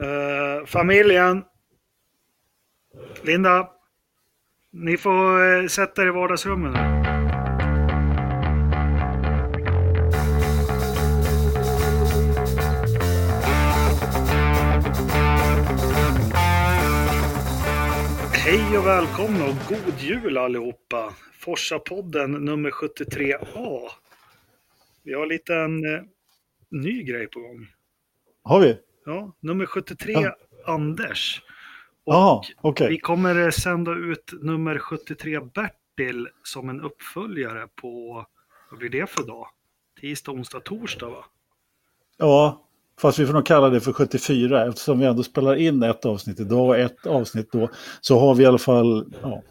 Uh, 0.00 0.66
familjen. 0.66 1.44
Linda. 3.22 3.68
Ni 4.72 4.96
får 4.96 5.40
uh, 5.40 5.68
sätta 5.68 6.02
er 6.02 6.06
i 6.06 6.10
vardagsrummet 6.10 6.72
nu. 6.72 7.02
Hej 18.44 18.78
och 18.78 18.86
välkomna 18.86 19.44
och 19.44 19.56
god 19.68 19.98
jul 19.98 20.38
allihopa! 20.38 21.14
Forsa-podden 21.38 22.30
nummer 22.30 22.70
73A. 22.70 23.88
Vi 25.02 25.14
har 25.14 25.22
en 25.22 25.28
liten 25.28 25.94
eh, 25.94 26.02
ny 26.70 27.02
grej 27.02 27.26
på 27.26 27.40
gång. 27.40 27.66
Har 28.42 28.60
vi? 28.60 28.78
Ja, 29.04 29.36
nummer 29.40 29.66
73 29.66 30.12
ja. 30.12 30.36
Anders. 30.66 31.42
Och 32.04 32.14
Aha, 32.14 32.42
okay. 32.62 32.88
Vi 32.88 32.98
kommer 32.98 33.50
sända 33.50 33.92
ut 33.92 34.32
nummer 34.42 34.78
73 34.78 35.40
Bertil 35.40 36.28
som 36.42 36.68
en 36.68 36.80
uppföljare 36.80 37.68
på, 37.80 38.26
vad 38.70 38.78
blir 38.78 38.90
det 38.90 39.10
för 39.10 39.22
dag? 39.22 39.46
Tisdag, 40.00 40.32
onsdag, 40.32 40.60
torsdag 40.60 41.10
va? 41.10 41.24
Ja, 42.16 42.68
Fast 43.00 43.18
vi 43.18 43.26
får 43.26 43.32
nog 43.34 43.46
kalla 43.46 43.68
det 43.68 43.80
för 43.80 43.92
74 43.92 44.66
eftersom 44.68 44.98
vi 44.98 45.06
ändå 45.06 45.22
spelar 45.22 45.56
in 45.56 45.82
ett 45.82 46.04
avsnitt 46.04 46.40
idag 46.40 46.68
och 46.68 46.76
ett 46.76 47.06
avsnitt 47.06 47.52
då. 47.52 47.70
Så 48.00 48.18
har 48.18 48.34
vi 48.34 48.42
i 48.42 48.46
alla 48.46 48.58
fall... 48.58 49.12
Ja, 49.22 49.42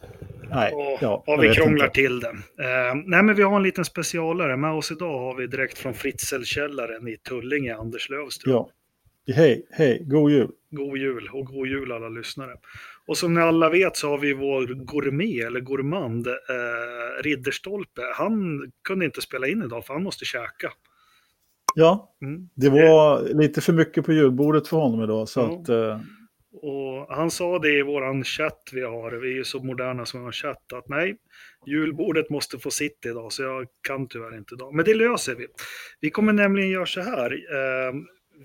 nej, 0.49 0.73
och, 0.73 0.97
ja, 1.01 1.23
och 1.27 1.43
vi 1.43 1.53
krånglar 1.53 1.85
inte. 1.85 1.95
till 1.95 2.19
det. 2.19 2.29
Uh, 2.29 2.95
nej 3.05 3.23
men 3.23 3.35
vi 3.35 3.43
har 3.43 3.55
en 3.55 3.63
liten 3.63 3.85
specialare. 3.85 4.57
Med 4.57 4.71
oss 4.71 4.91
idag 4.91 5.19
har 5.19 5.35
vi 5.35 5.47
direkt 5.47 5.77
från 5.77 5.93
Fritzelkällaren 5.93 7.07
i 7.07 7.17
Tullinge, 7.17 7.75
Anders 7.75 8.09
Lövström. 8.09 8.53
Ja. 8.53 8.69
Hej, 9.27 9.67
hej, 9.71 10.03
god 10.05 10.31
jul. 10.31 10.51
God 10.71 10.97
jul 10.97 11.29
och 11.33 11.45
god 11.45 11.67
jul 11.67 11.91
alla 11.91 12.09
lyssnare. 12.09 12.55
Och 13.07 13.17
som 13.17 13.33
ni 13.33 13.41
alla 13.41 13.69
vet 13.69 13.97
så 13.97 14.09
har 14.09 14.17
vi 14.17 14.33
vår 14.33 14.85
gourmet 14.85 15.45
eller 15.45 15.59
gourmand 15.59 16.27
eh, 16.27 17.23
Ridderstolpe. 17.23 18.01
Han 18.15 18.61
kunde 18.87 19.05
inte 19.05 19.21
spela 19.21 19.47
in 19.47 19.63
idag 19.63 19.85
för 19.85 19.93
han 19.93 20.03
måste 20.03 20.25
käka. 20.25 20.71
Ja, 21.75 22.15
mm. 22.21 22.49
det 22.55 22.69
var 22.69 23.33
lite 23.33 23.61
för 23.61 23.73
mycket 23.73 24.05
på 24.05 24.13
julbordet 24.13 24.67
för 24.67 24.77
honom 24.77 25.03
idag. 25.03 25.29
Så 25.29 25.39
ja. 25.39 25.61
att, 25.61 25.69
uh... 25.69 25.99
och 26.61 27.15
han 27.15 27.31
sa 27.31 27.59
det 27.59 27.79
i 27.79 27.81
våran 27.81 28.23
chatt 28.23 28.69
vi 28.73 28.81
har, 28.81 29.11
vi 29.11 29.31
är 29.31 29.35
ju 29.35 29.43
så 29.43 29.63
moderna 29.63 30.05
som 30.05 30.19
vi 30.19 30.25
har 30.25 30.31
chatt, 30.31 30.73
att 30.73 30.89
nej, 30.89 31.17
julbordet 31.65 32.29
måste 32.29 32.59
få 32.59 32.71
sitt 32.71 33.05
idag, 33.05 33.31
så 33.31 33.43
jag 33.43 33.67
kan 33.87 34.07
tyvärr 34.07 34.37
inte 34.37 34.55
idag. 34.55 34.73
Men 34.73 34.85
det 34.85 34.93
löser 34.93 35.35
vi. 35.35 35.47
Vi 35.99 36.09
kommer 36.09 36.33
nämligen 36.33 36.69
göra 36.69 36.85
så 36.85 37.01
här, 37.01 37.31
eh, 37.31 37.93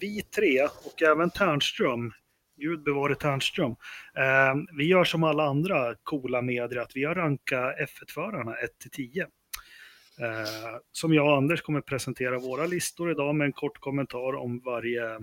vi 0.00 0.22
tre 0.22 0.62
och 0.62 1.02
även 1.02 1.30
Ternström, 1.30 2.12
Gud 2.56 2.82
bevare 2.82 3.14
Ternström, 3.14 3.70
eh, 4.16 4.54
vi 4.78 4.84
gör 4.84 5.04
som 5.04 5.24
alla 5.24 5.44
andra 5.44 5.94
coola 6.02 6.42
medier, 6.42 6.80
att 6.80 6.96
vi 6.96 7.04
har 7.04 7.14
rankat 7.14 7.74
F1-förarna 7.78 8.54
1-10. 8.54 9.20
Eh, 10.20 10.78
som 10.92 11.14
jag 11.14 11.26
och 11.26 11.36
Anders 11.36 11.62
kommer 11.62 11.80
presentera 11.80 12.38
våra 12.38 12.66
listor 12.66 13.10
idag 13.10 13.34
med 13.34 13.44
en 13.44 13.52
kort 13.52 13.78
kommentar 13.80 14.36
om 14.36 14.60
varje, 14.64 15.18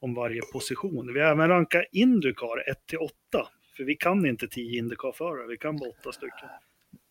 om 0.00 0.14
varje 0.14 0.40
position. 0.52 1.14
Vi 1.14 1.20
har 1.20 1.30
även 1.30 1.48
rankat 1.48 1.84
Indycar 1.92 2.64
1-8, 2.92 3.46
för 3.76 3.84
vi 3.84 3.96
kan 3.96 4.26
inte 4.26 4.48
10 4.48 4.78
Indycar-förare, 4.78 5.46
vi 5.48 5.56
kan 5.56 5.76
bara 5.76 5.90
8 6.00 6.12
stycken. 6.12 6.48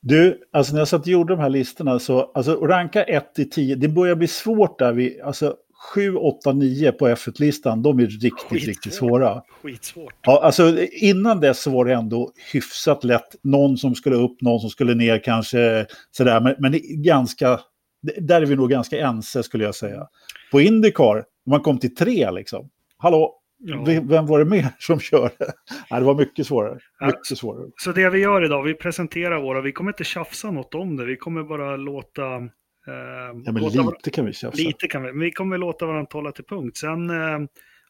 Du, 0.01 0.43
alltså 0.51 0.73
när 0.73 0.79
jag 0.79 0.87
satt 0.87 1.01
och 1.01 1.07
gjorde 1.07 1.33
de 1.33 1.39
här 1.39 1.49
listorna 1.49 1.99
så, 1.99 2.31
alltså 2.31 2.55
ranka 2.65 3.03
1 3.03 3.35
till 3.35 3.49
10, 3.49 3.75
det 3.75 3.87
börjar 3.87 4.15
bli 4.15 4.27
svårt 4.27 4.79
där. 4.79 4.93
Vi, 4.93 5.21
alltså 5.21 5.57
7, 5.93 6.15
8, 6.15 6.53
9 6.53 6.91
på 6.91 7.07
F1-listan, 7.07 7.81
de 7.81 7.99
är 7.99 8.05
riktigt, 8.05 8.33
Skitsvårt. 8.33 8.67
riktigt 8.67 8.93
svåra. 8.93 9.41
Skitsvårt. 9.63 10.13
Ja, 10.21 10.41
alltså 10.43 10.77
innan 11.01 11.39
dess 11.39 11.61
så 11.61 11.71
var 11.71 11.85
det 11.85 11.93
ändå 11.93 12.31
hyfsat 12.53 13.03
lätt. 13.03 13.35
Någon 13.43 13.77
som 13.77 13.95
skulle 13.95 14.15
upp, 14.15 14.41
någon 14.41 14.59
som 14.59 14.69
skulle 14.69 14.95
ner 14.95 15.23
kanske 15.23 15.85
sådär. 16.11 16.41
Men, 16.41 16.55
men 16.59 16.79
ganska, 17.03 17.59
där 18.17 18.41
är 18.41 18.45
vi 18.45 18.55
nog 18.55 18.69
ganska 18.69 18.99
ense 18.99 19.43
skulle 19.43 19.63
jag 19.63 19.75
säga. 19.75 20.07
På 20.51 20.61
Indycar, 20.61 21.23
man 21.45 21.61
kom 21.61 21.77
till 21.79 21.95
tre 21.95 22.31
liksom. 22.31 22.69
Hallå, 22.97 23.35
Ja. 23.61 23.83
Vem 24.03 24.25
var 24.25 24.39
det 24.39 24.45
mer 24.45 24.67
som 24.79 24.99
körde? 24.99 25.33
Nej, 25.91 25.99
det 25.99 26.05
var 26.05 26.15
mycket 26.15 26.47
svårare. 26.47 26.79
Mycket 27.05 27.37
svårare. 27.37 27.69
Så 27.77 27.91
det 27.91 28.09
vi 28.09 28.19
gör 28.19 28.45
idag, 28.45 28.63
vi 28.63 28.73
presenterar 28.73 29.41
våra, 29.41 29.61
vi 29.61 29.71
kommer 29.71 29.91
inte 29.91 30.03
tjafsa 30.03 30.51
något 30.51 30.75
om 30.75 30.97
det, 30.97 31.05
vi 31.05 31.15
kommer 31.17 31.43
bara 31.43 31.75
låta 31.77 32.21
ja, 33.45 33.51
men 33.51 33.63
lite 33.63 34.09
kan 34.11 34.25
vi 34.25 34.33
tjafsa. 34.33 34.61
Lite 34.61 34.87
kan 34.87 35.03
vi, 35.03 35.13
men 35.13 35.19
vi 35.19 35.31
kommer 35.31 35.57
låta 35.57 35.85
varandra 35.85 36.05
tala 36.05 36.31
till 36.31 36.43
punkt. 36.43 36.77
Sen 36.77 37.09
eh, 37.09 37.39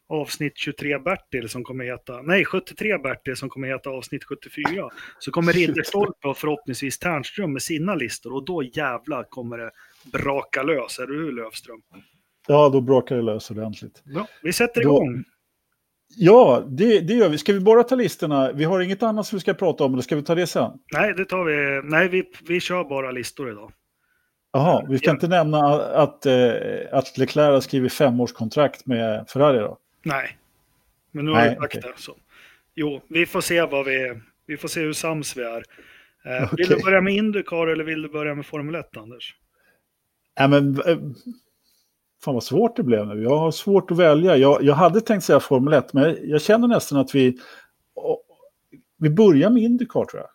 avsnitt 0.08 0.52
23 0.56 0.98
Bertil 0.98 1.48
som 1.48 1.64
kommer 1.64 1.84
heta, 1.84 2.22
nej 2.22 2.44
73 2.44 2.98
Bertil 2.98 3.36
som 3.36 3.48
kommer 3.48 3.68
heta 3.68 3.90
avsnitt 3.90 4.24
74. 4.24 4.90
Så 5.18 5.30
kommer 5.30 5.52
Ridderstolpe 5.52 6.28
och 6.28 6.36
förhoppningsvis 6.36 6.98
Ternström 6.98 7.52
med 7.52 7.62
sina 7.62 7.94
listor 7.94 8.34
och 8.34 8.44
då 8.44 8.62
jävla 8.62 9.24
kommer 9.24 9.58
det 9.58 9.70
braka 10.12 10.62
lös, 10.62 10.96
du 10.96 11.18
hur 11.18 11.32
Lövström? 11.32 11.80
Ja, 12.48 12.68
då 12.68 12.80
brakar 12.80 13.16
det 13.16 13.22
lös 13.22 13.50
ordentligt. 13.50 14.02
Ja, 14.04 14.26
vi 14.42 14.52
sätter 14.52 14.80
igång. 14.80 15.16
Då... 15.16 15.22
Ja, 16.16 16.64
det, 16.68 17.00
det 17.00 17.14
gör 17.14 17.28
vi. 17.28 17.38
Ska 17.38 17.52
vi 17.52 17.60
bara 17.60 17.82
ta 17.82 17.94
listorna? 17.94 18.52
Vi 18.52 18.64
har 18.64 18.80
inget 18.80 19.02
annat 19.02 19.26
som 19.26 19.36
vi 19.36 19.40
ska 19.40 19.54
prata 19.54 19.84
om, 19.84 19.92
eller 19.92 20.02
ska 20.02 20.16
vi 20.16 20.22
ta 20.22 20.34
det 20.34 20.46
sen? 20.46 20.72
Nej, 20.92 21.14
det 21.14 21.24
tar 21.24 21.44
vi. 21.44 21.88
Nej, 21.88 22.08
vi, 22.08 22.24
vi 22.48 22.60
kör 22.60 22.84
bara 22.84 23.10
listor 23.10 23.50
idag. 23.50 23.72
Jaha, 24.52 24.86
vi 24.88 24.98
ska 24.98 25.10
inte 25.10 25.28
nämna 25.28 25.58
att, 25.82 26.26
eh, 26.26 26.52
att 26.92 27.18
Leclerc 27.18 27.52
har 27.54 27.60
skrivit 27.60 27.92
femårskontrakt 27.92 28.86
med 28.86 29.28
Ferrari 29.28 29.58
då? 29.58 29.78
Nej, 30.02 30.36
men 31.10 31.24
nu 31.24 31.30
har 31.30 31.38
Nej, 31.38 31.48
vi 31.48 31.54
sagt 31.54 31.76
okay. 31.76 31.90
det. 31.90 32.00
Så. 32.00 32.16
Jo, 32.74 33.00
vi 33.08 33.26
får 33.26 33.40
se 33.40 33.62
vad 33.62 33.84
vi 33.84 34.20
Vi 34.46 34.56
får 34.56 34.68
se 34.68 34.80
hur 34.80 34.92
sams 34.92 35.36
vi 35.36 35.42
är. 35.42 35.62
Eh, 36.24 36.44
okay. 36.44 36.48
Vill 36.56 36.68
du 36.68 36.84
börja 36.84 37.00
med 37.00 37.14
Indycar 37.14 37.66
eller 37.66 37.84
vill 37.84 38.02
du 38.02 38.08
börja 38.08 38.34
med 38.34 38.46
Formel 38.46 38.74
1, 38.74 38.96
Anders? 38.96 39.34
Nej, 40.38 40.48
men 40.48 40.80
eh, 40.80 40.98
fan 42.24 42.34
vad 42.34 42.44
svårt 42.44 42.76
det 42.76 42.82
blev 42.82 43.06
nu. 43.06 43.22
Jag 43.22 43.36
har 43.36 43.50
svårt 43.50 43.90
att 43.90 43.96
välja. 43.96 44.36
Jag, 44.36 44.62
jag 44.62 44.74
hade 44.74 45.00
tänkt 45.00 45.22
säga 45.24 45.40
Formel 45.40 45.74
1, 45.74 45.92
men 45.92 46.16
jag 46.22 46.42
känner 46.42 46.68
nästan 46.68 46.98
att 46.98 47.14
vi... 47.14 47.38
Vi 48.98 49.10
börjar 49.10 49.50
med 49.50 49.62
Indycar 49.62 50.04
tror 50.04 50.22
jag. 50.22 50.28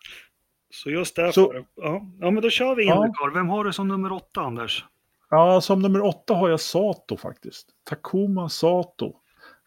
Så 0.83 0.89
just 0.89 1.15
därför. 1.15 1.31
Så, 1.31 1.53
ja. 1.75 2.01
ja, 2.19 2.31
men 2.31 2.43
då 2.43 2.49
kör 2.49 2.75
vi 2.75 2.83
Indycar. 2.83 3.15
Ja. 3.19 3.31
Vem 3.33 3.49
har 3.49 3.63
du 3.63 3.73
som 3.73 3.87
nummer 3.87 4.11
åtta, 4.11 4.41
Anders? 4.41 4.85
Ja, 5.29 5.61
som 5.61 5.81
nummer 5.81 6.01
åtta 6.01 6.33
har 6.33 6.49
jag 6.49 6.59
Sato 6.59 7.17
faktiskt. 7.17 7.67
Takuma 7.89 8.49
Sato. 8.49 9.13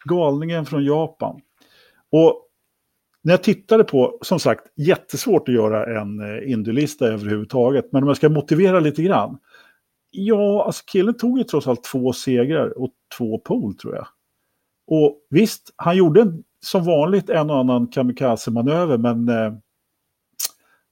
Galningen 0.04 0.66
från 0.66 0.84
Japan. 0.84 1.40
Och 2.12 2.44
när 3.22 3.32
jag 3.32 3.42
tittade 3.42 3.84
på, 3.84 4.18
som 4.22 4.40
sagt, 4.40 4.64
jättesvårt 4.76 5.48
att 5.48 5.54
göra 5.54 6.00
en 6.00 6.20
eh, 6.20 6.52
Indylista 6.52 7.06
överhuvudtaget. 7.06 7.92
Men 7.92 8.02
om 8.02 8.08
jag 8.08 8.16
ska 8.16 8.28
motivera 8.28 8.80
lite 8.80 9.02
grann. 9.02 9.38
Ja, 10.10 10.64
alltså 10.64 10.84
killen 10.86 11.16
tog 11.16 11.38
ju 11.38 11.44
trots 11.44 11.66
allt 11.66 11.84
två 11.84 12.12
segrar 12.12 12.78
och 12.78 12.90
två 13.18 13.38
pol 13.38 13.74
tror 13.74 13.94
jag. 13.94 14.06
Och 14.86 15.26
visst, 15.30 15.74
han 15.76 15.96
gjorde 15.96 16.32
som 16.64 16.84
vanligt 16.84 17.30
en 17.30 17.50
och 17.50 17.58
annan 17.58 17.86
kamikaze-manöver, 17.86 18.98
men 18.98 19.28
eh, 19.28 19.52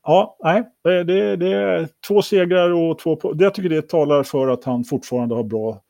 Ja, 0.08 0.36
nej, 0.44 0.64
det, 0.84 1.36
det 1.36 1.52
är 1.52 1.88
två 2.08 2.22
segrar 2.22 2.70
och 2.70 2.98
två... 2.98 3.34
Jag 3.38 3.54
tycker 3.54 3.68
det 3.68 3.88
talar 3.88 4.22
för 4.22 4.48
att 4.48 4.64
han 4.64 4.84
fortfarande 4.84 5.34
har 5.34 5.44
bra 5.44 5.82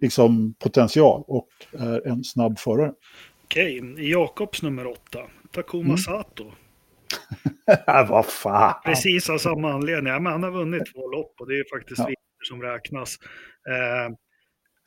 liksom, 0.00 0.54
potential 0.54 1.24
och 1.26 1.48
är 1.72 2.08
en 2.08 2.24
snabb 2.24 2.58
förare. 2.58 2.92
Okej, 3.44 4.10
Jakobs 4.10 4.62
nummer 4.62 4.86
åtta, 4.86 5.18
Takuma 5.52 5.84
mm. 5.84 5.96
Sato. 5.96 6.52
Vad 8.08 8.26
fan! 8.26 8.74
Precis 8.84 9.30
av 9.30 9.38
samma 9.38 9.72
anledning. 9.72 10.12
Ja, 10.12 10.20
men 10.20 10.32
han 10.32 10.42
har 10.42 10.50
vunnit 10.50 10.82
två 10.94 11.08
lopp 11.08 11.34
och 11.40 11.48
det 11.48 11.54
är 11.54 11.78
faktiskt 11.78 11.98
ja. 12.08 12.14
som 12.48 12.62
räknas. 12.62 13.16
Eh, 13.68 14.14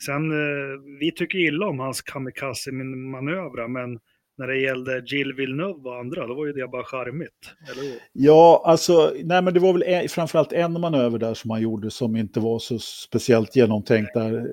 sen, 0.05 0.31
eh, 0.31 0.79
vi 0.99 1.11
tycker 1.11 1.37
illa 1.37 1.67
om 1.67 1.79
hans 1.79 2.01
kamikaze-manövrar, 2.01 3.67
men 3.67 3.99
när 4.37 4.47
det 4.47 4.59
gällde 4.59 5.03
Jill 5.05 5.33
Villeneuve 5.33 5.89
och 5.89 5.99
andra, 5.99 6.27
då 6.27 6.33
var 6.33 6.45
ju 6.45 6.53
det 6.53 6.67
bara 6.67 6.83
charmigt. 6.83 7.53
Eller 7.71 7.99
Ja, 8.13 8.63
alltså, 8.65 9.13
nej 9.23 9.41
men 9.41 9.53
det 9.53 9.59
var 9.59 9.73
väl 9.73 9.83
en, 9.83 10.09
framförallt 10.09 10.53
en 10.53 10.81
manöver 10.81 11.19
där 11.19 11.33
som 11.33 11.49
han 11.49 11.61
gjorde 11.61 11.91
som 11.91 12.15
inte 12.15 12.39
var 12.39 12.59
så 12.59 12.79
speciellt 12.79 13.55
genomtänkt 13.55 14.13
där. 14.13 14.47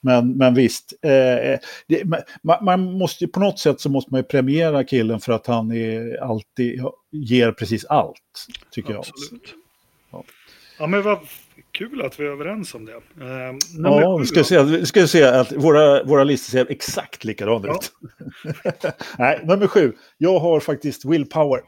Men, 0.00 0.36
men 0.36 0.54
visst, 0.54 0.92
eh, 1.02 1.58
det, 1.86 2.04
man, 2.42 2.64
man, 2.64 2.92
måste 2.92 3.24
ju 3.24 3.28
på 3.28 3.40
något 3.40 3.58
sätt 3.58 3.80
så 3.80 3.90
måste 3.90 4.12
man 4.12 4.20
ju 4.20 4.24
premiera 4.24 4.84
killen 4.84 5.20
för 5.20 5.32
att 5.32 5.46
han 5.46 5.72
är 5.72 6.22
alltid 6.22 6.80
ger 7.10 7.52
precis 7.52 7.84
allt, 7.84 8.46
tycker 8.70 8.94
Absolut. 8.94 9.54
jag. 10.10 10.20
Ja. 10.20 10.24
ja, 10.78 10.86
men 10.86 11.02
vad 11.02 11.18
kul 11.78 12.02
att 12.02 12.20
vi 12.20 12.24
är 12.24 12.30
överens 12.30 12.74
om 12.74 12.84
det. 12.84 12.92
Eh, 12.92 13.56
ja, 13.78 14.16
vi 14.16 14.26
ska, 14.26 14.44
se, 14.44 14.86
ska 14.86 15.06
se 15.06 15.22
att 15.22 15.52
våra, 15.52 16.04
våra 16.04 16.24
listor 16.24 16.50
ser 16.50 16.70
exakt 16.70 17.24
likadana 17.24 17.66
ja. 17.66 17.74
ut. 17.74 17.92
Nej, 19.18 19.40
nummer 19.44 19.66
sju. 19.66 19.92
Jag 20.18 20.38
har 20.38 20.60
faktiskt 20.60 21.04
Willpower. 21.04 21.60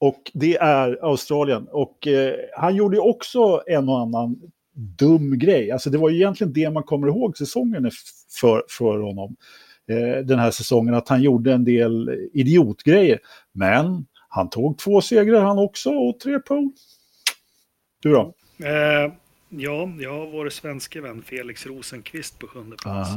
Och 0.00 0.30
det 0.34 0.56
är 0.56 1.04
Australien. 1.04 1.68
Och 1.70 2.06
eh, 2.06 2.34
han 2.56 2.76
gjorde 2.76 2.98
också 2.98 3.62
en 3.66 3.88
och 3.88 4.00
annan 4.00 4.36
dum 4.74 5.38
grej. 5.38 5.70
Alltså 5.70 5.90
det 5.90 5.98
var 5.98 6.10
ju 6.10 6.16
egentligen 6.16 6.52
det 6.52 6.70
man 6.70 6.82
kommer 6.82 7.08
ihåg 7.08 7.36
säsongen 7.36 7.90
för, 8.40 8.64
för 8.68 8.98
honom. 8.98 9.36
eh, 9.88 10.24
den 10.24 10.38
här 10.38 10.50
säsongen 10.50 10.94
att 10.94 11.08
han 11.08 11.22
gjorde 11.22 11.52
en 11.52 11.64
del 11.64 12.10
idiotgrejer. 12.32 13.18
Men 13.52 14.06
han 14.28 14.50
tog 14.50 14.78
två 14.78 15.00
segrar 15.00 15.44
han 15.44 15.58
också 15.58 15.90
och 15.90 16.20
tre 16.20 16.38
pole. 16.38 16.70
Du 18.02 18.12
då? 18.12 18.34
Eh, 18.64 19.12
ja, 19.48 19.92
jag 19.98 20.12
har 20.12 20.26
vår 20.26 20.48
svenske 20.48 21.00
vän 21.00 21.22
Felix 21.22 21.66
Rosenqvist 21.66 22.38
på 22.38 22.46
sjunde 22.46 22.76
plats. 22.76 23.10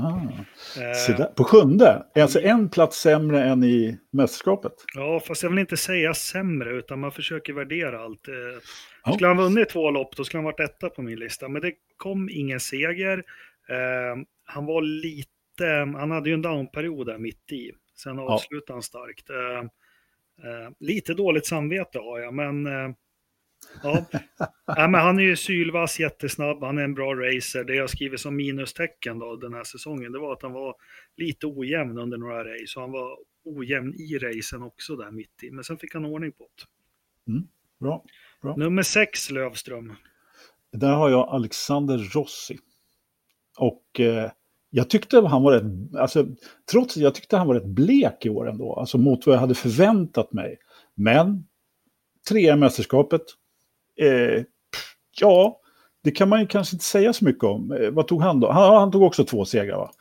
Eh, 1.09 1.25
på 1.25 1.43
sjunde? 1.43 2.05
Alltså 2.15 2.41
en 2.41 2.69
plats 2.69 2.97
sämre 2.97 3.43
än 3.43 3.63
i 3.63 3.99
mästerskapet? 4.11 4.73
Ja, 4.95 5.19
fast 5.19 5.43
jag 5.43 5.49
vill 5.49 5.59
inte 5.59 5.77
säga 5.77 6.13
sämre, 6.13 6.71
utan 6.71 6.99
man 6.99 7.11
försöker 7.11 7.53
värdera 7.53 8.03
allt. 8.03 8.27
Eh, 8.27 8.33
oh. 9.05 9.13
Skulle 9.13 9.27
han 9.27 9.37
vunnit 9.37 9.69
två 9.69 9.91
lopp, 9.91 10.15
då 10.15 10.23
skulle 10.23 10.37
han 10.37 10.45
varit 10.45 10.59
etta 10.59 10.89
på 10.89 11.01
min 11.01 11.19
lista. 11.19 11.49
Men 11.49 11.61
det 11.61 11.73
kom 11.97 12.29
ingen 12.29 12.59
seger. 12.59 13.17
Eh, 13.69 14.23
han 14.45 14.65
var 14.65 14.81
lite, 14.81 15.97
han 15.97 16.11
hade 16.11 16.29
ju 16.29 16.33
en 16.33 16.41
downperiod 16.41 17.07
där 17.07 17.17
mitt 17.17 17.51
i. 17.51 17.71
Sen 17.95 18.19
avslutade 18.19 18.63
ja. 18.67 18.73
han 18.73 18.83
starkt. 18.83 19.29
Eh, 19.29 19.59
eh, 20.49 20.69
lite 20.79 21.13
dåligt 21.13 21.45
samvete 21.45 21.99
har 21.99 22.19
jag, 22.19 22.33
men 22.33 22.67
eh, 22.67 22.89
Ja. 23.83 24.05
ja, 24.65 24.87
men 24.87 25.01
han 25.01 25.19
är 25.19 25.23
ju 25.23 25.35
sylvass, 25.35 25.99
jättesnabb, 25.99 26.63
han 26.63 26.77
är 26.77 26.83
en 26.83 26.93
bra 26.93 27.15
racer. 27.15 27.63
Det 27.63 27.75
jag 27.75 27.89
skriver 27.89 28.17
som 28.17 28.35
minustecken 28.35 29.19
då 29.19 29.35
den 29.35 29.53
här 29.53 29.63
säsongen, 29.63 30.11
det 30.11 30.19
var 30.19 30.33
att 30.33 30.41
han 30.41 30.53
var 30.53 30.75
lite 31.17 31.47
ojämn 31.47 31.97
under 31.97 32.17
några 32.17 32.43
race. 32.43 32.79
Och 32.79 32.81
han 32.81 32.91
var 32.91 33.17
ojämn 33.45 33.93
i 33.93 34.17
racen 34.17 34.63
också 34.63 34.95
där 34.95 35.11
mitt 35.11 35.43
i. 35.43 35.51
Men 35.51 35.63
sen 35.63 35.77
fick 35.77 35.93
han 35.93 36.05
ordning 36.05 36.31
på 36.31 36.43
det. 36.43 37.31
Mm, 37.31 37.47
bra, 37.79 38.03
bra. 38.41 38.55
Nummer 38.55 38.83
sex, 38.83 39.31
Lövström. 39.31 39.95
Där 40.71 40.93
har 40.93 41.09
jag 41.09 41.29
Alexander 41.29 41.97
Rossi. 41.97 42.59
Och 43.57 43.99
eh, 43.99 44.31
jag 44.69 44.89
tyckte 44.89 45.21
han 45.21 45.43
var 45.43 45.51
rätt, 45.51 45.95
alltså, 45.95 46.27
trots 46.71 46.97
jag 46.97 47.15
tyckte 47.15 47.37
han 47.37 47.47
var 47.47 47.55
rätt 47.55 47.65
blek 47.65 48.25
i 48.25 48.29
år 48.29 48.49
ändå, 48.49 48.75
alltså 48.75 48.97
mot 48.97 49.25
vad 49.25 49.35
jag 49.35 49.39
hade 49.39 49.55
förväntat 49.55 50.33
mig. 50.33 50.57
Men 50.95 51.47
trea 52.29 52.53
i 52.53 52.57
mästerskapet, 52.57 53.21
Eh, 54.01 54.43
ja, 55.19 55.59
det 56.03 56.11
kan 56.11 56.29
man 56.29 56.39
ju 56.39 56.47
kanske 56.47 56.75
inte 56.75 56.85
säga 56.85 57.13
så 57.13 57.25
mycket 57.25 57.43
om. 57.43 57.71
Eh, 57.71 57.89
vad 57.91 58.07
tog 58.07 58.21
han 58.21 58.39
då? 58.39 58.51
Han, 58.51 58.73
han, 58.73 58.91
tog 58.91 59.03
också 59.03 59.25
två 59.25 59.45
segrar 59.45 59.77
va? 59.77 59.91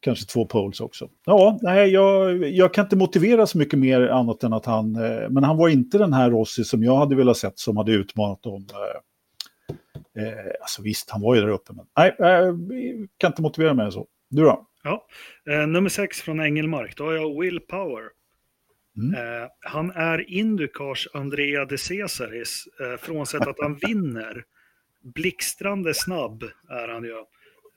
Kanske 0.00 0.26
två 0.26 0.46
poles 0.46 0.80
också. 0.80 1.08
Ja, 1.24 1.58
nej, 1.62 1.90
jag, 1.90 2.44
jag 2.48 2.74
kan 2.74 2.84
inte 2.84 2.96
motivera 2.96 3.46
så 3.46 3.58
mycket 3.58 3.78
mer 3.78 4.00
annat 4.00 4.42
än 4.42 4.52
att 4.52 4.66
han... 4.66 4.96
Eh, 4.96 5.30
men 5.30 5.44
han 5.44 5.56
var 5.56 5.68
inte 5.68 5.98
den 5.98 6.12
här 6.12 6.30
Rossi 6.30 6.64
som 6.64 6.84
jag 6.84 6.96
hade 6.96 7.16
velat 7.16 7.36
sett 7.36 7.58
som 7.58 7.76
hade 7.76 7.92
utmanat 7.92 8.42
dem. 8.42 8.66
Eh, 8.72 10.24
eh 10.24 10.52
alltså 10.60 10.82
visst, 10.82 11.10
han 11.10 11.20
var 11.20 11.34
ju 11.34 11.40
där 11.40 11.48
uppe, 11.48 11.72
men 11.72 11.86
nej, 11.96 12.16
eh, 12.18 12.26
jag 12.26 13.08
kan 13.18 13.30
inte 13.30 13.42
motivera 13.42 13.74
mer 13.74 13.84
än 13.84 13.92
så. 13.92 14.06
Du 14.30 14.42
då? 14.42 14.66
Ja, 14.82 15.06
eh, 15.50 15.66
nummer 15.66 15.88
sex 15.88 16.20
från 16.20 16.40
Engelmark, 16.40 16.96
då 16.96 17.04
har 17.04 17.12
jag 17.12 17.40
Will 17.40 17.60
Power. 17.60 18.02
Mm. 19.00 19.42
Eh, 19.42 19.48
han 19.60 19.90
är 19.90 20.30
Indukars 20.30 21.08
Andrea 21.14 21.64
de 21.64 21.78
Cesaris, 21.78 22.68
eh, 22.80 22.96
frånsett 22.96 23.46
att 23.46 23.60
han 23.60 23.76
vinner. 23.76 24.44
Blixtrande 25.02 25.94
snabb 25.94 26.42
är 26.68 26.88
han 26.88 27.04
ju, 27.04 27.18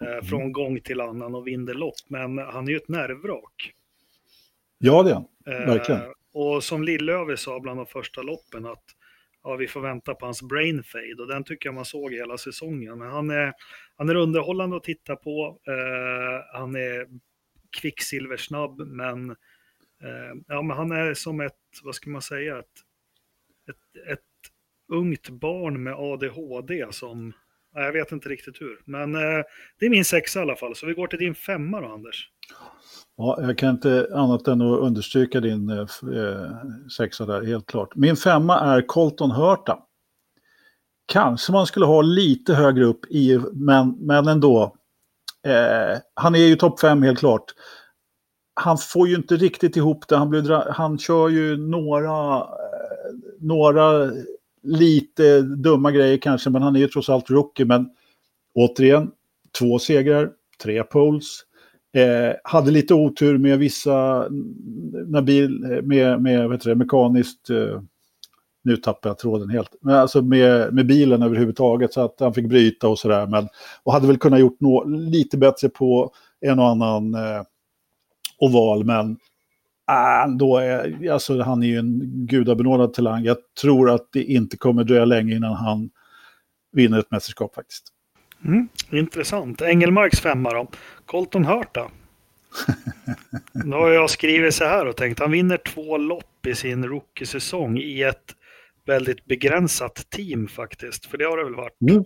eh, 0.02 0.08
mm. 0.08 0.26
från 0.26 0.52
gång 0.52 0.80
till 0.80 1.02
annan 1.02 1.36
och 1.36 1.48
vinner 1.48 1.74
lopp, 1.74 1.96
men 2.08 2.38
han 2.38 2.68
är 2.68 2.72
ju 2.72 2.78
ett 2.78 2.90
nervvrak. 2.90 3.74
Ja, 4.78 5.04
det 5.04 5.10
är 5.10 5.14
han, 5.14 5.28
eh, 5.46 5.74
verkligen. 5.74 6.02
och 6.34 6.64
som 6.64 6.84
Lillövi 6.84 7.38
sa 7.38 7.60
bland 7.60 7.80
de 7.80 7.86
första 7.86 8.22
loppen, 8.22 8.66
att 8.66 8.84
ja, 9.44 9.56
vi 9.56 9.68
får 9.68 9.82
vänta 9.82 10.16
på 10.16 10.26
hans 10.26 10.42
brain 10.42 10.84
fade 10.84 11.16
och 11.20 11.28
den 11.28 11.44
tycker 11.44 11.68
jag 11.68 11.76
man 11.76 11.86
såg 11.86 12.14
hela 12.14 12.38
säsongen. 12.38 13.00
Men 13.00 13.12
han 13.12 13.30
är, 13.30 13.54
han 13.98 14.10
är 14.10 14.16
underhållande 14.16 14.78
att 14.78 14.84
titta 14.84 15.16
på, 15.16 15.60
eh, 15.68 16.58
han 16.60 16.76
är 16.76 17.08
kvicksilversnabb, 17.82 18.88
men 18.88 19.36
Eh, 20.04 20.42
ja, 20.48 20.62
men 20.62 20.78
han 20.78 20.92
är 20.92 21.14
som 21.14 21.42
ett, 21.42 21.54
vad 21.84 21.96
ska 21.96 22.10
man 22.10 22.22
säga, 22.22 22.60
ett, 22.60 22.66
ett, 23.70 24.12
ett 24.12 24.20
ungt 24.94 25.30
barn 25.30 25.84
med 25.84 25.94
ADHD 25.94 26.86
som, 26.92 27.34
jag 27.74 27.94
vet 27.94 28.12
inte 28.12 28.30
riktigt 28.30 28.62
hur. 28.62 28.82
Men 28.86 29.16
eh, 29.16 29.44
det 29.80 29.86
är 29.86 29.90
min 29.90 30.06
sexa 30.06 30.40
i 30.40 30.42
alla 30.42 30.56
fall, 30.56 30.76
så 30.76 30.86
vi 30.86 30.94
går 30.94 31.08
till 31.08 31.20
din 31.20 31.36
femma 31.36 31.82
då, 31.82 31.88
Anders. 31.88 32.30
Ja, 33.18 33.38
jag 33.42 33.58
kan 33.58 33.70
inte 33.70 34.08
annat 34.14 34.48
än 34.48 34.62
att 34.62 34.80
understryka 34.80 35.40
din 35.40 35.70
eh, 35.70 35.80
eh 35.80 36.52
sexa 36.98 37.26
där, 37.26 37.42
helt 37.46 37.66
klart. 37.66 37.96
Min 37.96 38.16
femma 38.16 38.60
är 38.60 38.82
Colton 38.82 39.32
Hurta. 39.32 39.80
Kanske 41.06 41.52
man 41.52 41.66
skulle 41.66 41.86
ha 41.86 42.02
lite 42.02 42.54
högre 42.54 42.86
upp 42.86 43.06
i, 43.10 43.40
men, 43.54 43.98
men 44.00 44.28
ändå. 44.28 44.76
Eh, 45.48 45.98
han 46.14 46.36
är 46.36 46.40
ju 46.40 46.56
topp 46.56 46.80
fem 46.80 47.04
helt 47.04 47.20
klart 47.20 47.54
han 48.54 48.78
får 48.78 49.08
ju 49.08 49.16
inte 49.16 49.36
riktigt 49.36 49.78
ihop 49.78 50.08
det. 50.08 50.16
Han, 50.16 50.30
blir, 50.30 50.72
han 50.72 50.98
kör 50.98 51.30
ju 51.30 51.58
några, 51.58 52.38
eh, 52.38 52.46
några 53.40 54.12
lite 54.64 55.42
dumma 55.42 55.92
grejer 55.92 56.18
kanske, 56.18 56.50
men 56.50 56.62
han 56.62 56.76
är 56.76 56.80
ju 56.80 56.88
trots 56.88 57.10
allt 57.10 57.30
rookie. 57.30 57.66
Men 57.66 57.90
återigen, 58.54 59.12
två 59.60 59.80
segrar, 59.80 60.32
tre 60.64 60.84
poles. 60.84 61.26
Eh, 61.96 62.36
hade 62.44 62.72
lite 62.72 62.94
otur 62.94 63.38
med 63.38 63.60
vissa, 63.60 64.28
när 65.08 65.22
bil, 65.22 65.82
med, 65.84 66.22
med 66.22 66.50
vet 66.50 66.62
du, 66.62 66.76
mekaniskt, 66.76 67.50
eh, 67.50 67.82
nu 68.64 68.78
tappar 68.78 69.10
jag 69.10 69.18
tråden 69.18 69.50
helt, 69.50 69.76
men 69.82 69.96
alltså 69.96 70.22
med, 70.22 70.74
med 70.74 70.88
bilen 70.88 71.22
överhuvudtaget 71.22 71.94
så 71.94 72.02
att 72.02 72.16
han 72.20 72.34
fick 72.34 72.50
bryta 72.50 72.88
och 72.88 73.00
sådär. 73.00 73.48
och 73.84 73.94
hade 73.94 74.08
väl 74.08 74.18
kunnat 74.18 74.40
gjort 74.40 74.60
no, 74.60 74.84
lite 74.88 75.38
bättre 75.38 75.70
på 75.70 76.12
en 76.42 76.60
och 76.60 76.68
annan 76.68 77.14
eh, 77.14 77.42
oval, 78.44 78.84
men 78.84 79.18
då 80.38 80.58
är, 80.58 81.10
alltså, 81.10 81.42
han 81.42 81.64
är 81.64 81.68
ju 81.68 81.78
en 81.78 82.00
gudabenådad 82.28 82.94
talang. 82.94 83.24
Jag 83.24 83.38
tror 83.62 83.90
att 83.90 84.08
det 84.14 84.24
inte 84.24 84.58
kommer 84.58 84.84
dröja 84.84 85.06
länge 85.06 85.36
innan 85.36 85.54
han 85.54 85.90
vinner 86.72 87.00
ett 87.00 87.12
mästerskap 87.12 87.56
faktiskt. 87.56 87.84
Mm, 88.46 88.68
intressant. 88.92 89.62
Engelmarks 89.62 90.20
femma 90.20 90.54
då. 90.54 90.68
Colton 91.06 91.46
Hurta. 91.46 91.92
då 93.66 93.78
har 93.78 93.90
jag 93.90 94.10
skrivit 94.10 94.56
så 94.56 94.64
här 94.64 94.86
och 94.86 94.98
tänkt, 94.98 95.20
han 95.20 95.32
vinner 95.32 95.58
två 95.58 95.98
lopp 95.98 96.46
i 96.48 96.56
sin 96.56 96.86
rookie-säsong 96.86 97.78
i 97.78 98.04
ett 98.04 98.36
väldigt 98.86 99.26
begränsat 99.26 100.10
team 100.10 100.48
faktiskt. 100.48 101.06
För 101.06 101.18
det 101.18 101.26
har 101.26 101.38
det 101.38 101.44
väl 101.44 101.56
varit? 101.56 101.82
Mm. 101.82 102.04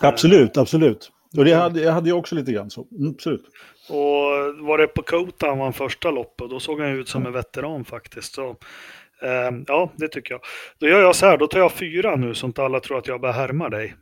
Absolut, 0.00 0.56
absolut. 0.56 1.12
Och 1.36 1.44
det 1.44 1.52
hade, 1.52 1.80
jag 1.80 1.92
hade 1.92 2.08
jag 2.08 2.18
också 2.18 2.34
lite 2.34 2.52
grann 2.52 2.70
så. 2.70 2.86
Mm, 2.98 3.10
absolut. 3.10 3.44
Och 3.88 4.66
var 4.66 4.78
det 4.78 4.86
på 4.86 5.02
Kota 5.02 5.46
han 5.46 5.58
vann 5.58 5.72
första 5.72 6.10
loppet, 6.10 6.50
då 6.50 6.60
såg 6.60 6.80
han 6.80 6.90
ut 6.90 7.08
som 7.08 7.26
en 7.26 7.32
veteran 7.32 7.84
faktiskt. 7.84 8.34
Så, 8.34 8.50
eh, 9.22 9.50
ja, 9.66 9.92
det 9.96 10.08
tycker 10.08 10.34
jag. 10.34 10.40
Då 10.78 10.88
gör 10.88 11.00
jag 11.00 11.16
så 11.16 11.26
här, 11.26 11.36
då 11.36 11.46
tar 11.46 11.58
jag 11.58 11.72
fyra 11.72 12.16
nu 12.16 12.34
så 12.34 12.46
inte 12.46 12.62
alla 12.62 12.80
tror 12.80 12.98
att 12.98 13.06
jag 13.06 13.20
bara 13.20 13.32
härmar 13.32 13.70
dig. 13.70 13.94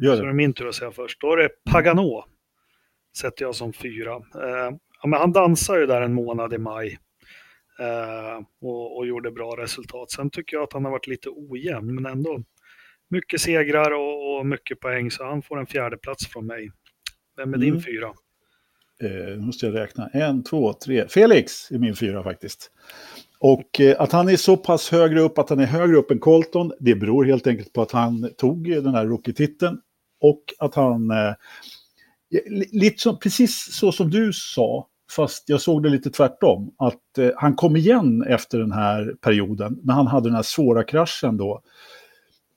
Gör 0.00 0.10
det. 0.10 0.16
Så 0.16 0.22
är 0.22 0.26
det 0.26 0.34
min 0.34 0.52
tur 0.52 0.68
att 0.68 0.74
säga 0.74 0.90
först. 0.90 1.20
Då 1.20 1.32
är 1.32 1.36
det 1.36 1.48
Pagano, 1.72 2.24
sätter 3.18 3.44
jag 3.44 3.54
som 3.54 3.72
fyra. 3.72 4.14
Eh, 4.14 4.76
ja, 5.02 5.08
men 5.08 5.20
han 5.20 5.32
dansar 5.32 5.78
ju 5.78 5.86
där 5.86 6.00
en 6.02 6.14
månad 6.14 6.54
i 6.54 6.58
maj. 6.58 6.98
Eh, 7.80 8.44
och, 8.60 8.96
och, 8.96 9.06
gjorde 9.06 9.30
bra 9.30 9.56
resultat. 9.58 10.10
Sen 10.10 10.30
tycker 10.30 10.56
jag 10.56 10.64
att 10.64 10.72
han 10.72 10.84
har 10.84 10.92
varit 10.92 11.06
lite 11.06 11.28
ojämn, 11.28 11.94
men 11.94 12.06
ändå 12.06 12.42
mycket 13.08 13.40
segrar 13.40 13.90
och, 13.90 14.38
och 14.38 14.46
mycket 14.46 14.80
poäng, 14.80 15.10
så 15.10 15.24
han 15.24 15.42
får 15.42 15.60
en 15.60 15.66
fjärde 15.66 15.96
plats 15.96 16.26
från 16.26 16.46
mig. 16.46 16.70
Vem 17.36 17.54
är 17.54 17.56
mm. 17.56 17.70
din 17.70 17.82
fyra? 17.82 18.12
Eh, 19.02 19.36
måste 19.36 19.66
jag 19.66 19.74
räkna. 19.74 20.08
En, 20.08 20.44
två, 20.44 20.72
tre. 20.72 21.08
Felix 21.08 21.70
är 21.70 21.78
min 21.78 21.96
fyra 21.96 22.22
faktiskt. 22.22 22.70
Och 23.38 23.80
eh, 23.80 24.00
att 24.00 24.12
han 24.12 24.28
är 24.28 24.36
så 24.36 24.56
pass 24.56 24.90
högre 24.90 25.20
upp, 25.20 25.38
att 25.38 25.50
han 25.50 25.60
är 25.60 25.66
högre 25.66 25.96
upp 25.96 26.10
än 26.10 26.18
Colton, 26.18 26.72
det 26.80 26.94
beror 26.94 27.24
helt 27.24 27.46
enkelt 27.46 27.72
på 27.72 27.82
att 27.82 27.92
han 27.92 28.30
tog 28.36 28.70
den 28.70 28.94
här 28.94 29.06
rookie-titeln. 29.06 29.80
Och 30.20 30.42
att 30.58 30.74
han, 30.74 31.10
eh, 31.10 31.34
lite 32.72 33.02
som, 33.02 33.18
precis 33.18 33.68
så 33.72 33.92
som 33.92 34.10
du 34.10 34.32
sa, 34.32 34.88
fast 35.16 35.48
jag 35.48 35.60
såg 35.60 35.82
det 35.82 35.88
lite 35.88 36.10
tvärtom, 36.10 36.74
att 36.78 37.18
eh, 37.18 37.30
han 37.36 37.54
kom 37.54 37.76
igen 37.76 38.22
efter 38.22 38.58
den 38.58 38.72
här 38.72 39.14
perioden, 39.20 39.78
när 39.82 39.94
han 39.94 40.06
hade 40.06 40.28
den 40.28 40.36
här 40.36 40.42
svåra 40.42 40.84
kraschen 40.84 41.36
då. 41.36 41.62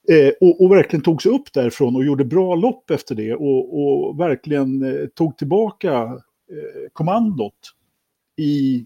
Eh, 0.09 0.31
och, 0.41 0.63
och, 0.63 0.71
verkligen 0.71 1.03
tog 1.03 1.21
sig 1.21 1.31
upp 1.31 1.53
därifrån 1.53 1.95
och 1.95 2.05
gjorde 2.05 2.25
bra 2.25 2.55
lopp 2.55 2.91
efter 2.91 3.15
det 3.15 3.33
och, 3.33 3.79
och 3.79 4.19
verkligen 4.19 4.83
eh, 4.83 5.07
tog 5.07 5.37
tillbaka 5.37 5.91
eh, 6.51 6.89
kommandot 6.93 7.53
i, 8.37 8.85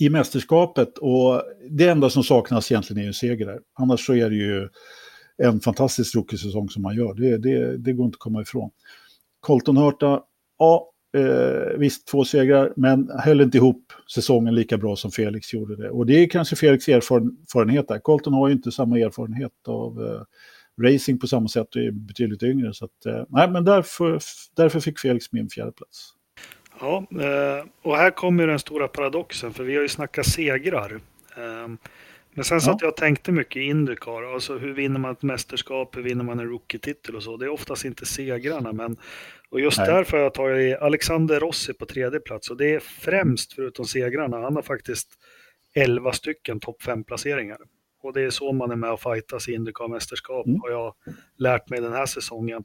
i 0.00 0.10
mästerskapet. 0.10 0.98
Och 0.98 1.42
det 1.70 1.88
enda 1.88 2.10
som 2.10 2.22
saknas 2.22 2.72
egentligen 2.72 3.02
är 3.02 3.06
en 3.06 3.14
seger 3.14 3.46
där. 3.46 3.60
Annars 3.74 4.06
så 4.06 4.14
är 4.14 4.30
det 4.30 4.36
ju 4.36 4.68
en 5.42 5.60
fantastisk 5.60 6.16
rookiesäsong 6.16 6.68
som 6.68 6.82
man 6.82 6.96
gör. 6.96 7.14
Det, 7.14 7.38
det, 7.38 7.76
det 7.76 7.92
går 7.92 8.06
inte 8.06 8.16
att 8.16 8.20
komma 8.20 8.42
ifrån. 8.42 8.70
Colton 9.40 9.76
Hurta, 9.76 10.22
ja, 10.58 10.92
Eh, 11.16 11.78
visst, 11.78 12.06
två 12.06 12.24
segrar, 12.24 12.72
men 12.76 13.10
höll 13.18 13.40
inte 13.40 13.58
ihop 13.58 13.92
säsongen 14.14 14.54
lika 14.54 14.78
bra 14.78 14.96
som 14.96 15.10
Felix 15.10 15.54
gjorde 15.54 15.76
det. 15.76 15.90
Och 15.90 16.06
det 16.06 16.22
är 16.22 16.28
kanske 16.28 16.56
Felix 16.56 16.88
erfarenhet 16.88 17.88
där. 17.88 17.98
Colton 17.98 18.32
har 18.32 18.48
ju 18.48 18.54
inte 18.54 18.72
samma 18.72 18.98
erfarenhet 18.98 19.52
av 19.68 20.06
eh, 20.06 20.22
racing 20.86 21.20
på 21.20 21.26
samma 21.26 21.48
sätt 21.48 21.76
och 21.76 21.82
är 21.82 21.90
betydligt 21.90 22.42
yngre. 22.42 22.74
Så 22.74 22.84
att, 22.84 23.06
eh, 23.06 23.24
nej, 23.28 23.50
men 23.50 23.64
därför, 23.64 24.20
därför 24.56 24.80
fick 24.80 24.98
Felix 24.98 25.32
min 25.32 25.48
fjärde 25.48 25.72
plats. 25.72 26.14
Ja, 26.80 27.06
eh, 27.10 27.64
och 27.82 27.96
här 27.96 28.10
kommer 28.10 28.46
den 28.46 28.58
stora 28.58 28.88
paradoxen, 28.88 29.52
för 29.52 29.64
vi 29.64 29.74
har 29.74 29.82
ju 29.82 29.88
snackat 29.88 30.26
segrar. 30.26 31.00
Ehm, 31.36 31.78
men 32.38 32.44
sen 32.44 32.60
satt 32.60 32.80
jag 32.80 32.88
och 32.88 32.96
tänkte 32.96 33.32
mycket 33.32 33.56
i 33.56 33.60
Indycar, 33.62 34.34
alltså 34.34 34.58
hur 34.58 34.74
vinner 34.74 35.00
man 35.00 35.12
ett 35.12 35.22
mästerskap, 35.22 35.96
hur 35.96 36.02
vinner 36.02 36.24
man 36.24 36.40
en 36.40 36.48
rookie-titel 36.48 37.16
och 37.16 37.22
så. 37.22 37.36
Det 37.36 37.44
är 37.44 37.48
oftast 37.48 37.84
inte 37.84 38.06
segrarna, 38.06 38.72
men 38.72 38.96
och 39.50 39.60
just 39.60 39.78
Nej. 39.78 39.86
därför 39.86 40.16
har 40.16 40.24
jag 40.24 40.34
tagit 40.34 40.78
Alexander 40.78 41.40
Rossi 41.40 41.72
på 41.72 41.86
tredje 41.86 42.20
plats 42.20 42.50
och 42.50 42.56
det 42.56 42.74
är 42.74 42.80
främst 42.80 43.52
förutom 43.52 43.84
segrarna, 43.84 44.40
han 44.40 44.56
har 44.56 44.62
faktiskt 44.62 45.08
11 45.74 46.12
stycken 46.12 46.60
topp 46.60 46.82
5-placeringar. 46.82 47.58
Och 48.02 48.12
det 48.12 48.22
är 48.22 48.30
så 48.30 48.52
man 48.52 48.70
är 48.70 48.76
med 48.76 48.92
och 48.92 49.00
fightas 49.00 49.48
i 49.48 49.54
Indycar-mästerskap, 49.54 50.46
mm. 50.46 50.60
har 50.60 50.70
jag 50.70 50.94
lärt 51.38 51.70
mig 51.70 51.80
den 51.80 51.92
här 51.92 52.06
säsongen. 52.06 52.64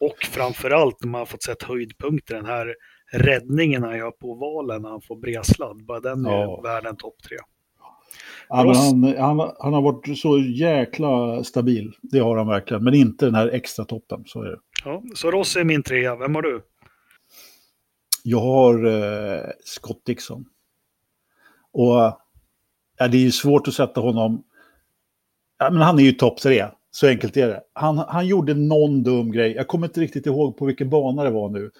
Och 0.00 0.16
framförallt 0.30 1.00
när 1.00 1.08
man 1.08 1.18
har 1.18 1.26
fått 1.26 1.42
sett 1.42 1.62
höjdpunkter, 1.62 2.34
den 2.34 2.46
här 2.46 2.74
räddningen 3.12 3.82
han 3.82 3.98
gör 3.98 4.10
på 4.10 4.30
ovalen 4.32 4.82
när 4.82 4.88
han 4.88 5.02
får 5.02 5.16
bredsladd, 5.16 5.84
bara 5.84 6.00
den 6.00 6.26
är 6.26 6.30
ja. 6.30 6.60
värd 6.60 6.86
en 6.86 6.96
topp 6.96 7.22
tre. 7.28 7.36
Ja, 8.48 8.64
men 8.64 8.74
han, 8.74 9.16
han, 9.18 9.52
han 9.58 9.72
har 9.72 9.82
varit 9.82 10.18
så 10.18 10.38
jäkla 10.38 11.44
stabil, 11.44 11.92
det 12.02 12.18
har 12.18 12.36
han 12.36 12.46
verkligen, 12.46 12.84
men 12.84 12.94
inte 12.94 13.24
den 13.24 13.34
här 13.34 13.48
extra 13.48 13.84
toppen, 13.84 14.24
så 14.26 14.42
är 14.42 14.50
det. 14.50 14.58
Ja, 14.84 15.02
så 15.14 15.30
Ross 15.30 15.56
är 15.56 15.64
min 15.64 15.82
trea, 15.82 16.16
vem 16.16 16.34
har 16.34 16.42
du? 16.42 16.62
Jag 18.22 18.40
har 18.40 18.86
eh, 18.86 19.50
Scott 19.64 20.04
Dixon. 20.06 20.44
Och 21.72 21.94
ja, 22.98 23.08
det 23.10 23.16
är 23.16 23.22
ju 23.22 23.32
svårt 23.32 23.68
att 23.68 23.74
sätta 23.74 24.00
honom, 24.00 24.42
ja, 25.58 25.70
men 25.70 25.82
han 25.82 25.98
är 25.98 26.02
ju 26.02 26.12
topp 26.12 26.40
tre, 26.40 26.66
så 26.90 27.06
enkelt 27.06 27.36
är 27.36 27.48
det. 27.48 27.62
Han, 27.72 27.98
han 27.98 28.26
gjorde 28.26 28.54
någon 28.54 29.02
dum 29.02 29.32
grej, 29.32 29.52
jag 29.52 29.68
kommer 29.68 29.86
inte 29.86 30.00
riktigt 30.00 30.26
ihåg 30.26 30.56
på 30.56 30.64
vilken 30.64 30.90
bana 30.90 31.24
det 31.24 31.30
var 31.30 31.48
nu, 31.48 31.70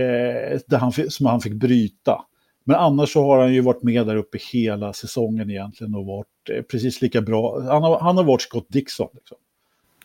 eh, 0.00 0.60
där 0.66 0.78
han, 0.78 0.92
som 0.92 1.26
han 1.26 1.40
fick 1.40 1.52
bryta. 1.52 2.24
Men 2.64 2.76
annars 2.76 3.12
så 3.12 3.22
har 3.22 3.38
han 3.38 3.54
ju 3.54 3.60
varit 3.60 3.82
med 3.82 4.06
där 4.06 4.16
uppe 4.16 4.38
hela 4.52 4.92
säsongen 4.92 5.50
egentligen 5.50 5.94
och 5.94 6.06
varit 6.06 6.50
eh, 6.50 6.62
precis 6.62 7.02
lika 7.02 7.20
bra. 7.20 7.60
Han 7.60 7.82
har, 7.82 8.00
han 8.00 8.16
har 8.16 8.24
varit 8.24 8.42
Scott 8.42 8.66
Dixon. 8.68 9.08
Liksom. 9.14 9.36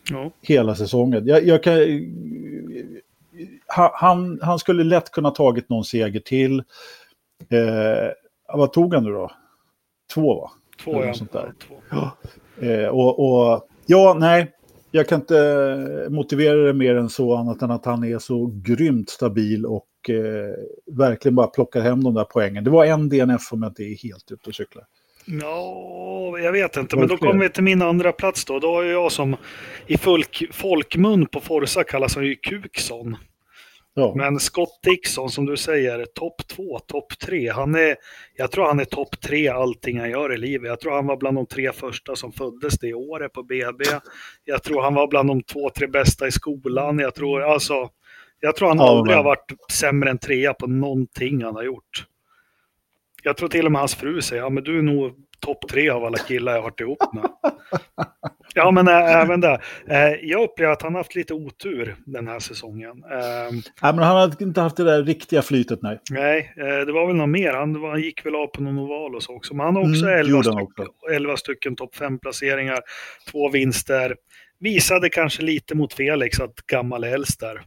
Ja. 0.10 0.32
Hela 0.42 0.76
säsongen. 0.76 1.28
Jag, 1.28 1.46
jag 1.46 1.64
kan, 1.64 1.74
han, 3.94 4.40
han 4.42 4.60
skulle 4.60 4.84
lätt 4.84 5.12
kunna 5.12 5.32
tagit 5.32 5.70
någon 5.70 5.84
seger 5.84 6.20
till. 6.20 6.60
Eh, 7.50 8.12
vad 8.54 8.74
tog 8.74 8.94
han 8.94 9.04
nu 9.04 9.12
då? 9.12 9.32
Två 10.14 10.42
va? 10.42 10.52
Två 10.84 11.06
ja. 11.06 11.14
Sånt 11.14 11.32
där. 11.32 11.54
Två. 11.68 11.76
Ja. 11.90 12.18
Eh, 12.68 12.88
och, 12.88 13.20
och, 13.20 13.68
ja, 13.86 14.16
nej, 14.20 14.52
jag 14.98 15.08
kan 15.08 15.20
inte 15.20 16.08
motivera 16.10 16.56
det 16.56 16.74
mer 16.74 16.96
än 16.96 17.10
så 17.10 17.36
annat 17.36 17.62
än 17.62 17.72
att 17.72 17.86
han 17.86 18.04
är 18.04 18.20
så 18.20 18.54
grymt 18.64 19.10
stabil 19.10 19.66
och 19.66 19.88
eh, 20.10 20.96
verkligen 20.98 21.36
bara 21.36 21.48
plockar 21.48 21.82
hem 21.82 22.04
de 22.04 22.14
där 22.14 22.24
poängen. 22.24 22.64
Det 22.64 22.70
var 22.70 22.86
en 22.86 23.10
DNF 23.10 23.54
om 23.54 23.64
jag 23.64 23.70
inte 23.70 23.84
är 23.84 24.04
helt 24.04 24.32
ute 24.32 24.50
och 24.50 24.56
cyklar. 24.56 24.84
Ja, 25.26 26.40
jag 26.40 26.52
vet 26.52 26.78
inte, 26.78 26.96
men 26.96 27.08
då 27.08 27.18
kommer 27.18 27.44
vi 27.44 27.50
till 27.50 27.64
min 27.64 27.82
andra 27.82 28.12
plats 28.12 28.46
då. 28.46 28.60
Då 28.60 28.76
har 28.76 28.84
jag 28.84 29.12
som 29.12 29.36
i 29.88 29.98
folk, 29.98 30.44
folkmun 30.52 31.26
på 31.26 31.40
Forsa 31.40 31.84
kallas 31.84 32.16
han 32.16 32.26
ju 32.26 32.36
Kukson. 32.36 33.18
Ja. 34.00 34.14
Men 34.16 34.40
Scott 34.40 34.80
Dixon 34.84 35.30
som 35.30 35.46
du 35.46 35.58
säger, 35.58 36.06
topp 36.06 36.48
två, 36.48 36.80
topp 36.80 37.20
tre. 37.20 37.50
Han 37.50 37.76
är, 37.76 37.96
jag 38.36 38.52
tror 38.52 38.66
han 38.66 38.80
är 38.80 38.86
topp 38.86 39.22
tre 39.22 39.48
allting 39.48 40.00
han 40.00 40.10
gör 40.10 40.34
i 40.34 40.38
livet. 40.38 40.70
Jag 40.70 40.80
tror 40.80 40.96
han 40.96 41.06
var 41.06 41.18
bland 41.18 41.38
de 41.38 41.46
tre 41.46 41.72
första 41.72 42.16
som 42.16 42.32
föddes 42.32 42.80
det 42.80 42.94
året 42.94 43.34
på 43.34 43.44
BB. 43.44 43.86
Jag 44.46 44.64
tror 44.64 44.82
han 44.82 44.94
var 44.94 45.08
bland 45.08 45.30
de 45.30 45.44
två, 45.44 45.70
tre 45.70 45.88
bästa 45.88 46.28
i 46.28 46.32
skolan. 46.32 47.00
Jag 47.00 47.16
tror 47.16 47.42
alltså, 47.42 47.90
jag 48.40 48.56
tror 48.56 48.68
han 48.68 48.78
ja, 48.78 48.90
aldrig 48.90 49.16
men... 49.16 49.18
har 49.18 49.24
varit 49.24 49.72
sämre 49.72 50.10
än 50.10 50.18
trea 50.18 50.54
på 50.54 50.68
någonting 50.68 51.44
han 51.44 51.56
har 51.56 51.64
gjort. 51.64 52.06
Jag 53.24 53.38
tror 53.38 53.50
till 53.50 53.66
och 53.66 53.72
med 53.72 53.82
hans 53.82 53.96
fru 53.96 54.22
säger, 54.22 54.42
ja 54.42 54.50
men 54.50 54.64
du 54.64 54.78
är 54.78 54.84
nog 54.84 55.14
topp 55.40 55.70
tre 55.70 55.90
av 55.90 56.06
alla 56.06 56.18
killar 56.18 56.52
jag 56.52 56.60
har 56.60 56.64
varit 56.64 56.80
ihop 56.80 57.14
med. 57.14 57.30
ja, 58.58 58.72
men 58.72 58.88
äh, 58.88 59.22
även 59.22 59.42
det. 59.42 59.60
Äh, 59.88 59.98
jag 60.22 60.44
upplever 60.44 60.74
att 60.74 60.82
han 60.82 60.94
har 60.94 61.00
haft 61.00 61.16
lite 61.16 61.34
otur 61.34 61.96
den 62.06 62.28
här 62.28 62.40
säsongen. 62.40 63.04
Äh, 63.04 63.52
nej, 63.82 63.94
men 63.94 64.00
han 64.00 64.18
har 64.18 64.42
inte 64.42 64.62
haft 64.62 64.78
det 64.78 64.84
där 64.84 65.04
riktiga 65.04 65.42
flytet, 65.42 65.80
nej. 65.82 66.00
Nej, 66.10 66.54
det 66.58 66.92
var 66.92 67.08
väl 67.08 67.16
något 67.16 67.30
mer. 67.30 67.54
Han, 67.54 67.84
han 67.84 68.02
gick 68.02 68.26
väl 68.26 68.36
av 68.36 68.48
på 68.48 68.62
någon 68.62 68.80
oval 68.80 69.16
och 69.16 69.24
så 69.24 69.36
också. 69.36 69.54
Men 69.54 69.66
han 69.66 69.76
har 69.76 69.82
också 69.82 70.06
mm, 70.06 70.20
11, 70.20 70.44
stycken, 70.44 70.88
11 71.12 71.38
stycken 71.38 71.76
topp 71.76 71.96
5-placeringar, 71.96 72.80
två 73.32 73.50
vinster. 73.50 74.16
Visade 74.60 75.10
kanske 75.10 75.44
lite 75.44 75.76
mot 75.76 75.94
Felix 75.94 76.40
att 76.40 76.56
gammal 76.56 77.04
är 77.04 77.14
äldst 77.14 77.40
där. 77.40 77.62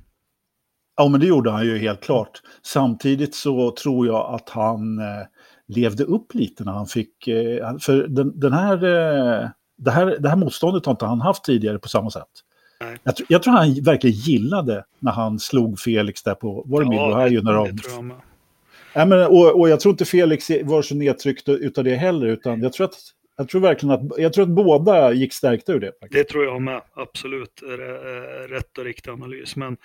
Ja, 0.96 1.08
men 1.08 1.20
det 1.20 1.26
gjorde 1.26 1.50
han 1.50 1.66
ju 1.66 1.78
helt 1.78 2.00
klart. 2.00 2.40
Samtidigt 2.62 3.34
så 3.34 3.70
tror 3.70 4.06
jag 4.06 4.34
att 4.34 4.48
han 4.48 4.98
eh, 4.98 5.26
levde 5.68 6.04
upp 6.04 6.34
lite 6.34 6.64
när 6.64 6.72
han 6.72 6.86
fick... 6.86 7.28
Eh, 7.28 7.78
för 7.78 8.08
den, 8.08 8.40
den 8.40 8.52
här, 8.52 8.84
eh, 8.84 9.48
det, 9.80 9.90
här, 9.90 10.16
det 10.20 10.28
här 10.28 10.36
motståndet 10.36 10.86
har 10.86 10.90
inte 10.92 11.06
han 11.06 11.20
haft 11.20 11.44
tidigare 11.44 11.78
på 11.78 11.88
samma 11.88 12.10
sätt. 12.10 12.28
Jag, 13.02 13.14
jag, 13.28 13.42
tror 13.42 13.54
han 13.54 13.74
verkligen 13.82 14.16
gillade 14.16 14.84
när 14.98 15.12
han 15.12 15.38
slog 15.38 15.80
Felix 15.80 16.22
där 16.22 16.34
på, 16.34 16.62
var 16.66 16.84
det 16.84 16.96
ja, 16.96 17.06
Midway? 17.06 17.42
När 17.42 17.54
de... 17.54 18.12
Ja, 18.94 19.04
men, 19.04 19.26
och, 19.26 19.60
och 19.60 19.68
jag 19.68 19.80
tror 19.80 19.92
inte 19.92 20.04
Felix 20.04 20.50
var 20.64 20.82
så 20.82 20.94
nedtryckt 20.94 21.48
utav 21.48 21.84
det 21.84 21.94
heller, 21.94 22.26
utan 22.26 22.62
jag 22.62 22.72
tror 22.72 22.84
att 22.84 22.94
jag 23.36 23.48
tror 23.48 23.60
verkligen 23.60 23.94
att, 23.94 24.18
jag 24.18 24.32
tror 24.32 24.42
att 24.42 24.50
båda 24.50 25.12
gick 25.12 25.32
stärkta 25.32 25.72
ur 25.72 25.80
det. 25.80 25.92
Faktiskt. 26.00 26.12
Det 26.12 26.24
tror 26.24 26.44
jag 26.44 26.62
med, 26.62 26.82
absolut. 26.94 27.62
Rätt 28.48 28.78
och 28.78 28.84
riktig 28.84 29.10
analys. 29.10 29.56
Men 29.56 29.76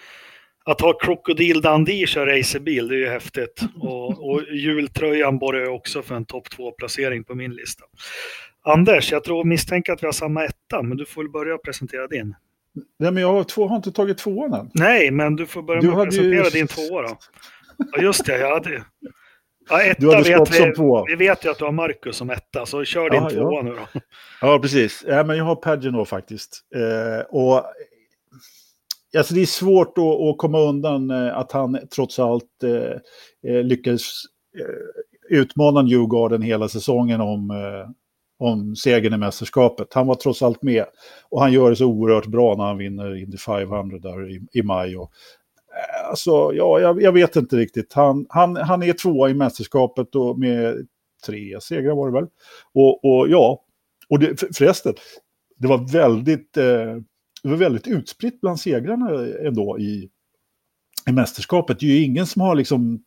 att 0.66 0.82
ha 0.82 0.94
Krokodil 0.94 1.62
Dundee 1.62 2.08
kör 2.08 2.26
racerbil, 2.26 2.88
det 2.88 2.96
är 2.96 3.00
ju 3.00 3.10
häftigt. 3.10 3.62
Och, 3.80 4.30
och 4.30 4.42
jultröjan 4.54 5.40
borrar 5.40 5.60
jag 5.60 5.76
också 5.76 6.02
för 6.02 6.16
en 6.16 6.26
topp 6.26 6.48
2-placering 6.58 7.24
på 7.24 7.36
min 7.36 7.52
lista. 7.52 7.84
Anders, 8.66 9.12
jag 9.12 9.24
tror 9.24 9.44
misstänker 9.44 9.94
att 9.94 10.04
vi 10.04 10.08
har 10.08 10.14
samma 10.14 10.46
etta, 10.46 10.82
men 10.82 10.98
du 10.98 11.06
får 11.06 11.22
väl 11.22 11.32
börja 11.32 11.58
presentera 11.58 12.08
din. 12.08 12.36
Nej, 13.00 13.12
men 13.12 13.24
jag 13.24 13.34
har, 13.34 13.44
två, 13.44 13.68
har 13.68 13.76
inte 13.76 13.92
tagit 13.92 14.18
tvåan 14.18 14.54
än. 14.54 14.72
Nej, 14.74 15.12
men 15.12 15.36
du 15.36 15.46
får 15.46 15.62
börja 15.62 15.82
med 15.82 15.92
att 15.92 16.06
presentera 16.06 16.44
ju... 16.44 16.50
din 16.50 16.68
tvåa 16.68 17.02
då. 17.02 17.18
Ja, 17.78 18.02
just 18.02 18.26
det, 18.26 18.38
jag 18.38 18.54
hade... 18.54 18.84
Ja, 19.70 19.82
etta 19.82 20.02
du 20.02 20.08
vet 20.08 20.60
vi, 20.60 20.74
vi 21.08 21.16
vet 21.16 21.46
ju 21.46 21.52
att 21.52 21.58
du 21.58 21.66
har 21.66 21.72
Marcus 21.72 22.16
som 22.16 22.30
etta, 22.30 22.66
så 22.66 22.84
kör 22.84 23.10
din 23.10 23.24
ja, 23.24 23.30
tvåa 23.30 23.54
ja. 23.54 23.62
nu 23.62 23.70
då. 23.70 24.02
Ja, 24.42 24.60
precis. 24.60 25.04
Ja, 25.08 25.24
men 25.24 25.38
jag 25.38 25.46
har 25.46 25.56
Pagino 25.56 26.06
faktiskt. 26.06 26.62
Eh, 26.76 27.26
och 27.30 27.66
Alltså 29.18 29.34
det 29.34 29.42
är 29.42 29.46
svårt 29.46 29.98
att, 29.98 30.04
att 30.04 30.38
komma 30.38 30.60
undan 30.60 31.12
eh, 31.12 31.38
att 31.38 31.52
han 31.52 31.80
trots 31.96 32.20
allt 32.20 32.64
eh, 32.64 33.52
eh, 33.52 33.64
lyckades 33.64 34.02
utmana 35.30 35.82
Newgarden 35.82 36.42
hela 36.42 36.68
säsongen 36.68 37.22
om, 37.22 37.52
om 38.38 38.76
segern 38.76 39.14
i 39.14 39.18
mästerskapet. 39.18 39.94
Han 39.94 40.08
var 40.08 40.16
trots 40.16 40.42
allt 40.42 40.62
med 40.62 40.86
och 41.30 41.42
han 41.42 41.54
gör 41.54 41.70
det 41.70 41.76
så 41.76 41.86
oerhört 41.86 42.26
bra 42.26 42.56
när 42.56 42.64
han 42.64 42.78
vinner 42.78 43.16
Indy 43.16 43.38
500 43.38 43.98
där 44.00 44.32
i, 44.32 44.42
i 44.54 44.64
maj. 44.64 44.98
Och, 44.98 45.12
eh, 45.76 46.10
alltså, 46.10 46.32
ja, 46.32 46.80
jag, 46.80 47.02
jag, 47.02 47.12
vet 47.12 47.36
inte 47.36 47.56
riktigt. 47.56 47.94
Han, 47.94 48.26
han, 48.30 48.56
han 48.56 48.84
är 48.84 48.94
tvåa 48.94 49.30
i 49.30 49.34
mästerskapet 49.34 50.16
och 50.16 50.40
med 50.40 50.88
tre 51.26 51.62
segrar 51.62 51.96
var 51.96 52.08
det 52.08 52.14
väl. 52.14 52.28
Och, 52.74 53.06
och 53.06 53.30
ja, 53.30 53.62
och 54.10 54.20
det, 54.20 54.56
förresten, 54.58 54.94
det 55.58 55.68
var 55.68 55.92
väldigt 55.92 56.58
eh, 56.58 56.96
det 57.46 57.50
var 57.50 57.58
väldigt 57.58 57.88
utspritt 57.88 58.42
bland 58.42 58.60
segrarna 58.60 59.10
ändå 59.48 59.80
i, 59.80 60.10
i 61.10 61.12
mästerskapet. 61.12 61.80
Det 61.80 61.86
är 61.86 61.90
ju 61.90 62.04
ingen 62.04 62.26
som 62.26 62.42
har 62.42 62.56
liksom 62.56 63.00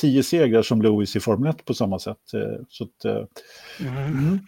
tio 0.00 0.22
segrar 0.22 0.62
som 0.62 0.82
Lewis 0.82 1.16
i 1.16 1.20
Formel 1.20 1.50
1 1.50 1.64
på 1.64 1.74
samma 1.74 1.98
sätt. 1.98 2.34
Eh, 2.34 2.64
så 2.68 2.84
att, 2.84 3.04
mm. 3.80 3.96
Mm. 3.96 4.38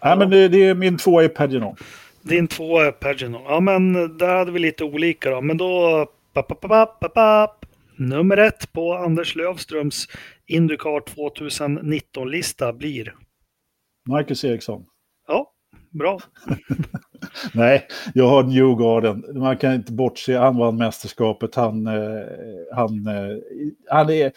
Ja, 0.00 0.16
men 0.16 0.30
det, 0.30 0.48
det, 0.48 0.64
är 0.64 0.74
min 0.74 0.98
tvåa 0.98 1.24
är 1.24 1.28
Pagino. 1.28 1.76
Din 2.22 2.48
tvåa 2.48 2.86
är 2.86 2.92
Pagino. 2.92 3.40
Ja, 3.44 3.60
men 3.60 3.92
där 4.18 4.36
hade 4.36 4.52
vi 4.52 4.58
lite 4.58 4.84
olika 4.84 5.30
då. 5.30 5.40
Men 5.40 5.56
då... 5.56 6.06
Papapapapap. 6.32 7.64
Nummer 7.96 8.36
ett 8.36 8.72
på 8.72 8.94
Anders 8.94 9.36
Lövströms 9.36 10.08
Indycar 10.46 11.00
2019-lista 11.00 12.72
blir? 12.72 13.14
Marcus 14.08 14.44
Eriksson. 14.44 14.84
Ja, 15.26 15.52
bra. 15.90 16.20
Nej, 17.54 17.86
jag 18.14 18.28
har 18.28 18.42
Newgarden. 18.42 19.24
Man 19.40 19.56
kan 19.56 19.74
inte 19.74 19.92
bortse, 19.92 20.36
han 20.38 20.56
vann 20.56 20.76
mästerskapet. 20.76 21.54
Han, 21.54 21.86
eh, 21.86 22.24
han, 22.74 23.06
eh, 23.06 23.36
han 23.90 24.10
är... 24.10 24.32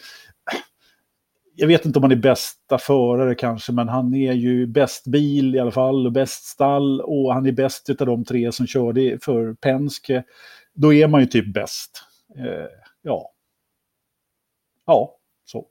Jag 1.54 1.66
vet 1.66 1.86
inte 1.86 1.98
om 1.98 2.02
han 2.02 2.12
är 2.12 2.16
bästa 2.16 2.78
förare 2.78 3.34
kanske, 3.34 3.72
men 3.72 3.88
han 3.88 4.14
är 4.14 4.32
ju 4.32 4.66
bäst 4.66 5.06
bil 5.06 5.54
i 5.54 5.58
alla 5.58 5.70
fall 5.70 6.06
och 6.06 6.12
bäst 6.12 6.44
stall 6.44 7.00
och 7.00 7.34
han 7.34 7.46
är 7.46 7.52
bäst 7.52 7.90
av 7.90 8.06
de 8.06 8.24
tre 8.24 8.52
som 8.52 8.66
körde 8.66 9.18
för 9.22 9.54
Penske. 9.54 10.24
Då 10.74 10.94
är 10.94 11.08
man 11.08 11.20
ju 11.20 11.26
typ 11.26 11.54
bäst. 11.54 12.04
Eh, 12.38 12.66
ja. 13.02 13.32
Ja, 14.86 15.16
så. 15.44 15.66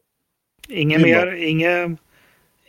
Inget 0.69 1.01
mer, 1.01 1.33
inget 1.33 1.99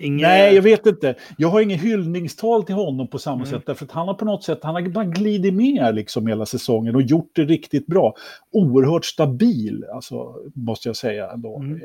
Inge... 0.03 0.23
Nej, 0.27 0.55
jag 0.55 0.63
vet 0.63 0.87
inte. 0.87 1.15
Jag 1.39 1.49
har 1.49 1.61
ingen 1.61 1.79
hyllningstal 1.79 2.65
till 2.65 2.75
honom 2.75 3.09
på 3.09 3.19
samma 3.19 3.37
Mm. 3.37 3.47
sätt. 3.47 3.63
Därför 3.67 3.85
att 3.85 3.91
han 3.93 4.09
har 4.09 4.15
på 4.15 4.25
något 4.25 4.45
sätt 4.45 4.59
han 4.63 4.75
har 4.75 4.89
bara 4.89 5.05
glidit 5.05 5.55
med 5.55 5.95
liksom 5.95 6.27
hela 6.27 6.47
säsongen 6.47 6.95
och 6.95 7.03
gjort 7.03 7.31
det 7.33 7.45
riktigt 7.45 7.87
bra. 7.87 8.15
Oerhört 8.51 9.05
stabil, 9.05 9.85
alltså, 9.95 10.37
måste 10.55 10.89
jag 10.89 10.97
säga. 10.97 11.31
Ändå. 11.31 11.59
Mm. 11.59 11.81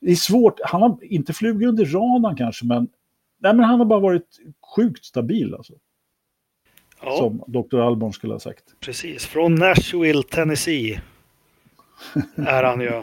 Det 0.00 0.10
är 0.10 0.14
svårt. 0.14 0.60
Han 0.64 0.82
har 0.82 0.98
inte 1.02 1.32
flugit 1.32 1.68
under 1.68 1.84
radarn 1.84 2.36
kanske, 2.36 2.66
men, 2.66 2.88
nej, 3.40 3.54
men 3.54 3.64
han 3.64 3.78
har 3.78 3.86
bara 3.86 4.00
varit 4.00 4.28
sjukt 4.76 5.04
stabil. 5.04 5.54
Alltså, 5.54 5.72
ja, 7.02 7.16
Som 7.18 7.42
Dr. 7.46 7.78
Alborn 7.80 8.12
skulle 8.12 8.32
ha 8.34 8.40
sagt. 8.40 8.64
precis. 8.80 9.26
Från 9.26 9.54
Nashville, 9.54 10.22
Tennessee 10.22 11.00
är 12.36 12.62
han 12.62 12.80
ju. 12.80 13.02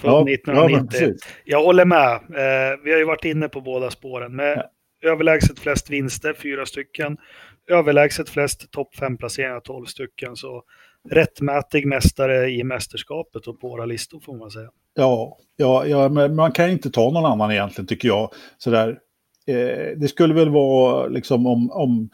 Från 0.00 0.10
Ja, 0.10 0.18
ja, 0.18 0.34
1990. 0.34 0.76
men 0.76 0.88
precis. 0.88 1.28
Jag 1.44 1.64
håller 1.64 1.84
med. 1.84 2.12
Eh, 2.14 2.78
vi 2.84 2.92
har 2.92 2.98
ju 2.98 3.04
varit 3.04 3.24
inne 3.24 3.48
på 3.48 3.60
båda 3.60 3.90
spåren. 3.90 4.36
Med 4.36 4.66
överlägset 5.04 5.58
flest 5.58 5.90
vinster, 5.90 6.34
fyra 6.42 6.66
stycken. 6.66 7.16
Överlägset 7.70 8.28
flest 8.28 8.70
topp 8.70 8.94
fem 8.94 9.16
placeringar, 9.16 9.60
tolv 9.60 9.86
stycken. 9.86 10.36
Så 10.36 10.62
rättmätig 11.10 11.86
mästare 11.86 12.50
i 12.50 12.64
mästerskapet 12.64 13.46
och 13.46 13.60
på 13.60 13.68
våra 13.68 13.84
listor 13.84 14.20
får 14.20 14.36
man 14.36 14.50
säga. 14.50 14.68
Ja, 14.94 15.38
ja, 15.56 15.86
ja, 15.86 16.08
men 16.08 16.34
man 16.34 16.52
kan 16.52 16.70
inte 16.70 16.90
ta 16.90 17.10
någon 17.10 17.24
annan 17.24 17.50
egentligen 17.52 17.86
tycker 17.86 18.08
jag. 18.08 18.30
Sådär. 18.58 18.98
Eh, 19.46 19.96
det 19.96 20.08
skulle 20.08 20.34
väl 20.34 20.48
vara 20.48 21.06
liksom 21.06 21.46
om, 21.46 21.70
om, 21.70 22.10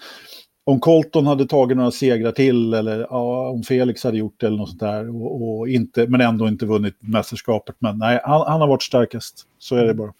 om 0.68 0.80
Colton 0.80 1.26
hade 1.26 1.46
tagit 1.46 1.76
några 1.76 1.90
segrar 1.90 2.32
till 2.32 2.74
eller 2.74 3.00
ja, 3.00 3.48
om 3.50 3.62
Felix 3.62 4.04
hade 4.04 4.18
gjort 4.18 4.40
det 4.40 4.46
eller 4.46 4.56
något 4.56 4.68
sånt 4.68 4.80
där. 4.80 5.22
Och, 5.22 5.58
och 5.58 5.68
inte, 5.68 6.06
men 6.06 6.20
ändå 6.20 6.48
inte 6.48 6.66
vunnit 6.66 6.96
mästerskapet. 7.00 7.76
Men 7.78 7.98
nej, 7.98 8.20
han, 8.24 8.46
han 8.46 8.60
har 8.60 8.68
varit 8.68 8.82
starkast. 8.82 9.46
Så 9.58 9.76
är 9.76 9.84
det 9.86 9.94
bara. 9.94 10.12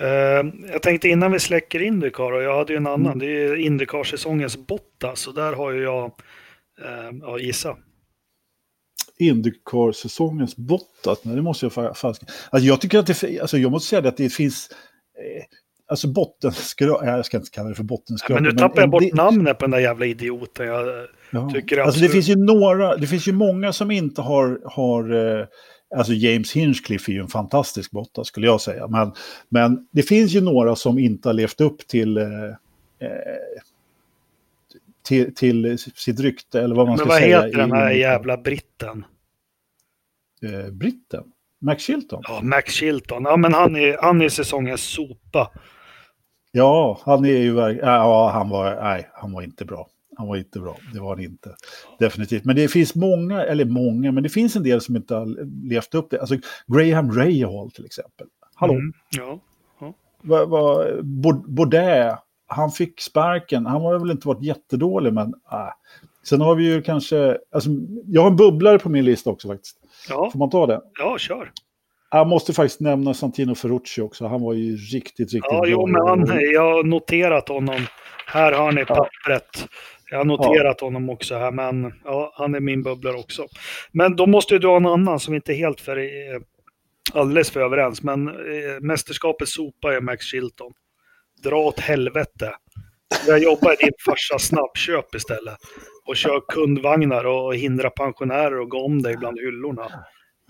Eh, 0.00 0.44
jag 0.72 0.82
tänkte 0.82 1.08
innan 1.08 1.32
vi 1.32 1.40
släcker 1.40 1.82
Indycar, 1.82 2.32
och 2.32 2.42
jag 2.42 2.56
hade 2.58 2.72
ju 2.72 2.76
en 2.76 2.86
annan, 2.86 3.06
Mm. 3.06 3.18
det 3.18 3.26
är 3.26 3.56
Indycar-säsongens 3.56 4.56
Bottas, 4.66 5.26
och 5.26 5.34
där 5.34 5.52
har 5.52 5.70
ju 5.72 5.82
jag, 5.82 6.04
eh, 6.84 7.16
ja 7.22 7.38
gissa. 7.38 7.76
Indycar-säsongens 9.18 10.56
Bottas, 10.56 11.24
nej 11.24 11.36
det 11.36 11.42
måste 11.42 11.64
jag 11.66 11.72
fa- 11.72 11.94
fast... 11.94 12.22
Alltså 12.50 12.66
jag 12.66 12.80
tycker 12.80 12.98
att 12.98 13.06
det, 13.06 13.40
alltså 13.40 13.58
jag 13.58 13.70
måste 13.70 13.88
säga 13.88 14.08
att 14.08 14.16
det 14.16 14.28
finns, 14.32 14.68
eh, 15.18 15.42
alltså 15.86 16.08
bottenskrap, 16.08 17.00
jag 17.04 17.26
ska 17.26 17.36
inte 17.36 17.50
kalla 17.50 17.68
det 17.68 17.74
för 17.74 17.84
bottenskrap. 17.84 18.34
Men 18.40 18.42
nu 18.42 18.58
tappar 18.58 18.80
jag 18.82 18.90
bort 18.90 19.02
det- 19.02 19.14
namnet 19.14 19.58
på 19.58 19.64
den 19.64 19.70
där 19.70 19.78
jävla 19.78 20.06
idioten. 20.06 20.66
Jag, 20.66 21.06
Ja. 21.30 21.50
Tycker 21.54 21.78
alltså 21.78 22.00
det 22.00 22.06
absolut- 22.06 22.12
finns 22.12 22.28
ju 22.28 22.36
några, 22.36 22.96
det 22.96 23.06
finns 23.06 23.28
ju 23.28 23.32
många 23.32 23.72
som 23.72 23.90
inte 23.90 24.22
har, 24.22 24.60
har 24.64 25.12
eh, 25.40 25.46
alltså 25.96 26.12
James 26.12 26.52
Hinchcliffe 26.52 27.12
är 27.12 27.14
ju 27.14 27.20
en 27.20 27.28
fantastisk 27.28 27.90
botta 27.90 28.24
skulle 28.24 28.46
jag 28.46 28.60
säga. 28.60 28.86
Men, 28.88 29.12
men 29.48 29.88
det 29.90 30.02
finns 30.02 30.32
ju 30.32 30.40
några 30.40 30.76
som 30.76 30.98
inte 30.98 31.28
har 31.28 31.34
levt 31.34 31.60
upp 31.60 31.86
till, 31.88 32.16
eh, 32.16 32.24
eh, 32.24 33.10
till, 35.02 35.34
till 35.34 35.78
sitt 35.78 36.20
rykte 36.20 36.60
eller 36.62 36.74
vad 36.74 36.86
man 36.86 36.92
men 36.92 36.98
ska 36.98 37.08
vad 37.08 37.18
säga. 37.18 37.42
heter 37.42 37.58
den 37.58 37.72
här 37.72 37.90
jävla 37.90 38.36
britten? 38.36 39.04
Eh, 40.42 40.70
britten? 40.72 41.24
Max 41.60 41.82
Chilton? 41.82 42.22
Ja, 42.28 42.40
Max 42.42 42.72
Chilton. 42.74 43.22
Ja, 43.24 43.36
men 43.36 43.52
han 43.54 43.76
är, 43.76 43.96
han 44.02 44.22
är 44.22 44.28
säsongens 44.28 44.80
sopa. 44.82 45.50
Ja, 46.56 47.00
han 47.04 47.24
är 47.24 47.28
ju 47.38 47.54
verk- 47.54 47.78
ja, 47.82 48.30
han 48.30 48.48
var, 48.48 48.82
nej, 48.82 49.08
han 49.12 49.32
var 49.32 49.42
inte 49.42 49.64
bra. 49.64 49.88
Han 50.16 50.28
var 50.28 50.36
inte 50.36 50.60
bra, 50.60 50.76
det 50.92 51.00
var 51.00 51.08
han 51.16 51.24
inte. 51.24 51.54
Definitivt. 51.98 52.44
Men 52.44 52.56
det 52.56 52.68
finns 52.68 52.94
många, 52.94 53.42
eller 53.44 53.64
många, 53.64 54.12
men 54.12 54.22
det 54.22 54.28
finns 54.28 54.56
en 54.56 54.62
del 54.62 54.80
som 54.80 54.96
inte 54.96 55.14
har 55.14 55.26
levt 55.68 55.94
upp 55.94 56.10
det. 56.10 56.20
Alltså 56.20 56.36
Graham 56.66 57.12
Rahal 57.12 57.70
till 57.70 57.84
exempel. 57.86 58.26
Hallå? 58.54 58.72
Mm, 58.74 58.92
ja. 59.16 59.38
Va, 60.22 60.44
va, 60.46 60.84
Bod- 61.02 61.54
Baudet, 61.54 62.18
han 62.46 62.70
fick 62.70 63.00
sparken. 63.00 63.66
Han 63.66 63.80
har 63.82 63.98
väl 63.98 64.10
inte 64.10 64.28
varit 64.28 64.42
jättedålig, 64.42 65.12
men 65.12 65.28
äh. 65.52 65.68
Sen 66.28 66.40
har 66.40 66.54
vi 66.54 66.64
ju 66.72 66.82
kanske, 66.82 67.38
alltså, 67.52 67.70
jag 68.06 68.22
har 68.22 68.30
en 68.30 68.36
bubblare 68.36 68.78
på 68.78 68.88
min 68.88 69.04
lista 69.04 69.30
också 69.30 69.48
faktiskt. 69.48 69.76
Ja, 70.08 70.30
Får 70.32 70.38
man 70.38 70.50
ta 70.50 70.66
det? 70.66 70.80
ja, 70.98 71.18
kör. 71.18 71.52
Jag 72.14 72.26
måste 72.26 72.52
faktiskt 72.52 72.80
nämna 72.80 73.14
Santino 73.14 73.54
Ferrucci 73.54 74.00
också. 74.00 74.26
Han 74.26 74.42
var 74.42 74.52
ju 74.52 74.76
riktigt, 74.76 75.18
riktigt 75.18 75.42
Ja, 75.42 75.60
bra. 75.60 75.68
jo, 75.68 75.86
men 75.86 76.06
han, 76.06 76.40
jag 76.52 76.74
har 76.74 76.84
noterat 76.84 77.48
honom. 77.48 77.86
Här 78.26 78.52
har 78.52 78.72
ni 78.72 78.84
pappret. 78.84 79.68
Jag 80.10 80.18
har 80.18 80.24
noterat 80.24 80.80
honom 80.80 81.10
också 81.10 81.34
här, 81.34 81.50
men 81.50 81.92
ja, 82.04 82.32
han 82.36 82.54
är 82.54 82.60
min 82.60 82.82
bubblare 82.82 83.16
också. 83.16 83.46
Men 83.92 84.16
då 84.16 84.26
måste 84.26 84.58
du 84.58 84.66
ha 84.66 84.76
en 84.76 84.86
annan 84.86 85.20
som 85.20 85.34
inte 85.34 85.52
är 85.52 85.56
helt 85.56 85.80
för, 85.80 85.96
eh, 85.96 86.40
alldeles 87.12 87.50
för 87.50 87.60
överens. 87.60 88.02
Men 88.02 88.28
eh, 88.28 88.34
mästerskapets 88.80 89.54
sopa 89.54 89.94
är 89.94 90.00
Max 90.00 90.24
Chilton. 90.26 90.72
Dra 91.42 91.56
åt 91.56 91.80
helvete. 91.80 92.54
Jag 93.26 93.38
jobbar 93.42 93.72
i 93.72 93.76
din 93.84 93.92
farsas 94.06 94.42
snabbköp 94.42 95.14
istället. 95.14 95.58
Och 96.06 96.16
kör 96.16 96.40
kundvagnar 96.48 97.24
och 97.24 97.54
hindra 97.56 97.90
pensionärer 97.90 98.62
att 98.62 98.68
gå 98.68 98.84
om 98.84 99.02
dig 99.02 99.16
bland 99.16 99.38
hyllorna. 99.40 99.90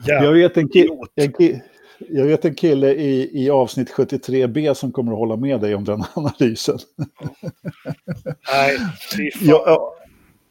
Jag 0.07 0.33
vet 0.33 0.57
en, 0.57 0.69
ki- 0.69 0.89
en, 1.15 1.33
ki- 1.33 1.61
jag 1.99 2.25
vet 2.27 2.45
en 2.45 2.55
kille 2.55 2.93
i, 2.95 3.45
i 3.45 3.51
avsnitt 3.51 3.93
73b 3.93 4.75
som 4.75 4.93
kommer 4.93 5.13
att 5.13 5.19
hålla 5.19 5.37
med 5.37 5.61
dig 5.61 5.75
om 5.75 5.85
den 5.85 6.03
analysen. 6.15 6.79
Nej, 8.53 8.77
fy 9.17 9.31
fan. 9.31 9.49
Ja, 9.49 9.63
ja, 9.67 9.95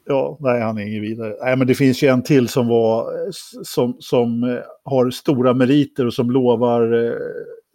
ja, 0.05 0.37
nej, 0.39 0.61
han 0.61 0.77
är 0.77 0.81
ingen 0.87 1.01
vidare. 1.01 1.35
Nej, 1.41 1.55
men 1.57 1.67
det 1.67 1.75
finns 1.75 2.03
ju 2.03 2.07
en 2.07 2.23
till 2.23 2.47
som, 2.47 2.67
var, 2.67 3.11
som, 3.63 3.95
som 3.99 4.43
eh, 4.43 4.57
har 4.83 5.09
stora 5.11 5.53
meriter 5.53 6.05
och 6.05 6.13
som 6.13 6.31
lovar, 6.31 7.05
eh, 7.05 7.13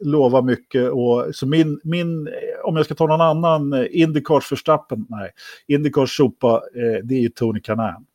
lovar 0.05 0.43
mycket. 0.43 0.91
Och, 0.91 1.27
så 1.33 1.47
min, 1.47 1.81
min, 1.85 2.27
eh, 2.27 2.33
om 2.65 2.77
jag 2.77 2.85
ska 2.85 2.95
ta 2.95 3.07
någon 3.07 3.21
annan, 3.21 3.87
Indycars 3.91 4.53
Verstappen, 4.53 5.07
nej, 5.09 5.31
Indycars 5.67 6.17
sopa, 6.17 6.63
det 7.03 7.15
är 7.15 7.21
ju 7.21 7.29
Tony 7.29 7.61
Kanaan 7.61 8.07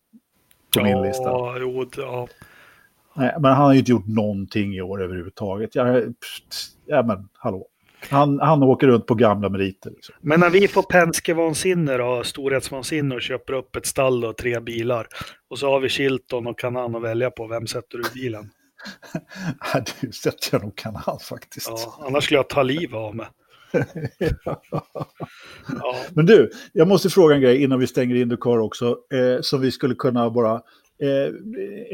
på 0.77 0.83
min 0.83 1.01
lista. 1.01 1.23
Ja, 1.23 1.57
jo, 1.59 1.85
ja. 1.97 2.27
Nej, 3.15 3.35
men 3.39 3.51
han 3.51 3.65
har 3.65 3.73
ju 3.73 3.79
inte 3.79 3.91
gjort 3.91 4.07
någonting 4.07 4.75
i 4.75 4.81
år 4.81 5.03
överhuvudtaget. 5.03 5.75
Jag, 5.75 6.03
pst, 6.19 6.77
ja, 6.85 7.03
men 7.03 7.29
hallå. 7.33 7.67
Han, 8.09 8.39
han 8.39 8.63
åker 8.63 8.87
runt 8.87 9.05
på 9.05 9.15
gamla 9.15 9.49
meriter. 9.49 9.89
Liksom. 9.89 10.15
Men 10.21 10.39
när 10.39 10.49
vi 10.49 10.67
får 10.67 10.83
Penske-vansinne 10.83 11.97
då, 11.97 12.23
storhetsvansinne 12.23 13.15
och 13.15 13.21
köper 13.21 13.53
upp 13.53 13.75
ett 13.75 13.85
stall 13.85 14.25
och 14.25 14.37
tre 14.37 14.59
bilar. 14.59 15.07
Och 15.49 15.59
så 15.59 15.69
har 15.69 15.79
vi 15.79 15.89
Chilton 15.89 16.47
och 16.47 16.59
Kanan 16.59 16.95
att 16.95 17.01
välja 17.01 17.31
på. 17.31 17.47
Vem 17.47 17.67
sätter 17.67 17.97
du 17.97 18.03
i 18.03 18.23
bilen? 18.23 18.49
Nej, 19.73 19.83
Du 20.01 20.11
sätter 20.11 20.47
jag 20.51 20.61
nog 20.61 20.75
Kanaan 20.75 21.19
faktiskt. 21.29 21.69
Ja, 21.69 22.05
annars 22.07 22.23
skulle 22.23 22.37
jag 22.37 22.49
ta 22.49 22.63
livet 22.63 22.95
av 22.95 23.15
mig. 23.15 23.27
Ja, 25.79 25.95
Men 26.13 26.25
du, 26.25 26.49
jag 26.73 26.87
måste 26.87 27.09
fråga 27.09 27.35
en 27.35 27.41
grej 27.41 27.63
innan 27.63 27.79
vi 27.79 27.87
stänger 27.87 28.15
Indycar 28.15 28.59
också. 28.59 28.97
Eh, 29.13 29.41
som 29.41 29.61
vi 29.61 29.71
skulle 29.71 29.95
kunna 29.95 30.29
bara... 30.29 30.61
Eh, 31.01 31.33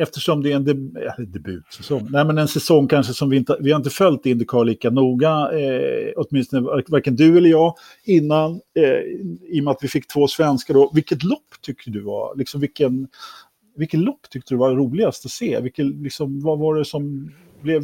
eftersom 0.02 0.44
det 0.44 0.52
är 0.52 0.56
en 0.56 0.66
deb 0.66 0.98
debutsäsong. 1.18 2.08
Nej, 2.12 2.26
men 2.26 2.38
en 2.38 2.48
säsong 2.48 2.88
kanske 2.88 3.14
som 3.14 3.30
vi 3.30 3.38
inte... 3.38 3.58
Vi 3.60 3.72
har 3.72 3.78
inte 3.78 3.90
följt 3.90 4.26
Indycar 4.26 4.66
lika 4.66 4.90
noga. 4.90 5.30
Eh, 5.30 6.14
åtminstone 6.16 6.62
varken 6.88 7.16
du 7.16 7.38
eller 7.38 7.50
jag 7.50 7.76
innan. 8.04 8.52
Eh, 8.52 8.84
I 9.50 9.60
och 9.60 9.64
med 9.64 9.72
att 9.72 9.84
vi 9.84 9.88
fick 9.88 10.08
två 10.08 10.28
svenskar 10.28 10.74
då. 10.74 10.92
Vilket 10.96 11.24
lopp 11.24 11.62
tycker 11.62 11.92
du 11.92 12.02
var... 12.02 12.36
Liksom 12.36 12.62
vilken... 12.62 13.08
Vilket 13.76 14.00
lopp 14.00 14.30
tyckte 14.30 14.54
du 14.54 14.58
var 14.58 14.76
roligast 14.76 15.26
att 15.26 15.32
se? 15.32 15.60
Vilket, 15.62 15.86
liksom, 15.86 16.42
vad 16.42 16.60
var 16.60 16.76
det 16.76 16.86
som 16.86 17.32
blev... 17.62 17.84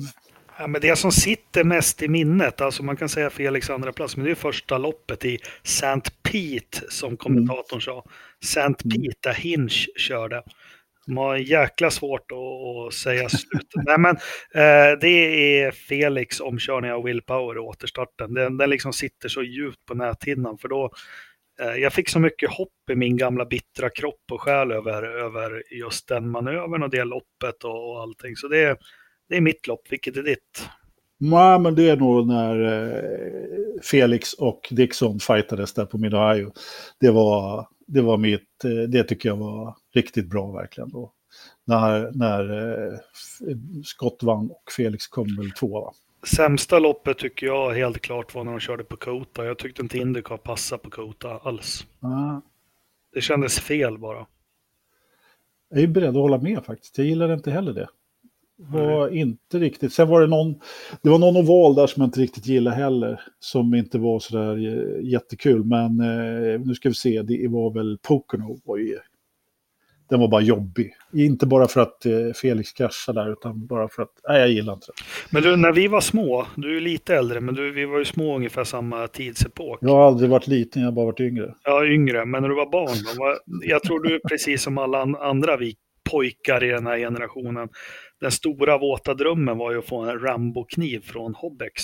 Ja, 0.57 0.67
men 0.67 0.81
det 0.81 0.95
som 0.95 1.11
sitter 1.11 1.63
mest 1.63 2.03
i 2.03 2.07
minnet, 2.07 2.61
alltså 2.61 2.83
man 2.83 2.97
kan 2.97 3.09
säga 3.09 3.29
Felix 3.29 3.69
andra 3.69 3.91
plats, 3.91 4.17
men 4.17 4.25
det 4.25 4.31
är 4.31 4.35
första 4.35 4.77
loppet 4.77 5.25
i 5.25 5.37
St. 5.63 6.11
Pete 6.23 6.81
som 6.89 7.17
kommentatorn 7.17 7.81
sa. 7.81 8.05
St. 8.41 8.73
Pete 8.83 9.17
där 9.19 9.33
Hinch 9.33 9.89
körde. 9.95 10.43
De 11.05 11.17
har 11.17 11.35
jäkla 11.35 11.91
svårt 11.91 12.31
att, 12.31 12.37
att 12.37 12.93
säga 12.93 13.29
slutet. 13.29 13.69
Nej, 13.85 13.97
men 13.99 14.15
eh, 14.53 14.99
det 15.01 15.07
är 15.61 15.71
Felix 15.71 16.39
omkörning 16.39 16.91
av 16.91 17.03
Will 17.03 17.21
Power 17.21 17.55
i 17.55 17.59
återstarten. 17.59 18.33
Den, 18.33 18.57
den 18.57 18.69
liksom 18.69 18.93
sitter 18.93 19.29
så 19.29 19.43
djupt 19.43 19.85
på 19.85 19.93
näthinnan 19.93 20.57
för 20.57 20.67
då 20.67 20.91
eh, 21.59 21.75
jag 21.75 21.93
fick 21.93 22.09
så 22.09 22.19
mycket 22.19 22.49
hopp 22.49 22.89
i 22.91 22.95
min 22.95 23.17
gamla 23.17 23.45
bittra 23.45 23.89
kropp 23.89 24.23
och 24.31 24.41
själ 24.41 24.71
över, 24.71 25.03
över 25.03 25.63
just 25.71 26.07
den 26.07 26.29
manövern 26.29 26.83
och 26.83 26.89
det 26.89 27.03
loppet 27.03 27.63
och, 27.63 27.91
och 27.91 28.01
allting. 28.01 28.35
Så 28.35 28.47
det 28.47 28.59
är, 28.59 28.77
det 29.29 29.37
är 29.37 29.41
mitt 29.41 29.67
lopp. 29.67 29.87
Vilket 29.89 30.17
är 30.17 30.23
ditt? 30.23 30.69
Nej, 31.17 31.59
men 31.59 31.75
det 31.75 31.89
är 31.89 31.97
nog 31.97 32.27
när 32.27 32.63
eh, 32.63 33.81
Felix 33.83 34.33
och 34.33 34.67
Dixon 34.71 35.19
fightades 35.19 35.73
där 35.73 35.85
på 35.85 35.97
Mid-Ohio. 35.97 36.51
Det 36.99 37.11
var, 37.11 37.67
det 37.85 38.01
var 38.01 38.17
mitt, 38.17 38.63
eh, 38.65 38.71
det 38.89 39.03
tycker 39.03 39.29
jag 39.29 39.35
var 39.37 39.75
riktigt 39.93 40.29
bra 40.29 40.51
verkligen. 40.51 40.89
Då. 40.89 41.11
När, 41.65 42.11
när 42.11 42.49
eh, 42.93 42.99
Scott 43.83 44.23
vann 44.23 44.51
och 44.51 44.71
Felix 44.77 45.07
kom 45.07 45.35
väl 45.37 45.51
två 45.51 45.81
va? 45.81 45.93
Sämsta 46.35 46.79
loppet 46.79 47.17
tycker 47.17 47.47
jag 47.47 47.73
helt 47.73 48.01
klart 48.01 48.35
var 48.35 48.43
när 48.43 48.51
de 48.51 48.59
körde 48.59 48.83
på 48.83 48.97
Kota. 48.97 49.45
Jag 49.45 49.57
tyckte 49.57 49.81
inte 49.81 49.97
Indycar 49.97 50.37
passade 50.37 50.83
på 50.83 50.89
Kota 50.89 51.37
alls. 51.43 51.85
Ah, 51.99 52.41
Det 53.13 53.21
kändes 53.21 53.59
fel 53.59 53.97
bara. 53.97 54.25
jag 55.69 55.83
är 55.83 55.87
beredd 55.87 56.09
att 56.09 56.15
hålla 56.15 56.37
med 56.37 56.65
faktiskt. 56.65 56.97
Jag 56.97 57.07
gillar 57.07 57.33
inte 57.33 57.51
heller 57.51 57.73
det. 57.73 57.87
Var 58.57 59.09
inte 59.09 59.59
riktigt. 59.59 59.93
Sen 59.93 60.07
var 60.07 60.21
det 60.21 60.27
någon, 60.27 60.55
det 61.01 61.09
var 61.09 61.19
någon 61.19 61.37
oval 61.37 61.75
där 61.75 61.87
som 61.87 62.01
jag 62.01 62.07
inte 62.07 62.19
riktigt 62.19 62.47
gillade 62.47 62.75
heller. 62.75 63.21
Som 63.39 63.73
inte 63.75 63.97
var 63.97 64.19
sådär 64.19 64.67
eh, 64.67 65.11
jättekul. 65.11 65.63
Men 65.63 65.99
eh, 65.99 66.59
nu 66.61 66.75
ska 66.75 66.89
vi 66.89 66.95
se, 66.95 67.21
det 67.21 67.47
var 67.47 67.73
väl 67.73 67.97
Pocono. 68.07 68.59
Var 68.65 68.77
ju, 68.77 68.97
den 70.09 70.19
var 70.19 70.27
bara 70.27 70.41
jobbig. 70.41 70.93
Inte 71.13 71.45
bara 71.45 71.67
för 71.67 71.81
att 71.81 72.05
eh, 72.05 72.33
Felix 72.41 72.71
kraschade 72.71 73.23
där, 73.23 73.31
utan 73.31 73.65
bara 73.65 73.87
för 73.87 74.03
att, 74.03 74.11
nej 74.29 74.39
jag 74.39 74.49
gillar 74.51 74.73
inte 74.73 74.87
det. 74.87 75.03
Men 75.29 75.43
du, 75.43 75.55
när 75.55 75.71
vi 75.71 75.87
var 75.87 76.01
små, 76.01 76.45
du 76.55 76.77
är 76.77 76.81
lite 76.81 77.15
äldre, 77.15 77.41
men 77.41 77.55
du, 77.55 77.71
vi 77.71 77.85
var 77.85 77.99
ju 77.99 78.05
små 78.05 78.35
ungefär 78.35 78.63
samma 78.63 79.07
tidsepok. 79.07 79.77
Jag 79.81 79.89
har 79.89 80.07
aldrig 80.07 80.29
varit 80.29 80.47
liten, 80.47 80.81
jag 80.81 80.87
har 80.89 80.95
bara 80.95 81.05
varit 81.05 81.19
yngre. 81.19 81.53
Ja, 81.63 81.85
yngre, 81.85 82.25
men 82.25 82.41
när 82.41 82.49
du 82.49 82.55
var 82.55 82.71
barn, 82.71 83.17
var, 83.17 83.37
jag 83.67 83.83
tror 83.83 83.99
du 84.03 84.19
precis 84.29 84.61
som 84.61 84.77
alla 84.77 85.01
an- 85.01 85.15
andra 85.15 85.57
vi 85.57 85.75
pojkar 86.11 86.63
i 86.63 86.67
den 86.67 86.87
här 86.87 86.97
generationen, 86.97 87.69
den 88.21 88.31
stora 88.31 88.77
våta 88.77 89.13
drömmen 89.13 89.57
var 89.57 89.71
ju 89.71 89.79
att 89.79 89.87
få 89.87 90.01
en 90.01 90.19
Rambo-kniv 90.19 90.99
från 91.05 91.35
Hobbex. 91.35 91.83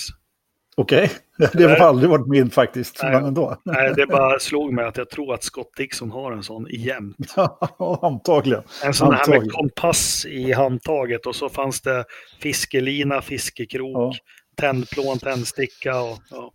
Okej, 0.76 1.10
det 1.52 1.64
har 1.64 1.76
aldrig 1.76 2.10
varit 2.10 2.26
min 2.26 2.50
faktiskt, 2.50 3.00
Nej. 3.02 3.12
men 3.12 3.24
ändå. 3.24 3.56
Nej, 3.64 3.92
det 3.96 4.06
bara 4.06 4.38
slog 4.40 4.72
mig 4.72 4.84
att 4.84 4.96
jag 4.96 5.10
tror 5.10 5.34
att 5.34 5.42
Scott 5.42 5.70
Dixon 5.76 6.10
har 6.10 6.32
en 6.32 6.42
sån 6.42 6.66
jämt. 6.70 7.34
Antagligen. 8.02 8.62
En 8.84 8.94
sån 8.94 9.06
här 9.06 9.12
med 9.12 9.20
Antagligen. 9.20 9.48
kompass 9.50 10.26
i 10.26 10.52
handtaget 10.52 11.26
och 11.26 11.36
så 11.36 11.48
fanns 11.48 11.80
det 11.80 12.04
fiskelina, 12.40 13.22
fiskekrok, 13.22 13.96
Ja. 13.96 14.12
tändplån, 14.56 15.18
tändsticka 15.18 16.00
och 16.00 16.18
ja. 16.30 16.52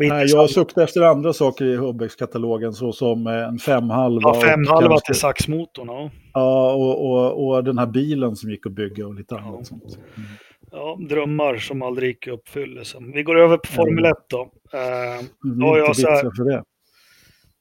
Nej, 0.00 0.26
jag 0.26 0.50
sökte 0.50 0.82
efter 0.82 1.02
andra 1.02 1.32
saker 1.32 1.64
i 1.64 1.76
Hubbex-katalogen 1.76 2.72
såsom 2.72 3.26
eh, 3.26 3.32
en 3.48 3.58
femhalva. 3.58 4.20
Ja, 4.34 4.40
fem 4.40 4.60
och 4.60 4.66
halva 4.68 4.88
kanske- 4.88 5.06
till 5.06 5.20
saxmotorn. 5.20 5.88
Ja. 5.88 6.10
Ja, 6.32 6.72
och, 6.72 7.10
och, 7.10 7.46
och 7.48 7.64
den 7.64 7.78
här 7.78 7.86
bilen 7.86 8.36
som 8.36 8.50
gick 8.50 8.66
att 8.66 8.72
bygga 8.72 9.06
och 9.06 9.14
lite 9.14 9.34
annat 9.36 9.54
Ja. 9.58 9.64
sånt. 9.64 9.98
Mm. 10.16 10.28
ja, 10.70 10.98
drömmar 11.08 11.56
som 11.56 11.82
aldrig 11.82 12.08
gick 12.10 12.26
i 12.26 12.30
uppfyllelse. 12.30 12.98
Vi 13.14 13.22
går 13.22 13.38
över 13.40 13.56
på 13.56 13.66
Formel 13.72 14.04
1 14.04 14.12
då. 14.30 14.50
Eh, 14.72 15.14
Mm. 15.44 15.60
Ja, 15.60 15.78
jag 15.78 15.96
så 15.96 16.08
här- 16.10 16.20
för 16.36 16.44
det. 16.44 16.62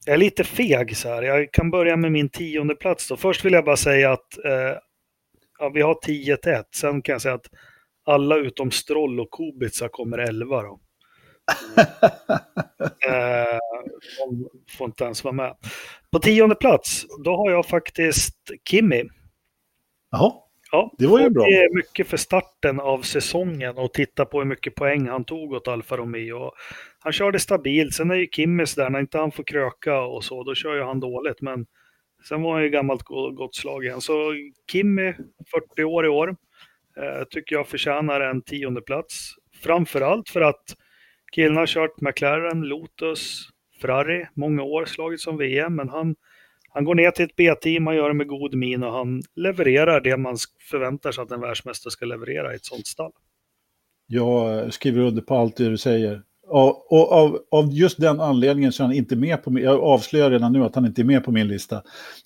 jag 0.06 0.14
är 0.14 0.18
lite 0.18 0.44
feg 0.44 0.98
så 0.98 1.10
här. 1.10 1.22
Jag 1.24 1.52
kan 1.52 1.72
börja 1.72 1.96
med 1.98 2.12
min 2.12 2.30
tionde 2.30 2.76
plats 2.76 3.08
då. 3.08 3.18
Först 3.18 3.46
vill 3.46 3.54
jag 3.54 3.66
bara 3.66 3.76
säga 3.78 4.12
att 4.12 4.46
eh, 4.46 4.78
ja, 5.60 5.70
vi 5.74 5.82
har 5.82 5.94
10 5.94 6.38
till 6.38 6.52
1. 6.52 6.66
Sen 6.76 7.02
kan 7.02 7.14
jag 7.14 7.22
säga 7.22 7.36
att 7.36 7.46
alla 8.06 8.38
utom 8.38 8.72
Stroll 8.72 9.20
och 9.20 9.32
Kubica 9.32 9.88
kommer 9.92 10.18
11 10.18 10.62
då. 10.62 10.80
Eh, 13.08 13.60
de 14.20 14.50
får 14.78 14.86
inte 14.86 15.04
ens 15.04 15.24
vara 15.24 15.32
med. 15.34 15.56
På 16.12 16.20
tionde 16.20 16.56
plats, 16.56 17.06
då 17.24 17.36
har 17.36 17.52
jag 17.52 17.66
faktiskt 17.66 18.36
Kimi. 18.70 19.04
Jaha, 20.12 20.32
Ja, 20.72 20.92
Det 20.98 21.08
var 21.08 21.20
ju 21.20 21.30
bra. 21.30 21.44
Det 21.46 21.54
är 21.64 21.76
mycket 21.76 22.08
för 22.08 22.18
starten 22.18 22.80
av 22.80 23.02
säsongen 23.02 23.78
och 23.78 23.94
titta 23.94 24.26
på 24.26 24.38
hur 24.40 24.46
mycket 24.46 24.76
poäng 24.76 25.08
han 25.08 25.24
tog 25.26 25.54
åt 25.54 25.68
Alfa 25.68 25.98
Romeo. 25.98 26.52
Han 27.00 27.14
körde 27.14 27.40
stabilt, 27.40 27.94
sen 27.94 28.12
är 28.12 28.16
ju 28.16 28.28
Kimmis 28.32 28.76
där, 28.76 28.90
när 28.90 29.00
inte 29.00 29.18
han 29.18 29.32
får 29.32 29.44
kröka 29.44 30.02
och 30.02 30.24
så, 30.24 30.44
då 30.44 30.56
kör 30.56 30.76
ju 30.76 30.84
han 30.84 31.00
dåligt. 31.00 31.42
Men 31.42 31.66
sen 32.28 32.42
var 32.42 32.54
han 32.54 32.64
ju 32.64 32.70
gammalt 32.70 33.04
go- 33.04 33.32
gott 33.32 33.56
slag 33.56 33.86
igen. 33.86 34.02
Så 34.02 34.34
Kimmy, 34.72 35.14
40 35.52 35.84
år 35.84 36.06
i 36.06 36.10
år, 36.10 36.36
eh, 36.98 37.24
tycker 37.30 37.56
jag 37.56 37.68
förtjänar 37.68 38.22
en 38.22 38.42
tionde 38.42 38.82
plats. 38.82 39.30
Framförallt 39.64 40.30
för 40.30 40.42
att 40.42 40.64
killen 41.36 41.58
har 41.58 41.68
kört 41.68 42.02
McLaren, 42.02 42.62
Lotus, 42.62 43.50
Ferrari, 43.82 44.28
många 44.34 44.64
år, 44.64 44.86
slagit 44.86 45.22
som 45.22 45.38
VM, 45.38 45.76
men 45.76 45.90
han 45.90 46.16
han 46.74 46.86
går 46.86 46.96
ner 46.96 47.12
till 47.12 47.26
ett 47.26 47.36
B-team, 47.36 47.88
han 47.88 47.96
gör 47.96 48.08
det 48.08 48.14
med 48.14 48.28
god 48.28 48.56
min 48.56 48.84
och 48.84 48.92
han 48.92 49.22
levererar 49.36 50.02
det 50.02 50.18
man 50.18 50.38
förväntar 50.72 51.12
sig 51.12 51.22
att 51.22 51.32
en 51.32 51.42
världsmästare 51.42 51.92
ska 51.92 52.06
leverera 52.06 52.54
i 52.54 52.56
ett 52.56 52.66
sånt 52.66 52.88
stall. 52.88 53.12
jag 54.08 54.74
skriver 54.74 55.02
under 55.02 55.22
på 55.22 55.36
allt 55.36 55.58
det 55.58 55.70
du 55.70 55.78
säger. 55.78 56.22
Och, 56.48 56.92
och 56.92 57.12
av, 57.12 57.40
av 57.52 57.70
just 57.72 58.02
den 58.02 58.22
anledningen 58.22 58.72
så 58.72 58.84
är 58.84 58.88
han 58.88 58.96
inte 58.96 59.16
med 59.16 59.44
på 59.44 59.52
min, 59.52 59.64
jag 59.64 59.80
avslöjar 59.80 60.32
redan 60.32 60.54
nu 60.54 60.64
att 60.64 60.76
han 60.76 60.86
inte 60.86 61.02
är 61.02 61.06
med 61.06 61.24
på 61.24 61.32
min 61.32 61.48
lista. 61.48 61.82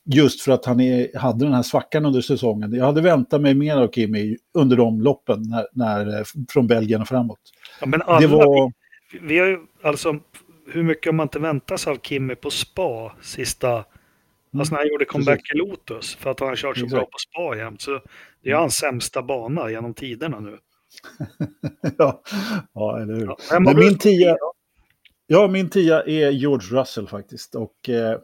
Just 0.05 0.41
för 0.41 0.51
att 0.51 0.65
han 0.65 0.79
är, 0.79 1.17
hade 1.17 1.45
den 1.45 1.53
här 1.53 1.63
svackan 1.63 2.05
under 2.05 2.21
säsongen. 2.21 2.73
Jag 2.73 2.85
hade 2.85 3.01
väntat 3.01 3.41
mig 3.41 3.53
mer 3.53 3.77
av 3.77 3.87
Kimi 3.87 4.37
under 4.53 4.77
de 4.77 5.01
loppen 5.01 5.41
när, 5.49 5.65
när, 5.71 6.23
från 6.51 6.67
Belgien 6.67 7.01
och 7.01 7.07
framåt. 7.07 7.39
Ja, 7.81 7.87
men 7.87 8.01
alla, 8.01 8.19
Det 8.19 8.27
var, 8.27 8.71
vi, 9.11 9.39
har 9.39 9.47
ju, 9.47 9.59
alltså, 9.83 10.19
hur 10.67 10.83
mycket 10.83 11.05
har 11.05 11.13
man 11.13 11.25
inte 11.25 11.39
väntat 11.39 11.79
sig 11.79 11.91
av 11.91 11.97
Kimmy 12.03 12.35
på 12.35 12.49
spa 12.51 13.15
sista, 13.21 13.85
alltså 14.57 14.73
när 14.73 14.77
han 14.77 14.87
gjorde 14.87 15.05
comeback 15.05 15.51
i 15.53 15.57
Lotus, 15.57 16.15
för 16.15 16.29
att 16.31 16.39
han 16.39 16.49
har 16.49 16.55
kört 16.55 16.77
så 16.77 16.85
bra 16.85 17.05
på 17.05 17.17
spa 17.17 17.55
jämt. 17.55 17.81
Så 17.81 18.01
det 18.43 18.51
är 18.51 18.55
hans 18.55 18.75
sämsta 18.75 19.23
bana 19.23 19.69
genom 19.69 19.93
tiderna 19.93 20.39
nu. 20.39 20.57
ja, 21.97 22.21
ja, 22.73 23.01
eller 23.01 23.13
hur. 23.13 23.35
Ja, 23.49 23.59
Men 23.59 23.79
min 23.79 23.97
tia, 23.97 24.37
ja, 25.27 25.47
min 25.47 25.69
tia 25.69 26.03
är 26.03 26.29
George 26.29 26.79
Russell 26.79 27.07
faktiskt. 27.07 27.55
Och, 27.55 27.89
eh, 27.89 28.19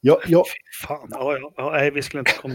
ja, 0.00 0.20
ja, 0.26 0.44
Fy 0.46 0.86
Fan, 0.86 1.08
ja, 1.10 1.38
ja, 1.38 1.52
ja, 1.56 1.70
nej, 1.70 1.90
vi 1.90 2.02
skulle 2.02 2.18
inte 2.18 2.32
komma... 2.32 2.54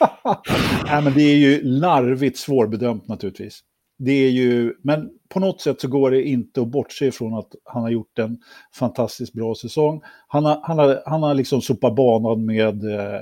Nej, 0.84 1.02
men 1.02 1.14
det 1.14 1.22
är 1.22 1.36
ju 1.36 1.62
larvigt 1.62 2.38
svårbedömt 2.38 3.08
naturligtvis. 3.08 3.64
Det 3.98 4.12
är 4.12 4.30
ju, 4.30 4.74
men 4.82 5.10
på 5.28 5.40
något 5.40 5.60
sätt 5.60 5.80
så 5.80 5.88
går 5.88 6.10
det 6.10 6.22
inte 6.22 6.60
att 6.60 6.68
bortse 6.68 7.06
ifrån 7.06 7.34
att 7.34 7.54
han 7.64 7.82
har 7.82 7.90
gjort 7.90 8.18
en 8.18 8.38
fantastiskt 8.74 9.32
bra 9.32 9.54
säsong. 9.54 10.02
Han 10.28 10.44
har, 10.44 10.60
han 10.62 10.78
har, 10.78 11.02
han 11.06 11.22
har 11.22 11.34
liksom 11.34 11.62
sopat 11.62 11.94
banan 11.94 12.46
med 12.46 12.84
eh, 12.84 13.20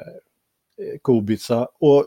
Kubica. 1.04 1.68
Och 1.80 2.04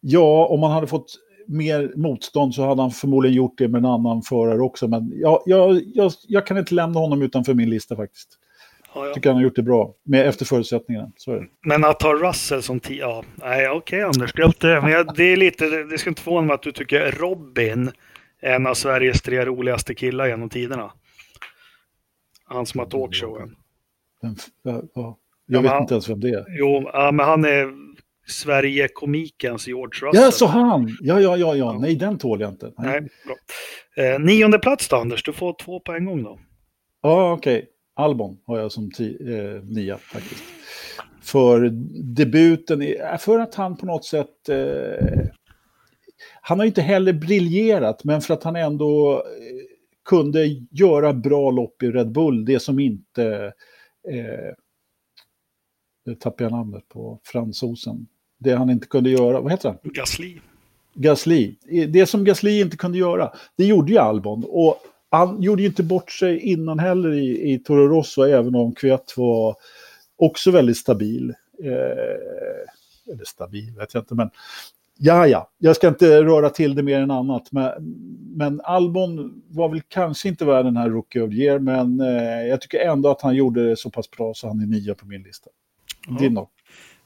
ja, 0.00 0.46
om 0.46 0.60
man 0.60 0.70
hade 0.70 0.86
fått 0.86 1.14
mer 1.46 1.92
motstånd 1.96 2.54
så 2.54 2.62
hade 2.66 2.82
han 2.82 2.90
förmodligen 2.90 3.36
gjort 3.36 3.58
det 3.58 3.68
med 3.68 3.78
en 3.78 3.84
annan 3.84 4.22
förare 4.22 4.60
också. 4.60 4.88
Men 4.88 5.12
ja, 5.14 5.42
jag, 5.46 5.82
jag, 5.94 6.12
jag 6.28 6.46
kan 6.46 6.58
inte 6.58 6.74
lämna 6.74 7.00
honom 7.00 7.22
utanför 7.22 7.54
min 7.54 7.70
lista 7.70 7.96
faktiskt. 7.96 8.38
Ja, 8.96 9.06
ja. 9.06 9.14
Tycker 9.14 9.28
han 9.30 9.36
har 9.36 9.42
gjort 9.42 9.56
det 9.56 9.62
bra, 9.62 9.94
med, 10.02 10.28
efter 10.28 10.44
förutsättningarna. 10.44 11.12
Så 11.16 11.32
är 11.32 11.36
det. 11.36 11.46
Men 11.62 11.84
att 11.84 12.02
ha 12.02 12.14
Russell 12.14 12.62
som 12.62 12.80
tio, 12.80 13.00
ja, 13.00 13.24
nej 13.34 13.68
okej 13.68 14.02
Anders, 14.02 14.32
det 14.32 14.80
men 14.82 14.90
jag, 14.90 15.14
det 15.16 15.24
är 15.24 15.36
lite, 15.36 15.66
det, 15.68 15.84
det 15.84 15.98
ska 15.98 16.10
inte 16.10 16.22
förvåna 16.22 16.46
mig 16.46 16.54
att 16.54 16.62
du 16.62 16.72
tycker 16.72 17.10
Robin 17.12 17.90
är 18.40 18.54
en 18.54 18.66
av 18.66 18.74
Sveriges 18.74 19.22
tre 19.22 19.44
roligaste 19.44 19.94
killar 19.94 20.26
genom 20.26 20.48
tiderna. 20.48 20.92
Han 22.44 22.66
som 22.66 22.78
har 22.80 22.86
talkshowen. 22.86 23.56
Ja, 24.20 24.34
ja. 24.62 24.82
Ja, 24.94 25.18
Jag 25.46 25.62
vet 25.62 25.70
han- 25.70 25.82
inte 25.82 25.94
ens 25.94 26.08
vem 26.08 26.20
det 26.20 26.28
är. 26.30 26.44
Jo, 26.48 26.90
ja, 26.92 27.12
men 27.12 27.26
han 27.26 27.44
är 27.44 27.72
Sverige-komikens 28.26 29.66
George 29.68 30.06
Russell. 30.08 30.22
Ja, 30.24 30.30
så 30.30 30.46
han! 30.46 30.96
Ja, 31.00 31.20
ja, 31.20 31.36
ja, 31.36 31.54
ja. 31.56 31.78
Nej, 31.78 31.94
den 31.96 32.18
tål 32.18 32.40
jag 32.40 32.50
inte. 32.50 32.72
Nej. 32.78 33.00
Nej, 33.00 33.08
bra. 33.26 34.04
Eh, 34.04 34.18
nionde 34.20 34.58
plats 34.58 34.88
då 34.88 34.96
Anders, 34.96 35.22
du 35.22 35.32
får 35.32 35.56
två 35.64 35.80
på 35.80 35.92
en 35.92 36.04
gång 36.04 36.22
då. 36.22 36.38
Ja, 37.02 37.32
okej. 37.32 37.68
Albon 37.96 38.38
har 38.44 38.58
jag 38.58 38.72
som 38.72 38.90
eh, 38.98 39.62
nia 39.64 39.98
faktiskt. 39.98 40.44
För 41.22 41.70
debuten, 42.02 42.82
äh, 42.82 43.18
för 43.18 43.38
att 43.38 43.54
han 43.54 43.76
på 43.76 43.86
något 43.86 44.04
sätt... 44.04 44.48
Eh, 44.48 45.26
han 46.40 46.58
har 46.58 46.64
ju 46.64 46.68
inte 46.68 46.82
heller 46.82 47.12
briljerat, 47.12 48.04
men 48.04 48.20
för 48.20 48.34
att 48.34 48.42
han 48.42 48.56
ändå 48.56 49.14
eh, 49.14 49.22
kunde 50.04 50.46
göra 50.70 51.12
bra 51.12 51.50
lopp 51.50 51.82
i 51.82 51.90
Red 51.90 52.12
Bull, 52.12 52.44
det 52.44 52.60
som 52.60 52.78
inte... 52.78 53.52
Eh, 54.08 54.54
nu 56.04 56.14
tappar 56.14 56.44
jag 56.44 56.52
namnet 56.52 56.88
på 56.88 57.20
fransosen. 57.24 58.06
Det 58.38 58.52
han 58.52 58.70
inte 58.70 58.86
kunde 58.86 59.10
göra, 59.10 59.40
vad 59.40 59.52
heter 59.52 59.68
han? 59.68 59.78
Gasly. 59.82 60.38
Gasly. 60.94 61.54
Det 61.88 62.06
som 62.06 62.24
Gasly 62.24 62.60
inte 62.60 62.76
kunde 62.76 62.98
göra, 62.98 63.32
det 63.56 63.64
gjorde 63.64 63.92
ju 63.92 63.98
Albon. 63.98 64.44
Och 64.48 64.76
han 65.16 65.42
gjorde 65.42 65.62
ju 65.62 65.68
inte 65.68 65.82
bort 65.82 66.10
sig 66.10 66.38
innan 66.40 66.78
heller 66.78 67.12
i, 67.12 67.52
i 67.52 67.58
Toro 67.58 67.88
Rosso, 67.88 68.22
även 68.22 68.54
om 68.54 68.74
Kvyat 68.74 69.14
var 69.16 69.56
också 70.16 70.50
väldigt 70.50 70.76
stabil. 70.76 71.34
Eh, 71.62 73.12
eller 73.12 73.24
stabil, 73.24 73.74
vet 73.78 73.94
jag 73.94 74.00
inte, 74.00 74.14
men 74.14 74.30
ja, 74.98 75.26
ja, 75.26 75.50
jag 75.58 75.76
ska 75.76 75.88
inte 75.88 76.22
röra 76.22 76.50
till 76.50 76.74
det 76.74 76.82
mer 76.82 77.00
än 77.00 77.10
annat. 77.10 77.52
Men, 77.52 77.72
men 78.36 78.60
Albon 78.64 79.42
var 79.48 79.68
väl 79.68 79.82
kanske 79.88 80.28
inte 80.28 80.44
värd 80.44 80.64
den 80.64 80.76
här 80.76 80.90
Rookie 80.90 81.22
of 81.22 81.30
the 81.30 81.36
Year, 81.36 81.58
men 81.58 82.00
eh, 82.00 82.46
jag 82.46 82.60
tycker 82.60 82.78
ändå 82.78 83.10
att 83.10 83.22
han 83.22 83.34
gjorde 83.34 83.68
det 83.68 83.76
så 83.76 83.90
pass 83.90 84.10
bra 84.10 84.34
så 84.34 84.48
han 84.48 84.60
är 84.60 84.66
nia 84.66 84.94
på 84.94 85.06
min 85.06 85.22
lista. 85.22 85.50
Din 86.18 86.34
då? 86.34 86.50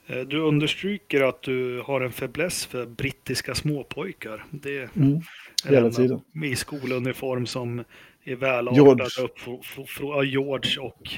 Eh, 0.07 0.19
Du 0.19 0.41
understryker 0.41 1.21
att 1.21 1.43
du 1.43 1.83
har 1.87 2.01
en 2.01 2.13
fäbless 2.13 2.67
för 2.67 2.87
brittiska 2.87 3.55
småpojkar. 3.55 4.45
Det 4.51 4.97
Mm, 4.97 5.21
hela 5.69 5.87
en 5.87 5.93
tiden. 5.93 6.21
i 6.45 6.57
skoluniform 6.57 7.47
som 7.47 7.85
är 8.25 8.37
välartad 8.37 9.25
upp 9.25 9.39
från, 9.39 10.29
George 10.29 10.81
och 10.81 11.09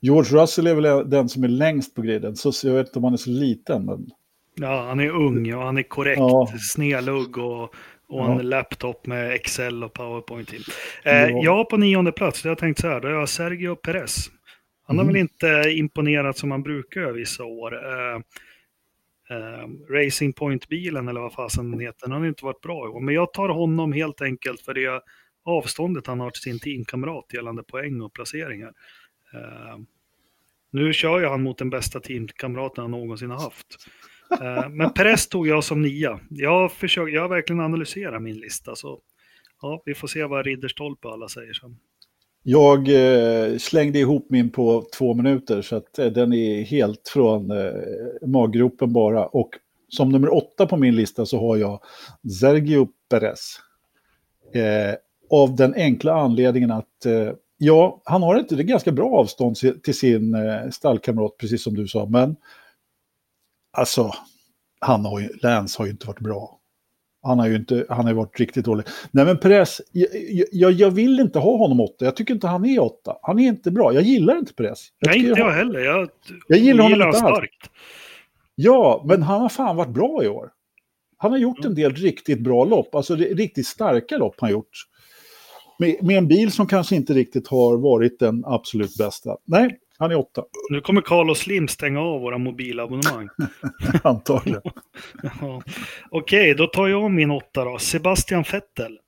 George 0.00 0.42
Russell 0.42 0.66
är 0.66 0.74
väl 0.74 1.10
den 1.10 1.28
som 1.28 1.44
är 1.44 1.48
längst 1.48 1.94
på 1.94 2.02
griden, 2.02 2.36
så 2.36 2.52
jag 2.68 2.74
vet 2.74 2.86
inte 2.86 2.98
om 2.98 3.04
han 3.04 3.12
är 3.12 3.16
så 3.16 3.30
liten. 3.30 3.84
Men... 3.84 4.06
ja, 4.54 4.86
han 4.88 5.00
är 5.00 5.08
ung 5.10 5.54
och 5.54 5.62
han 5.62 5.78
är 5.78 5.82
korrekt 5.82 6.18
Ja. 6.18 6.48
snedlugg 6.74 7.38
och, 7.38 7.62
och 7.62 7.70
Ja. 8.08 8.40
en 8.40 8.48
laptop 8.48 9.06
med 9.06 9.32
Excel 9.32 9.84
och 9.84 9.92
PowerPoint 9.92 10.48
till. 10.48 10.64
Eh, 11.04 11.12
Ja. 11.26 11.40
Jag 11.44 11.68
på 11.68 11.76
nionde 11.76 12.12
plats, 12.12 12.44
jag 12.44 12.50
har 12.50 12.56
tänkt 12.56 12.80
så 12.80 12.88
här, 12.88 13.00
då 13.00 13.08
har 13.08 13.14
jag 13.14 13.28
Sergio 13.28 13.74
Perez. 13.74 14.30
Han 14.86 14.98
har 14.98 15.04
Mhm. 15.04 15.12
väl 15.14 15.20
inte 15.22 15.46
imponerat 15.70 16.38
som 16.38 16.50
han 16.50 16.62
brukar 16.62 17.00
göra 17.00 17.12
vissa 17.12 17.44
år. 17.44 17.74
Eh, 17.74 18.20
Eh, 19.30 19.94
Racing 19.94 20.32
Point-bilen 20.32 21.08
eller 21.08 21.20
vad 21.20 21.32
fasen 21.32 21.70
den 21.70 21.80
heter, 21.80 22.08
den 22.08 22.12
har 22.12 22.26
inte 22.26 22.44
varit 22.44 22.60
bra 22.60 22.86
i 22.86 22.88
år. 22.88 23.00
Men 23.00 23.14
jag 23.14 23.32
tar 23.32 23.48
honom 23.48 23.92
helt 23.92 24.20
enkelt 24.20 24.60
för 24.60 24.74
det 24.74 25.02
avståndet 25.44 26.06
han 26.06 26.20
har 26.20 26.30
till 26.30 26.42
sin 26.42 26.60
teamkamrat 26.60 27.24
gällande 27.32 27.62
poäng 27.62 28.00
och 28.00 28.12
placeringar. 28.12 28.72
Eh, 29.34 29.78
nu 30.70 30.92
kör 30.92 31.20
ju 31.20 31.26
han 31.26 31.42
mot 31.42 31.58
den 31.58 31.70
bästa 31.70 32.00
teamkamraten 32.00 32.82
han 32.82 32.90
någonsin 32.90 33.30
har 33.30 33.38
haft. 33.40 33.66
Eh, 34.40 34.68
men 34.68 34.92
Perez 34.92 35.28
tog 35.28 35.46
jag 35.46 35.64
som 35.64 35.82
nia. 35.82 36.20
Jag, 36.30 36.72
försöker, 36.72 37.12
jag 37.12 37.22
har 37.22 37.28
verkligen 37.28 37.60
analyserat 37.60 38.22
min 38.22 38.36
lista. 38.36 38.76
Så 38.76 39.00
ja, 39.62 39.82
vi 39.84 39.94
får 39.94 40.08
se 40.08 40.24
vad 40.24 40.46
Ridderstolpe 40.46 41.08
alla 41.08 41.28
säger 41.28 41.52
sen. 41.52 41.76
Jag 42.48 42.88
eh, 42.88 43.58
slängde 43.58 43.98
ihop 43.98 44.26
min 44.30 44.50
på 44.50 44.86
två 44.98 45.14
minuter 45.14 45.62
så 45.62 45.76
att 45.76 45.98
eh, 45.98 46.06
den 46.06 46.32
är 46.32 46.62
helt 46.62 47.08
från 47.08 47.50
eh, 47.50 47.72
maggropen 48.26 48.92
bara. 48.92 49.26
Och 49.26 49.50
som 49.88 50.08
nummer 50.08 50.34
åtta 50.34 50.66
på 50.66 50.76
min 50.76 50.96
lista 50.96 51.26
så 51.26 51.40
har 51.40 51.56
jag 51.56 51.82
Sergio 52.40 52.88
Perez. 53.10 53.56
Eh, 54.54 54.94
av 55.30 55.56
den 55.56 55.74
enkla 55.74 56.14
anledningen 56.14 56.70
att 56.70 57.06
eh, 57.06 57.32
ja, 57.58 58.02
han 58.04 58.22
har 58.22 58.36
ett, 58.36 58.48
det 58.48 58.62
ganska 58.62 58.92
bra 58.92 59.10
avstånd 59.10 59.56
till 59.56 59.98
sin 59.98 60.34
eh, 60.34 60.70
stallkamrat, 60.70 61.36
precis 61.38 61.62
som 61.62 61.74
du 61.74 61.88
sa. 61.88 62.06
Men 62.06 62.36
alltså, 63.72 64.10
han 64.80 65.04
har 65.04 65.20
ju, 65.20 65.28
Lance 65.42 65.78
har 65.78 65.86
ju 65.86 65.92
inte 65.92 66.06
varit 66.06 66.20
bra. 66.20 66.55
Han 67.26 67.38
har 67.38 67.48
ju 67.48 67.56
inte, 67.56 67.86
han 67.88 68.06
har 68.06 68.12
varit 68.12 68.40
riktigt 68.40 68.64
dålig. 68.64 68.86
Nej 69.10 69.24
men 69.24 69.38
Perez, 69.38 69.80
jag, 69.92 70.08
jag, 70.52 70.72
jag, 70.72 70.90
vill 70.90 71.20
inte 71.20 71.38
ha 71.38 71.56
honom 71.56 71.80
åtta. 71.80 72.04
Jag 72.04 72.16
tycker 72.16 72.34
inte 72.34 72.46
han 72.46 72.64
är 72.64 72.82
åtta. 72.82 73.16
Han 73.22 73.38
är 73.38 73.48
inte 73.48 73.70
bra. 73.70 73.92
Jag 73.92 74.02
gillar 74.02 74.38
inte 74.38 74.54
Perez. 74.54 74.88
Jag 74.98 75.08
Nej, 75.08 75.28
inte 75.28 75.40
jag 75.40 75.52
heller. 75.52 75.80
Jag, 75.80 76.08
jag 76.48 76.58
gillar 76.58 76.82
honom 76.82 77.02
inte 77.02 77.18
alls. 77.18 77.48
Ja, 78.54 79.04
men 79.08 79.22
han 79.22 79.40
har 79.40 79.48
fan 79.48 79.76
varit 79.76 79.94
bra 79.94 80.24
i 80.24 80.28
år. 80.28 80.50
Han 81.16 81.30
har 81.30 81.38
gjort 81.38 81.64
en 81.64 81.74
del 81.74 81.94
riktigt 81.94 82.40
bra 82.40 82.64
lopp, 82.64 82.94
alltså 82.94 83.16
riktigt 83.16 83.66
starka 83.66 84.18
lopp 84.18 84.34
han 84.38 84.50
gjort. 84.50 84.70
Med, 85.78 85.96
med 86.02 86.18
en 86.18 86.28
bil 86.28 86.52
som 86.52 86.66
kanske 86.66 86.96
inte 86.96 87.12
riktigt 87.12 87.48
har 87.48 87.76
varit 87.76 88.18
den 88.18 88.44
absolut 88.46 88.96
bästa. 88.96 89.36
Nej, 89.44 89.78
han 89.98 90.10
är 90.10 90.18
åtta. 90.18 90.44
Nu 90.70 90.80
kommer 90.80 91.00
Carlos 91.00 91.38
Slim 91.38 91.68
stänga 91.68 92.00
av 92.00 92.20
våra 92.20 92.38
mobilabonnemang. 92.38 93.28
Antagligen. 94.02 94.62
ja. 95.40 95.62
Okej, 96.10 96.54
då 96.54 96.66
tar 96.66 96.88
jag 96.88 97.10
min 97.10 97.30
åtta 97.30 97.64
då. 97.64 97.78
Sebastian 97.78 98.44
Vettel. 98.52 98.98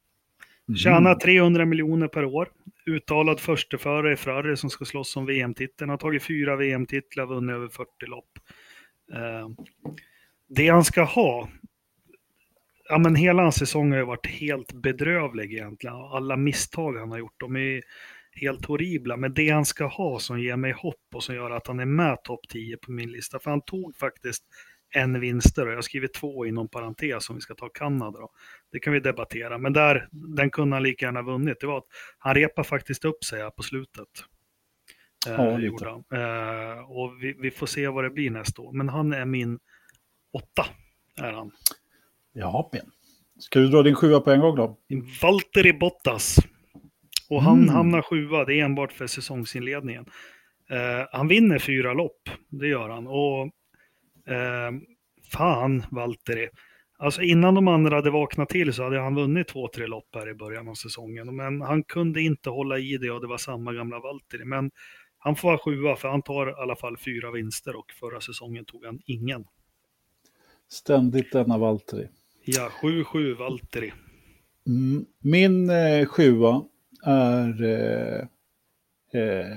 Tjänar 0.77 1.11
mm. 1.11 1.19
300 1.19 1.65
miljoner 1.65 2.09
per 2.09 2.25
år. 2.25 2.49
Uttalad 2.87 3.41
försteförare 3.41 4.13
i 4.13 4.17
Ferrari 4.17 4.57
som 4.57 4.71
ska 4.71 4.85
slåss 4.85 5.17
om 5.17 5.27
VM-titeln. 5.27 5.91
Har 5.91 5.97
tagit 5.97 6.23
fyra 6.23 6.57
VM-titlar, 6.57 7.27
vunnit 7.27 7.55
över 7.55 7.69
40 7.69 7.89
lopp. 8.07 8.39
Eh, 9.13 9.49
det 10.49 10.69
han 10.69 10.85
ska 10.85 11.03
ha, 11.03 11.49
ja 12.89 12.99
men 12.99 13.15
hela 13.15 13.43
hans 13.43 13.57
säsong 13.57 13.91
har 13.91 13.99
ju 13.99 14.05
varit 14.05 14.27
helt 14.27 14.73
bedrövlig 14.73 15.53
egentligen. 15.53 15.97
Alla 15.97 16.37
misstag 16.37 16.99
han 16.99 17.11
har 17.11 17.19
gjort, 17.19 17.41
de 17.41 17.57
är 17.57 17.83
helt 18.41 18.65
horribla. 18.65 19.17
Men 19.17 19.35
det 19.35 19.51
han 19.51 19.65
ska 19.65 19.87
ha 19.87 20.19
som 20.19 20.41
ger 20.41 20.57
mig 20.57 20.73
hopp 20.73 21.15
och 21.15 21.25
som 21.25 21.35
gör 21.35 21.51
att 21.51 21.67
han 21.67 21.81
är 21.81 21.87
med 21.87 22.23
topp 22.25 22.41
10 22.49 22.77
på 22.77 22.93
min 22.93 23.13
lista. 23.13 23.39
För 23.39 23.51
han 23.51 23.61
tog 23.61 23.97
faktiskt 23.97 24.45
en 24.95 25.21
vinster 25.21 25.67
och 25.67 25.71
jag 25.71 25.77
har 25.77 25.83
skrivit 25.83 26.15
två 26.15 26.47
inom 26.47 26.69
parentes 26.69 27.31
om 27.31 27.37
vi 27.37 27.41
ska 27.41 27.55
ta 27.55 27.69
Kanada. 27.69 28.19
Då. 28.19 28.31
Det 28.73 28.79
kan 28.79 28.93
vi 28.93 29.01
debattera, 29.01 29.59
men 29.59 29.73
där, 29.73 30.09
den 30.11 30.51
kunde 30.51 30.77
han 30.77 30.83
lika 30.83 31.07
gärna 31.07 31.23
vunnit. 31.23 31.61
Det 31.61 31.67
var 31.67 31.79
att 31.79 31.87
han 32.19 32.35
repade 32.35 32.69
faktiskt 32.69 33.05
upp 33.05 33.25
sig 33.25 33.43
här 33.43 33.51
på 33.51 33.63
slutet. 33.63 34.09
Ja, 35.27 35.33
eh, 35.33 35.65
eh, 36.21 36.91
och 36.91 37.23
vi, 37.23 37.35
vi, 37.39 37.51
får 37.51 37.67
se 37.67 37.89
vad 37.89 38.05
det 38.05 38.11
blir 38.11 38.31
nästa 38.31 38.63
år. 38.63 38.73
Men 38.73 38.89
han 38.89 39.13
är 39.13 39.25
min 39.25 39.59
åtta, 40.33 40.67
är 41.17 41.33
han. 41.33 41.51
Ja, 42.33 42.69
Ben. 42.73 42.91
Ska 43.39 43.59
du 43.59 43.69
dra 43.69 43.83
din 43.83 43.95
sjua 43.95 44.21
på 44.21 44.31
en 44.31 44.41
gång 44.41 44.57
då? 44.57 44.79
Valtteri 45.23 45.73
Bottas. 45.73 46.37
Och 47.29 47.43
han 47.43 47.59
mm. 47.59 47.69
hamnar 47.69 48.03
sjua, 48.03 48.45
det 48.45 48.61
är 48.61 48.65
enbart 48.65 48.93
för 48.93 49.07
säsongsinledningen. 49.07 50.07
Eh, 50.71 51.07
han 51.13 51.29
vinner 51.29 51.59
fyra 51.59 51.93
lopp, 51.93 52.31
det 52.49 52.69
gör 52.69 52.89
han. 52.89 53.07
Och 53.07 53.43
eh, 54.35 54.73
fan, 55.33 55.83
Valtteri. 55.91 56.49
Alltså 56.99 57.23
innan 57.23 57.55
de 57.55 57.69
andra 57.69 57.97
hade 57.97 58.11
vaknat 58.11 58.49
till 58.49 58.73
så 58.73 58.83
hade 58.83 59.01
han 59.01 59.15
vunnit 59.15 59.49
två, 59.49 59.69
tre 59.69 59.87
lopp 59.87 60.09
här 60.15 60.31
i 60.31 60.35
början 60.35 60.69
av 60.69 60.75
säsongen. 60.75 61.37
Men 61.37 61.61
han 61.61 61.83
kunde 61.83 62.21
inte 62.23 62.51
hålla 62.51 62.79
i 62.79 62.97
det 62.97 63.11
och 63.11 63.21
det 63.21 63.27
var 63.27 63.39
samma 63.39 63.73
gamla 63.73 64.01
Valtteri. 64.01 64.45
Men 64.45 64.71
han 65.19 65.37
får 65.37 65.49
vara 65.49 65.59
sjua 65.59 65.97
för 65.97 66.09
han 66.09 66.23
tar 66.23 66.51
i 66.51 66.53
alla 66.53 66.77
fall 66.77 66.97
fyra 66.97 67.31
vinster 67.31 67.77
och 67.77 67.93
förra 68.01 68.21
säsongen 68.21 68.65
tog 68.65 68.85
han 68.85 69.01
ingen. 69.07 69.45
Ständigt 70.69 71.33
denna 71.33 71.59
Valtteri. 71.59 72.09
Ja, 72.45 72.71
7-7 72.83 73.35
Valtteri. 73.35 73.93
Mm, 74.67 75.05
min 75.23 75.71
eh, 75.71 76.07
sjua 76.07 76.65
är... 77.05 77.63
Eh, 77.63 78.21
eh, 79.23 79.57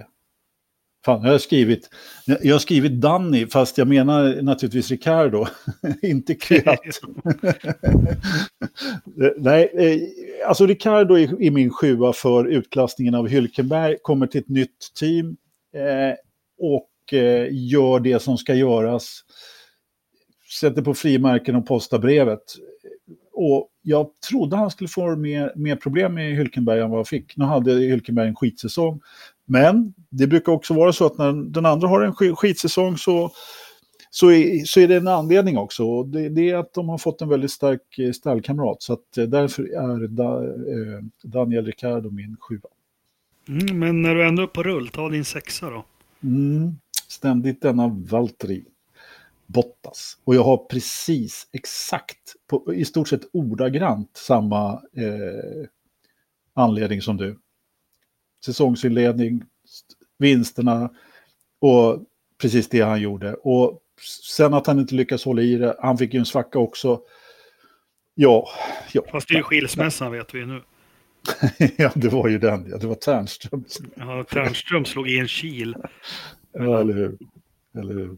fan, 1.06 1.24
jag 1.24 1.32
har 1.32 1.38
skrivit... 1.38 1.90
Jag 2.26 2.56
har 2.56 2.60
skrivit 2.60 2.92
Danny, 2.92 3.48
fast 3.48 3.78
jag 3.78 3.88
menar 3.88 4.42
naturligtvis 4.42 4.92
Ricardo, 4.92 5.46
inte 6.02 6.36
Kviat. 6.36 6.80
Nej, 9.38 9.72
eh, 9.74 10.00
alltså 10.48 10.66
Ricardo 10.66 11.16
är, 11.18 11.42
är, 11.44 11.52
min 11.52 11.70
sjua 11.70 12.14
för 12.14 12.46
utklassningen 12.46 13.16
av 13.16 13.28
Hylkenberg, 13.28 13.98
kommer 14.02 14.28
till 14.28 14.42
ett 14.42 14.50
nytt 14.50 14.94
team 15.00 15.38
eh, 15.74 16.16
och 16.58 17.14
eh, 17.14 17.48
gör 17.52 18.00
det 18.00 18.22
som 18.22 18.38
ska 18.38 18.54
göras. 18.54 19.24
Sätter 20.60 20.82
på 20.82 20.94
frimärken 20.94 21.56
och 21.56 21.68
postar 21.68 22.00
brevet. 22.00 22.44
Och 23.44 23.70
jag 23.82 24.10
trodde 24.30 24.56
han 24.56 24.72
skulle 24.72 24.88
få 24.88 25.16
mer, 25.16 25.54
mer 25.56 25.76
problem 25.76 26.14
med 26.14 26.38
Hylkenberg 26.38 26.80
än 26.80 26.90
vad 26.90 27.00
jag 27.00 27.08
fick. 27.08 27.38
Nu 27.38 27.46
hade 27.46 27.74
Hylkenberg 27.74 28.28
en 28.28 28.36
skitsäsong. 28.36 29.02
Men 29.46 29.94
det 30.10 30.28
brukar 30.28 30.52
också 30.52 30.74
vara 30.74 30.94
så 30.94 31.06
att 31.06 31.18
när 31.18 31.52
den 31.52 31.66
andra 31.66 31.88
har 31.88 32.02
en 32.02 32.36
skitsäsong 32.36 32.98
så, 32.98 33.32
så, 34.10 34.32
är, 34.32 34.66
så 34.66 34.80
är 34.80 34.88
det 34.88 34.96
en 34.96 35.08
anledning 35.08 35.58
också. 35.58 36.04
Det, 36.04 36.30
det, 36.30 36.50
är 36.50 36.56
att 36.56 36.74
de 36.74 36.90
har 36.90 36.98
fått 36.98 37.22
en 37.22 37.30
väldigt 37.30 37.52
stark 37.52 38.00
eh, 38.00 38.12
stallkamrat. 38.12 38.82
Så 38.82 38.94
att 38.94 39.18
eh, 39.18 39.24
därför 39.24 39.64
är 39.64 40.08
da, 40.08 40.44
eh, 40.44 41.04
Daniel 41.24 41.66
Ricciardo 41.66 42.10
min 42.10 42.38
sjua. 42.40 42.70
Mm, 43.48 43.80
men 43.80 44.02
när 44.02 44.16
du 44.16 44.28
ändå 44.28 44.44
är 44.44 44.48
på 44.48 44.64
rull, 44.64 44.88
ta 44.88 45.10
din 45.10 45.26
sexa 45.26 45.70
då. 45.70 45.86
Mm, 46.24 46.76
ständigt 47.08 47.62
denna 47.62 47.88
Valtteri. 47.88 48.66
Bottas. 49.52 50.18
Och 50.24 50.36
jag 50.36 50.44
har 50.44 50.58
precis 50.58 51.48
exakt, 51.52 52.36
på, 52.48 52.74
i 52.74 52.86
stort 52.86 53.08
sett 53.08 53.30
ordagrant 53.34 54.18
samma 54.18 54.74
eh, 54.74 55.68
anledning 56.54 57.02
som 57.02 57.18
du. 57.18 57.40
Säsongsinledning, 58.46 59.44
vinsterna 60.18 60.92
och 61.60 62.04
precis 62.42 62.70
det 62.70 62.82
han 62.82 63.02
gjorde. 63.02 63.34
Och 63.34 63.82
sen 64.32 64.54
att 64.54 64.68
han 64.68 64.80
inte 64.80 64.96
lyckas 64.96 65.26
hålla 65.26 65.42
i 65.42 65.56
det, 65.56 65.76
han 65.80 65.98
fick 65.98 66.14
ju 66.14 66.20
en 66.20 66.26
svacka 66.26 66.60
också. 66.60 67.02
Ja, 68.14 68.50
ja. 68.94 69.02
Fast 69.12 69.28
det 69.28 69.34
är 69.34 69.38
ju 69.38 69.44
skilsmässan 69.44 70.12
vet 70.12 70.34
vi 70.34 70.46
nu. 70.46 70.62
ja, 71.78 71.92
det 71.96 72.10
var 72.10 72.28
ju 72.28 72.40
den, 72.40 72.70
ja, 72.70 72.78
det 72.78 72.88
var 72.88 72.96
Ternström. 72.96 73.66
Ja, 73.96 74.24
Ternström 74.24 74.86
slog 74.86 75.10
i 75.10 75.20
en 75.20 75.28
kil. 75.28 75.76
Ja, 76.52 76.80
eller 76.80 76.94
hur. 76.94 77.18
Eller 77.76 77.94
hur. 77.94 78.18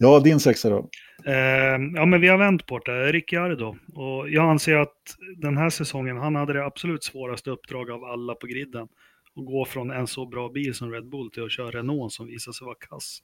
Ja, 0.00 0.20
din 0.20 0.40
sexa 0.40 0.70
då? 0.70 0.88
Eh, 1.26 1.78
ja, 1.94 2.06
men 2.06 2.20
vi 2.20 2.28
har 2.28 2.38
vänt 2.38 2.66
på 2.66 2.78
det. 2.78 3.12
Ricciardo. 3.12 3.76
Och 3.94 4.30
jag 4.30 4.50
anser 4.50 4.76
att 4.76 5.16
den 5.36 5.56
här 5.56 5.70
säsongen, 5.70 6.16
han 6.16 6.34
hade 6.34 6.52
det 6.52 6.64
absolut 6.64 7.04
svåraste 7.04 7.50
uppdrag 7.50 7.90
av 7.90 8.04
alla 8.04 8.34
på 8.34 8.46
griden. 8.46 8.88
Att 9.36 9.46
gå 9.46 9.64
från 9.64 9.90
en 9.90 10.06
så 10.06 10.26
bra 10.26 10.48
bil 10.48 10.74
som 10.74 10.92
Red 10.92 11.08
Bull 11.08 11.30
till 11.30 11.44
att 11.44 11.52
köra 11.52 11.70
Renault 11.70 12.12
som 12.12 12.26
visade 12.26 12.54
sig 12.54 12.64
vara 12.64 12.76
kass. 12.80 13.22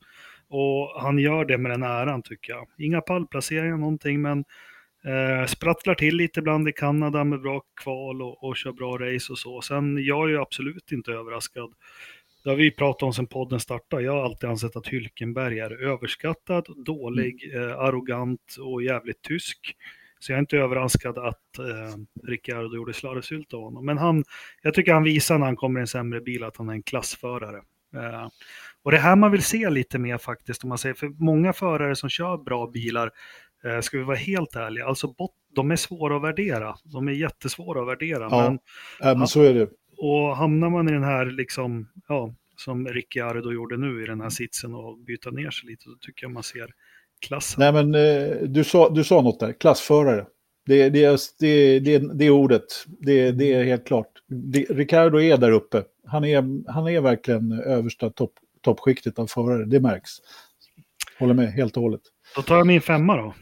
Och 0.49 1.01
han 1.01 1.19
gör 1.19 1.45
det 1.45 1.59
med 1.59 1.71
den 1.71 1.83
äran 1.83 2.23
tycker 2.23 2.53
jag. 2.53 2.69
Inga 2.79 3.01
pallplaceringar 3.01 3.77
någonting, 3.77 4.23
men 4.23 4.45
eh, 5.05 5.47
sprattlar 5.47 5.95
till 5.95 6.17
lite 6.17 6.41
ibland 6.41 6.69
i 6.69 6.73
Kanada 6.73 7.25
med 7.25 7.41
bra 7.41 7.63
kval 7.83 8.23
och, 8.23 8.45
och 8.45 8.57
kör 8.57 8.73
bra 8.73 8.99
race 8.99 9.33
och 9.33 9.39
så. 9.39 9.61
Sen, 9.61 10.05
jag 10.05 10.25
är 10.25 10.29
ju 10.29 10.41
absolut 10.41 10.93
inte 10.93 11.13
överraskad 11.13 11.73
det 12.45 12.51
har 12.51 12.57
vi 12.57 12.71
pratat 12.71 13.03
om 13.03 13.13
sedan 13.13 13.27
podden 13.27 13.61
startade. 13.61 14.03
Jag 14.03 14.13
har 14.13 14.25
alltid 14.25 14.51
ansett 14.51 14.77
att 14.77 14.87
Hylkenberg 14.87 15.59
är 15.61 15.83
överskattad, 15.83 16.67
dålig, 16.87 17.45
mm. 17.45 17.71
eh, 17.71 17.79
arrogant 17.79 18.57
och 18.61 18.83
jävligt 18.83 19.23
tysk. 19.23 19.77
Så 20.19 20.33
jag 20.33 20.37
är 20.37 20.41
inte 20.41 20.57
överraskad 20.57 21.19
att 21.19 21.59
eh, 21.59 21.97
Ricciardo 22.29 22.77
gjorde 22.77 22.93
slarvsylt 22.93 23.55
av 23.55 23.61
honom. 23.61 23.87
Men 23.87 23.99
han, 23.99 24.25
jag 24.63 24.75
tycker 24.75 24.93
han 24.93 25.03
visar 25.03 25.39
när 25.39 25.47
han 25.47 25.57
kommer 25.57 25.81
i 25.81 25.83
en 25.83 25.87
sämre 25.87 26.21
bil 26.21 26.45
att 26.45 26.57
han 26.57 26.69
är 26.69 26.73
en 26.73 26.83
klassförare. 26.83 27.63
Eh, 27.97 28.29
och 28.83 28.91
det 28.91 28.99
här 28.99 29.17
man 29.17 29.31
vill 29.31 29.43
se 29.43 29.71
lite 29.71 29.99
mer 29.99 30.19
faktiskt, 30.19 30.63
om 30.63 30.69
man 30.69 30.79
säger, 30.79 30.95
för 30.95 31.09
många 31.09 31.53
förare 31.53 31.97
som 31.97 32.09
kör 32.09 32.37
bra 32.37 32.67
bilar, 32.67 33.11
eh, 33.65 33.81
ska 33.81 33.99
vi 33.99 34.05
vara 34.05 34.17
helt 34.17 34.57
ärliga, 34.57 34.87
alltså 34.87 35.09
bot, 35.09 35.31
de 35.55 35.71
är 35.71 35.77
svåra 35.77 36.17
att 36.17 36.23
värdera. 36.23 36.75
De 36.85 37.09
är 37.09 37.13
jättesvåra 37.13 37.81
att 37.81 37.89
värdera. 37.89 38.29
Ja, 38.31 38.51
men, 38.51 38.59
ja, 39.01 39.15
men 39.15 39.29
så 39.29 39.43
är 39.43 39.55
det. 39.55 39.69
Och 39.97 40.37
hamnar 40.37 40.71
man 40.71 40.89
i 40.89 40.93
den 40.93 41.05
här, 41.05 41.27
liksom, 41.27 41.89
ja, 42.09 42.35
som 42.57 42.89
Ricciardo 42.89 43.53
gjorde 43.53 43.77
nu 43.77 44.03
i 44.03 44.07
den 44.07 44.21
här 44.21 44.31
sitsen 44.31 44.75
och 44.75 44.99
byta 44.99 45.31
ner 45.31 45.51
sig 45.51 45.71
lite, 45.71 45.83
så 45.83 45.95
tycker 46.01 46.25
jag 46.25 46.33
man 46.33 46.43
ser 46.43 46.71
Klass. 47.27 47.55
Nej, 47.59 47.73
men 47.73 47.95
eh, 47.95 48.37
du, 48.49 48.65
sa, 48.65 48.91
du 48.91 49.05
sa 49.05 49.23
något 49.23 49.41
där. 49.41 49.53
Klassförare. 49.53 50.27
Det, 50.67 50.89
det, 50.91 51.05
är- 51.05 51.19
det, 51.41 51.81
det, 51.81 52.15
det 52.19 52.25
är 52.25 52.31
ordet. 52.31 52.65
Det, 52.87 53.31
det 53.33 53.53
är 53.53 53.65
helt 53.65 53.87
klart. 53.87 54.09
Det, 54.27 54.67
Ricardo 54.71 55.21
är 55.21 55.37
där 55.37 55.51
uppe. 55.51 55.85
Han 56.07 56.25
är, 56.25 56.71
han 56.73 56.89
är 56.89 57.01
verkligen 57.01 57.53
översta 57.53 58.11
topp, 58.11 58.33
toppskiktet 58.61 59.19
av 59.19 59.27
förare. 59.27 59.65
Det 59.65 59.81
märks. 59.81 60.11
Håller 61.19 61.35
med 61.35 61.53
helt 61.53 61.77
och 61.77 61.83
hållet. 61.83 62.01
Då 62.37 62.43
tar 62.43 62.57
jag 62.57 62.67
min 62.67 62.81
femma 62.81 63.17
då. 63.17 63.35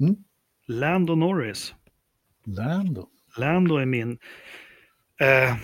Mm. 0.00 0.16
Lando 0.66 1.14
Norris. 1.14 1.74
Lando. 2.44 3.08
Lando 3.38 3.76
är 3.76 3.86
min. 3.86 4.18
Eh, 5.20 5.56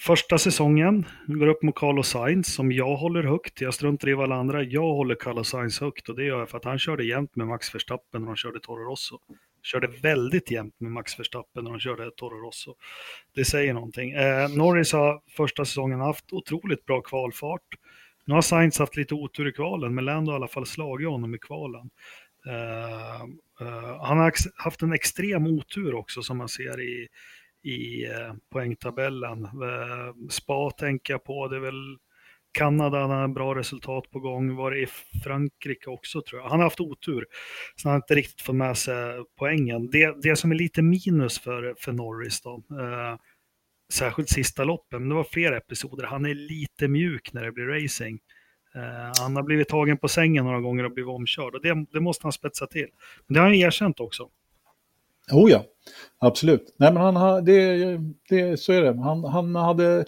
första 0.00 0.38
säsongen, 0.38 1.04
går 1.26 1.46
upp 1.46 1.62
mot 1.62 1.74
Carlos 1.74 2.08
Sainz 2.08 2.54
som 2.54 2.72
jag 2.72 2.96
håller 2.96 3.22
högt. 3.22 3.60
Jag 3.60 3.74
struntar 3.74 4.08
i 4.08 4.14
vad 4.14 4.24
alla 4.24 4.34
andra. 4.34 4.62
Jag 4.62 4.94
håller 4.94 5.14
Carlos 5.14 5.48
Sainz 5.48 5.80
högt 5.80 6.08
och 6.08 6.16
det 6.16 6.24
gör 6.24 6.38
jag 6.38 6.48
för 6.48 6.58
att 6.58 6.64
han 6.64 6.78
körde 6.78 7.04
jämnt 7.04 7.36
med 7.36 7.46
Max 7.46 7.74
Verstappen 7.74 8.20
när 8.20 8.28
han 8.28 8.36
körde 8.36 8.60
Toro 8.60 8.90
Rosso. 8.90 9.18
Körde 9.62 9.86
väldigt 9.86 10.50
jämnt 10.50 10.80
med 10.80 10.92
Max 10.92 11.18
Verstappen 11.18 11.64
när 11.64 11.70
han 11.70 11.80
körde 11.80 12.10
Toro 12.10 12.46
Rosso. 12.46 12.74
Det 13.34 13.44
säger 13.44 13.74
någonting. 13.74 14.12
Eh, 14.12 14.48
Norris 14.48 14.92
har 14.92 15.20
första 15.36 15.64
säsongen 15.64 16.00
haft 16.00 16.32
otroligt 16.32 16.84
bra 16.84 17.00
kvalfart. 17.00 17.68
Nu 18.26 18.34
har 18.34 18.42
Sainz 18.42 18.78
haft 18.78 18.96
lite 18.96 19.14
otur 19.14 19.48
i 19.48 19.52
kvalen, 19.52 19.94
men 19.94 20.04
Lando 20.04 20.30
har 20.30 20.36
i 20.36 20.40
alla 20.40 20.48
fall 20.48 20.66
slagit 20.66 21.08
honom 21.08 21.34
i 21.34 21.38
kvalen. 21.38 21.90
Uh, 22.46 23.24
uh, 23.66 24.02
han 24.02 24.18
har 24.18 24.32
haft 24.56 24.82
en 24.82 24.92
extrem 24.92 25.46
otur 25.46 25.94
också 25.94 26.22
som 26.22 26.38
man 26.38 26.48
ser 26.48 26.80
i, 26.80 27.08
i 27.64 28.04
eh, 28.04 28.34
poängtabellen. 28.52 29.44
Eh, 29.44 30.28
Spa 30.30 30.70
tänker 30.70 31.12
jag 31.12 31.24
på, 31.24 31.48
det 31.48 31.56
är 31.56 31.60
väl 31.60 31.96
Kanada, 32.52 32.98
han 32.98 33.10
har 33.10 33.28
bra 33.28 33.54
resultat 33.54 34.10
på 34.10 34.20
gång. 34.20 34.56
Var 34.56 34.70
det 34.70 34.80
i 34.80 34.86
Frankrike 35.24 35.90
också 35.90 36.22
tror 36.22 36.40
jag. 36.40 36.48
Han 36.48 36.58
har 36.58 36.64
haft 36.64 36.80
otur, 36.80 37.26
så 37.76 37.88
han 37.88 37.92
har 37.92 37.96
inte 37.96 38.14
riktigt 38.14 38.40
fått 38.40 38.54
med 38.56 38.78
sig 38.78 39.24
poängen. 39.38 39.90
Det, 39.90 40.22
det 40.22 40.36
som 40.36 40.50
är 40.50 40.54
lite 40.54 40.82
minus 40.82 41.38
för, 41.38 41.74
för 41.78 41.92
Norris 41.92 42.40
då, 42.40 42.62
eh, 42.70 43.18
särskilt 43.92 44.28
sista 44.28 44.64
loppen, 44.64 45.00
men 45.00 45.08
det 45.08 45.14
var 45.14 45.24
flera 45.24 45.56
episoder, 45.56 46.04
han 46.04 46.26
är 46.26 46.34
lite 46.34 46.88
mjuk 46.88 47.32
när 47.32 47.44
det 47.44 47.52
blir 47.52 47.66
racing. 47.66 48.20
Eh, 48.74 49.12
han 49.20 49.36
har 49.36 49.42
blivit 49.42 49.68
tagen 49.68 49.98
på 49.98 50.08
sängen 50.08 50.44
några 50.44 50.60
gånger 50.60 50.84
och 50.84 50.92
blivit 50.92 51.10
omkörd 51.10 51.54
och 51.54 51.62
det, 51.62 51.86
det 51.92 52.00
måste 52.00 52.24
han 52.24 52.32
spetsa 52.32 52.66
till. 52.66 52.88
Men 53.26 53.34
det 53.34 53.40
har 53.40 53.46
han 53.46 53.54
erkänt 53.54 54.00
också. 54.00 54.28
Oh 55.32 55.50
ja, 55.50 55.64
absolut. 56.20 56.74
Nej, 56.78 56.92
men 56.92 57.16
han 57.16 57.44
det, 57.44 57.98
det, 58.28 58.60
så 58.60 58.72
är 58.72 58.82
det. 58.82 59.02
Han, 59.02 59.24
han 59.24 59.54
hade... 59.54 60.04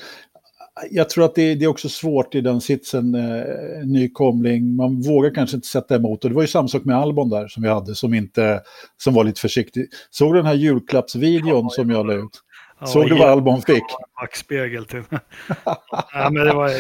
Jag 0.91 1.11
tror 1.11 1.25
att 1.25 1.35
det, 1.35 1.55
det 1.55 1.65
är 1.65 1.69
också 1.69 1.89
svårt 1.89 2.35
i 2.35 2.41
den 2.41 2.61
sitsen, 2.61 3.15
eh, 3.15 3.85
nykomling. 3.85 4.77
Man 4.77 5.01
vågar 5.01 5.35
kanske 5.35 5.57
inte 5.57 5.69
sätta 5.69 5.97
emot. 5.97 6.25
Och 6.25 6.31
det 6.31 6.37
var 6.37 6.43
ju 6.43 6.49
samma 6.49 6.69
sak 6.69 6.85
med 6.85 6.97
Albon 6.97 7.31
där 7.31 7.49
som 7.49 7.63
vi 7.63 7.69
hade, 7.69 7.95
som, 7.95 8.15
inte, 8.15 8.63
som 8.97 9.15
var 9.15 9.25
lite 9.25 9.41
försiktig. 9.41 9.89
Såg 10.11 10.35
du 10.35 10.37
den 10.37 10.47
här 10.47 10.55
julklappsvideon 10.55 11.65
Ja, 11.65 11.71
som 11.71 11.91
jag 11.91 12.07
la 12.07 12.15
ut? 12.15 12.41
Ja, 12.81 12.87
Såg 12.87 13.09
du 13.09 13.19
vad 13.19 13.29
Albon 13.31 13.63
fick? 13.63 13.85
Backspegel 14.21 14.85
till. 14.85 15.03
ja, 16.13 16.31
men 16.31 16.47
det 16.47 16.53
var, 16.53 16.71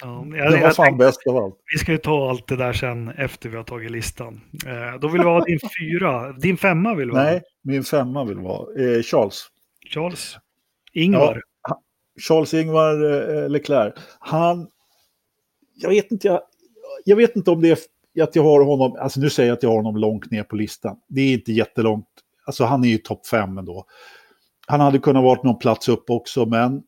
ja, 0.00 0.26
jag, 0.36 0.52
Det 0.52 0.60
var 0.60 0.70
fan 0.70 0.86
tänkte, 0.86 1.04
bäst 1.06 1.26
av 1.26 1.36
allt. 1.36 1.54
vi 1.72 1.78
ska 1.78 1.92
ju 1.92 1.98
ta 1.98 2.30
allt 2.30 2.46
det 2.46 2.56
där 2.56 2.72
sen 2.72 3.08
efter 3.08 3.48
vi 3.48 3.56
har 3.56 3.64
tagit 3.64 3.90
listan. 3.90 4.40
Eh, 4.66 5.00
då 5.00 5.08
vill 5.08 5.22
vi 5.22 5.28
ha 5.28 5.44
din 5.44 5.58
fyra, 5.80 6.32
din 6.32 6.56
femma 6.56 6.94
vill 6.94 7.10
vi 7.10 7.16
ha. 7.16 7.24
Nej, 7.24 7.42
min 7.64 7.84
femma 7.84 8.24
vill 8.24 8.38
vara 8.38 8.82
eh, 8.82 9.02
Charles. 9.02 9.46
Charles. 9.94 10.36
Ingvar. 10.92 11.42
Charles 12.28 12.54
Ingvar 12.54 13.04
eh, 13.42 13.48
Leclerc. 13.48 13.94
Han, 14.18 14.68
jag 15.74 15.90
vet 15.90 16.12
inte, 16.12 16.26
jag, 16.28 16.40
jag 17.04 17.16
vet 17.16 17.36
inte 17.36 17.50
om 17.50 17.62
det 17.62 17.68
är 18.14 18.22
att 18.22 18.36
jag 18.36 18.42
har 18.42 18.64
honom, 18.64 18.96
alltså 19.00 19.20
nu 19.20 19.30
säger 19.30 19.48
jag 19.48 19.56
att 19.56 19.62
jag 19.62 19.70
har 19.70 19.76
honom 19.76 19.96
långt 19.96 20.30
ner 20.30 20.42
på 20.42 20.56
listan. 20.56 20.96
Det 21.08 21.20
är 21.20 21.32
inte 21.32 21.52
jättelångt, 21.52 22.06
alltså 22.46 22.64
han 22.64 22.84
är 22.84 22.88
ju 22.88 22.98
topp 22.98 23.26
fem 23.26 23.58
ändå. 23.58 23.86
Han 24.66 24.80
hade 24.80 24.98
kunnat 24.98 25.22
vara 25.22 25.42
någon 25.42 25.58
plats 25.58 25.88
upp 25.88 26.10
också, 26.10 26.46
men 26.46 26.82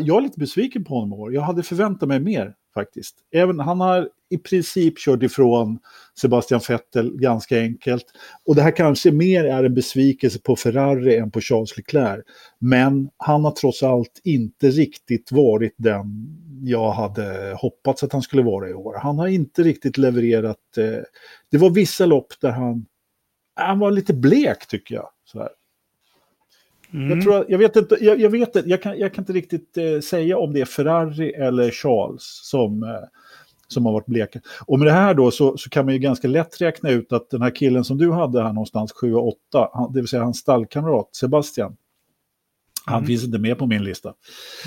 jag 0.00 0.16
är 0.16 0.20
lite 0.20 0.40
besviken 0.40 0.84
på 0.84 0.94
honom 0.94 1.18
i 1.18 1.22
år. 1.22 1.34
Jag 1.34 1.42
hade 1.42 1.62
förväntat 1.62 2.08
mig 2.08 2.20
mer 2.20 2.54
faktiskt. 2.74 3.16
Även, 3.32 3.60
han 3.60 3.80
har 3.80 4.08
i 4.30 4.38
princip 4.38 4.98
kört 4.98 5.22
ifrån 5.22 5.78
Sebastian 6.20 6.60
Vettel 6.68 7.16
ganska 7.16 7.60
enkelt. 7.60 8.04
Och 8.44 8.54
det 8.54 8.62
här 8.62 8.76
kanske 8.76 9.12
mer 9.12 9.44
är 9.44 9.64
en 9.64 9.74
besvikelse 9.74 10.38
på 10.40 10.56
Ferrari 10.56 11.16
än 11.16 11.30
på 11.30 11.40
Charles 11.40 11.76
Leclerc. 11.76 12.24
Men 12.58 13.08
han 13.16 13.44
har 13.44 13.50
trots 13.50 13.82
allt 13.82 14.20
inte 14.24 14.70
riktigt 14.70 15.32
varit 15.32 15.74
den 15.76 16.36
jag 16.62 16.90
hade 16.90 17.56
hoppats 17.58 18.02
att 18.02 18.12
han 18.12 18.22
skulle 18.22 18.42
vara 18.42 18.68
i 18.68 18.74
år. 18.74 18.94
Han 19.02 19.18
har 19.18 19.26
inte 19.26 19.62
riktigt 19.62 19.98
levererat. 19.98 20.78
Eh, 20.78 21.02
det 21.50 21.58
var 21.58 21.70
vissa 21.70 22.06
lopp 22.06 22.40
där 22.40 22.50
han, 22.50 22.86
han 23.54 23.78
var 23.78 23.90
lite 23.90 24.14
blek 24.14 24.66
tycker 24.66 24.94
jag. 24.94 25.08
Så 25.24 25.38
här. 25.38 25.48
Mm. 26.92 27.10
Jag, 27.10 27.22
tror, 27.22 27.44
jag 27.48 27.58
vet 27.58 27.76
inte, 27.76 27.96
jag, 28.00 28.20
jag, 28.20 28.30
vet, 28.30 28.56
inte- 28.56 28.68
jag, 28.70 28.82
kan, 28.82 28.98
jag 28.98 29.14
kan 29.14 29.22
inte 29.22 29.32
riktigt 29.32 29.76
eh, 29.76 30.00
säga 30.00 30.38
om 30.38 30.52
det 30.52 30.60
är 30.60 30.64
Ferrari 30.64 31.32
eller 31.32 31.70
Charles 31.70 32.22
som, 32.42 32.82
eh, 32.82 32.88
som 33.68 33.86
har 33.86 33.92
varit 33.92 34.06
bleka. 34.06 34.40
Och 34.66 34.78
med 34.78 34.88
det 34.88 34.92
här 34.92 35.14
då 35.14 35.30
så, 35.30 35.56
så 35.56 35.70
kan 35.70 35.84
man 35.84 35.94
ju 35.94 36.00
ganska 36.00 36.28
lätt 36.28 36.60
räkna 36.60 36.90
ut 36.90 37.12
att 37.12 37.30
den 37.30 37.42
här 37.42 37.50
killen 37.56 37.84
som 37.84 37.98
du 37.98 38.12
hade 38.12 38.42
här 38.42 38.52
någonstans, 38.52 38.92
7 38.92 39.14
och 39.14 39.28
8, 39.28 39.70
han, 39.72 39.92
det 39.92 40.00
vill 40.00 40.08
säga 40.08 40.22
hans 40.22 40.38
stallkamrat 40.38 41.08
Sebastian, 41.16 41.76
han 42.86 42.96
Mm. 42.98 43.06
finns 43.06 43.24
inte 43.24 43.38
med 43.38 43.58
på 43.58 43.66
min 43.66 43.84
lista 43.84 44.14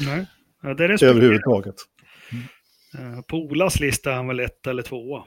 Nej. 0.06 0.26
Ja, 0.64 0.74
det 0.74 0.84
jag. 0.84 1.04
överhuvudtaget. 1.04 1.76
Eh, 2.98 3.22
På 3.22 3.38
Olas 3.38 3.80
lista 3.80 4.12
är 4.12 4.16
han 4.16 4.28
väl 4.28 4.40
ett 4.40 4.68
eller 4.68 4.84
tvåa. 4.84 5.24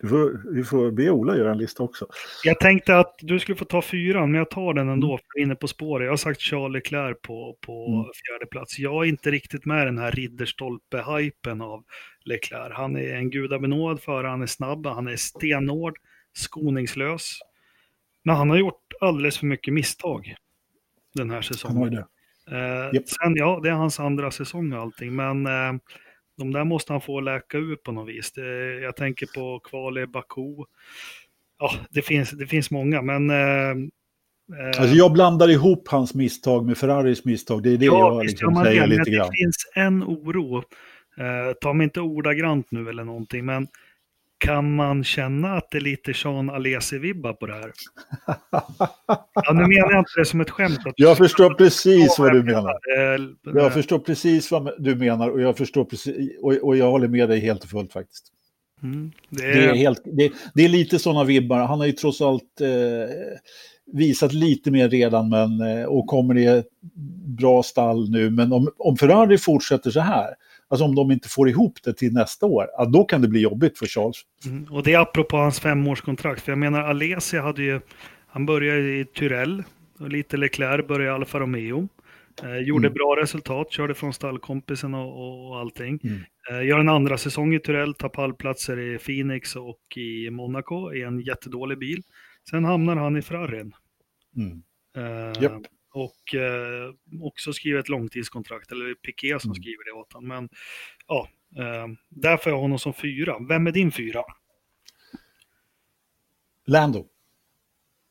Du 0.00 0.08
får, 0.08 0.54
vi 0.54 0.64
får 0.64 0.90
be 0.90 1.10
Ola 1.10 1.36
göra 1.36 1.52
en 1.52 1.58
lista 1.58 1.82
också. 1.82 2.06
Jag 2.44 2.60
tänkte 2.60 2.96
att 2.98 3.14
du 3.18 3.38
skulle 3.38 3.56
få 3.56 3.64
ta 3.64 3.82
fyran, 3.82 4.30
men 4.30 4.38
jag 4.38 4.50
tar 4.50 4.74
den 4.74 4.88
ändå, 4.88 5.06
Mm. 5.06 5.18
för 5.18 5.24
jag 5.34 5.40
är 5.40 5.44
inne 5.46 5.54
på 5.54 5.68
spåret. 5.68 6.04
Jag 6.04 6.12
har 6.12 6.16
sagt 6.16 6.40
Charles 6.40 6.72
Leclerc 6.72 7.16
på, 7.22 7.56
på 7.60 7.86
Mm. 7.86 8.04
fjärde 8.26 8.46
plats. 8.50 8.78
Jag 8.78 9.04
är 9.04 9.08
inte 9.08 9.30
riktigt 9.30 9.64
med 9.64 9.86
den 9.86 9.98
här 9.98 10.10
ridderstolpe-hypen 10.12 11.62
av 11.62 11.84
Leclerc. 12.24 12.72
Han 12.74 12.96
är 12.96 13.14
en 13.14 13.30
gudabenådad 13.30 14.00
förare, 14.02 14.28
han 14.28 14.42
är 14.42 14.46
snabb, 14.46 14.86
han 14.86 15.08
är 15.08 15.16
stenhård, 15.16 15.98
skoningslös. 16.32 17.38
Men 18.24 18.36
han 18.36 18.50
har 18.50 18.56
gjort 18.56 18.82
alldeles 19.00 19.38
för 19.38 19.46
mycket 19.46 19.74
misstag 19.74 20.34
den 21.14 21.30
här 21.30 21.36
Han 21.36 21.36
har 21.36 21.36
ju 21.42 21.42
säsongen. 21.42 22.04
Eh, 22.50 22.94
Japp. 22.94 23.08
Sen, 23.08 23.36
ja, 23.36 23.60
det 23.62 23.68
är 23.68 23.72
hans 23.72 24.00
andra 24.00 24.30
säsong 24.30 24.72
och 24.72 24.80
allting, 24.80 25.16
men 25.16 25.46
eh, 25.46 25.72
de 26.38 26.52
där 26.52 26.64
måste 26.64 26.92
han 26.92 27.00
få 27.00 27.20
läka 27.20 27.58
ut 27.58 27.82
på 27.82 27.92
något 27.92 28.08
vis. 28.08 28.32
Det, 28.32 28.80
jag 28.80 28.96
tänker 28.96 29.26
på 29.26 29.60
kval 29.60 29.98
i 29.98 30.06
Baku. 30.06 30.64
Ja, 31.58 31.70
det 31.90 32.02
finns, 32.02 32.30
det 32.30 32.46
finns 32.46 32.70
många, 32.70 33.02
men... 33.02 33.30
Eh, 33.30 33.70
eh, 34.60 34.80
Alltså 34.80 34.96
jag 34.96 35.12
blandar 35.12 35.48
ihop 35.50 35.88
hans 35.88 36.14
misstag 36.14 36.66
med 36.66 36.78
Ferraris 36.78 37.24
misstag. 37.24 37.62
Det 37.62 37.70
är 37.70 37.76
det 37.76 37.86
ja, 37.86 37.98
jag 37.98 38.20
visst 38.20 38.32
liksom 38.32 38.64
säger 38.64 38.80
det, 38.80 38.86
lite 38.86 39.10
grann. 39.10 39.26
det 39.26 39.36
finns 39.36 39.56
en 39.74 40.02
oro. 40.02 40.56
Eh, 41.18 41.52
ta 41.60 41.72
mig 41.72 41.84
inte 41.84 42.00
ordagrant 42.00 42.70
nu 42.70 42.88
eller 42.88 43.04
någonting, 43.04 43.44
men 43.44 43.66
kan 44.38 44.74
man 44.74 45.04
känna 45.04 45.56
att 45.56 45.70
det 45.70 45.78
är 45.78 45.80
lite 45.80 46.14
Sean 46.14 46.50
Alesi-vibbar 46.50 47.32
på 47.32 47.46
det 47.46 47.54
här? 47.54 47.72
Ja, 49.34 49.52
nu 49.52 49.60
menar 49.60 49.90
jag 49.90 49.98
inte 49.98 50.10
det 50.16 50.24
som 50.24 50.40
ett 50.40 50.50
skämt. 50.50 50.78
Jag 50.96 51.16
förstår 51.16 51.54
precis 51.54 52.18
vad 52.18 52.32
du 52.32 52.42
menar. 52.42 52.74
Jag 53.44 53.72
förstår 53.72 53.98
precis 53.98 54.50
vad 54.50 54.70
du 54.78 54.94
menar 54.94 55.30
och 55.30 55.40
jag 55.40 55.56
förstår 55.56 55.84
precis, 55.84 56.38
och, 56.62 56.76
jag 56.76 56.90
håller 56.90 57.08
med 57.08 57.28
dig 57.28 57.40
helt 57.40 57.64
och 57.64 57.70
fullt 57.70 57.92
faktiskt. 57.92 58.32
mm, 58.82 59.12
det 59.30 59.42
Det 59.42 59.64
är, 59.64 59.68
är, 59.68 59.74
helt, 59.74 60.02
det, 60.04 60.32
det 60.54 60.64
är 60.64 60.68
lite 60.68 60.98
sådana 60.98 61.24
vibbar. 61.24 61.58
Han 61.58 61.78
har 61.78 61.86
ju 61.86 61.92
trots 61.92 62.20
allt 62.20 62.60
eh, 62.60 62.68
visat 63.92 64.32
lite 64.32 64.70
mer 64.70 64.88
redan 64.88 65.28
men, 65.28 65.60
eh, 65.60 65.84
och 65.84 66.06
kommer 66.06 66.38
i 66.38 66.46
ett 66.46 66.66
bra 67.38 67.62
stall 67.62 68.10
nu. 68.10 68.30
Men 68.30 68.52
om, 68.52 68.68
om 68.78 68.96
Ferrari 68.96 69.38
fortsätter 69.38 69.90
så 69.90 70.00
här, 70.00 70.34
alltså 70.68 70.84
om 70.84 70.94
de 70.94 71.10
inte 71.10 71.28
får 71.28 71.48
ihop 71.48 71.78
det 71.84 71.92
till 71.92 72.12
nästa 72.12 72.46
år, 72.46 72.66
ja, 72.72 72.84
då 72.84 73.04
kan 73.04 73.22
det 73.22 73.28
bli 73.28 73.40
jobbigt 73.40 73.78
för 73.78 73.86
Charles. 73.86 74.16
Mm, 74.46 74.64
Och 74.72 74.82
det 74.82 74.92
är 74.92 74.98
apropå 74.98 75.36
hans 75.36 75.60
femårskontrakt. 75.60 76.42
För 76.42 76.52
jag 76.52 76.58
menar, 76.58 76.80
Alesi 76.82 77.38
hade 77.38 77.62
ju... 77.62 77.80
Han 78.26 78.46
började 78.46 78.80
i 78.80 79.04
Tyrell. 79.04 79.62
Och 79.98 80.08
lite 80.08 80.36
Leclerc 80.36 80.86
började 80.86 81.10
i 81.12 81.14
Alfa 81.14 81.40
Romeo. 81.40 81.88
Eh, 82.42 82.56
gjorde 82.58 82.86
Mm. 82.88 82.94
bra 82.94 83.16
resultat, 83.22 83.72
körde 83.72 83.94
från 83.94 84.12
stallkompisen 84.12 84.94
och, 84.94 85.48
och 85.48 85.58
allting. 85.58 86.00
Mm. 86.04 86.20
Eh, 86.50 86.66
gör 86.66 86.78
en 86.78 86.88
andra 86.88 87.18
säsong 87.18 87.54
i 87.54 87.60
Tyrell, 87.60 87.94
tar 87.94 88.08
pallplatser 88.08 88.78
i 88.78 88.98
Phoenix 88.98 89.56
och 89.56 89.96
i 89.96 90.30
Monaco 90.30 90.94
i 90.94 91.02
en 91.02 91.20
jättedålig 91.20 91.78
bil. 91.78 92.02
Sen 92.50 92.64
hamnar 92.64 92.96
han 92.96 93.16
i 93.16 93.22
Ferrarin. 93.22 93.72
Mm. 94.36 94.62
Eh, 94.96 95.42
Japp. 95.42 95.62
Och 95.96 96.34
eh, 96.34 96.92
också 97.22 97.52
skriver 97.52 97.80
ett 97.80 97.88
långtidskontrakt, 97.88 98.72
eller 98.72 98.94
Piqué 98.94 99.40
som 99.40 99.50
Mm. 99.50 99.54
skriver 99.54 99.84
det 99.84 100.00
åt 100.00 100.12
honom. 100.12 100.28
Men 100.28 100.48
ja, 101.06 101.28
eh, 101.56 101.86
därför 102.08 102.50
har 102.50 102.56
jag 102.56 102.62
honom 102.62 102.78
som 102.78 102.94
fyra. 102.94 103.36
Vem 103.48 103.66
är 103.66 103.72
din 103.72 103.92
fyra? 103.92 104.22
Lando. 106.66 107.06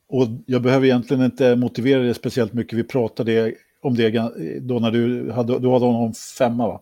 Och 0.08 0.28
jag 0.46 0.62
behöver 0.62 0.86
egentligen 0.86 1.24
inte 1.24 1.56
motivera 1.56 2.02
det 2.02 2.14
speciellt 2.14 2.54
mycket. 2.54 2.80
Vi 2.80 2.84
pratade 2.84 3.56
om 3.82 3.96
det 3.96 4.10
då 4.62 4.80
när 4.80 4.92
du 4.92 5.32
hade, 5.32 5.60
du 5.60 5.70
hade 5.70 5.86
honom 5.86 6.14
femma 6.38 6.68
va? 6.68 6.82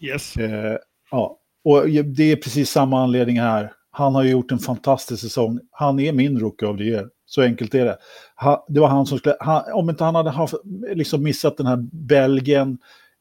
Yes. 0.00 0.36
Eh, 0.36 0.76
ja, 1.10 1.38
och 1.64 1.88
det 1.88 2.32
är 2.32 2.36
precis 2.36 2.70
samma 2.70 3.02
anledning 3.02 3.40
här. 3.40 3.72
Han 3.90 4.14
har 4.14 4.24
gjort 4.24 4.52
en 4.52 4.58
fantastisk 4.58 5.22
säsong. 5.22 5.60
Han 5.70 6.00
är 6.00 6.12
min 6.12 6.40
rookie 6.40 6.76
the 6.76 6.84
year. 6.84 7.10
Så 7.30 7.42
enkelt 7.42 7.74
är 7.74 7.84
det. 7.84 7.98
Ha, 8.36 8.66
det 8.68 8.80
var 8.80 8.88
han 8.88 9.06
som 9.06 9.18
skulle... 9.18 9.36
Om 9.74 9.90
inte 9.90 10.04
han 10.04 10.14
hade 10.14 10.30
haft, 10.30 10.54
liksom 10.94 11.22
missat 11.22 11.56
den 11.56 11.66
här 11.66 11.78
Belgien, 11.92 12.78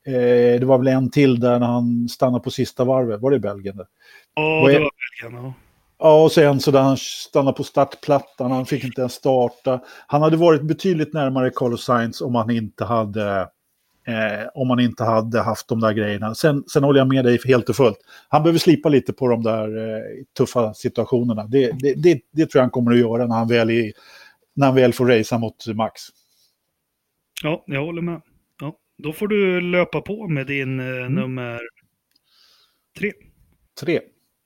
eh, 0.08 0.60
det 0.60 0.66
var 0.66 0.78
väl 0.78 0.88
en 0.88 1.12
till 1.12 1.40
där 1.40 1.60
när 1.60 1.68
han 1.68 2.10
stannade 2.10 2.44
på 2.44 2.52
sista 2.52 2.84
varvet. 2.84 3.22
Var 3.22 3.32
det 3.32 3.40
Belgien? 3.40 3.78
Där? 3.78 3.88
Ja, 4.36 4.68
det 4.68 4.80
var 4.80 4.92
Belgien. 5.22 5.46
Ja. 5.46 5.54
Ja, 6.02 6.24
och 6.24 6.32
sen 6.32 6.60
så 6.60 6.72
där 6.72 6.82
han 6.82 6.98
stannade 6.98 7.58
på 7.58 7.64
startplattan, 7.64 8.52
han 8.52 8.66
fick 8.66 8.84
inte 8.84 9.02
ens 9.02 9.14
starta. 9.14 9.80
Han 10.08 10.22
hade 10.22 10.38
varit 10.38 10.62
betydligt 10.62 11.14
närmare 11.14 11.50
Carlos 11.50 11.84
Sainz 11.84 12.22
om 12.22 12.36
han 12.36 12.50
inte 12.50 12.86
hade, 12.86 13.48
eh, 14.10 14.48
om 14.54 14.70
han 14.70 14.80
inte 14.80 15.04
hade 15.04 15.42
haft 15.42 15.68
de 15.68 15.80
där 15.80 15.94
grejerna. 15.94 16.36
Sen, 16.36 16.64
sen 16.68 16.84
håller 16.84 17.00
jag 17.00 17.08
med 17.08 17.26
dig 17.26 17.40
helt 17.46 17.70
och 17.70 17.76
fullt. 17.76 17.98
Han 18.30 18.44
behöver 18.44 18.60
slipa 18.60 18.90
lite 18.90 19.14
på 19.14 19.28
de 19.28 19.44
där 19.44 19.78
eh, 19.78 20.04
tuffa 20.38 20.74
situationerna. 20.74 21.48
Det, 21.48 21.72
det, 21.80 21.94
det, 21.94 22.22
det, 22.32 22.46
tror 22.46 22.60
jag 22.60 22.64
han 22.64 22.70
kommer 22.70 22.92
att 22.92 23.00
göra 23.00 23.26
när 23.26 23.36
han 23.36 23.48
väl, 23.48 23.70
är, 23.70 23.92
när 24.56 24.66
han 24.66 24.76
väl 24.76 24.94
får 24.94 25.06
racea 25.06 25.38
mot 25.38 25.68
Max. 25.76 26.02
Ja, 27.44 27.64
jag 27.68 27.86
håller 27.86 28.02
med. 28.02 28.22
Ja, 28.62 28.76
då 28.98 29.14
får 29.14 29.28
du 29.28 29.62
löpa 29.62 30.02
på 30.02 30.28
med 30.28 30.48
din 30.48 30.80
eh, 30.80 30.86
mm. 30.86 31.14
nummer 31.14 31.60
tre. 32.98 33.12
Tre. 33.80 33.96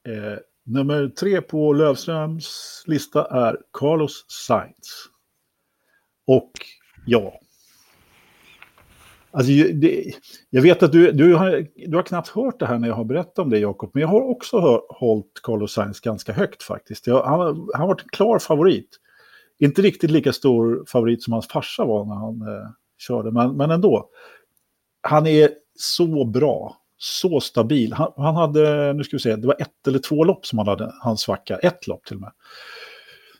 Eh, 0.08 0.40
Nummer 0.66 1.08
tre 1.08 1.42
på 1.42 1.74
Lövströms 1.74 2.84
lista 2.88 3.26
är 3.26 3.58
Carlos 3.80 4.26
Sainz. 4.28 5.10
Och 6.28 6.52
ja. 7.06 7.40
Alltså, 9.34 9.52
det, 9.74 10.14
jag 10.50 10.62
vet 10.62 10.84
att 10.84 10.92
du, 10.92 11.12
du, 11.12 11.36
har, 11.36 11.68
du 11.88 11.96
har 11.96 12.04
knappt 12.04 12.30
hört 12.30 12.60
det 12.60 12.66
här 12.66 12.78
när 12.78 12.88
jag 12.88 12.96
har 12.96 13.04
berättat 13.04 13.40
om 13.40 13.50
det, 13.50 13.60
Jakob. 13.60 13.92
Men 13.94 14.02
jag 14.02 14.08
har 14.08 14.22
också 14.22 14.60
hör, 14.60 14.82
hållit 14.90 15.40
Carlos 15.44 15.74
Sainz 15.74 16.00
ganska 16.00 16.34
högt 16.34 16.64
faktiskt. 16.64 17.08
Jag, 17.08 17.24
han, 17.24 17.40
han 17.40 17.82
har 17.82 17.88
varit 17.88 18.02
en 18.02 18.10
klar 18.10 18.40
favorit. 18.40 18.90
Inte 19.60 19.82
riktigt 19.82 20.12
lika 20.12 20.34
stor 20.34 20.86
favorit 20.88 21.24
som 21.24 21.34
hans 21.34 21.48
farsa 21.48 21.86
var 21.86 22.06
när 22.06 22.16
han 22.16 22.42
eh, 22.42 22.70
körde, 22.98 23.32
men, 23.32 23.58
men 23.58 23.72
ändå. 23.72 24.10
Han 25.02 25.28
är 25.28 25.50
så 25.76 26.26
bra 26.26 26.78
så 26.98 27.40
stabil. 27.40 27.94
Han, 27.94 28.12
han, 28.18 28.36
hade, 28.36 28.94
nu 28.94 29.04
ska 29.04 29.16
vi 29.16 29.22
se, 29.22 29.36
det 29.36 29.48
var 29.48 29.62
ett 29.62 29.88
eller 29.88 30.00
två 30.00 30.24
lopp 30.24 30.46
som 30.46 30.60
han 30.60 30.68
hade, 30.68 30.94
hans 31.02 31.22
svacka, 31.22 31.58
ett 31.58 31.88
lopp 31.88 32.06
till 32.06 32.16
och 32.16 32.22
med. 32.22 32.32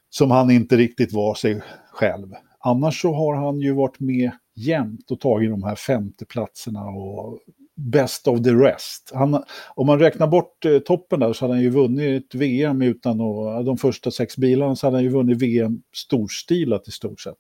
Som 0.10 0.32
han 0.32 0.52
inte 0.52 0.78
riktigt 0.78 1.14
var 1.14 1.36
sig 1.36 1.62
själv. 1.92 2.28
Annars 2.66 3.02
så 3.02 3.14
har 3.14 3.36
han 3.36 3.60
ju 3.60 3.74
varit 3.74 4.00
med 4.00 4.32
jämt 4.56 5.12
och 5.12 5.20
tagit 5.20 5.50
de 5.50 5.64
här 5.64 5.76
femteplatserna 5.76 6.86
och 6.86 7.40
best 7.76 8.28
of 8.28 8.44
the 8.44 8.50
rest. 8.50 9.12
Han, 9.14 9.44
om 9.76 9.88
man 9.88 10.00
räknar 10.00 10.28
bort 10.28 10.66
eh, 10.66 10.80
toppen 10.80 11.20
där 11.20 11.34
så 11.34 11.46
hade 11.46 11.54
han 11.54 11.64
ju 11.64 11.70
vunnit 11.70 12.36
VM 12.36 12.82
utan 12.82 13.22
att, 13.22 13.66
de 13.66 13.78
första 13.78 14.12
sex 14.12 14.38
bilarna 14.38 14.76
så 14.76 14.88
hade 14.88 14.98
han 14.98 15.04
ju 15.04 15.10
vunnit 15.10 15.42
VM 15.42 15.82
storstilat 15.94 16.88
i 16.88 16.92
stort 16.92 17.22
sett. 17.22 17.40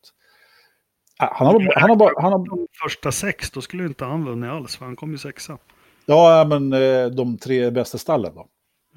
Han 1.17 1.47
har, 1.47 1.79
han 1.79 1.89
har 1.89 1.97
bara... 1.97 2.21
Han 2.21 2.31
har... 2.31 2.45
De 2.45 2.67
första 2.83 3.11
sex, 3.11 3.51
då 3.51 3.61
skulle 3.61 3.85
inte 3.85 4.05
han 4.05 4.25
vunnit 4.25 4.49
alls, 4.49 4.75
för 4.75 4.85
han 4.85 4.95
kom 4.95 5.11
ju 5.11 5.17
sexa. 5.17 5.57
Ja, 6.05 6.45
men 6.49 6.73
eh, 6.73 7.05
de 7.05 7.37
tre 7.37 7.71
bästa 7.71 7.97
stallen 7.97 8.35
då. 8.35 8.47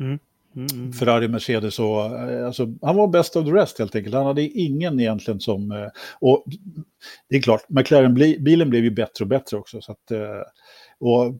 Mm. 0.00 0.18
Mm. 0.56 0.92
Ferrari, 0.92 1.28
Mercedes 1.28 1.78
och... 1.78 2.04
Eh, 2.04 2.46
alltså, 2.46 2.66
han 2.82 2.96
var 2.96 3.08
best 3.08 3.36
of 3.36 3.44
the 3.44 3.50
rest 3.50 3.78
helt 3.78 3.96
enkelt. 3.96 4.14
Han 4.14 4.26
hade 4.26 4.42
ingen 4.42 5.00
egentligen 5.00 5.40
som... 5.40 5.70
Eh, 5.72 5.88
och 6.20 6.44
det 7.28 7.36
är 7.36 7.42
klart, 7.42 7.64
McLaren-bilen 7.68 8.70
blev 8.70 8.84
ju 8.84 8.90
bättre 8.90 9.24
och 9.24 9.28
bättre 9.28 9.56
också. 9.56 9.80
Så 9.80 9.92
att, 9.92 10.10
eh, 10.10 10.42
och 11.00 11.34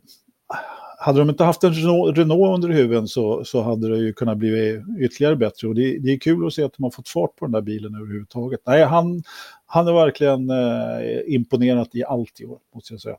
hade 0.98 1.18
de 1.18 1.30
inte 1.30 1.44
haft 1.44 1.64
en 1.64 1.72
Renault, 1.72 2.18
Renault 2.18 2.54
under 2.54 2.68
huven 2.68 3.08
så, 3.08 3.44
så 3.44 3.62
hade 3.62 3.88
det 3.88 3.98
ju 3.98 4.12
kunnat 4.12 4.38
bli 4.38 4.82
ytterligare 5.00 5.36
bättre. 5.36 5.68
Och 5.68 5.74
det, 5.74 5.98
det, 5.98 6.12
är 6.12 6.18
kul 6.18 6.46
att 6.46 6.52
se 6.52 6.62
att 6.62 6.72
de 6.76 6.82
har 6.82 6.90
fått 6.90 7.08
fart 7.08 7.36
på 7.36 7.44
den 7.44 7.52
där 7.52 7.60
bilen 7.60 7.94
överhuvudtaget. 7.94 8.60
Nej, 8.66 8.84
han, 8.84 9.22
han 9.66 9.88
är 9.88 9.92
verkligen 9.92 10.50
eh, 10.50 11.34
imponerat 11.34 11.94
i 11.94 12.04
allt 12.04 12.40
i 12.40 12.44
år, 12.46 12.58
måste 12.74 12.94
jag 12.94 13.00
säga. 13.00 13.16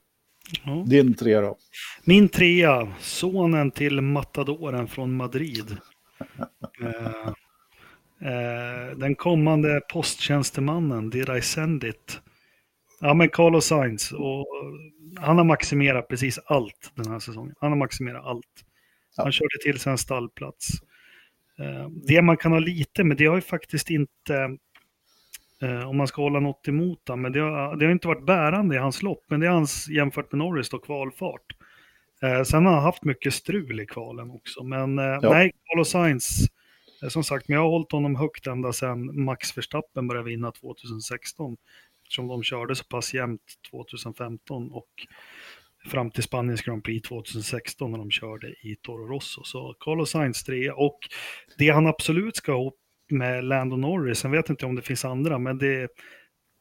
Ja. 0.65 0.83
Din 0.87 1.13
trea 1.13 1.41
då? 1.41 1.57
Min 2.03 2.29
trea, 2.29 2.93
sonen 2.99 3.71
till 3.71 4.01
matadoren 4.01 4.87
från 4.87 5.15
Madrid. 5.15 5.77
eh, 6.81 7.27
eh, 8.31 8.97
den 8.97 9.15
kommande 9.15 9.81
posttjänstemannen, 9.93 11.09
Did 11.09 11.29
I 11.29 11.41
send 11.41 11.83
it? 11.83 12.21
Ja, 12.99 13.13
men 13.13 13.29
Carlos 13.29 13.65
Sainz. 13.65 14.11
Och 14.11 14.47
han 15.19 15.37
har 15.37 15.43
maximerat 15.43 16.07
precis 16.07 16.39
allt 16.45 16.91
den 16.95 17.11
här 17.11 17.19
säsongen. 17.19 17.55
Han 17.59 17.71
har 17.71 17.77
maximerat 17.77 18.25
allt. 18.25 18.63
Ja. 19.17 19.23
Han 19.23 19.31
körde 19.31 19.57
till 19.63 19.79
sig 19.79 19.91
en 19.91 19.97
stallplats. 19.97 20.67
Eh, 21.59 21.89
det 22.07 22.21
man 22.21 22.37
kan 22.37 22.51
ha 22.51 22.59
lite, 22.59 23.03
men 23.03 23.17
det 23.17 23.25
har 23.25 23.35
ju 23.35 23.41
faktiskt 23.41 23.89
inte 23.89 24.57
Eh, 25.61 25.89
om 25.89 25.97
man 25.97 26.07
ska 26.07 26.21
hålla 26.21 26.39
något 26.39 26.67
emot 26.67 27.07
honom. 27.07 27.21
Men 27.21 27.31
det 27.31 27.39
har, 27.39 27.75
det 27.75 27.85
har 27.85 27.91
inte 27.91 28.07
varit 28.07 28.25
bärande 28.25 28.75
i 28.75 28.77
hans 28.77 29.03
lopp. 29.03 29.23
Men 29.27 29.39
det 29.39 29.47
är 29.47 29.51
hans 29.51 29.89
jämfört 29.89 30.31
med 30.31 30.39
Norris 30.39 30.69
då 30.69 30.79
kvalfart. 30.79 31.55
Eh, 32.21 32.43
sen 32.43 32.65
har 32.65 32.73
han 32.73 32.83
haft 32.83 33.03
mycket 33.03 33.33
strul 33.33 33.79
i 33.79 33.85
kvalen 33.85 34.31
också. 34.31 34.63
Men 34.63 34.99
eh, 34.99 35.05
ja. 35.05 35.29
nej, 35.33 35.51
Carlos 35.65 35.89
Sainz, 35.89 36.41
eh, 37.03 37.09
som 37.09 37.23
sagt, 37.23 37.47
men 37.47 37.55
jag 37.55 37.61
har 37.61 37.69
hållit 37.69 37.91
honom 37.91 38.15
högt 38.15 38.47
ända 38.47 38.73
sedan 38.73 39.23
Max 39.23 39.57
Verstappen 39.57 40.07
började 40.07 40.29
vinna 40.29 40.51
2016. 40.51 41.57
Eftersom 42.03 42.27
de 42.27 42.43
körde 42.43 42.75
så 42.75 42.83
pass 42.83 43.13
jämnt 43.13 43.41
2015 43.71 44.71
och 44.71 44.89
fram 45.87 46.11
till 46.11 46.23
Spaniens 46.23 46.61
Grand 46.61 46.83
Prix 46.83 47.07
2016 47.07 47.91
när 47.91 47.97
de 47.97 48.11
körde 48.11 48.47
i 48.47 48.75
Toro 48.81 49.07
Rosso. 49.07 49.43
Så 49.43 49.75
Carlos 49.79 50.11
Sainz 50.11 50.43
3 50.43 50.71
och 50.71 50.99
det 51.57 51.69
han 51.69 51.87
absolut 51.87 52.35
ska 52.35 52.51
ha 52.51 52.71
med 53.11 53.43
Lando 53.43 53.75
Norris. 53.77 54.23
Jag 54.23 54.31
vet 54.31 54.49
inte 54.49 54.65
om 54.65 54.75
det 54.75 54.81
finns 54.81 55.05
andra, 55.05 55.39
men 55.39 55.57
det, 55.57 55.89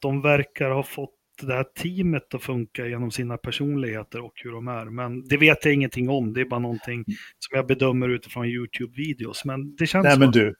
de 0.02 0.22
verkar 0.22 0.70
ha 0.70 0.82
fått 0.82 1.10
det 1.42 1.54
här 1.54 1.64
teamet 1.64 2.34
att 2.34 2.42
funka 2.42 2.86
genom 2.86 3.10
sina 3.10 3.36
personligheter 3.36 4.24
och 4.24 4.32
hur 4.34 4.52
de 4.52 4.68
är. 4.68 4.84
Men 4.84 5.28
det 5.28 5.36
vet 5.36 5.64
jag 5.64 5.74
ingenting 5.74 6.08
om. 6.08 6.32
Det 6.32 6.40
är 6.40 6.44
bara 6.44 6.60
någonting 6.60 7.04
som 7.38 7.56
jag 7.56 7.66
bedömer 7.66 8.08
utifrån 8.08 8.46
YouTube-videos. 8.46 9.42
Men 9.44 9.76
det 9.76 9.86
känns 9.86 10.04
Nej, 10.04 10.18
men 10.18 10.30
du. 10.30 10.54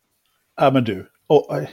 Ja, 0.56 0.70
men 0.70 0.84
du. 0.84 1.06
Och, 1.28 1.58
eh, 1.58 1.66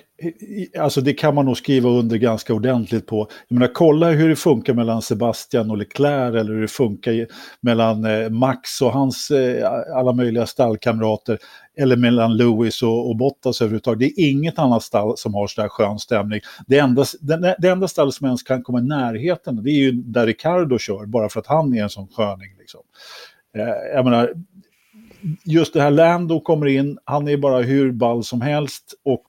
alltså 0.84 1.02
det 1.02 1.14
kan 1.14 1.36
man 1.36 1.46
nog 1.46 1.58
skriva 1.58 1.90
under 1.90 2.18
ganska 2.18 2.54
ordentligt 2.54 3.08
på. 3.08 3.28
Jag 3.48 3.56
menar, 3.56 3.74
kolla 3.74 4.10
hur 4.10 4.30
det 4.30 4.36
funkar 4.36 4.74
mellan 4.74 5.02
Sebastian 5.02 5.72
och 5.72 5.78
Leclerc 5.78 6.36
eller 6.36 6.54
hur 6.54 6.62
det 6.62 6.68
funkar 6.68 7.28
mellan 7.62 8.06
eh, 8.06 8.30
Max 8.30 8.82
och 8.82 8.92
hans 8.92 9.32
eh, 9.32 9.72
alla 9.96 10.14
möjliga 10.14 10.46
stallkamrater. 10.46 11.40
Eller 11.78 11.96
mellan 11.96 12.38
Lewis 12.38 12.84
och, 12.84 13.10
och 13.10 13.18
Bottas 13.18 13.62
överhuvudtaget. 13.62 14.00
Det 14.00 14.22
är 14.22 14.30
inget 14.30 14.60
annat 14.60 14.84
stall 14.84 15.18
som 15.18 15.34
har 15.34 15.48
sådär 15.48 15.70
skön 15.70 16.00
stämning. 16.00 16.42
Det 16.68 16.78
enda, 16.78 17.06
det, 17.22 17.56
det 17.60 17.68
enda 17.70 17.88
stall 17.88 18.12
som 18.12 18.26
ens 18.26 18.44
kan 18.44 18.64
komma 18.64 18.80
i 18.80 18.84
närheten 18.84 19.64
det 19.64 19.72
är 19.72 19.78
ju 19.78 19.92
där 19.92 20.26
Ricardo 20.26 20.78
kör, 20.78 21.06
bara 21.06 21.30
för 21.30 21.40
att 21.40 21.48
han 21.48 21.74
är 21.74 21.84
en 21.84 21.90
sån 21.90 22.08
sköning. 22.08 22.56
Liksom. 22.60 22.82
Jag 23.96 24.06
menar, 24.06 24.34
just 25.46 25.74
det 25.74 25.82
här 25.82 25.92
Lando 25.92 26.40
kommer 26.40 26.66
in, 26.66 26.98
han 27.06 27.28
är 27.28 27.38
bara 27.38 27.62
hur 27.62 27.92
ball 27.92 28.24
som 28.24 28.42
helst 28.42 28.94
och 29.06 29.24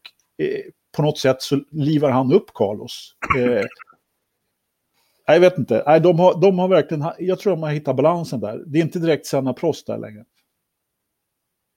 på 0.97 1.03
något 1.03 1.19
sätt 1.19 1.43
så 1.43 1.61
livar 1.71 2.11
han 2.11 2.33
upp 2.33 2.55
Carlos. 2.55 3.15
Eh, 3.39 3.65
jag 5.27 5.41
vet 5.41 5.59
inte, 5.59 5.83
Nej, 5.87 6.01
de, 6.01 6.19
har, 6.19 6.41
de 6.41 6.59
har 6.59 6.69
verkligen, 6.69 7.05
jag 7.19 7.39
tror 7.39 7.53
de 7.53 7.63
har 7.63 7.71
hittat 7.71 7.97
balansen 7.97 8.41
där. 8.41 8.63
Det 8.67 8.79
är 8.79 8.83
inte 8.83 8.99
direkt 8.99 9.27
Senna 9.27 9.53
Prost 9.53 9.87
där 9.87 9.99
längre. 9.99 10.25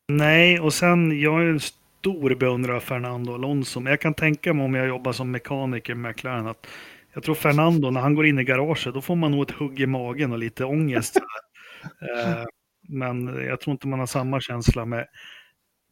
Nej, 0.08 0.60
och 0.60 0.74
sen, 0.74 1.22
jag 1.22 1.42
är 1.42 1.46
en 1.46 1.60
stor 1.60 2.36
beundrare 2.36 2.76
av 2.76 2.80
Fernando 2.80 3.34
Alonso, 3.34 3.80
men 3.80 3.92
jag 3.92 4.02
kan 4.02 4.14
tänka 4.14 4.54
mig 4.54 4.66
om 4.66 4.76
jag 4.76 4.88
jobbar 4.88 5.12
som 5.12 5.32
mekaniker 5.32 5.96
med 5.96 6.12
McLaren 6.12 6.48
att 6.48 6.68
jag 7.14 7.24
tror 7.24 7.36
Fernando, 7.36 7.90
när 7.90 8.02
han 8.02 8.16
går 8.16 8.26
in 8.26 8.40
i 8.40 8.44
garaget, 8.44 8.94
då 8.94 9.02
får 9.02 9.16
man 9.16 9.32
nog 9.32 9.50
ett 9.50 9.56
hugg 9.56 9.80
i 9.80 9.86
magen 9.88 10.32
och 10.32 10.38
lite 10.38 10.66
ångest. 10.66 11.18
eh, 12.02 12.44
men 12.90 13.46
jag 13.46 13.62
tror 13.62 13.72
inte 13.72 13.88
man 13.88 14.00
har 14.00 14.06
samma 14.06 14.42
känsla 14.42 14.86
med, 14.86 15.08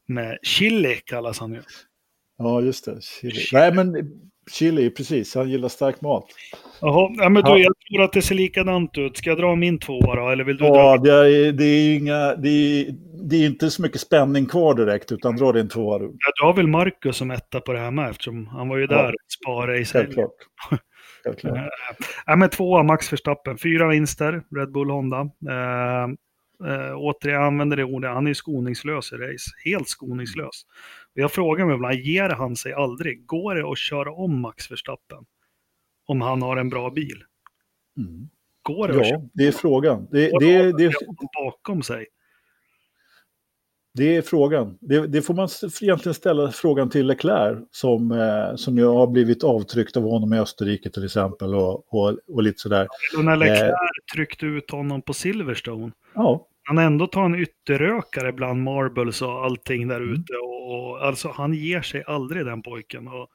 med 0.05 0.38
chili, 0.43 0.95
kallas 1.05 1.39
han 1.39 1.53
ju. 1.53 1.61
Ja, 2.38 2.62
just 2.62 2.86
det. 2.86 3.02
Chili. 3.02 3.34
chili. 3.34 3.62
Nej, 3.62 3.74
men 3.74 3.96
chili, 4.52 4.90
precis. 4.90 5.36
Han 5.36 5.50
gillar 5.50 5.70
stark 5.70 6.02
mat. 6.02 6.26
Jaha, 6.82 7.10
ja, 7.18 7.30
men 7.30 7.44
du, 7.44 7.58
jag 7.58 7.74
tror 7.90 8.04
att 8.04 8.14
det 8.14 8.22
ser 8.22 8.36
likadant 8.36 8.98
ut. 8.98 9.18
Ska 9.18 9.30
jag 9.30 9.40
dra 9.40 9.56
min 9.56 9.80
tvåa 9.80 10.16
då? 10.16 10.30
Eller 10.30 10.44
vill 10.44 10.58
du 10.58 10.66
ja, 10.66 10.98
dra? 10.98 11.04
Det 11.04 11.12
är, 11.12 11.52
det 11.52 11.66
är 11.66 11.96
inga... 11.96 12.36
Det 12.36 12.50
är, 12.50 12.96
det 13.30 13.36
är 13.36 13.46
inte 13.46 13.70
så 13.70 13.82
mycket 13.82 14.02
spänning 14.02 14.46
kvar 14.46 14.74
direkt, 14.74 15.12
utan 15.12 15.36
dra 15.36 15.52
din 15.52 15.70
tvåa 15.70 16.00
du. 16.00 16.06
Jag 16.06 16.34
drar 16.42 16.54
väl 16.54 16.68
Marcus 16.68 17.18
som 17.18 17.32
etta 17.32 17.62
på 17.62 17.74
det 17.74 17.80
här 17.80 17.92
med, 17.92 18.10
eftersom 18.10 18.48
han 18.48 18.70
var 18.70 18.78
ju 18.78 18.88
där, 18.88 19.06
ja. 19.06 19.14
spara 19.42 19.78
i 19.78 19.86
sig. 19.86 20.02
Självklart. 20.02 20.32
Självklart. 21.24 21.58
äh, 22.28 22.36
men 22.38 22.50
tvåa, 22.50 22.84
Max 22.84 23.14
Verstappen. 23.14 23.58
Fyra 23.58 23.88
vinster, 23.88 24.44
Red 24.56 24.72
Bull 24.72 24.90
Honda. 24.90 25.20
Äh, 25.50 26.04
äh, 26.72 26.96
återigen, 26.96 27.36
jag 27.40 27.48
använder 27.48 27.78
det 27.78 27.84
ordet, 27.84 28.12
han 28.12 28.28
är 28.28 28.34
skoningslös 28.34 29.12
i 29.14 29.16
race. 29.16 29.52
Helt 29.66 29.90
skoningslös. 29.90 30.66
Jag 31.18 31.32
frågar 31.32 31.66
mig 31.66 31.76
ibland, 31.76 31.95
ger 31.95 32.30
han 32.30 32.55
sig 32.55 32.74
aldrig? 32.74 33.26
Går 33.26 33.55
det 33.55 33.72
att 33.72 33.78
köra 33.78 34.13
om 34.13 34.41
Max 34.41 34.72
Verstappen? 34.72 35.26
Om 36.05 36.22
han 36.22 36.41
har 36.41 36.57
en 36.57 36.70
bra 36.70 36.89
bil? 36.89 37.24
Mm. 37.97 38.30
Går 38.61 38.88
det 38.88 39.09
Ja, 39.09 39.22
det 39.34 39.47
är 39.47 39.51
frågan. 39.51 40.07
Det, 40.11 40.32
det, 40.39 40.61
det, 40.61 40.72
det, 40.78 40.93
bakom 41.38 41.84
sig? 41.84 42.05
Det 43.93 44.16
är 44.16 44.22
frågan. 44.22 44.78
Det, 44.82 45.07
det, 45.07 45.22
får 45.22 45.34
man 45.34 45.49
egentligen 45.82 46.13
ställa 46.13 46.51
frågan 46.51 46.89
till 46.89 47.07
Leclerc 47.07 47.59
som, 47.72 48.11
eh, 48.11 48.55
som 48.55 48.78
ju 48.78 48.86
har 48.86 49.07
blivit 49.07 49.43
avtryckt 49.43 49.97
av 49.97 50.03
honom 50.03 50.34
i 50.34 50.39
Österrike 50.39 50.89
till 50.89 51.05
exempel 51.05 51.55
och, 51.55 51.93
och, 51.93 52.18
och 52.28 52.43
lite 52.43 52.59
sådär. 52.59 52.88
Och 53.18 53.26
när 53.26 53.36
Leclerc 53.36 53.61
eh, 53.61 54.16
tryckte 54.16 54.45
ut 54.45 54.72
honom 54.72 55.01
på 55.01 55.13
Silverstone. 55.13 55.91
Ja. 56.13 56.47
Han 56.68 56.78
ändå 56.78 57.07
tar 57.07 57.26
en 57.26 57.36
ytterrökare 57.36 58.34
bland 58.34 58.63
marbles 58.63 59.22
och 59.22 59.45
allting 59.45 59.88
där 59.88 60.01
mm. 60.01 60.13
ute. 60.13 60.34
Och, 60.34 60.74
och, 60.74 61.05
alltså 61.05 61.30
han 61.30 61.53
ger 61.53 61.82
sig 61.82 62.03
aldrig 62.07 62.45
den 62.45 62.61
pojken. 62.61 63.07
Och, 63.07 63.30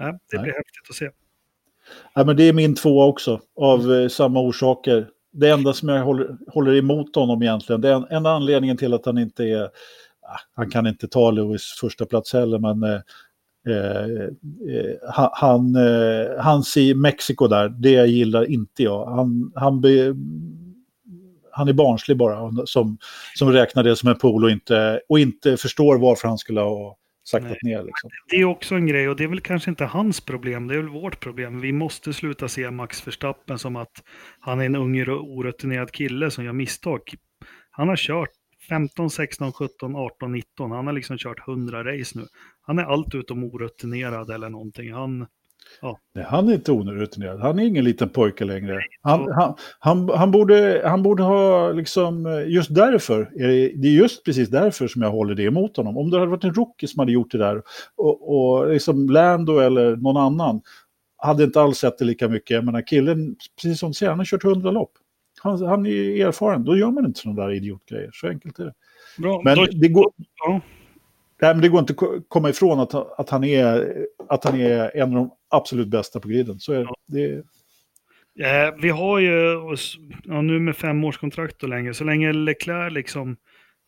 äh, 0.00 0.14
det 0.30 0.38
blir 0.38 0.52
häftigt 0.52 0.90
att 0.90 0.96
se. 0.96 1.10
Ja, 2.14 2.24
men 2.24 2.36
det 2.36 2.42
är 2.42 2.52
min 2.52 2.74
tvåa 2.74 3.06
också, 3.06 3.40
av 3.56 3.92
eh, 3.92 4.08
samma 4.08 4.40
orsaker. 4.40 5.08
Det 5.32 5.50
enda 5.50 5.72
som 5.72 5.88
jag 5.88 6.04
håller, 6.04 6.36
håller 6.46 6.74
emot 6.74 7.16
honom 7.16 7.42
egentligen, 7.42 7.80
det 7.80 7.88
är 7.88 8.12
enda 8.12 8.30
anledningen 8.30 8.76
till 8.76 8.94
att 8.94 9.06
han 9.06 9.18
inte 9.18 9.44
är 9.44 9.68
han 10.54 10.70
kan 10.70 10.86
inte 10.86 11.08
ta 11.08 11.30
Lewis 11.30 11.62
första 11.80 12.06
plats 12.06 12.32
heller, 12.32 12.58
men 12.58 12.82
eh, 12.82 13.00
eh, 13.68 14.24
eh 14.76 15.30
han, 15.32 15.76
eh, 15.76 16.42
hans 16.42 16.76
i 16.76 16.94
Mexiko 16.94 17.46
där, 17.46 17.68
det 17.68 18.06
gillar 18.06 18.50
inte 18.50 18.82
jag. 18.82 19.06
Han, 19.06 19.52
han, 19.54 19.80
be, 19.80 20.14
han 21.52 21.68
är 21.68 21.72
barnslig 21.72 22.16
bara, 22.16 22.66
som, 22.66 22.98
som 23.34 23.52
räknar 23.52 23.82
det 23.82 23.96
som 23.96 24.08
en 24.08 24.18
pool 24.18 24.44
och 24.44 24.50
inte, 24.50 25.00
och 25.08 25.18
inte 25.18 25.56
förstår 25.56 25.98
varför 25.98 26.28
han 26.28 26.38
skulle 26.38 26.60
ha 26.60 26.96
saktat 27.24 27.62
ner. 27.62 27.82
Liksom. 27.82 28.10
Det 28.30 28.36
är 28.36 28.44
också 28.44 28.74
en 28.74 28.86
grej 28.86 29.08
och 29.08 29.16
det 29.16 29.24
är 29.24 29.28
väl 29.28 29.40
kanske 29.40 29.70
inte 29.70 29.84
hans 29.84 30.20
problem, 30.20 30.66
det 30.66 30.74
är 30.74 30.78
väl 30.78 30.88
vårt 30.88 31.20
problem. 31.20 31.60
Vi 31.60 31.72
måste 31.72 32.12
sluta 32.12 32.48
se 32.48 32.70
Max 32.70 33.06
Verstappen 33.06 33.58
som 33.58 33.76
att 33.76 34.02
han 34.40 34.60
är 34.60 34.66
en 34.66 34.76
ung 34.76 35.08
orutinerad 35.08 35.92
kille 35.92 36.30
som 36.30 36.44
gör 36.44 36.52
misstag. 36.52 37.00
Han 37.70 37.88
har 37.88 37.96
kört 37.96 38.30
15, 38.68 39.10
16, 39.10 39.52
17, 39.52 39.96
18, 39.96 40.32
19. 40.32 40.70
Han 40.70 40.86
har 40.86 40.92
liksom 40.92 41.18
kört 41.18 41.48
100 41.48 41.84
race 41.84 42.18
nu. 42.18 42.26
Han 42.62 42.78
är 42.78 42.82
allt 42.82 43.14
utom 43.14 43.44
orutinerad 43.44 44.30
eller 44.30 44.48
någonting. 44.48 44.92
Han, 44.92 45.26
ja. 45.80 45.98
Nej, 46.14 46.24
han 46.28 46.48
är 46.48 46.54
inte 46.54 46.72
orutinerad. 46.72 47.40
Han 47.40 47.58
är 47.58 47.64
ingen 47.64 47.84
liten 47.84 48.08
pojke 48.08 48.44
längre. 48.44 48.80
Han, 49.02 49.32
han, 49.32 49.54
han, 49.78 50.08
han, 50.08 50.30
borde, 50.30 50.82
han 50.84 51.02
borde 51.02 51.22
ha 51.22 51.72
liksom, 51.72 52.44
just 52.48 52.74
därför, 52.74 53.30
det 53.76 53.88
är 53.88 53.92
just 53.92 54.24
precis 54.24 54.48
därför 54.48 54.88
som 54.88 55.02
jag 55.02 55.10
håller 55.10 55.34
det 55.34 55.42
emot 55.42 55.76
honom. 55.76 55.96
Om 55.96 56.10
det 56.10 56.18
hade 56.18 56.30
varit 56.30 56.44
en 56.44 56.54
rookie 56.54 56.88
som 56.88 56.98
hade 56.98 57.12
gjort 57.12 57.32
det 57.32 57.38
där 57.38 57.62
och, 57.96 58.34
och 58.34 58.68
liksom 58.68 59.08
Lando 59.08 59.58
eller 59.58 59.96
någon 59.96 60.16
annan 60.16 60.60
hade 61.16 61.44
inte 61.44 61.60
alls 61.60 61.78
sett 61.78 61.98
det 61.98 62.04
lika 62.04 62.28
mycket. 62.28 62.54
Jag 62.54 62.64
menar 62.64 62.86
killen, 62.86 63.36
precis 63.62 63.80
som 63.80 63.90
du 63.90 63.94
säger, 63.94 64.10
han 64.10 64.18
har 64.18 64.26
kört 64.26 64.44
100 64.44 64.70
lopp. 64.70 64.92
Han, 65.42 65.62
han 65.66 65.86
är 65.86 66.26
erfaren, 66.26 66.64
då 66.64 66.76
gör 66.76 66.90
man 66.90 67.06
inte 67.06 67.20
sådana 67.20 67.42
där 67.42 67.52
idiotgrejer. 67.52 68.10
Så 68.12 68.28
enkelt 68.28 68.58
är 68.58 68.64
det. 68.64 68.74
Bra, 69.18 69.42
men 69.44 69.58
det 69.72 69.88
går... 69.88 70.12
Ja. 70.46 70.60
Nej, 71.42 71.54
men 71.54 71.62
det 71.62 71.68
går 71.68 71.80
inte 71.80 71.92
att 71.92 72.28
komma 72.28 72.50
ifrån 72.50 72.80
att, 72.80 72.94
att, 72.94 73.30
han 73.30 73.44
är, 73.44 73.96
att 74.28 74.44
han 74.44 74.60
är 74.60 74.96
en 74.96 75.08
av 75.08 75.14
de 75.14 75.30
absolut 75.52 75.88
bästa 75.88 76.20
på 76.20 76.28
griden. 76.28 76.60
Så 76.60 76.72
är 76.72 76.80
ja. 76.80 76.94
det. 77.06 77.42
Ja, 78.34 78.76
vi 78.82 78.88
har 78.88 79.18
ju, 79.18 79.60
ja, 80.24 80.42
nu 80.42 80.58
med 80.58 80.76
femårskontrakt 80.76 81.62
och 81.62 81.68
länge, 81.68 81.94
så 81.94 82.04
länge 82.04 82.32
Leclerc 82.32 82.92
liksom, 82.92 83.36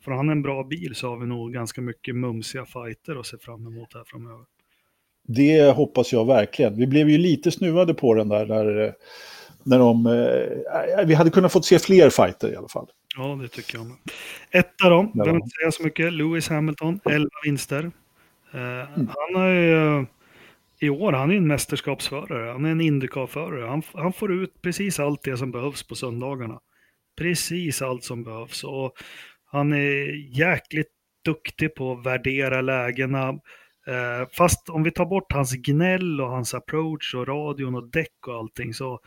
får 0.05 0.12
han 0.12 0.29
en 0.29 0.43
bra 0.43 0.65
bil 0.65 0.95
så 0.95 1.09
har 1.09 1.17
vi 1.17 1.27
nog 1.27 1.53
ganska 1.53 1.81
mycket 1.81 2.17
mumsiga 2.17 2.65
fighter 2.65 3.21
att 3.21 3.27
se 3.27 3.39
fram 3.39 3.67
emot 3.67 3.95
här 3.95 4.05
framöver. 4.07 4.45
Det 5.29 5.77
hoppas 5.77 6.12
jag 6.12 6.27
verkligen. 6.27 6.77
Vi 6.77 6.87
blev 6.87 7.11
ju 7.11 7.19
lite 7.19 7.51
snuvade 7.51 7.95
på 7.95 8.15
den 8.15 8.29
där, 8.29 8.47
där 8.47 8.95
när 9.65 9.79
de, 9.79 10.07
eh, 10.07 11.07
vi 11.07 11.15
hade 11.15 11.31
kunnat 11.31 11.53
fått 11.53 11.65
se 11.65 11.79
fler 11.79 12.11
fighter 12.11 12.53
i 12.53 12.57
alla 12.57 12.69
fall. 12.69 12.87
Ja, 13.17 13.39
det 13.43 13.49
tycker 13.49 13.79
jag 13.79 13.87
med. 13.87 13.97
Etta 14.51 14.89
då, 14.89 15.03
behöver 15.03 15.37
inte 15.37 15.57
säga 15.61 15.71
så 15.71 15.83
mycket. 15.83 16.12
Lewis 16.12 16.49
Hamilton, 16.49 17.01
11 17.05 17.29
vinster. 17.45 17.91
Eh, 18.55 18.61
mm. 18.61 19.09
Han 19.17 19.43
har 19.43 19.49
ju, 19.49 20.07
i 20.81 20.89
år, 20.89 21.12
han 21.12 21.31
är 21.31 21.37
en 21.37 21.47
mästerskapsförare. 21.47 22.53
Han 22.53 22.64
är 22.64 22.70
en 22.70 22.81
Indycar-förare. 22.81 23.66
Han, 23.66 23.83
han 23.93 24.12
får 24.12 24.33
ut 24.33 24.62
precis 24.62 25.01
allt 25.01 25.22
det 25.22 25.37
som 25.37 25.51
behövs 25.51 25.83
på 25.83 25.95
söndagarna. 25.95 26.61
Precis 27.18 27.83
allt 27.83 28.05
som 28.05 28.25
behövs. 28.25 28.64
Och 28.64 28.93
han 29.45 29.72
är 29.72 30.37
jäkligt 30.39 30.91
duktig 31.25 31.75
på 31.75 31.93
att 31.93 32.07
värdera 32.07 32.61
lägena. 32.61 33.29
Eh, 33.87 34.29
fast 34.33 34.68
om 34.68 34.83
vi 34.83 34.91
tar 34.91 35.07
bort 35.07 35.33
hans 35.33 35.53
gnäll 35.53 36.20
och 36.20 36.31
hans 36.31 36.55
approach 36.55 37.14
och 37.14 37.29
radion 37.29 37.75
och 37.75 37.91
däck 37.91 38.27
och 38.27 38.35
allting 38.35 38.75
så 38.75 39.01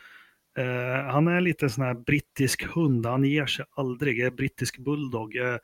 eh, 0.58 1.04
han 1.12 1.28
är 1.28 1.40
lite 1.40 1.68
sån 1.68 1.84
här 1.84 1.94
brittisk 1.94 2.66
hund, 2.66 3.06
han 3.06 3.24
ger 3.24 3.46
sig 3.46 3.64
aldrig, 3.70 4.20
är 4.20 4.30
brittisk 4.30 4.78
bulldog. 4.78 5.36
Eh, 5.36 5.56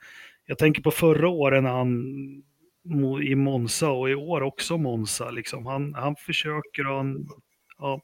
jag 0.47 0.59
tänker 0.59 0.83
på 0.83 0.91
förra 0.91 1.29
året 1.29 1.63
när 1.63 1.71
han 1.71 2.05
i 3.23 3.35
Monza 3.35 3.91
och 3.91 4.11
i 4.11 4.15
år 4.15 4.41
också 4.41 4.79
Monza. 4.79 5.31
Liksom. 5.31 5.67
Han, 5.67 5.95
han 5.95 6.17
försöker 6.17 6.87
och 6.87 6.97
han 6.97 7.29
ja, 7.79 8.01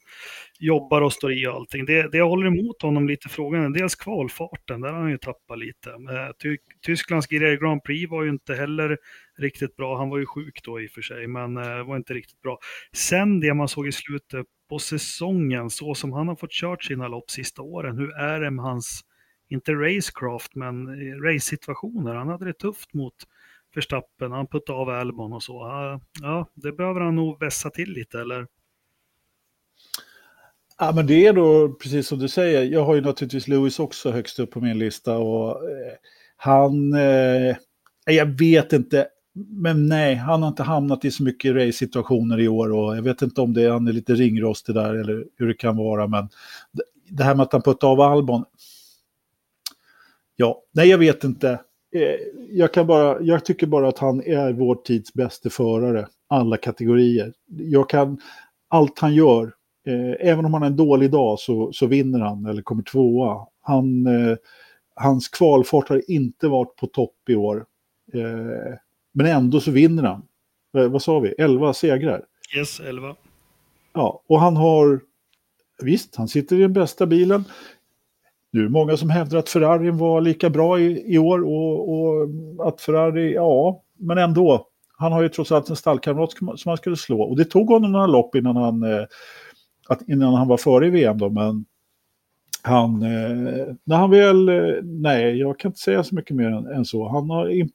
jobbar 0.58 1.02
och 1.02 1.12
står 1.12 1.32
i 1.32 1.46
och 1.46 1.54
allting. 1.54 1.84
Det, 1.84 2.12
det 2.12 2.18
jag 2.18 2.28
håller 2.28 2.46
emot 2.46 2.82
honom 2.82 3.08
lite 3.08 3.28
frågan 3.28 3.64
är 3.64 3.78
dels 3.78 3.94
kvalfarten, 3.94 4.80
där 4.80 4.92
har 4.92 5.00
han 5.00 5.10
ju 5.10 5.18
tappat 5.18 5.58
lite. 5.58 5.90
Tysklands 5.90 6.38
Ty 6.42 6.56
Tysklands 6.82 7.26
Grand 7.60 7.82
Prix 7.84 8.10
var 8.10 8.22
ju 8.22 8.30
inte 8.30 8.54
heller 8.54 8.98
riktigt 9.38 9.76
bra. 9.76 9.98
Han 9.98 10.08
var 10.08 10.18
ju 10.18 10.26
sjuk 10.26 10.60
då 10.64 10.80
i 10.80 10.86
och 10.86 10.90
för 10.90 11.02
sig, 11.02 11.26
men 11.26 11.56
eh, 11.56 11.86
var 11.86 11.96
inte 11.96 12.14
riktigt 12.14 12.42
bra. 12.42 12.58
Sen 12.92 13.40
det 13.40 13.54
man 13.54 13.68
såg 13.68 13.88
i 13.88 13.92
slutet 13.92 14.46
på 14.68 14.78
säsongen, 14.78 15.70
så 15.70 15.94
som 15.94 16.12
han 16.12 16.28
har 16.28 16.36
fått 16.36 16.52
kört 16.52 16.84
sina 16.84 17.08
lopp 17.08 17.30
sista 17.30 17.62
åren, 17.62 17.98
hur 17.98 18.16
är 18.18 18.40
det 18.40 18.50
med 18.50 18.64
hans, 18.64 19.00
inte 19.48 19.72
racecraft, 19.72 20.54
men 20.54 20.86
eh, 20.86 21.16
race-situationer? 21.16 22.14
Han 22.14 22.28
hade 22.28 22.44
det 22.44 22.52
tufft 22.52 22.94
mot 22.94 23.14
Verstappen, 23.74 24.32
han 24.32 24.46
puttade 24.46 24.78
av 24.78 24.88
Albon 24.88 25.32
och 25.32 25.42
så. 25.42 25.52
Ja, 26.22 26.50
det 26.54 26.72
behöver 26.72 27.00
han 27.00 27.16
nog 27.16 27.40
vässa 27.40 27.70
till 27.70 27.92
lite, 27.92 28.20
eller? 28.20 28.46
Ja, 30.78 30.92
men 30.94 31.06
det 31.06 31.26
är 31.26 31.32
då 31.32 31.68
precis 31.68 32.08
som 32.08 32.18
du 32.18 32.28
säger. 32.28 32.62
Jag 32.62 32.84
har 32.84 32.94
ju 32.94 33.00
naturligtvis 33.00 33.48
Lewis 33.48 33.78
också 33.78 34.10
högst 34.10 34.38
upp 34.38 34.50
på 34.50 34.60
min 34.60 34.78
lista 34.78 35.18
och 35.18 35.70
eh, 35.70 35.92
han, 36.36 36.92
eh, 36.92 37.56
jag 38.04 38.26
vet 38.38 38.72
inte, 38.72 39.08
men 39.32 39.86
nej, 39.86 40.14
han 40.14 40.42
har 40.42 40.48
inte 40.48 40.62
hamnat 40.62 41.04
i 41.04 41.10
så 41.10 41.22
mycket 41.22 41.54
race-situationer 41.54 42.40
i 42.40 42.48
år 42.48 42.72
och 42.72 42.96
jag 42.96 43.02
vet 43.02 43.22
inte 43.22 43.40
om 43.40 43.54
det 43.54 43.62
är, 43.62 43.70
han 43.70 43.88
är 43.88 43.92
lite 43.92 44.14
ringrostig 44.14 44.74
där 44.74 44.94
eller 44.94 45.24
hur 45.36 45.48
det 45.48 45.54
kan 45.54 45.76
vara. 45.76 46.06
Men 46.06 46.28
det 47.08 47.24
här 47.24 47.34
med 47.34 47.42
att 47.42 47.52
han 47.52 47.62
puttade 47.62 47.92
av 47.92 48.00
Albon. 48.00 48.44
Ja, 50.36 50.62
nej 50.72 50.88
jag 50.88 50.98
vet 50.98 51.24
inte. 51.24 51.60
Eh, 51.92 52.16
jag, 52.50 52.74
kan 52.74 52.86
bara, 52.86 53.20
jag 53.20 53.44
tycker 53.44 53.66
bara 53.66 53.88
att 53.88 53.98
han 53.98 54.22
är 54.22 54.52
vår 54.52 54.74
tids 54.74 55.14
bästa 55.14 55.50
förare, 55.50 56.08
alla 56.28 56.56
kategorier. 56.56 57.32
Jag 57.46 57.90
kan, 57.90 58.20
allt 58.68 58.98
han 58.98 59.14
gör, 59.14 59.52
eh, 59.86 60.28
även 60.28 60.44
om 60.44 60.54
han 60.54 60.62
har 60.62 60.70
en 60.70 60.76
dålig 60.76 61.10
dag 61.10 61.38
så, 61.38 61.72
så 61.72 61.86
vinner 61.86 62.20
han 62.20 62.46
eller 62.46 62.62
kommer 62.62 62.82
tvåa. 62.82 63.46
Han, 63.62 64.06
eh, 64.06 64.36
hans 64.94 65.28
kvalfart 65.28 65.88
har 65.88 66.10
inte 66.10 66.48
varit 66.48 66.76
på 66.76 66.86
topp 66.86 67.16
i 67.28 67.34
år. 67.34 67.66
Eh, 68.12 68.74
men 69.12 69.26
ändå 69.26 69.60
så 69.60 69.70
vinner 69.70 70.02
han. 70.02 70.22
Eh, 70.76 70.88
vad 70.88 71.02
sa 71.02 71.18
vi? 71.18 71.34
11 71.38 71.74
segrar. 71.74 72.24
Yes, 72.56 72.80
11. 72.80 73.16
Ja, 73.92 74.22
och 74.26 74.40
han 74.40 74.56
har... 74.56 75.00
Visst, 75.82 76.16
han 76.16 76.28
sitter 76.28 76.56
i 76.56 76.60
den 76.60 76.72
bästa 76.72 77.06
bilen. 77.06 77.44
Nu 78.52 78.60
är 78.60 78.64
det 78.64 78.70
många 78.70 78.96
som 78.96 79.10
hävdar 79.10 79.38
att 79.38 79.48
Ferrarin 79.48 79.96
var 79.96 80.20
lika 80.20 80.50
bra 80.50 80.80
i, 80.80 81.14
i 81.14 81.18
år 81.18 81.44
och, 81.44 81.90
och, 81.90 82.28
att 82.68 82.80
Ferrari, 82.80 83.34
ja, 83.34 83.82
men 83.98 84.18
ändå. 84.18 84.66
Han 84.98 85.12
har 85.12 85.22
ju 85.22 85.28
trots 85.28 85.52
allt 85.52 85.70
en 85.70 85.76
stallkamrat 85.76 86.32
som 86.32 86.58
han 86.64 86.76
skulle 86.76 86.96
slå. 86.96 87.22
Och 87.22 87.36
det 87.36 87.44
tog 87.44 87.68
honom 87.68 87.92
några 87.92 88.06
lopp 88.06 88.34
innan 88.34 88.56
han, 88.56 88.82
eh, 88.82 89.04
att, 89.88 90.08
innan 90.08 90.34
han 90.34 90.48
var 90.48 90.56
före 90.56 90.86
i 90.86 90.90
VM 90.90 91.18
då, 91.18 91.30
men 91.30 91.64
han, 92.62 93.02
eh, 93.02 93.74
när 93.84 93.96
han 93.96 94.10
väl, 94.10 94.48
eh, 94.48 94.82
nej, 94.82 95.38
jag 95.38 95.58
kan 95.58 95.68
inte 95.68 95.80
säga 95.80 96.04
så 96.04 96.14
mycket 96.14 96.36
mer 96.36 96.46
än, 96.46 96.66
än 96.66 96.84
så. 96.84 97.08
Han 97.08 97.30
har, 97.30 97.68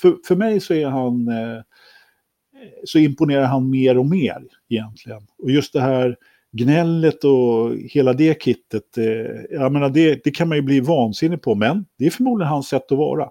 för, 0.00 0.16
för 0.28 0.36
mig 0.36 0.60
så 0.60 0.74
är 0.74 0.86
han, 0.86 1.28
eh, 1.28 1.60
så 2.84 2.98
imponerar 2.98 3.44
han 3.44 3.70
mer 3.70 3.98
och 3.98 4.06
mer 4.06 4.42
egentligen. 4.68 5.22
Och 5.38 5.50
just 5.50 5.72
det 5.72 5.80
här 5.80 6.16
gnället 6.52 7.24
och 7.24 7.76
hela 7.76 8.12
det 8.12 8.42
kittet, 8.42 8.98
eh, 8.98 9.04
jag 9.50 9.72
menar 9.72 9.88
det, 9.88 10.24
det 10.24 10.30
kan 10.30 10.48
man 10.48 10.56
ju 10.58 10.62
bli 10.62 10.80
vansinnig 10.80 11.42
på, 11.42 11.54
men 11.54 11.84
det 11.98 12.06
är 12.06 12.10
förmodligen 12.10 12.48
hans 12.48 12.68
sätt 12.68 12.92
att 12.92 12.98
vara. 12.98 13.28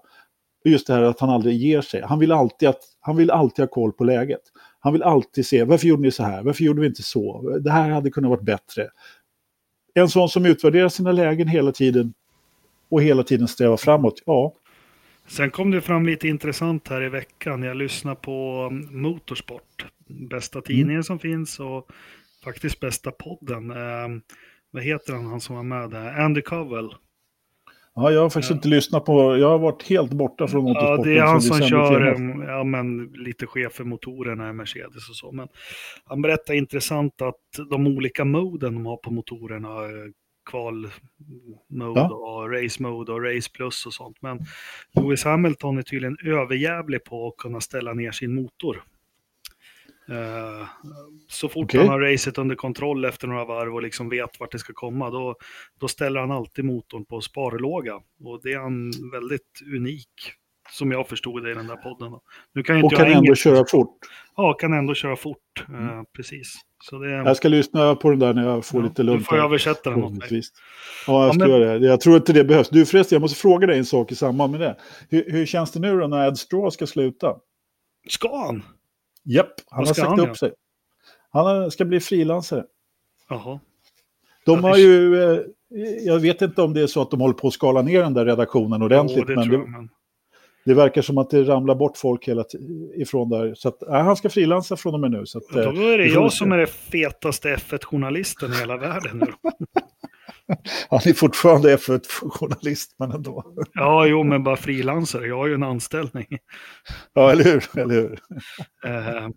Just 0.66 0.88
det 0.88 0.94
här 0.94 1.02
att 1.02 1.20
han 1.20 1.30
aldrig 1.30 1.58
ger 1.58 1.82
sig. 1.82 2.02
Han 2.02 2.20
vill 2.20 2.32
alltid, 2.32 2.70
att, 2.70 2.82
han 3.00 3.18
vill 3.18 3.32
alltid 3.32 3.64
ha 3.64 3.68
koll 3.68 3.92
på 3.92 4.04
läget. 4.04 4.42
Han 4.80 4.94
vill 4.94 5.04
alltid 5.04 5.46
se, 5.46 5.64
varför 5.64 5.88
gjorde 5.88 6.02
ni 6.02 6.12
så 6.12 6.24
här? 6.24 6.44
Varför 6.44 6.64
gjorde 6.64 6.82
vi 6.82 6.88
inte 6.88 7.04
så? 7.04 7.58
Det 7.60 7.72
här 7.72 7.90
hade 7.90 8.10
kunnat 8.10 8.30
vara 8.30 8.42
bättre. 8.42 8.88
En 9.94 10.10
sån 10.10 10.30
som 10.30 10.46
utvärderar 10.46 10.90
sina 10.90 11.12
lägen 11.12 11.48
hela 11.48 11.72
tiden 11.72 12.14
och 12.90 13.04
hela 13.04 13.24
tiden 13.24 13.48
strävar 13.48 13.78
framåt, 13.78 14.24
ja, 14.26 14.54
Sen 15.28 15.52
kom 15.52 15.72
det 15.72 15.82
fram 15.82 16.06
lite 16.06 16.28
intressant 16.28 16.88
här 16.88 17.04
i 17.04 17.10
veckan. 17.10 17.64
Jag 17.64 17.78
lyssnade 17.78 18.16
på 18.16 18.70
Motorsport, 18.92 19.86
bästa 20.08 20.58
mm. 20.58 20.64
tidningen 20.64 20.92
mm. 20.92 21.04
som 21.04 21.20
finns 21.20 21.60
och 21.60 21.92
faktiskt 22.44 22.80
bästa 22.80 23.12
podden. 23.12 23.72
Eh, 23.72 24.22
vad 24.72 24.84
heter 24.84 25.14
han, 25.14 25.26
han 25.26 25.42
som 25.42 25.56
var 25.56 25.64
med 25.64 25.90
där? 25.90 26.20
Andy 26.22 26.42
Covell. 26.42 26.96
Ja, 27.96 28.12
jag 28.12 28.22
har 28.22 28.30
faktiskt 28.30 28.52
inte 28.52 28.68
lyssnat 28.68 29.06
på, 29.06 29.38
jag 29.38 29.50
har 29.50 29.60
varit 29.60 29.84
helt 29.84 30.12
borta 30.12 30.48
från 30.48 30.68
Ja, 30.68 30.74
motorsporten. 30.74 31.14
det 31.14 31.20
är 31.20 31.24
han 31.24 31.42
som 31.42 31.62
kör 31.62 32.02
em, 32.02 32.42
ja, 32.42 32.64
men, 32.64 33.06
lite 33.06 33.48
chef 33.48 33.74
för 33.74 33.84
motorerna 33.84 34.50
i 34.50 34.54
Mercedes 34.54 35.10
och 35.10 35.16
så. 35.16 35.32
Men 35.32 35.48
han 36.06 36.22
berättar 36.22 36.54
intressant 36.54 37.22
att 37.22 37.70
de 37.70 37.88
olika 37.88 38.26
moden 38.26 38.74
de 38.74 38.86
har 38.86 38.98
på 38.98 39.12
motorerna, 39.12 39.84
eh, 39.84 40.12
kval 40.50 40.88
mode 41.70 42.00
Ja. 42.00 42.10
och 42.14 42.52
race 42.52 42.84
mode 42.84 43.12
och 43.12 43.24
race 43.24 43.50
plus 43.54 43.86
och 43.86 43.94
sånt. 43.94 44.18
Men 44.22 44.40
Lewis 44.96 45.24
Hamilton 45.24 45.78
är 45.78 45.82
tydligen 45.82 46.18
överjävlig 46.26 47.04
på 47.04 47.28
att 47.28 47.38
kunna 47.38 47.62
ställa 47.62 47.94
ner 47.94 48.12
sin 48.12 48.36
motor. 48.36 48.84
Eh, 50.12 50.68
så 51.28 51.50
fort 51.50 51.64
Okej. 51.66 51.80
han 51.80 51.90
har 51.90 52.00
racet 52.00 52.38
under 52.38 52.56
kontroll 52.56 53.06
efter 53.06 53.28
några 53.28 53.46
varv 53.46 53.74
och 53.76 53.82
liksom 53.82 54.10
vet 54.10 54.40
vart 54.40 54.52
det 54.52 54.60
ska 54.60 54.74
komma, 54.74 55.10
då, 55.10 55.36
då 55.80 55.88
ställer 55.88 56.20
han 56.20 56.32
alltid 56.32 56.66
motorn 56.66 57.06
på 57.06 57.22
sparlåga. 57.22 57.96
Och 58.24 58.40
det 58.44 58.54
är 58.54 58.60
han 58.60 58.92
väldigt 59.12 59.62
unik, 59.76 60.08
som 60.72 60.92
jag 60.92 61.08
förstod 61.08 61.44
det 61.44 61.52
i 61.52 61.54
den 61.54 61.68
där 61.68 61.76
podden. 61.76 62.12
Nu 62.54 62.64
kan 62.64 62.76
Och 62.78 62.84
inte 62.84 62.96
kan 62.96 63.06
jag 63.06 63.12
ändå 63.18 63.26
engelska. 63.28 63.50
köra 63.50 63.66
fort. 63.68 63.98
Ja, 64.36 64.54
kan 64.54 64.74
ändå 64.74 64.94
köra 64.94 65.16
fort. 65.16 65.38
eh, 65.70 65.76
Mm. 65.76 66.06
precis. 66.16 66.54
Så 66.84 66.98
det, 67.00 67.12
Jag 67.12 67.38
ska 67.38 67.48
lyssna 67.48 67.96
på 67.96 68.10
den 68.10 68.20
där 68.20 68.34
när 68.34 68.44
jag 68.48 68.66
får 68.66 68.82
ja, 68.82 68.88
lite 68.88 69.02
du 69.02 69.06
lugnt. 69.06 69.26
får 69.28 69.36
här, 69.36 69.44
översätta 69.44 69.90
den 69.90 70.04
åt 70.04 70.12
mig. 70.14 70.28
Ja, 70.32 70.42
jag 71.08 71.28
Ja, 71.28 71.34
ska 71.34 71.40
men- 71.40 71.50
göra 71.50 71.80
det. 71.80 71.88
Jag 71.88 72.02
tror 72.02 72.16
inte 72.16 72.34
det 72.34 72.44
behövs. 72.44 72.70
Du 72.70 72.86
förresten, 72.86 73.16
jag 73.16 73.22
måste 73.22 73.40
fråga 73.42 73.68
dig 73.68 73.78
en 73.78 73.86
sak 73.86 74.12
i 74.12 74.16
samband 74.16 74.52
med 74.52 74.62
det. 74.62 74.76
Hur, 75.10 75.32
hur 75.32 75.46
känns 75.46 75.72
det 75.72 75.80
nu 75.80 76.00
då 76.00 76.08
när 76.08 76.28
Ed 76.28 76.38
Straw 76.38 76.72
ska 76.72 76.88
sluta? 76.88 77.36
Ska 78.10 78.38
han? 78.46 78.64
Japp, 79.24 79.54
han 79.70 79.80
har 79.80 79.94
ska 79.94 80.02
sagt 80.02 80.20
han 80.20 80.30
upp 80.30 80.38
sig. 80.38 80.54
Han 81.30 81.72
ska 81.72 81.86
bli 81.86 82.00
frilansare. 82.00 82.64
Jaha. 83.30 83.60
De 84.46 84.60
Ja, 84.60 84.70
har 84.70 84.78
ju, 84.78 85.24
eh, 85.24 85.40
jag 86.02 86.20
vet 86.20 86.42
inte 86.42 86.62
om 86.62 86.74
det 86.74 86.82
är 86.82 86.88
så 86.88 87.02
att 87.02 87.12
de 87.12 87.22
håller 87.22 87.34
på 87.34 87.48
att 87.48 87.54
skala 87.54 87.82
ner 87.82 88.02
den 88.02 88.14
där 88.14 88.26
redaktionen 88.26 88.82
ordentligt, 88.82 89.24
Jo, 89.28 89.36
det 89.36 89.36
men 89.36 89.50
det, 89.50 89.88
det 90.66 90.74
verkar 90.74 91.02
som 91.02 91.18
att 91.18 91.30
det 91.30 91.44
ramlar 91.44 91.76
bort 91.76 91.98
folk 91.98 92.28
hela 92.28 92.46
ifrån 92.96 93.30
där. 93.30 93.54
Så 93.56 93.68
att, 93.68 93.84
nej, 93.88 94.02
han 94.02 94.16
ska 94.16 94.30
frilansa 94.30 94.78
från 94.78 94.94
och 94.94 95.00
med 95.00 95.12
nu. 95.12 95.26
Så 95.26 95.38
att, 95.38 95.56
eh, 95.56 95.74
Då 95.74 95.82
är 95.82 95.98
det 95.98 96.06
jag 96.08 96.34
som 96.34 96.52
är 96.52 96.58
det 96.58 96.68
fetaste 96.68 97.56
F1-journalisten 97.56 98.52
i 98.54 98.56
hela 98.56 98.78
världen 98.78 99.18
nu. 99.18 99.50
Han 100.90 101.00
är 101.06 101.14
fortfarande 101.14 101.78
F1-journalist, 101.78 102.96
men 103.00 103.12
ändå. 103.12 103.54
Ja, 103.74 104.06
jo, 104.06 104.24
men 104.24 104.44
bara 104.44 104.56
frilansare. 104.56 105.28
Jag 105.28 105.38
har 105.38 105.48
ju 105.48 105.54
en 105.54 105.64
anställning. 105.64 106.28
Ja, 107.14 107.32
eller 107.32 107.44
hur? 107.44 107.80
Eller 107.80 107.96
hur? 107.96 108.20
Eh, 108.86 109.30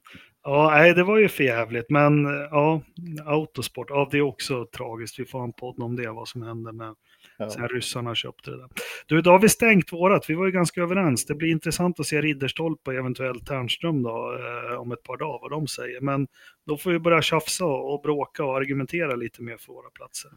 ja, 0.43 0.71
nej, 0.71 0.95
det 0.95 1.05
var 1.05 1.19
ju 1.19 1.29
för 1.29 1.45
jävligt. 1.45 1.91
Men 1.91 2.25
ja, 2.51 2.81
autosport, 3.27 3.87
ja, 3.91 4.09
det 4.11 4.19
är 4.19 4.23
också 4.23 4.67
tragiskt. 4.77 5.19
Vi 5.19 5.25
får 5.25 5.39
ha 5.39 5.47
en 5.47 5.53
podd 5.53 5.83
om 5.83 5.97
det, 5.97 6.11
vad 6.11 6.29
som 6.29 6.43
hände 6.43 6.73
med 6.73 6.95
Ja. 7.39 7.51
sen 7.51 7.69
ryssarna 7.69 8.15
köpte 8.15 8.51
det 8.51 8.57
där. 8.57 8.69
Du, 9.07 9.21
då 9.21 9.31
har 9.31 9.39
vi 9.39 9.49
stängt 9.49 9.93
vårat. 9.93 10.31
Vi 10.31 10.35
var 10.35 10.47
ju 10.47 10.53
ganska 10.53 10.81
överens. 10.81 11.27
Det 11.27 11.35
blir 11.35 11.51
intressant 11.51 12.01
att 12.01 12.07
se 12.07 12.21
Ridderstolpe 12.21 12.91
och 12.91 12.97
eventuellt 12.97 13.47
Ternström 13.47 14.03
då, 14.03 14.39
eh, 14.71 14.81
om 14.81 14.93
ett 14.93 15.03
par 15.03 15.17
dagar, 15.17 15.39
vad 15.41 15.51
de 15.51 15.67
säger. 15.67 16.01
Men 16.01 16.27
då 16.67 16.77
får 16.77 16.91
vi 16.91 16.99
börja 16.99 17.23
tjafsa 17.23 17.65
och 17.65 18.03
bråka 18.03 18.45
och 18.45 18.57
argumentera 18.57 19.15
lite 19.15 19.43
mer 19.43 19.57
för 19.57 19.73
våra 19.73 19.91
platser. 19.91 20.31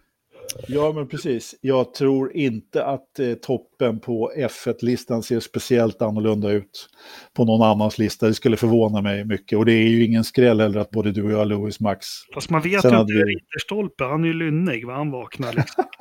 Ja, 0.67 0.91
men 0.95 1.07
precis. 1.07 1.55
Jag 1.61 1.93
tror 1.93 2.35
inte 2.35 2.85
att 2.85 3.19
eh, 3.19 3.33
toppen 3.33 3.99
på 3.99 4.31
F1-listan 4.37 5.23
ser 5.23 5.39
speciellt 5.39 6.01
annorlunda 6.01 6.51
ut 6.51 6.89
på 7.35 7.45
någon 7.45 7.61
annans 7.67 7.97
lista. 7.97 8.27
Det 8.27 8.33
skulle 8.33 8.57
förvåna 8.57 9.01
mig 9.01 9.25
mycket. 9.25 9.57
Och 9.57 9.65
det 9.65 9.73
är 9.73 9.87
ju 9.87 10.05
ingen 10.05 10.23
skräll 10.23 10.59
heller 10.61 10.79
att 10.79 10.89
både 10.91 11.11
du 11.11 11.23
och 11.23 11.31
jag 11.31 11.47
Lewis 11.47 11.79
Max. 11.79 12.05
Fast 12.33 12.49
man 12.49 12.61
vet 12.61 12.71
ju 12.85 12.89
inte, 12.89 13.13
vi- 13.13 13.23
Ridderstolpe, 13.23 14.03
han 14.03 14.23
är 14.23 14.27
ju 14.27 14.33
lynnig, 14.33 14.87
vad 14.87 14.95
han 14.95 15.11
vaknar 15.11 15.53
liksom. 15.53 15.83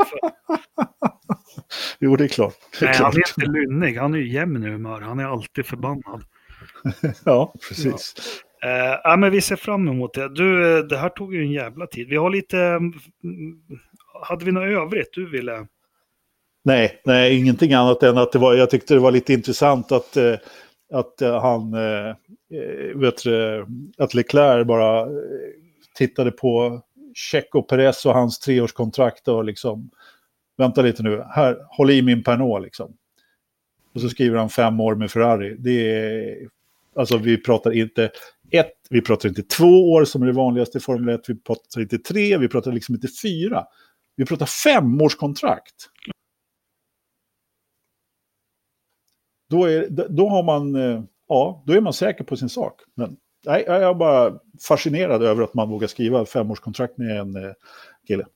Jo, 2.01 2.16
det 2.16 2.24
är 2.24 2.28
klart. 2.28 2.55
Det 2.80 2.86
är 2.86 2.88
Nej, 2.90 2.99
han 3.03 3.12
klart. 3.12 3.28
är 3.38 3.42
inte 3.42 3.51
lynnig, 3.59 3.97
han 3.97 4.14
är 4.14 4.18
ju 4.18 4.32
jämn 4.32 4.64
i 4.64 4.68
humör, 4.70 5.01
han 5.01 5.18
är 5.18 5.24
alltid 5.24 5.66
förbannad. 5.66 6.22
Ja, 7.24 7.55
precis. 7.68 8.14
Eh, 8.64 9.01
ja, 9.05 9.16
men 9.16 9.32
vi 9.32 9.40
ser 9.40 9.57
fram 9.57 9.88
emot 9.88 10.14
det. 10.14 10.28
Du, 10.34 10.78
eh, 10.78 10.84
det 10.84 10.97
här 10.97 11.09
tog 11.09 11.34
ju 11.34 11.42
en 11.42 11.51
jävla 11.53 11.86
tid. 11.86 12.09
Vi 12.09 12.16
har 12.16 12.30
lite... 12.30 12.80
Hade 14.22 14.44
vi 14.44 14.52
något 14.52 14.64
övrigt 14.64 15.12
du 15.12 15.30
ville? 15.30 15.66
Nej, 16.64 17.00
nej, 17.04 17.38
ingenting 17.38 17.72
annat 17.72 18.02
än 18.02 18.18
att 18.18 18.32
det 18.32 18.38
var, 18.38 18.54
jag 18.54 18.70
tyckte 18.70 18.94
det 18.94 19.00
var 19.00 19.10
lite 19.10 19.32
intressant 19.32 19.92
att, 19.92 20.16
eh, 20.16 20.34
att 20.92 21.22
eh, 21.22 21.40
han, 21.40 21.74
eh, 21.74 22.14
vet 22.94 23.24
du, 23.24 23.66
att 23.98 24.14
Leclerc 24.14 24.66
bara 24.66 25.08
tittade 25.94 26.30
på 26.30 26.82
Checo 27.14 27.62
Perez 27.62 28.06
och 28.06 28.14
hans 28.14 28.38
treårskontrakt 28.38 29.28
och 29.28 29.44
liksom, 29.44 29.90
vänta 30.56 30.82
lite 30.82 31.02
nu, 31.02 31.24
här, 31.30 31.56
håll 31.68 31.90
i 31.90 32.02
min 32.02 32.22
Pernod 32.22 32.62
liksom. 32.62 32.96
Och 33.94 34.00
så 34.00 34.08
skriver 34.08 34.38
han 34.38 34.50
fem 34.50 34.80
år 34.80 34.94
med 34.94 35.10
Ferrari. 35.10 35.56
Det 35.58 35.90
är, 35.90 36.36
alltså 36.96 37.18
vi 37.18 37.42
pratar 37.42 37.70
inte 37.70 38.10
ett, 38.50 38.72
vi 38.90 39.00
pratar 39.00 39.28
inte 39.28 39.42
två 39.42 39.92
år 39.92 40.04
som 40.04 40.22
är 40.22 40.26
det 40.26 40.32
vanligaste 40.32 40.78
i 40.78 40.80
Formel 40.80 41.14
1, 41.14 41.28
vi 41.28 41.34
pratar 41.34 41.80
inte 41.80 41.98
tre, 41.98 42.38
vi 42.38 42.48
pratar 42.48 42.72
liksom 42.72 42.94
inte 42.94 43.08
fyra. 43.22 43.64
Vi 44.16 44.26
pratar 44.26 44.46
femårskontrakt. 44.46 45.90
Då, 49.50 49.64
är, 49.64 50.08
då 50.08 50.28
har 50.28 50.42
man, 50.42 50.74
eh, 50.74 51.02
ja, 51.28 51.62
då 51.66 51.72
är 51.72 51.80
man 51.80 51.92
säker 51.92 52.24
på 52.24 52.36
sin 52.36 52.48
sak. 52.48 52.80
Men 52.94 53.16
nej, 53.44 53.64
jag 53.66 53.82
är 53.82 53.94
bara 53.94 54.38
fascinerad 54.68 55.22
över 55.22 55.42
att 55.42 55.54
man 55.54 55.68
vågar 55.68 55.88
skriva 55.88 56.26
femårskontrakt 56.26 56.98
med 56.98 57.20
en 57.20 57.36
eh, 57.36 57.52
kille. 58.06 58.26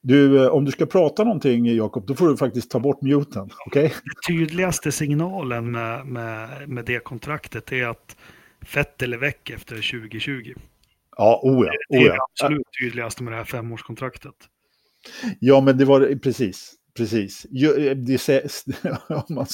Du, 0.00 0.44
eh, 0.44 0.48
om 0.48 0.64
du 0.64 0.72
ska 0.72 0.86
prata 0.86 1.24
någonting, 1.24 1.66
Jakob, 1.66 2.06
då 2.06 2.14
får 2.14 2.28
du 2.28 2.36
faktiskt 2.36 2.70
ta 2.70 2.80
bort 2.80 3.02
muten. 3.02 3.50
Okay? 3.66 3.82
Den 3.82 4.36
tydligaste 4.36 4.92
signalen 4.92 5.70
med, 5.70 6.06
med, 6.06 6.68
med 6.68 6.84
det 6.84 7.04
kontraktet 7.04 7.72
är 7.72 7.86
att 7.86 8.16
Fettel 8.60 9.12
är 9.12 9.18
väck 9.18 9.50
efter 9.50 10.00
2020. 10.00 10.54
Ja, 11.16 11.40
oh 11.42 11.66
ja. 11.66 11.72
Det 11.88 11.96
Oh 11.96 12.04
är 12.04 12.10
det 12.10 12.18
absolut 12.32 12.66
tydligaste 12.80 13.22
med 13.22 13.32
det 13.32 13.36
här 13.36 13.44
femårskontraktet. 13.44 14.34
Ja, 15.40 15.60
men 15.60 15.78
det 15.78 15.84
var 15.84 16.18
precis. 16.18 16.74
Precis. 16.96 17.46
Sä- 18.18 18.96
om, 19.28 19.34
man, 19.34 19.46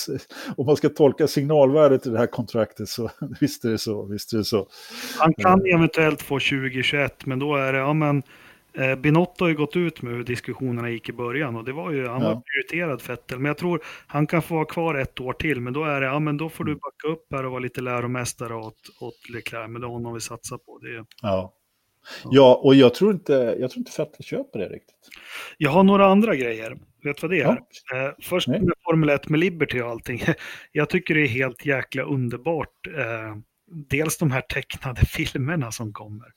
om 0.57 0.67
man 0.67 0.77
ska 0.77 0.89
tolka 0.89 1.27
signalvärdet 1.27 2.07
i 2.07 2.11
det 2.11 2.19
här 2.19 2.27
kontraktet 2.27 2.89
så 2.89 3.11
visst 3.41 3.65
är 3.65 3.71
det 3.71 3.79
så. 3.79 4.07
Visst 4.07 4.33
är 4.33 4.39
det 4.39 4.45
så. 4.45 4.69
Han 5.19 5.35
kan 5.35 5.67
eventuellt 5.67 6.23
få 6.23 6.35
2021, 6.35 7.27
men 7.27 7.39
då 7.39 7.57
är 7.57 7.73
det, 7.73 7.79
ja 7.79 7.93
men 7.93 8.23
eh, 8.79 8.95
Binotto 8.95 9.45
har 9.45 9.49
ju 9.49 9.55
gått 9.55 9.77
ut 9.77 10.03
med 10.03 10.12
hur 10.12 10.25
diskussionerna 10.25 10.91
gick 10.91 11.09
i 11.09 11.12
början 11.12 11.57
och 11.57 11.64
det 11.64 11.73
var 11.73 11.91
ju, 11.91 12.07
han 12.09 12.23
Ja. 12.23 12.29
var 12.35 12.43
prioriterad 12.43 13.03
Fettel. 13.03 13.39
Men 13.39 13.47
jag 13.47 13.59
tror 13.59 13.81
han 14.07 14.27
kan 14.27 14.43
få 14.43 14.55
vara 14.55 14.64
kvar 14.64 14.95
ett 14.95 15.20
år 15.20 15.33
till, 15.33 15.61
men 15.61 15.73
då 15.73 15.85
är 15.85 16.01
det, 16.01 16.07
ja 16.07 16.18
men 16.18 16.37
då 16.37 16.49
får 16.49 16.64
du 16.64 16.75
backa 16.75 17.09
upp 17.09 17.27
här 17.31 17.45
och 17.45 17.51
vara 17.51 17.61
lite 17.62 17.81
läromästare 17.81 18.55
åt, 18.55 18.79
åt 19.01 19.29
Leclerc, 19.29 19.68
men 19.70 19.81
det 19.81 19.87
är 19.87 19.89
honom 19.89 20.14
vi 20.14 20.20
satsar 20.20 20.59
på. 20.59 20.79
Det 20.79 21.05
Ja. 21.23 21.55
Ja, 22.31 22.61
och 22.64 22.75
jag 22.75 22.95
tror 22.95 23.12
inte, 23.12 23.33
jag 23.61 23.70
tror 23.70 23.79
inte 23.79 23.93
Vettel 23.99 24.25
köper 24.25 24.59
det 24.59 24.66
riktigt. 24.68 25.09
Jag 25.59 25.70
har 25.70 25.83
några 25.83 26.07
andra 26.07 26.37
grejer. 26.37 26.70
Vet 27.05 27.16
du 27.16 27.20
vad 27.23 27.31
det 27.31 27.41
är? 27.41 27.59
Ja. 27.93 28.07
Eh, 28.07 28.12
först 28.23 28.49
Nej. 28.49 28.61
med 28.61 28.75
Formel 28.85 29.09
1 29.11 29.29
med 29.29 29.41
Liberty 29.41 29.81
och 29.81 29.89
allting. 29.91 30.23
Jag 30.73 30.89
tycker 30.91 31.14
det 31.14 31.20
är 31.20 31.29
helt 31.29 31.66
jäkla 31.66 32.03
underbart. 32.03 32.87
Eh, 32.99 33.37
dels 33.89 34.18
de 34.18 34.31
här 34.31 34.41
tecknade 34.41 35.01
filmerna 35.07 35.73
som 35.73 35.93
kommer. 35.93 36.29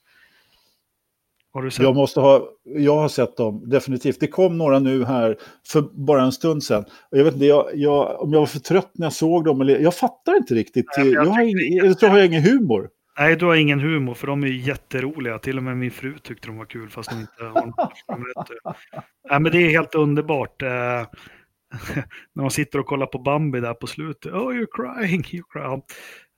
Har 1.55 1.61
du 1.61 1.71
sett? 1.71 1.83
Jag, 1.83 1.95
måste 1.95 2.19
ha, 2.19 2.49
jag 2.63 2.95
har 2.95 3.09
sett 3.09 3.37
dem, 3.37 3.69
definitivt. 3.69 4.19
Det 4.19 4.27
kom 4.27 4.57
några 4.57 4.79
nu 4.79 5.05
här 5.05 5.37
för 5.67 5.81
bara 5.81 6.21
en 6.21 6.31
stund 6.31 6.63
sedan. 6.63 6.85
Jag 7.09 7.23
vet 7.23 7.33
inte 7.33 7.45
jag, 7.45 7.69
jag, 7.73 8.21
om 8.21 8.33
jag 8.33 8.39
var 8.39 8.45
för 8.45 8.59
trött 8.59 8.91
när 8.93 9.05
jag 9.05 9.13
såg 9.13 9.45
dem. 9.45 9.61
Eller, 9.61 9.79
jag 9.79 9.95
fattar 9.95 10.35
inte 10.37 10.53
riktigt. 10.53 10.85
Nej, 10.97 11.11
jag 11.11 11.25
jag 11.25 11.31
har 11.31 11.45
tycker 11.45 11.65
ing, 11.65 11.75
det 11.75 11.77
är 11.77 11.83
eller 11.83 11.93
så 11.93 12.07
har 12.07 12.17
jag 12.17 12.25
ingen 12.25 12.43
humor. 12.43 12.89
Nej, 13.19 13.35
du 13.35 13.45
har 13.45 13.55
ingen 13.55 13.79
humor 13.79 14.13
för 14.13 14.27
de 14.27 14.43
är 14.43 14.47
jätteroliga. 14.47 15.39
Till 15.39 15.57
och 15.57 15.63
med 15.63 15.77
min 15.77 15.91
fru 15.91 16.17
tyckte 16.17 16.47
de 16.47 16.57
var 16.57 16.65
kul 16.65 16.89
fast 16.89 17.09
de 17.09 17.19
inte 17.19 17.43
har 17.43 17.65
något 17.65 17.93
Formel 18.05 18.31
1. 18.31 19.03
Nej, 19.29 19.39
men 19.39 19.51
det 19.51 19.57
är 19.57 19.69
helt 19.69 19.95
underbart. 19.95 20.61
Eh, 20.61 20.67
när 22.33 22.43
de 22.43 22.49
sitter 22.49 22.79
och 22.79 22.85
kollar 22.85 23.05
på 23.05 23.19
Bambi 23.19 23.59
där 23.59 23.73
på 23.73 23.87
slutet. 23.87 24.33
Oh, 24.33 24.53
you're 24.53 24.67
crying, 24.71 25.21
you're 25.21 25.43
crying. 25.49 25.81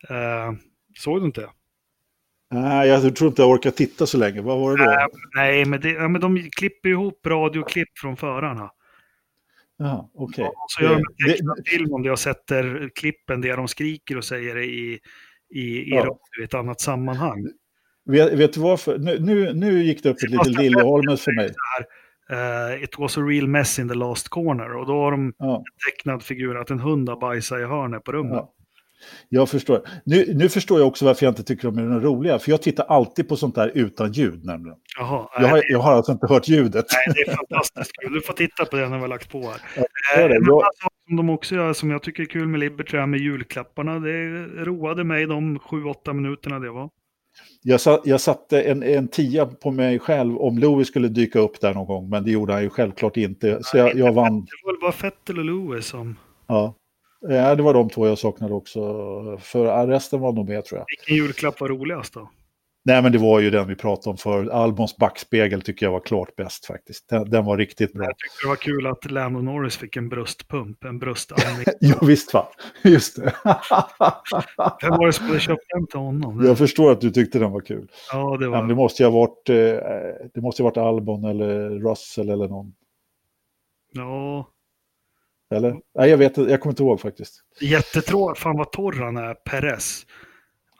Eh, 0.09 0.51
såg 0.99 1.21
du 1.21 1.25
inte? 1.25 1.49
Nej, 2.51 2.87
jag 2.89 3.15
tror 3.15 3.27
inte 3.29 3.41
jag 3.41 3.49
orkar 3.51 3.71
titta 3.71 4.05
så 4.05 4.17
länge. 4.17 4.41
Vad 4.41 4.59
var 4.59 4.77
det 4.77 4.83
då? 4.85 5.07
Nej, 5.35 5.65
men, 5.65 5.81
det, 5.81 5.89
ja, 5.91 6.07
men 6.07 6.21
de 6.21 6.49
klipper 6.51 6.89
ihop 6.89 7.25
radioklipp 7.27 7.97
från 8.01 8.17
förarna. 8.17 8.71
Jaha, 9.77 10.05
okej. 10.13 10.45
Och 10.45 10.65
så 10.67 10.83
gör 10.83 10.89
de 10.89 10.95
en 10.95 11.03
Det- 11.25 11.31
tecknad 11.33 11.57
film 11.67 11.93
om 11.93 12.03
det 12.03 12.11
och 12.11 12.19
sätter 12.19 12.89
klippen 12.95 13.41
där 13.41 13.57
de 13.57 13.67
skriker 13.67 14.17
och 14.17 14.23
säger 14.25 14.57
i, 14.57 14.99
i, 15.49 15.59
i, 15.61 15.89
Ja. 15.89 15.99
radio 15.99 16.17
i 16.41 16.43
ett 16.43 16.53
annat 16.53 16.81
sammanhang. 16.81 17.47
Vet, 18.05 18.33
vet 18.33 18.53
du 18.53 18.59
varför? 18.59 18.97
Nu, 18.97 19.19
nu, 19.19 19.53
nu 19.53 19.83
gick 19.83 20.03
det 20.03 20.09
upp 20.09 20.15
ett 20.17 20.21
litet 20.23 20.45
Sebastian 20.45 20.63
Liljeholmens 20.63 21.21
för 21.23 21.31
mig. 21.35 21.51
Uh, 22.31 22.83
it 22.83 22.99
was 22.99 23.17
a 23.17 23.21
real 23.21 23.47
mess 23.47 23.79
in 23.79 23.87
the 23.89 23.95
last 23.95 24.29
corner. 24.29 24.75
Och 24.75 24.85
då 24.87 24.93
har 24.93 25.11
de 25.11 25.33
Ja, 25.37 25.55
en 25.57 25.63
tecknad 25.91 26.23
figur 26.23 26.57
att 26.57 26.69
en 26.71 26.79
hund 26.79 27.09
har 27.09 27.19
bajsat 27.19 27.59
i 27.59 27.63
hörnet 27.63 28.03
på 28.03 28.11
rummet. 28.11 28.33
ja. 28.33 28.53
Jag 29.29 29.49
förstår. 29.49 29.81
Nu, 30.05 30.33
nu 30.35 30.49
förstår 30.49 30.79
jag 30.79 30.87
också 30.87 31.05
varför 31.05 31.25
jag 31.25 31.31
inte 31.31 31.43
tycker 31.43 31.71
de 31.71 31.77
är 31.77 31.99
roliga. 31.99 32.39
För 32.39 32.51
jag 32.51 32.61
tittar 32.61 32.83
alltid 32.85 33.29
på 33.29 33.35
sånt 33.35 33.55
där 33.55 33.71
utan 33.75 34.11
ljud 34.11 34.45
nämligen. 34.45 34.77
Jaha, 34.99 35.27
Jag 35.39 35.47
har, 35.47 35.61
jag 35.69 35.79
har 35.79 35.91
alltså 35.93 36.11
inte 36.11 36.27
hört 36.27 36.47
ljudet. 36.47 36.85
Nej, 37.07 37.15
det 37.15 37.31
är 37.31 37.35
fantastiskt 37.35 37.91
kul. 38.01 38.13
Du 38.13 38.21
får 38.21 38.33
titta 38.33 38.65
på 38.65 38.75
det 38.75 38.89
när 38.89 38.95
vi 38.97 39.01
har 39.01 39.07
lagt 39.07 39.31
på 39.31 39.41
här. 39.41 39.61
Ja, 39.75 39.83
Eh, 40.15 40.21
gör 40.21 40.29
det. 40.29 40.35
En 40.35 40.43
Jag- 40.45 40.63
som 41.07 41.15
de 41.15 41.29
också 41.29 41.55
gör, 41.55 41.73
som 41.73 41.91
jag 41.91 42.03
tycker 42.03 42.23
är 42.23 42.27
kul 42.27 42.47
med 42.47 42.59
Liberty, 42.59 42.97
med 43.05 43.19
julklapparna. 43.19 43.99
Det 43.99 44.27
roade 44.65 45.03
mig 45.03 45.25
de 45.25 45.59
7-8 45.59 46.13
minuterna 46.13 46.59
det 46.59 46.69
var. 46.71 46.89
Jag, 47.61 47.81
sa, 47.81 48.01
jag 48.05 48.21
satte 48.21 48.61
en, 48.61 48.83
en 48.83 49.07
tia 49.07 49.45
på 49.45 49.71
mig 49.71 49.99
själv 49.99 50.37
om 50.37 50.57
Louis 50.59 50.87
skulle 50.87 51.07
dyka 51.07 51.39
upp 51.39 51.61
där 51.61 51.73
någon 51.73 51.85
gång. 51.87 52.09
Men 52.09 52.23
det 52.23 52.31
gjorde 52.31 52.53
han 52.53 52.63
ju 52.63 52.69
självklart 52.69 53.17
inte. 53.17 53.59
Så 53.61 53.77
jag, 53.77 53.95
jag 53.95 54.13
vann. 54.13 54.39
Det 54.39 54.51
var 54.65 54.81
bara 54.81 54.91
Fettel 54.91 55.39
och 55.39 55.45
Lewis 55.45 55.85
som... 55.85 56.15
Ja. 56.47 56.75
Ja, 57.21 57.55
det 57.55 57.63
var 57.63 57.73
de 57.73 57.89
två 57.89 58.07
jag 58.07 58.17
saknade 58.17 58.53
också. 58.53 58.79
För 59.41 59.87
resten 59.87 60.19
var 60.19 60.33
nog 60.33 60.49
med 60.49 60.65
tror 60.65 60.79
jag. 60.79 60.85
Vilken 60.87 61.15
julklapp 61.15 61.61
var 61.61 61.67
roligast 61.67 62.13
då? 62.13 62.29
Nej, 62.87 63.01
men 63.01 63.11
det 63.11 63.17
var 63.17 63.39
ju 63.39 63.49
den 63.49 63.67
vi 63.67 63.75
pratade 63.75 64.09
om 64.09 64.17
för 64.17 64.49
Albons 64.49 64.97
backspegel 64.97 65.61
tycker 65.61 65.85
jag 65.85 65.93
var 65.93 65.99
klart 65.99 66.35
bäst 66.35 66.65
faktiskt. 66.65 67.09
Den, 67.09 67.29
den 67.29 67.45
var 67.45 67.57
riktigt 67.57 67.93
bra. 67.93 68.05
Jag 68.05 68.17
tyckte 68.17 68.37
det 68.43 68.47
var 68.47 68.55
kul 68.55 68.87
att 68.87 69.11
Lando 69.11 69.41
Norris 69.41 69.77
fick 69.77 69.95
en 69.95 70.09
bröstpump, 70.09 70.83
en 70.83 70.99
bröstarmning. 70.99 71.65
ja, 71.79 71.95
visst 72.01 72.33
va. 72.33 72.47
Just 72.83 73.15
det. 73.15 73.21
Vem 74.81 74.91
var 74.91 75.05
det 75.05 75.13
som 75.13 75.25
hade 75.25 75.39
köpt 75.39 75.69
den 75.69 75.87
till 75.87 75.99
honom? 75.99 76.45
jag 76.45 76.57
förstår 76.57 76.91
att 76.91 77.01
du 77.01 77.11
tyckte 77.11 77.39
den 77.39 77.51
var 77.51 77.61
kul. 77.61 77.91
Ja, 78.11 78.37
det 78.37 78.45
Ja, 78.45 78.51
men 78.51 78.67
det 78.67 78.73
var... 78.73 78.83
måste 78.83 79.03
ju 79.03 79.09
ha 79.09 79.19
varit, 79.19 79.49
eh, 79.49 79.55
det 80.33 80.41
måste 80.41 80.63
ha 80.63 80.69
varit 80.69 80.77
Albon 80.77 81.25
eller 81.25 81.69
Russell 81.69 82.29
eller 82.29 82.47
någon. 82.47 82.73
Ja, 83.93 84.49
Eller? 85.55 85.75
Nej, 85.95 86.09
jag 86.09 86.17
vet. 86.17 86.37
Jag 86.37 86.61
kommer 86.61 86.71
inte 86.71 86.83
ihåg 86.83 86.99
faktiskt. 87.01 87.41
jättetråkigt. 87.61 88.39
Fan 88.43 88.57
vad 88.57 88.71
torr 88.71 88.93
han 88.93 89.17
är, 89.17 89.33
Perez. 89.33 90.05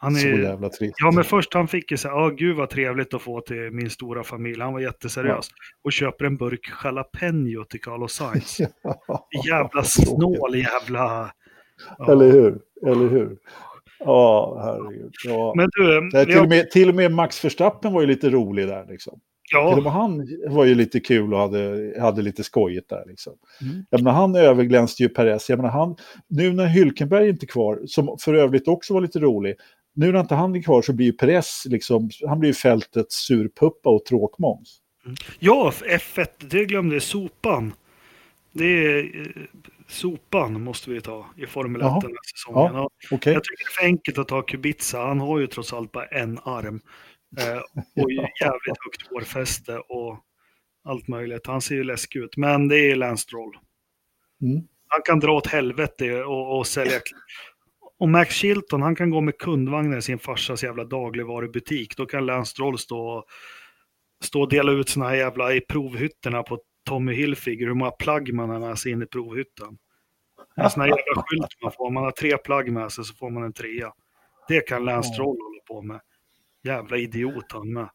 Han 0.00 0.14
Så 0.14 0.28
är... 0.28 0.38
jävla 0.38 0.68
trist. 0.68 0.94
Ja, 0.98 1.10
men 1.10 1.24
först 1.24 1.54
han 1.54 1.68
fick 1.68 1.90
ju 1.90 1.96
så 1.96 2.08
här, 2.08 2.16
ja 2.16 2.28
gud 2.28 2.56
vad 2.56 2.70
trevligt 2.70 3.14
att 3.14 3.22
få 3.22 3.40
till 3.40 3.70
min 3.72 3.90
stora 3.90 4.24
familj. 4.24 4.60
Han 4.60 4.72
var 4.72 4.80
jätteseriös. 4.80 5.50
Och 5.84 5.92
köper 5.92 6.24
en 6.24 6.36
burk 6.36 6.60
jalapeno 6.84 7.64
till 7.64 7.80
Carlos 7.80 8.12
Sainz. 8.12 8.58
Jävla 9.48 9.82
snål 9.84 10.56
jävla... 10.56 11.32
Ja. 11.98 12.12
Eller 12.12 12.32
hur? 12.32 12.60
Eller 12.86 13.08
hur? 13.08 13.36
Ja, 13.98 14.60
herregud. 14.64 15.12
Ja. 15.24 15.52
Men 15.56 15.68
du, 15.72 16.00
Nej, 16.12 16.26
till, 16.26 16.38
och 16.38 16.48
med, 16.48 16.70
till 16.70 16.88
och 16.88 16.94
med 16.94 17.12
Max 17.12 17.44
Verstappen 17.44 17.92
var 17.92 18.00
ju 18.00 18.06
lite 18.06 18.30
rolig 18.30 18.68
där. 18.68 18.86
Liksom. 18.88 19.20
Till 19.48 19.58
och 19.58 19.78
ja, 19.78 19.80
med 19.80 19.92
han 19.92 20.38
var 20.48 20.64
ju 20.64 20.74
lite 20.74 21.00
kul 21.00 21.34
och 21.34 21.40
hade, 21.40 21.94
hade 22.00 22.22
lite 22.22 22.44
skojigt 22.44 22.88
där. 22.88 23.04
Liksom. 23.06 23.32
Mm. 23.60 23.84
Jag 23.90 24.02
menar, 24.02 24.20
han 24.20 24.36
överglänste 24.36 25.02
ju 25.02 25.08
Perez. 25.08 25.50
Jag 25.50 25.56
menar, 25.56 25.70
han, 25.70 25.96
nu 26.28 26.52
när 26.52 26.66
Hylkenberg 26.66 27.28
inte 27.28 27.44
är 27.44 27.48
kvar, 27.48 27.80
som 27.86 28.16
för 28.20 28.34
övrigt 28.34 28.68
också 28.68 28.94
var 28.94 29.00
lite 29.00 29.18
rolig, 29.18 29.54
nu 29.94 30.12
när 30.12 30.20
inte 30.20 30.34
han 30.34 30.56
är 30.56 30.62
kvar 30.62 30.82
så 30.82 30.92
blir 30.92 31.06
ju 31.06 31.12
Perez, 31.12 31.62
liksom, 31.68 32.10
han 32.26 32.40
blir 32.40 32.50
ju 32.50 32.54
fältets 32.54 33.14
surpuppa 33.26 33.90
och 33.90 34.04
tråkmåns. 34.04 34.78
ja, 35.38 35.72
F1, 35.84 36.26
det 36.38 36.64
glömde 36.64 36.94
jag, 36.94 37.02
sopan. 37.02 37.72
Det 38.52 38.64
är 38.64 39.20
eh, 39.20 39.42
sopan 39.88 40.62
måste 40.62 40.90
vi 40.90 41.00
ta 41.00 41.26
i 41.36 41.46
Formel 41.46 41.80
1 41.80 41.84
Jaha. 41.84 42.00
den 42.00 42.10
här 42.10 42.36
säsongen. 42.36 42.74
Ja. 42.74 42.90
Okej? 43.10 43.32
Jag 43.32 43.44
tycker 43.44 43.64
det 43.64 43.68
är 43.68 43.82
för 43.82 43.86
enkelt 43.86 44.18
att 44.18 44.28
ta 44.28 44.42
Kubica. 44.42 44.98
Han 44.98 45.20
har 45.20 45.38
ju 45.38 45.46
trots 45.46 45.72
allt 45.72 45.92
bara 45.92 46.06
en 46.06 46.38
arm. 46.38 46.80
Eh, 47.36 47.58
och 48.02 48.12
jävligt 48.40 48.84
högt 48.84 49.08
hårfäste 49.10 49.78
och 49.78 50.24
allt 50.84 51.08
möjligt. 51.08 51.46
Han 51.46 51.60
ser 51.60 51.74
ju 51.74 51.84
läskig 51.84 52.20
ut. 52.20 52.36
Men 52.36 52.68
det 52.68 52.90
är 52.90 52.96
Lance 52.96 53.22
Stroll. 53.22 53.58
Mm. 54.42 54.62
Han 54.88 55.02
kan 55.04 55.20
dra 55.20 55.32
åt 55.32 55.46
helvete 55.46 56.24
och, 56.24 56.58
och 56.58 56.66
sälja. 56.66 57.00
Och 57.98 58.08
Max 58.08 58.34
Chilton, 58.34 58.82
han 58.82 58.96
kan 58.96 59.10
gå 59.10 59.20
med 59.20 59.38
kundvagnen 59.38 59.98
i 59.98 60.02
sin 60.02 60.18
farsas 60.18 60.62
jävla 60.62 60.84
dagligvarubutik. 60.84 61.96
Då 61.96 62.06
kan 62.06 62.26
Lance 62.26 62.50
Stroll 62.50 62.78
stå, 62.78 63.24
stå 64.24 64.40
och 64.40 64.48
dela 64.48 64.72
ut 64.72 64.88
såna 64.88 65.08
här 65.08 65.16
jävla 65.16 65.54
i 65.54 65.60
provhytterna 65.60 66.42
på 66.42 66.58
Tommy 66.86 67.12
Hilfiger. 67.12 67.66
Hur 67.66 67.74
många 67.74 67.90
plagg 67.90 68.34
man 68.34 68.50
har 68.50 68.58
med 68.58 68.78
sig 68.78 68.92
in 68.92 69.02
i 69.02 69.06
provhytten. 69.06 69.78
En 70.56 70.70
sån 70.70 70.80
här 70.80 70.88
jävla 70.88 71.22
skylt 71.22 71.62
man 71.62 71.72
får. 71.72 71.86
Om 71.86 71.94
man 71.94 72.04
har 72.04 72.10
tre 72.10 72.38
plagg 72.38 72.72
med 72.72 72.92
sig 72.92 73.04
så 73.04 73.14
får 73.14 73.30
man 73.30 73.42
en 73.42 73.52
trea. 73.52 73.92
Det 74.48 74.60
kan 74.60 74.84
Lance. 74.84 75.12
Stroll 75.12 75.36
hålla 75.42 75.60
på 75.66 75.82
med. 75.82 76.00
Jävla 76.64 76.96
idiot 76.96 77.52
han 77.52 77.72
med. 77.72 77.88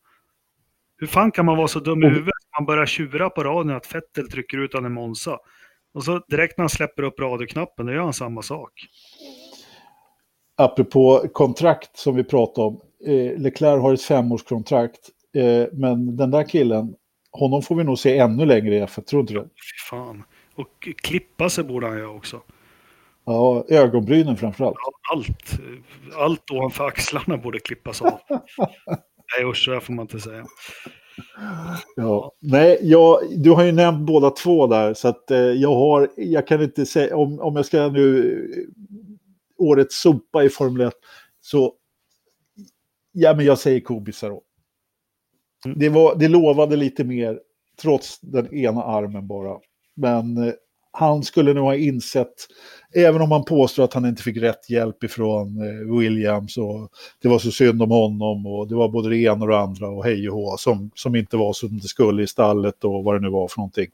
Hur 0.98 1.08
fan 1.08 1.32
kan 1.32 1.46
man 1.46 1.58
vara 1.58 1.68
så 1.68 1.80
dum 1.80 2.04
i 2.04 2.08
huvudet 2.08 2.34
man 2.60 2.66
börjar 2.66 2.86
tjura 2.86 3.30
på 3.30 3.44
radion 3.44 3.76
att 3.76 3.86
Fettel 3.86 4.30
trycker 4.30 4.58
ut 4.58 4.74
han 4.74 4.86
i 4.86 4.90
Monza? 4.90 5.40
Och 5.94 6.04
så 6.04 6.20
direkt 6.28 6.58
när 6.58 6.64
han 6.64 6.70
släpper 6.70 7.04
upp 7.04 7.20
radioknappen, 7.20 7.86
då 7.86 7.94
gör 7.94 8.02
han 8.02 8.14
samma 8.14 8.42
sak. 8.42 8.72
Apropå 10.58 11.30
kontrakt 11.34 11.98
som 11.98 12.16
vi 12.16 12.24
pratade 12.24 12.68
om. 12.68 12.82
Eh, 13.06 13.38
Leclerc 13.42 13.82
har 13.82 13.94
ett 13.94 14.02
femårskontrakt. 14.02 15.10
Eh, 15.36 15.68
men 15.74 16.18
den 16.18 16.32
där 16.32 16.44
killen, 16.44 16.96
honom 17.32 17.62
får 17.62 17.76
vi 17.76 17.84
nog 17.84 18.00
se 18.00 18.18
ännu 18.18 18.46
längre 18.46 18.76
i 18.76 18.82
F1, 18.82 19.02
tror 19.02 19.22
inte 19.22 19.34
du? 19.34 19.42
Fy 19.42 19.90
fan. 19.90 20.24
Och 20.56 20.90
klippa 21.02 21.50
sig 21.50 21.64
borde 21.64 21.88
han 21.88 21.98
göra 21.98 22.10
också. 22.10 22.42
Ja, 23.26 23.66
ögonbrynen 23.70 24.38
framförallt. 24.38 24.76
Ja, 24.80 24.92
Allt, 25.12 25.60
allt 26.18 26.52
ovanför 26.52 26.88
axlarna 26.88 27.38
borde 27.38 27.60
klippas 27.60 28.02
av. 28.02 28.20
Nej 29.38 29.52
usch, 29.52 29.70
där 29.70 29.80
får 29.80 29.94
man 29.94 30.04
inte 30.04 30.20
säga. 30.20 30.46
Ja. 31.96 32.32
Nej, 32.40 32.80
jag, 32.82 33.20
du 33.38 33.52
har 33.52 33.64
ju 33.64 33.72
nämnt 33.72 34.08
båda 34.08 34.30
två 34.30 34.68
där, 34.68 34.94
så 34.94 35.08
att 35.08 35.32
eh, 35.32 35.38
jag 35.38 35.76
har, 35.76 36.10
jag 36.18 36.48
kan 36.48 36.64
inte 36.64 36.86
säga, 36.86 37.16
om, 37.16 37.40
om 37.40 37.56
jag 37.56 37.66
ska 37.66 37.88
nu 37.88 38.34
eh, 38.54 39.66
årets 39.66 40.02
sopa 40.02 40.44
i 40.44 40.50
Formel 40.50 40.88
1, 40.88 40.94
så 41.42 41.74
ja, 43.12 43.34
men 43.36 43.46
jag 43.46 43.60
säger 43.60 43.80
Kubica 43.80 44.32
Mm. 45.66 45.80
Det, 45.80 45.90
var, 45.90 46.16
det 46.16 46.28
lovade 46.28 46.76
lite 46.76 47.04
mer, 47.04 47.40
trots 47.82 48.20
den 48.20 48.54
ena 48.54 48.84
armen 48.84 49.28
bara. 49.28 49.60
Men 49.96 50.38
eh, 50.38 50.54
han 50.96 51.24
skulle 51.24 51.54
nog 51.54 51.66
ha 51.66 51.76
insett, 51.76 52.48
även 52.96 53.22
om 53.22 53.32
han 53.32 53.44
påstår 53.44 53.84
att 53.84 53.94
han 53.94 54.06
inte 54.06 54.24
fick 54.24 54.38
rätt 54.38 54.70
hjälp 54.70 55.04
ifrån 55.04 55.62
eh, 55.62 55.98
Williams 56.00 56.58
och 56.58 56.90
det 57.22 57.28
var 57.28 57.40
så 57.40 57.52
synd 57.52 57.82
om 57.82 57.92
honom 57.92 58.46
och 58.46 58.68
det 58.68 58.76
var 58.76 58.90
både 58.90 59.10
det 59.10 59.18
ena 59.18 59.46
och 59.46 59.48
det 59.48 59.60
andra 59.60 59.88
och 59.88 60.06
hej 60.06 60.30
och 60.30 60.36
hå 60.36 60.58
som, 60.58 60.92
som 60.96 61.16
inte 61.16 61.38
var 61.38 61.54
som 61.54 61.80
det 61.80 61.88
skulle 61.88 62.24
i 62.24 62.28
stallet 62.28 62.84
och 62.84 63.04
vad 63.04 63.16
det 63.16 63.20
nu 63.20 63.30
var 63.30 63.48
för 63.48 63.58
någonting. 63.58 63.88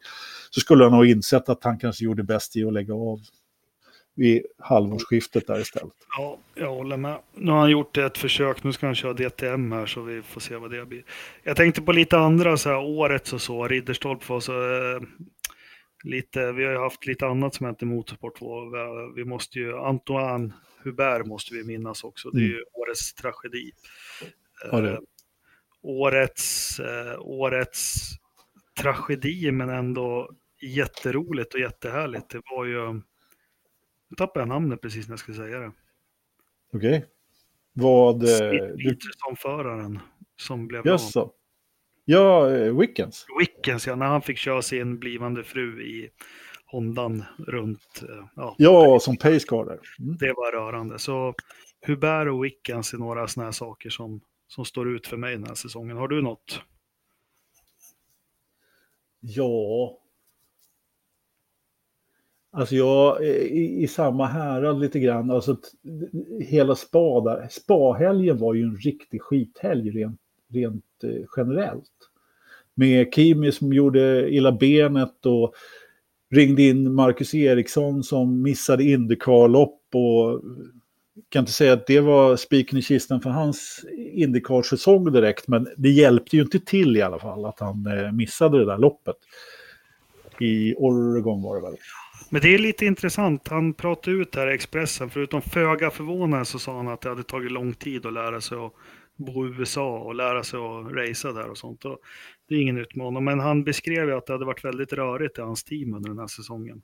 Så 0.50 0.60
skulle 0.60 0.84
han 0.84 0.94
ha 0.94 1.06
insett 1.06 1.50
att 1.50 1.64
han 1.64 1.80
kanske 1.80 2.06
gjorde 2.06 2.24
bäst 2.24 2.56
i 2.56 2.64
att 2.66 2.74
lägga 2.74 2.94
av 2.94 3.20
vid 4.16 4.42
halvårsskiftet 4.58 5.48
där 5.48 5.62
istället. 5.62 5.94
Ja, 6.18 6.38
jag 6.56 6.76
håller 6.76 6.98
med. 6.98 7.18
Nu 7.36 7.52
har 7.52 7.60
han 7.60 7.70
gjort 7.72 7.98
ett 7.98 8.18
försök, 8.18 8.64
nu 8.64 8.74
ska 8.74 8.86
han 8.86 8.96
köra 8.96 9.14
DTM 9.14 9.72
här 9.72 9.86
så 9.86 10.02
vi 10.02 10.22
får 10.22 10.42
se 10.42 10.56
vad 10.56 10.72
det 10.72 10.86
blir. 10.86 11.04
Jag 11.44 11.58
tänkte 11.58 11.82
på 11.82 11.92
lite 11.92 12.18
andra 12.18 12.58
så 12.58 12.70
här 12.70 12.78
årets 12.78 13.34
och 13.34 13.42
så, 13.42 13.68
Ridderstolpe 13.68 14.26
var 14.28 14.40
så 14.40 14.52
eh, 14.52 15.02
lite, 16.04 16.52
vi 16.52 16.64
har 16.66 16.72
ju 16.72 16.78
haft 16.78 17.06
lite 17.06 17.28
annat 17.28 17.56
som 17.56 17.66
hänt 17.66 17.82
i 17.82 17.86
Motorsport 17.86 18.38
2. 18.40 18.62
Vi- 19.16 19.26
måste 19.26 19.60
ju, 19.60 19.78
Antoine 19.78 20.54
Hubert 20.84 21.26
måste 21.26 21.54
vi 21.54 21.64
minnas 21.64 22.04
också, 22.04 22.30
det 22.30 22.40
är 22.40 22.48
ju 22.48 22.64
årets 22.74 23.14
tragedi. 23.14 23.72
Ja. 24.72 24.88
Eh, 24.88 25.00
årets, 25.82 26.80
eh, 26.80 27.20
årets 27.20 28.02
tragedi 28.82 29.52
men 29.52 29.70
ändå 29.70 30.32
jätteroligt 30.62 31.54
och 31.54 31.60
jättehärligt. 31.60 32.30
Det 32.30 32.42
var 32.52 32.66
ju, 32.66 32.94
nu 32.94 34.16
tappade 34.18 34.40
jag 34.42 34.48
namnet 34.48 34.82
precis 34.82 35.08
när 35.08 35.12
jag 35.14 35.20
skulle 35.20 35.38
säga 35.38 35.60
det. 35.60 35.72
Okej? 36.74 37.06
Vad... 37.74 38.24
Eh, 38.24 38.52
du, 38.76 38.98
som 39.18 39.36
föraren 39.36 40.00
som 40.36 40.68
blev 40.68 40.82
jaså? 40.88 41.32
Ja, 42.12 42.56
eh, 42.56 42.78
Wickens. 42.78 43.26
Wickens, 43.40 43.88
ja, 43.88 43.96
när 43.96 44.06
han 44.06 44.22
fick 44.22 44.38
köra 44.38 44.62
sin 44.62 45.00
blivande 45.00 45.44
fru 45.44 45.82
i 45.84 46.10
Hondan 46.66 47.24
runt, 47.48 48.04
eh, 48.10 48.26
ja, 48.36 48.56
Ja, 48.58 49.00
som 49.00 49.18
pacecar 49.18 49.66
där. 49.66 49.80
Mm. 50.00 50.18
det 50.18 50.34
var 50.34 50.52
rörande. 50.52 51.00
Så 51.00 51.34
Hubert 51.88 52.28
och 52.28 52.46
Wickens 52.46 52.94
är 52.94 52.98
några 52.98 53.28
sådana 53.28 53.48
här 53.48 53.52
saker 53.52 53.90
som, 53.90 54.22
som 54.48 54.66
står 54.66 54.96
ut 54.96 55.08
för 55.08 55.18
mig 55.18 55.36
den 55.36 55.44
här 55.48 55.56
säsongen. 55.56 55.98
Har 55.98 56.08
du 56.08 56.22
något? 56.22 56.62
Ja. 59.20 59.98
Alltså 62.52 62.76
jag 62.76 63.26
är 63.26 63.44
i, 63.44 63.84
i 63.84 63.88
samma 63.88 64.26
härad 64.26 64.80
lite 64.80 65.00
grann. 65.00 65.32
Alltså 65.32 65.58
hela 66.40 66.76
spa 66.76 67.22
där. 67.22 67.48
Spa-helgen 67.52 68.38
var 68.38 68.54
ju 68.54 68.64
en 68.64 68.76
riktig 68.76 69.22
skithelg 69.22 69.90
rent, 69.90 70.22
rent 70.54 70.86
eh, 71.04 71.26
generellt. 71.38 71.92
Med 72.76 73.14
Kimi 73.14 73.52
som 73.52 73.74
gjorde 73.74 74.30
illa 74.30 74.52
benet 74.52 75.26
och 75.26 75.54
ringde 76.32 76.62
in 76.62 76.94
Marcus 76.94 77.34
Eriksson 77.34 78.04
som 78.04 78.42
missade 78.42 78.84
Indycar-lopp 78.84 79.82
och 79.94 80.32
eh, 80.32 80.40
kan 81.30 81.40
inte 81.40 81.52
säga 81.52 81.74
att 81.74 81.88
det 81.88 82.00
var 82.00 82.36
spiken 82.36 82.80
i 82.80 82.82
kistan 82.82 83.22
för 83.22 83.30
hans 83.30 83.86
Indycar-säsong 83.98 85.12
direkt, 85.12 85.48
men 85.48 85.68
det 85.78 85.90
hjälpte 85.90 86.36
ju 86.36 86.42
inte 86.42 86.60
till 86.60 86.98
i 86.98 87.02
alla 87.02 87.20
fall 87.20 87.46
att 87.46 87.60
han 87.60 87.86
eh, 87.88 88.12
missade 88.12 88.60
det 88.60 88.66
där 88.66 88.78
loppet. 88.78 89.16
i 90.40 90.74
Oregon 90.78 91.42
var 91.42 91.56
det 91.56 91.62
väl. 91.62 91.78
Men 92.30 92.42
det 92.42 92.54
är 92.54 92.58
lite 92.58 92.86
intressant. 92.86 93.48
Han 93.48 93.74
pratade 93.74 94.18
ut 94.18 94.36
här 94.36 94.52
i 94.52 94.54
Expressen. 94.54 95.10
Förutom 95.10 95.42
föga 95.42 95.90
förvånande 95.92 96.46
så 96.46 96.60
sa 96.60 96.78
han 96.78 96.88
att 96.88 97.02
det 97.02 97.10
hade 97.10 97.24
tagit 97.24 97.52
lång 97.52 97.74
tid 97.74 98.06
att 98.06 98.14
lära 98.14 98.42
sig 98.42 98.58
att 98.58 98.74
bo 99.20 99.46
i 99.48 99.50
USA 99.50 100.00
och 100.00 100.16
lära 100.16 100.44
sig 100.44 100.60
att 100.60 100.92
racea 100.92 101.32
där 101.32 101.50
och 101.50 101.58
sånt. 101.58 101.86
Och 101.86 101.98
det 102.50 102.56
är 102.56 102.62
ingen 102.62 102.78
utmaning. 102.78 103.24
Men 103.24 103.40
han 103.40 103.64
beskrev 103.64 104.08
ju 104.10 104.16
att 104.16 104.26
det 104.26 104.34
hade 104.34 104.46
varit 104.46 104.66
väldigt 104.66 104.94
rörigt 104.94 105.38
i 105.38 105.42
hans 105.42 105.64
team 105.64 105.94
under 105.94 106.10
den 106.10 106.20
här 106.20 106.28
säsongen. 106.28 106.82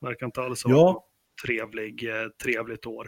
Verkar 0.00 0.26
inte 0.26 0.40
alls 0.40 0.64
ha 0.64 0.70
Ja. 0.70 1.04
trevlig, 1.46 2.08
eh, 2.08 2.28
trevligt 2.42 2.86
år. 2.86 3.06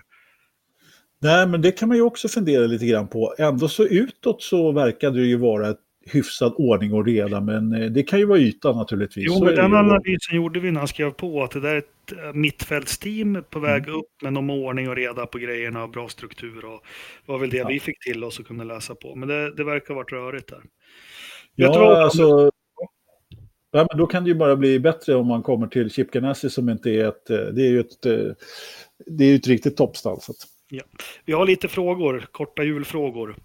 Nej, 1.22 1.46
men 1.46 1.62
det 1.62 1.72
kan 1.72 1.88
man 1.88 1.96
ju 1.96 2.02
också 2.02 2.28
fundera 2.28 2.66
lite 2.66 2.86
grann 2.86 3.08
på. 3.08 3.34
Ändå 3.38 3.68
så 3.68 3.84
utåt 3.84 4.42
så 4.42 4.72
verkade 4.72 5.20
det 5.20 5.26
ju 5.26 5.36
vara 5.36 5.68
ett 5.68 5.80
hyfsad 6.10 6.54
ordning 6.58 6.92
och 6.92 7.06
reda, 7.06 7.40
men 7.40 7.72
eh, 7.72 7.90
det 7.90 8.02
kan 8.02 8.18
ju 8.18 8.24
vara 8.24 8.38
ytan 8.38 8.76
naturligtvis. 8.76 9.24
Jo, 9.28 9.44
men 9.44 9.54
den 9.54 9.74
analysen 9.74 10.36
gjorde 10.36 10.60
vi 10.60 10.70
när 10.70 10.78
han 10.80 10.88
skrev 10.88 11.10
på 11.10 11.42
att 11.42 11.50
det 11.50 11.60
där 11.60 11.74
är 11.74 11.78
ett 11.78 11.90
mittfältsteam 12.34 13.44
på 13.50 13.58
väg 13.58 13.88
upp 13.88 14.22
med 14.22 14.32
någon 14.32 14.50
ordning 14.50 14.88
och 14.88 14.96
reda 14.96 15.26
på 15.26 15.38
grejerna 15.38 15.82
och 15.82 15.90
bra 15.90 16.08
struktur. 16.08 16.64
Och 16.64 16.84
var 17.26 17.38
väl 17.38 17.50
det 17.50 17.56
Ja. 17.56 17.68
vi 17.68 17.80
fick 17.80 18.04
till 18.04 18.24
oss 18.24 18.38
och 18.40 18.46
kunde 18.46 18.64
läsa 18.64 18.94
på. 18.94 19.14
Men 19.14 19.28
det, 19.28 19.54
det 19.54 19.64
verkar 19.64 19.88
ha 19.88 19.94
varit 19.94 20.12
rörigt 20.12 20.48
där. 20.48 20.62
Du 21.54 21.64
Ja, 21.64 21.78
vad? 21.78 21.98
alltså... 22.02 22.50
Ja, 23.70 23.86
men 23.90 23.98
då 23.98 24.06
kan 24.06 24.24
det 24.24 24.28
ju 24.30 24.34
bara 24.34 24.56
bli 24.56 24.80
bättre 24.80 25.14
om 25.14 25.26
man 25.26 25.42
kommer 25.42 25.66
till 25.66 25.90
Chip 25.90 26.10
Ganassi 26.10 26.50
som 26.50 26.68
inte 26.68 26.90
är 26.90 27.08
ett... 27.08 27.26
Det 27.26 27.62
är 27.62 27.70
ju 27.70 27.80
ett, 27.80 28.00
det 29.06 29.24
är 29.24 29.36
ett 29.36 29.46
riktigt 29.46 29.76
toppstall. 29.76 30.20
Så 30.20 30.32
att, 30.32 30.38
Vi 31.24 31.32
har 31.32 31.46
lite 31.46 31.68
frågor, 31.68 32.26
korta 32.32 32.62
julfrågor 32.62 33.36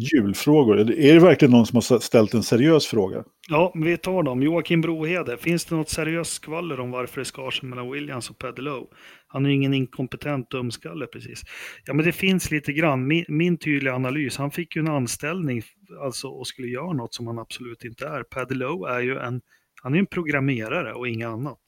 julfrågor, 0.00 0.78
är 0.78 1.14
det 1.14 1.20
verkligen 1.20 1.52
någon 1.52 1.66
som 1.66 1.76
har 1.76 1.98
ställt 1.98 2.34
en 2.34 2.42
seriös 2.42 2.86
fråga? 2.86 3.24
Ja, 3.48 3.72
vi 3.74 3.96
tar 3.96 4.22
dem. 4.22 4.42
Joakim 4.42 4.80
Brohede, 4.80 5.38
finns 5.38 5.64
det 5.64 5.76
något 5.76 5.88
seriöst 5.88 6.32
skvaller 6.32 6.80
om 6.80 6.90
varför 6.90 7.20
det 7.20 7.24
skar 7.24 7.50
sig 7.50 7.68
mellan 7.68 7.90
Williams 7.90 8.30
och 8.30 8.38
Pedelow? 8.38 8.86
Han 9.26 9.46
är 9.46 9.50
ju 9.50 9.56
ingen 9.56 9.74
inkompetent 9.74 10.50
dumskalle 10.50 11.06
precis. 11.06 11.42
Ja, 11.84 11.94
men 11.94 12.04
det 12.04 12.12
finns 12.12 12.50
lite 12.50 12.72
grann. 12.72 13.06
Min, 13.06 13.24
min 13.28 13.58
tydliga 13.58 13.94
analys, 13.94 14.36
han 14.36 14.50
fick 14.50 14.76
ju 14.76 14.80
en 14.80 14.88
anställning 14.88 15.62
alltså, 16.02 16.28
och 16.28 16.46
skulle 16.46 16.68
göra 16.68 16.92
något 16.92 17.14
som 17.14 17.26
han 17.26 17.38
absolut 17.38 17.84
inte 17.84 18.06
är. 18.06 18.22
Pedelow 18.22 18.88
är 18.88 19.00
ju 19.00 19.18
en, 19.18 19.40
han 19.82 19.94
är 19.94 19.98
en 19.98 20.06
programmerare 20.06 20.92
och 20.92 21.08
inget 21.08 21.28
annat. 21.28 21.60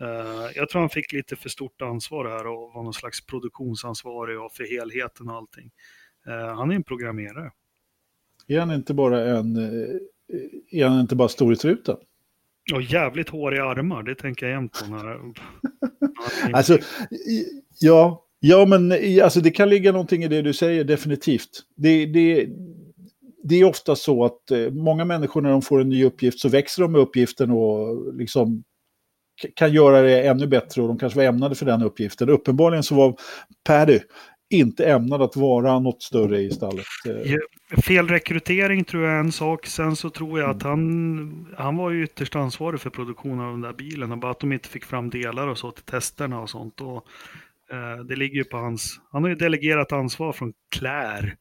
Eh, 0.00 0.50
jag 0.54 0.68
tror 0.68 0.80
han 0.80 0.90
fick 0.90 1.12
lite 1.12 1.36
för 1.36 1.48
stort 1.48 1.82
ansvar 1.82 2.24
här 2.24 2.46
och 2.46 2.72
var 2.74 2.82
någon 2.82 2.94
slags 2.94 3.26
produktionsansvarig 3.26 4.40
och 4.40 4.52
för 4.52 4.64
helheten 4.64 5.28
och 5.28 5.36
allting. 5.36 5.70
Eh, 6.26 6.54
han 6.56 6.70
är 6.70 6.74
en 6.74 6.84
programmerare. 6.84 7.50
Är 8.46 8.60
han 8.60 8.70
inte 8.70 8.94
bara 8.94 9.24
en... 9.38 9.56
eh, 9.56 10.80
Är 10.80 10.86
han 10.86 11.00
inte 11.00 11.16
bara 11.16 11.28
storhetstruten? 11.28 11.96
Och 12.74 12.82
jävligt 12.82 13.28
håriga 13.28 13.64
armar, 13.64 14.02
det 14.02 14.14
tänker 14.14 14.46
jag 14.46 14.52
jämt 14.52 14.82
på. 14.84 14.90
När... 14.94 15.18
Alltså, 16.52 16.74
i- 17.10 17.62
ja, 17.80 18.24
ja 18.40 18.66
men 18.66 18.92
i- 18.92 19.20
alltså, 19.20 19.40
det 19.40 19.50
kan 19.50 19.68
ligga 19.68 19.92
någonting 19.92 20.22
i 20.24 20.28
det 20.28 20.42
du 20.42 20.52
säger, 20.52 20.84
definitivt. 20.84 21.48
Det, 21.76 22.06
det, 22.06 22.48
det 23.44 23.54
är 23.60 23.64
ofta 23.64 23.96
så 23.96 24.24
att 24.24 24.50
eh, 24.50 24.70
många 24.70 25.04
människor 25.04 25.40
när 25.42 25.50
de 25.50 25.62
får 25.62 25.80
en 25.80 25.88
ny 25.88 26.04
uppgift 26.04 26.40
så 26.40 26.48
växer 26.48 26.82
de 26.82 26.92
med 26.92 27.00
uppgiften 27.00 27.50
och 27.50 28.14
liksom 28.14 28.64
kan 29.54 29.72
göra 29.72 30.02
det 30.02 30.22
ännu 30.26 30.46
bättre 30.46 30.82
och 30.82 30.88
de 30.88 30.98
kanske 30.98 31.16
var 31.18 31.24
ämnade 31.24 31.54
för 31.54 31.66
den 31.66 31.82
uppgiften. 31.82 32.28
Uppenbarligen 32.28 32.82
så 32.82 32.94
var 32.94 33.16
Paddy 33.64 34.00
inte 34.50 34.86
ämnad 34.86 35.22
att 35.22 35.36
vara 35.36 35.78
något 35.78 36.02
större 36.02 36.40
i 36.40 36.50
stallet. 36.50 36.86
Eh, 37.06 37.80
Fel 37.82 38.08
rekrytering 38.08 38.84
tror 38.84 39.04
jag 39.04 39.14
är 39.14 39.20
en 39.20 39.32
sak. 39.32 39.66
Sen 39.66 39.96
så 39.96 40.10
tror 40.10 40.40
jag 40.40 40.50
att 40.50 40.62
han, 40.62 41.54
han 41.58 41.76
var 41.76 41.90
ju 41.90 42.04
ytterst 42.04 42.36
ansvarig 42.36 42.80
för 42.80 42.90
produktionen 42.90 43.40
av 43.40 43.52
den 43.52 43.60
där 43.60 43.72
bilen. 43.72 44.12
Och 44.12 44.18
bara 44.18 44.32
att 44.32 44.40
de 44.40 44.52
inte 44.52 44.68
fick 44.68 44.84
fram 44.84 45.10
delar 45.10 45.48
och 45.48 45.58
så 45.58 45.70
till 45.70 45.84
testerna 45.84 46.40
och 46.40 46.50
sånt. 46.50 46.80
Och, 46.80 47.06
eh, 47.72 48.04
det 48.04 48.16
ligger 48.16 48.36
ju 48.36 48.44
på 48.44 48.56
hans... 48.56 49.00
Han 49.12 49.22
har 49.22 49.28
ju 49.30 49.36
delegerat 49.36 49.92
ansvar 49.92 50.32
från 50.32 50.52
Claire 50.70 51.36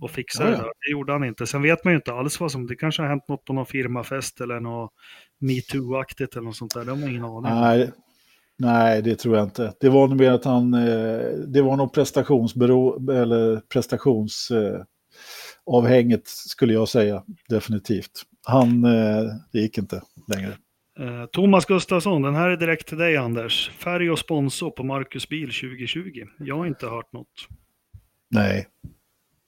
och 0.00 0.10
fixa 0.10 0.44
Ja, 0.44 0.50
det 0.50 0.56
där. 0.56 0.64
Det 0.64 0.90
gjorde 0.90 1.12
han 1.12 1.24
inte. 1.24 1.46
Sen 1.46 1.62
vet 1.62 1.84
man 1.84 1.92
ju 1.92 1.96
inte 1.96 2.12
alls 2.12 2.40
vad 2.40 2.52
som... 2.52 2.66
Det 2.66 2.76
kanske 2.76 3.02
har 3.02 3.08
hänt 3.08 3.28
något 3.28 3.44
på 3.44 3.52
någon 3.52 3.66
firmafest 3.66 4.40
eller 4.40 4.60
något 4.60 4.92
metoo-aktigt 5.40 6.36
eller 6.36 6.44
något 6.44 6.56
sånt 6.56 6.74
där. 6.74 6.84
Det 6.84 6.90
har 6.90 6.98
man 6.98 7.08
ingen 7.08 7.24
aning 7.24 7.36
om. 7.36 7.60
Nej, 7.60 7.92
nej, 8.58 9.02
det 9.02 9.16
tror 9.16 9.36
jag 9.36 9.44
inte. 9.46 9.74
Det 9.80 9.88
var 9.88 10.08
nog 10.08 10.20
mer 10.20 10.30
att 10.30 10.44
han, 10.44 10.74
eh, 10.74 11.30
det 11.46 11.62
var 11.62 11.76
nog 11.76 11.92
prestationsbero, 11.92 13.10
eller 13.12 13.60
prestations, 13.60 14.50
eh, 14.50 14.82
skulle 16.24 16.72
jag 16.72 16.88
säga, 16.88 17.22
definitivt. 17.48 18.22
Han, 18.46 18.84
eh, 18.84 19.24
det 19.52 19.58
gick 19.58 19.78
inte 19.78 20.02
längre. 20.34 20.56
Thomas 21.32 21.66
Gustafsson, 21.66 22.22
den 22.22 22.34
här 22.34 22.50
är 22.50 22.56
direkt 22.56 22.88
till 22.88 22.98
dig 22.98 23.16
Anders. 23.16 23.70
Färg 23.70 24.10
och 24.10 24.18
sponsor 24.18 24.70
på 24.70 24.84
Marcus 24.84 25.28
Bil 25.28 25.52
2020. 25.52 26.24
Jag 26.38 26.56
har 26.56 26.66
inte 26.66 26.86
hört 26.86 27.12
något. 27.12 27.48
Nej, 28.30 28.66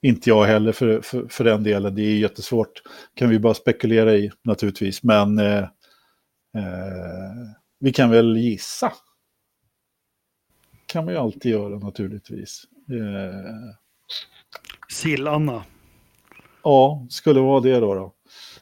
inte 0.01 0.29
jag 0.29 0.45
heller 0.45 0.71
för, 0.71 1.01
för, 1.01 1.27
för 1.27 1.43
den 1.43 1.63
delen. 1.63 1.95
Det 1.95 2.01
är 2.01 2.17
jättesvårt. 2.17 2.81
kan 3.15 3.29
vi 3.29 3.39
bara 3.39 3.53
spekulera 3.53 4.13
i 4.13 4.31
naturligtvis. 4.43 5.03
Men 5.03 5.39
eh, 5.39 5.63
eh, 6.57 7.49
vi 7.79 7.93
kan 7.93 8.09
väl 8.09 8.37
gissa. 8.37 8.93
kan 10.85 11.05
man 11.05 11.13
ju 11.13 11.19
alltid 11.19 11.51
göra 11.51 11.79
naturligtvis. 11.79 12.63
Eh, 12.89 13.75
Sill-Anna. 14.89 15.63
Ja, 16.63 17.07
skulle 17.09 17.39
vara 17.39 17.59
det 17.59 17.79
då. 17.79 17.93
då. 17.93 18.13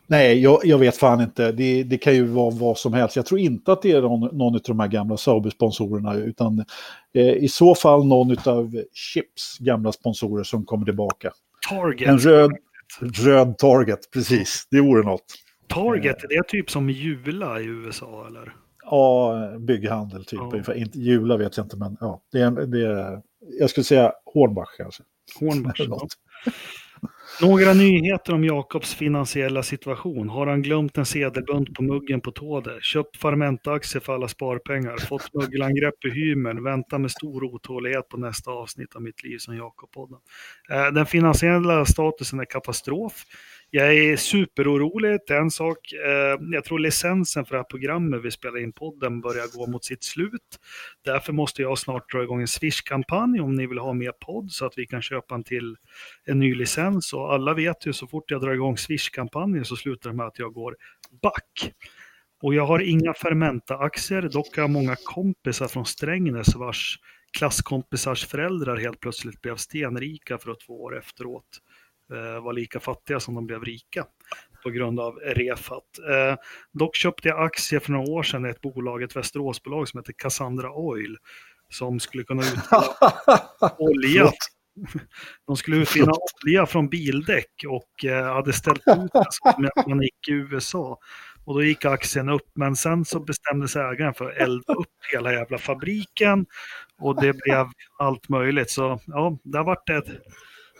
Nej, 0.07 0.39
jag, 0.41 0.59
jag 0.63 0.77
vet 0.77 0.97
fan 0.97 1.21
inte. 1.21 1.51
Det, 1.51 1.83
det 1.83 1.97
kan 1.97 2.15
ju 2.15 2.25
vara 2.25 2.49
vad 2.55 2.77
som 2.77 2.93
helst. 2.93 3.15
Jag 3.15 3.25
tror 3.25 3.39
inte 3.39 3.71
att 3.71 3.81
det 3.81 3.91
är 3.91 4.01
någon, 4.01 4.37
någon 4.37 4.55
av 4.55 4.61
de 4.67 4.79
här 4.79 4.87
gamla 4.87 5.17
Sauber-sponsorerna, 5.17 6.13
utan 6.13 6.65
eh, 7.13 7.33
i 7.33 7.47
så 7.47 7.75
fall 7.75 8.05
någon 8.05 8.37
av 8.45 8.83
Chips 8.93 9.57
gamla 9.59 9.91
sponsorer 9.91 10.43
som 10.43 10.65
kommer 10.65 10.85
tillbaka. 10.85 11.31
Target. 11.69 12.09
En 12.09 12.19
röd, 12.19 12.51
röd 12.99 13.57
Target, 13.57 14.11
precis. 14.13 14.67
Det 14.71 14.81
vore 14.81 15.03
något. 15.03 15.25
Target, 15.67 16.17
det 16.29 16.35
är 16.35 16.43
typ 16.43 16.71
som 16.71 16.89
Jula 16.89 17.59
i 17.59 17.63
USA 17.63 18.25
eller? 18.27 18.53
Ja, 18.89 19.57
bygghandel 19.59 20.25
typ. 20.25 20.39
Ja. 20.39 20.49
Ungefär. 20.53 20.73
Inte, 20.73 20.99
Jula 20.99 21.37
vet 21.37 21.57
jag 21.57 21.65
inte, 21.65 21.77
men 21.77 21.97
ja. 21.99 22.21
Det 22.31 22.39
är, 22.41 22.51
det 22.51 22.85
är, 22.85 23.21
jag 23.59 23.69
skulle 23.69 23.83
säga 23.83 24.13
Hornbach 24.33 24.69
kanske. 24.77 25.03
Hornbach. 25.39 25.79
Ja. 25.79 26.07
Några 27.41 27.73
nyheter 27.73 28.33
om 28.33 28.43
Jakobs 28.43 28.95
finansiella 28.95 29.63
situation. 29.63 30.29
Har 30.29 30.47
han 30.47 30.61
glömt 30.61 30.97
en 30.97 31.05
sedelbunt 31.05 31.73
på 31.73 31.83
muggen 31.83 32.21
på 32.21 32.31
Tåde? 32.31 32.77
Köpt 32.81 33.17
Fermenta-aktier 33.17 34.01
för 34.01 34.13
alla 34.13 34.27
sparpengar? 34.27 34.97
Fått 34.97 35.33
mögelangrepp 35.33 36.05
i 36.05 36.09
hymern? 36.09 36.63
Väntar 36.63 36.97
med 36.97 37.11
stor 37.11 37.43
otålighet 37.43 38.09
på 38.09 38.17
nästa 38.17 38.51
avsnitt 38.51 38.95
av 38.95 39.01
Mitt 39.01 39.23
liv 39.23 39.37
som 39.37 39.53
Jakob-podden. 39.57 40.19
Eh, 40.71 40.93
Den 40.93 41.05
finansiella 41.05 41.85
statusen 41.85 42.39
är 42.39 42.45
katastrof. 42.45 43.23
Jag 43.77 43.95
är 43.95 44.17
superorolig, 44.17 45.19
det 45.27 45.33
är 45.33 45.41
en 45.41 45.51
sak. 45.51 45.77
Eh, 45.93 46.47
jag 46.51 46.63
tror 46.63 46.79
licensen 46.79 47.45
för 47.45 47.55
det 47.55 47.59
här 47.59 47.63
programmet 47.63 48.21
vi 48.23 48.31
spelar 48.31 48.59
in 48.59 48.73
podden 48.73 49.21
börjar 49.21 49.57
gå 49.57 49.67
mot 49.67 49.85
sitt 49.85 50.03
slut. 50.03 50.59
Därför 51.05 51.33
måste 51.33 51.61
jag 51.61 51.77
snart 51.77 52.11
dra 52.11 52.23
igång 52.23 52.41
en 52.41 52.47
Swish-kampanj 52.47 53.39
om 53.39 53.55
ni 53.55 53.67
vill 53.67 53.77
ha 53.77 53.93
mer 53.93 54.11
podd 54.11 54.51
så 54.51 54.65
att 54.65 54.77
vi 54.77 54.85
kan 54.85 55.01
köpa 55.01 55.35
en 55.35 55.43
till 55.43 55.75
en 56.25 56.39
ny 56.39 56.55
licens. 56.55 57.13
Och 57.13 57.33
alla 57.33 57.53
vet 57.53 57.85
ju 57.85 57.93
så 57.93 58.07
fort 58.07 58.31
jag 58.31 58.41
drar 58.41 58.53
igång 58.53 58.77
Swish-kampanjen 58.77 59.65
så 59.65 59.75
slutar 59.75 60.09
det 60.09 60.15
med 60.15 60.25
att 60.25 60.39
jag 60.39 60.53
går 60.53 60.75
back. 61.21 61.73
Och 62.41 62.53
jag 62.53 62.65
har 62.65 62.79
inga 62.79 63.13
Fermenta-aktier, 63.13 64.21
dock 64.21 64.55
har 64.55 64.63
jag 64.63 64.69
många 64.69 64.95
kompisar 65.03 65.67
från 65.67 65.85
Strängnäs 65.85 66.55
vars 66.55 66.99
klasskompisars 67.37 68.25
föräldrar 68.25 68.77
helt 68.77 68.99
plötsligt 68.99 69.41
blev 69.41 69.55
stenrika 69.55 70.37
för 70.37 70.51
att 70.51 70.59
två 70.59 70.83
år 70.83 70.97
efteråt 70.97 71.43
eh, 71.43 71.66
var 72.43 72.53
lika 72.53 72.79
fattiga 72.79 73.19
som 73.19 73.35
de 73.35 73.47
blev 73.47 73.63
rika 73.63 74.05
på 74.63 74.69
grund 74.69 74.99
av 74.99 75.15
Refat. 75.15 75.83
Eh, 76.09 76.35
dock 76.73 76.95
köpte 76.95 77.27
jag 77.27 77.43
aktier 77.45 77.79
för 77.79 77.91
några 77.91 78.11
år 78.11 78.23
sedan 78.23 78.45
i 78.45 78.49
ett 78.49 78.61
bolag, 78.61 79.03
ett 79.03 79.15
Västeråsbolag 79.15 79.87
som 79.87 79.99
heter 79.99 80.13
Cassandra 80.17 80.71
Oil 80.71 81.17
som 81.69 81.99
skulle 81.99 82.23
kunna 82.23 82.41
utvinna 82.41 82.83
olja. 83.77 84.31
De 85.47 85.57
skulle 85.57 85.77
utvinna 85.77 86.11
olja 86.45 86.65
från 86.65 86.89
bildäck 86.89 87.65
och 87.67 88.05
eh, 88.05 88.33
hade 88.33 88.53
ställt 88.53 88.79
ut 88.87 89.11
den 89.13 89.25
som 89.29 89.69
man 89.87 90.01
gick 90.01 90.29
i 90.29 90.31
USA. 90.31 90.99
Och 91.45 91.53
då 91.53 91.63
gick 91.63 91.85
aktien 91.85 92.29
upp, 92.29 92.51
men 92.55 92.75
sen 92.75 93.05
så 93.05 93.19
bestämde 93.19 93.67
sig 93.67 93.81
ägaren 93.81 94.13
för 94.13 94.29
att 94.29 94.37
elda 94.37 94.73
upp 94.73 94.95
hela 95.13 95.33
jävla 95.33 95.57
fabriken 95.57 96.45
och 97.01 97.21
det 97.21 97.33
blev 97.33 97.67
allt 97.99 98.29
möjligt. 98.29 98.69
Så 98.69 98.99
ja, 99.05 99.37
där 99.43 99.63
vart 99.63 99.87
det, 99.87 100.03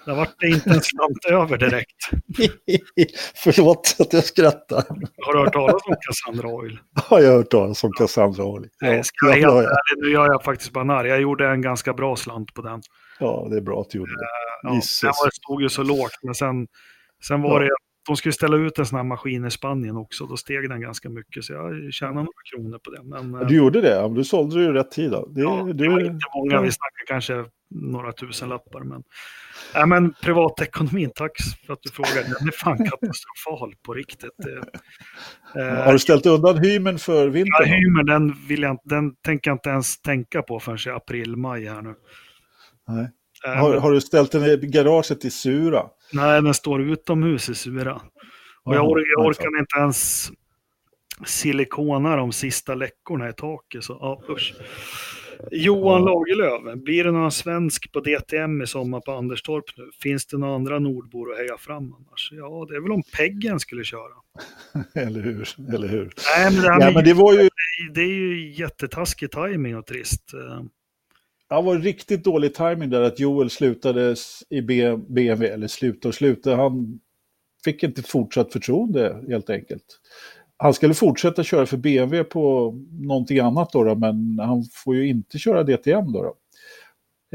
där 0.08 0.16
vart 0.16 0.36
det 0.40 0.48
inte 0.48 0.70
en 0.70 0.82
slant 0.82 1.26
över 1.30 1.58
direkt. 1.58 1.96
Förlåt 3.36 3.96
att 4.00 4.14
jag 4.14 4.24
skrattar. 4.24 4.84
Har 5.26 5.34
du 5.34 5.40
hört 5.40 5.54
talas 5.54 5.74
om 5.86 5.96
Cassandra 6.08 6.48
Oil? 6.48 6.80
Har 7.10 7.20
jag 7.20 7.32
hört 7.34 7.50
talas 7.50 7.84
om 7.84 7.92
Cassandra 7.92 8.44
Oli? 8.44 8.68
Ja, 8.80 8.88
Nej, 8.88 9.04
ska 9.04 9.28
jag 9.28 9.40
ja, 9.40 9.48
vara 9.52 9.62
helt 9.62 9.70
ja, 9.72 9.94
ärlig, 9.96 10.04
nu 10.08 10.14
gör 10.14 10.26
jag 10.28 10.44
faktiskt 10.44 10.72
bara. 10.72 11.08
Jag 11.08 11.22
gjorde 11.22 11.48
en 11.50 11.62
ganska 11.62 11.94
bra 11.94 12.16
slant 12.16 12.54
på 12.54 12.62
den. 12.62 12.82
ja, 13.20 13.48
det 13.52 13.58
är 13.58 13.62
bra 13.62 13.82
att 13.82 13.90
du 13.90 13.98
gjorde 13.98 14.12
det. 14.12 14.28
Ja, 14.64 14.76
Gisses. 14.76 15.02
den 15.02 15.08
var- 15.08 15.30
stod 15.44 15.62
ju 15.62 15.70
så 15.70 15.84
lågt, 15.84 16.12
men 16.24 16.36
sen, 16.36 16.68
sen 17.28 17.42
var 17.42 17.62
Ja. 17.62 17.68
det 17.68 17.72
de 18.08 18.18
skulle 18.18 18.34
ställa 18.34 18.58
ut 18.58 18.80
en 18.80 18.86
sån 18.86 18.98
här 18.98 19.04
maskin 19.04 19.46
i 19.46 19.52
Spanien 19.52 19.98
också. 19.98 20.26
Då 20.26 20.38
steg 20.38 20.70
den 20.70 20.82
ganska 20.82 21.10
mycket, 21.10 21.44
så 21.44 21.54
jag 21.54 21.94
tjänade 21.94 22.16
några 22.16 22.44
kronor 22.52 22.80
på 22.84 22.92
det. 22.92 23.04
Men, 23.04 23.48
du 23.48 23.56
gjorde 23.56 23.82
det? 23.82 24.10
Du 24.16 24.24
sålde 24.24 24.62
ju 24.62 24.74
rätt 24.74 24.92
tid 24.92 25.12
då. 25.12 25.26
Det, 25.26 25.42
ja, 25.42 25.64
du... 25.66 25.74
det 25.74 25.90
var 25.90 26.00
inte 26.00 26.26
många, 26.36 26.62
vi 26.62 26.72
snackar 26.72 27.06
kanske 27.08 27.46
några 27.70 28.12
tusen 28.12 28.50
lappar. 28.50 28.84
Men, 28.84 29.04
ja, 29.74 29.86
men 29.86 30.14
privatekonomin, 30.14 31.12
tack 31.16 31.32
för 31.66 31.74
att 31.74 31.82
du 31.82 31.90
frågar. 31.90 32.24
Den 32.40 32.48
är 32.48 32.52
fan 32.52 32.78
katastrofal 32.90 33.74
på 33.86 33.94
riktigt. 33.94 34.40
Eh, 35.56 35.86
Har 35.86 35.94
du 35.94 36.00
ställt 36.00 36.26
undan 36.26 36.58
hymen 36.58 37.00
för 37.00 37.28
vintern? 37.28 37.68
Ja, 37.70 37.76
hymen, 37.76 38.06
den, 38.06 38.48
vill 38.48 38.62
jag, 38.62 38.80
den 38.84 39.16
tänker 39.16 39.52
jag 39.52 39.56
inte 39.56 39.70
ens 39.70 40.02
tänka 40.02 40.42
på 40.42 40.60
förrän 40.60 40.94
i 40.94 40.98
april, 40.98 41.36
maj 41.36 41.66
här 41.66 41.82
nu. 41.82 41.96
Nej. 42.88 43.10
Har, 43.44 43.78
har, 43.78 43.92
du 43.92 44.02
ställt 44.02 44.32
den 44.32 44.44
i 44.44 44.58
garaget 44.68 45.26
i 45.26 45.32
Sura? 45.32 45.86
Nej, 46.14 46.42
den 46.42 46.54
står 46.54 46.82
utomhus 46.82 47.50
i 47.50 47.56
Sura. 47.56 48.02
Och 48.64 48.76
jag, 48.76 48.90
or 48.90 49.04
jag 49.18 49.26
orkar 49.26 49.60
inte 49.60 49.80
ens 49.80 50.32
silikona 51.26 52.16
de 52.16 52.32
sista 52.32 52.76
läckorna 52.76 53.30
i 53.30 53.34
taket. 53.34 53.84
Så, 53.84 53.98
ja, 54.02 54.22
usch. 54.30 54.54
Johan. 55.52 56.02
Lagerlöf, 56.02 56.84
blir 56.84 57.04
det 57.04 57.12
någon 57.12 57.32
svensk 57.32 57.92
på 57.92 58.00
DTM 58.00 58.62
i 58.62 58.68
sommar 58.68 59.00
på 59.00 59.12
Anderstorp 59.12 59.66
nu? 59.78 59.90
Finns 60.02 60.26
det 60.26 60.38
några 60.38 60.56
andra 60.56 60.80
nordbor 60.80 61.32
att 61.32 61.38
heja 61.38 61.58
fram 61.58 61.94
annars? 61.94 62.30
Ja, 62.32 62.66
det 62.70 62.76
är 62.76 62.82
väl 62.82 62.92
om 62.92 63.04
Peggen 63.18 63.60
skulle 63.60 63.84
köra. 63.84 64.14
eller 64.94 65.22
hur, 65.22 65.50
eller 65.74 65.88
hur. 65.88 66.14
Nej, 66.38 66.52
men 66.52 66.62
det, 66.62 66.86
ja, 66.86 66.92
men 66.92 67.04
det 67.04 67.14
var 67.14 67.34
ju... 67.34 67.50
Det 67.94 68.02
är 68.02 68.08
ju 68.08 68.52
jättetaskig 68.52 69.32
timing 69.32 69.78
och 69.78 69.86
trist. 69.86 70.34
Det 71.50 71.62
var 71.62 71.80
riktigt 71.80 72.24
dålig 72.24 72.54
timing 72.54 72.90
där 72.90 73.02
att 73.02 73.20
Joel 73.20 73.50
slutade 73.50 74.16
i 74.50 74.62
BMW, 74.62 75.48
eller 75.54 75.68
slutade 75.68 76.08
och 76.08 76.16
slutade. 76.16 76.56
Han 76.56 77.00
fick 77.64 77.84
inte 77.84 78.04
fortsatt 78.04 78.54
förtroende 78.54 79.24
helt 79.30 79.50
enkelt. 79.50 80.00
Han 80.58 80.74
skulle 80.74 80.94
fortsätta 80.94 81.44
köra 81.44 81.66
för 81.66 81.78
BMW 81.78 82.24
på 82.24 82.74
någonting 82.92 83.40
annat 83.40 83.72
då, 83.72 83.84
då 83.84 83.96
men 83.96 84.40
han 84.40 84.64
får 84.84 84.96
ju 84.96 85.08
inte 85.08 85.38
köra 85.38 85.64
DTM 85.64 86.12
då. 86.12 86.24
då. 86.24 86.36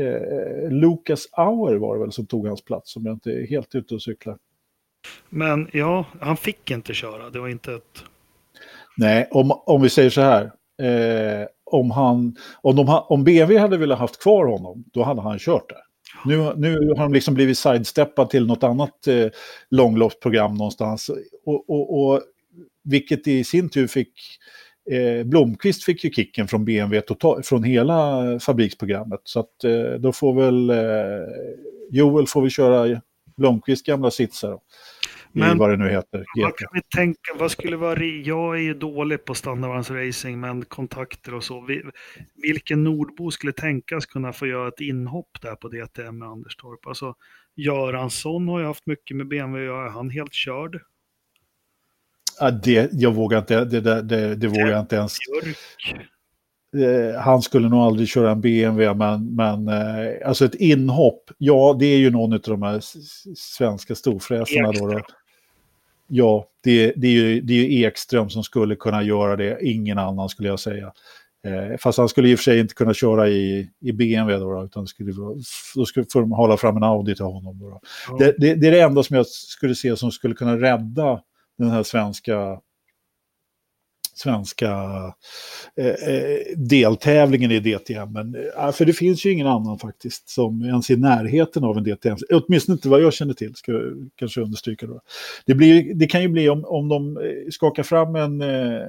Eh, 0.02 0.70
Lucas 0.70 1.26
Auer 1.32 1.76
var 1.76 1.94
det 1.94 2.00
väl 2.00 2.12
som 2.12 2.26
tog 2.26 2.46
hans 2.46 2.64
plats 2.64 2.96
om 2.96 3.06
jag 3.06 3.12
inte 3.12 3.30
är 3.30 3.46
helt 3.46 3.74
ute 3.74 3.94
och 3.94 4.02
cyklar. 4.02 4.38
Men 5.28 5.68
ja, 5.72 6.06
han 6.20 6.36
fick 6.36 6.70
inte 6.70 6.94
köra, 6.94 7.30
det 7.30 7.40
var 7.40 7.48
inte 7.48 7.74
ett... 7.74 8.04
Nej, 8.96 9.28
om, 9.30 9.50
om 9.50 9.82
vi 9.82 9.88
säger 9.88 10.10
så 10.10 10.20
här. 10.20 10.44
Eh, 10.82 11.46
om, 11.72 11.90
han, 11.90 12.36
om, 12.62 12.76
de, 12.76 13.02
om 13.08 13.24
BV 13.24 13.58
hade 13.58 13.76
velat 13.76 13.98
haft 13.98 14.22
kvar 14.22 14.46
honom, 14.46 14.84
då 14.92 15.02
hade 15.02 15.20
han 15.20 15.38
kört 15.38 15.68
där. 15.68 15.78
Nu, 16.24 16.52
nu 16.56 16.88
har 16.88 17.02
de 17.02 17.12
liksom 17.12 17.34
blivit 17.34 17.58
sidesteppad 17.58 18.30
till 18.30 18.46
något 18.46 18.62
annat 18.62 19.06
eh, 19.06 19.26
långloppsprogram 19.70 20.54
någonstans. 20.54 21.10
Och, 21.46 21.70
och, 21.70 22.00
och, 22.00 22.20
vilket 22.84 23.26
i 23.28 23.44
sin 23.44 23.68
tur 23.68 23.86
fick... 23.86 24.12
Eh, 24.90 25.24
Blomqvist 25.24 25.84
fick 25.84 26.04
ju 26.04 26.10
kicken 26.10 26.48
från 26.48 26.64
BMW 26.64 27.00
total, 27.00 27.42
från 27.42 27.62
hela 27.64 28.22
fabriksprogrammet. 28.40 29.20
Så 29.24 29.40
att 29.40 29.64
eh, 29.64 29.92
då 29.98 30.12
får 30.12 30.34
väl 30.34 30.70
eh, 30.70 30.76
Joel 31.90 32.26
får 32.26 32.42
vi 32.42 32.50
köra 32.50 33.00
Blomqvists 33.36 33.86
gamla 33.86 34.10
sitsar. 34.10 34.58
Men, 35.32 35.58
vad 35.58 35.70
det 35.70 35.76
nu 35.76 35.90
heter. 35.90 36.24
Vad, 36.36 36.56
kan 36.56 36.68
vi 36.72 36.80
tänka, 36.96 37.34
vad 37.38 37.50
skulle 37.50 37.76
vara, 37.76 38.04
jag 38.04 38.56
är 38.56 38.60
ju 38.60 38.74
dålig 38.74 39.24
på 39.24 39.34
standardvagnsracing, 39.34 40.40
men 40.40 40.64
kontakter 40.64 41.34
och 41.34 41.44
så. 41.44 41.66
vilken 42.42 42.84
nordbo 42.84 43.30
skulle 43.30 43.52
tänkas 43.52 44.06
kunna 44.06 44.32
få 44.32 44.46
göra 44.46 44.68
ett 44.68 44.80
inhopp 44.80 45.42
där 45.42 45.54
på 45.54 45.68
DTM 45.68 46.18
med 46.18 46.28
Anderstorp? 46.28 46.86
Alltså, 46.86 47.14
Göransson 47.56 48.48
har 48.48 48.60
ju 48.60 48.66
haft 48.66 48.86
mycket 48.86 49.16
med 49.16 49.28
BMW, 49.28 49.86
är 49.86 49.90
han 49.90 50.10
helt 50.10 50.32
körd? 50.32 50.80
Ja, 52.40 52.50
det, 52.50 52.90
jag 52.92 53.14
vågar 53.14 53.38
inte, 53.38 53.64
det, 53.64 53.80
det, 53.80 54.02
det, 54.02 54.34
det 54.34 54.48
vågar 54.48 54.68
jag 54.68 54.80
inte 54.80 54.96
ens. 54.96 55.16
Eh, 56.76 57.20
han 57.20 57.42
skulle 57.42 57.68
nog 57.68 57.80
aldrig 57.80 58.08
köra 58.08 58.30
en 58.30 58.40
BMW, 58.40 58.94
men, 58.94 59.34
men 59.34 59.68
eh, 59.68 60.28
alltså 60.28 60.44
ett 60.44 60.54
inhopp, 60.54 61.30
ja 61.38 61.76
det 61.78 61.86
är 61.86 61.98
ju 61.98 62.10
någon 62.10 62.32
av 62.32 62.40
de 62.40 62.62
här 62.62 62.80
svenska 63.36 63.94
storfräsarna. 63.94 64.72
Då, 64.72 64.86
då. 64.86 65.00
Ja, 66.06 66.46
det, 66.62 66.92
det, 66.96 67.06
är 67.06 67.12
ju, 67.12 67.40
det 67.40 67.52
är 67.52 67.64
ju 67.64 67.82
Ekström 67.82 68.30
som 68.30 68.44
skulle 68.44 68.76
kunna 68.76 69.02
göra 69.02 69.36
det, 69.36 69.58
ingen 69.62 69.98
annan 69.98 70.28
skulle 70.28 70.48
jag 70.48 70.60
säga. 70.60 70.92
Eh, 71.46 71.76
fast 71.78 71.98
han 71.98 72.08
skulle 72.08 72.28
i 72.28 72.34
och 72.34 72.38
för 72.38 72.42
sig 72.44 72.58
inte 72.60 72.74
kunna 72.74 72.94
köra 72.94 73.28
i, 73.28 73.70
i 73.80 73.92
BMW 73.92 74.44
då, 74.44 74.64
utan 74.64 74.86
skulle, 74.86 75.12
då 75.74 75.84
skulle 75.84 76.06
de 76.12 76.32
hålla 76.32 76.56
fram 76.56 76.76
en 76.76 76.82
Audi 76.82 77.14
till 77.14 77.24
honom. 77.24 77.58
Då. 77.58 77.80
Ja. 78.08 78.16
Det, 78.18 78.34
det, 78.38 78.54
det, 78.54 78.66
är 78.66 78.70
det 78.70 78.80
enda 78.80 79.02
som 79.02 79.16
jag 79.16 79.26
skulle 79.26 79.74
se 79.74 79.96
som 79.96 80.10
skulle 80.10 80.34
kunna 80.34 80.56
rädda 80.56 81.20
den 81.58 81.70
här 81.70 81.82
svenska 81.82 82.60
svenska 84.22 84.70
eh, 85.76 85.86
eh, 85.86 86.38
deltävlingen 86.56 87.50
i 87.50 87.60
DTM. 87.60 88.12
Men, 88.12 88.34
eh, 88.34 88.72
för 88.72 88.84
det 88.84 88.92
finns 88.92 89.26
ju 89.26 89.32
ingen 89.32 89.46
annan 89.46 89.78
faktiskt 89.78 90.28
som 90.28 90.62
ens 90.62 90.90
i 90.90 90.96
närheten 90.96 91.64
av 91.64 91.78
en 91.78 91.84
DTM. 91.84 92.16
Åtminstone 92.30 92.74
inte 92.74 92.88
vad 92.88 93.02
jag 93.02 93.12
känner 93.12 93.34
till, 93.34 93.54
ska 93.54 93.72
jag 93.72 93.82
kanske 94.16 94.40
understryka. 94.40 94.86
Då. 94.86 95.00
Det, 95.46 95.54
blir, 95.54 95.94
det 95.94 96.06
kan 96.06 96.22
ju 96.22 96.28
bli 96.28 96.48
om, 96.48 96.64
om 96.64 96.88
de 96.88 97.16
eh, 97.16 97.50
skakar 97.50 97.82
fram 97.82 98.16
en, 98.16 98.40
eh, 98.40 98.82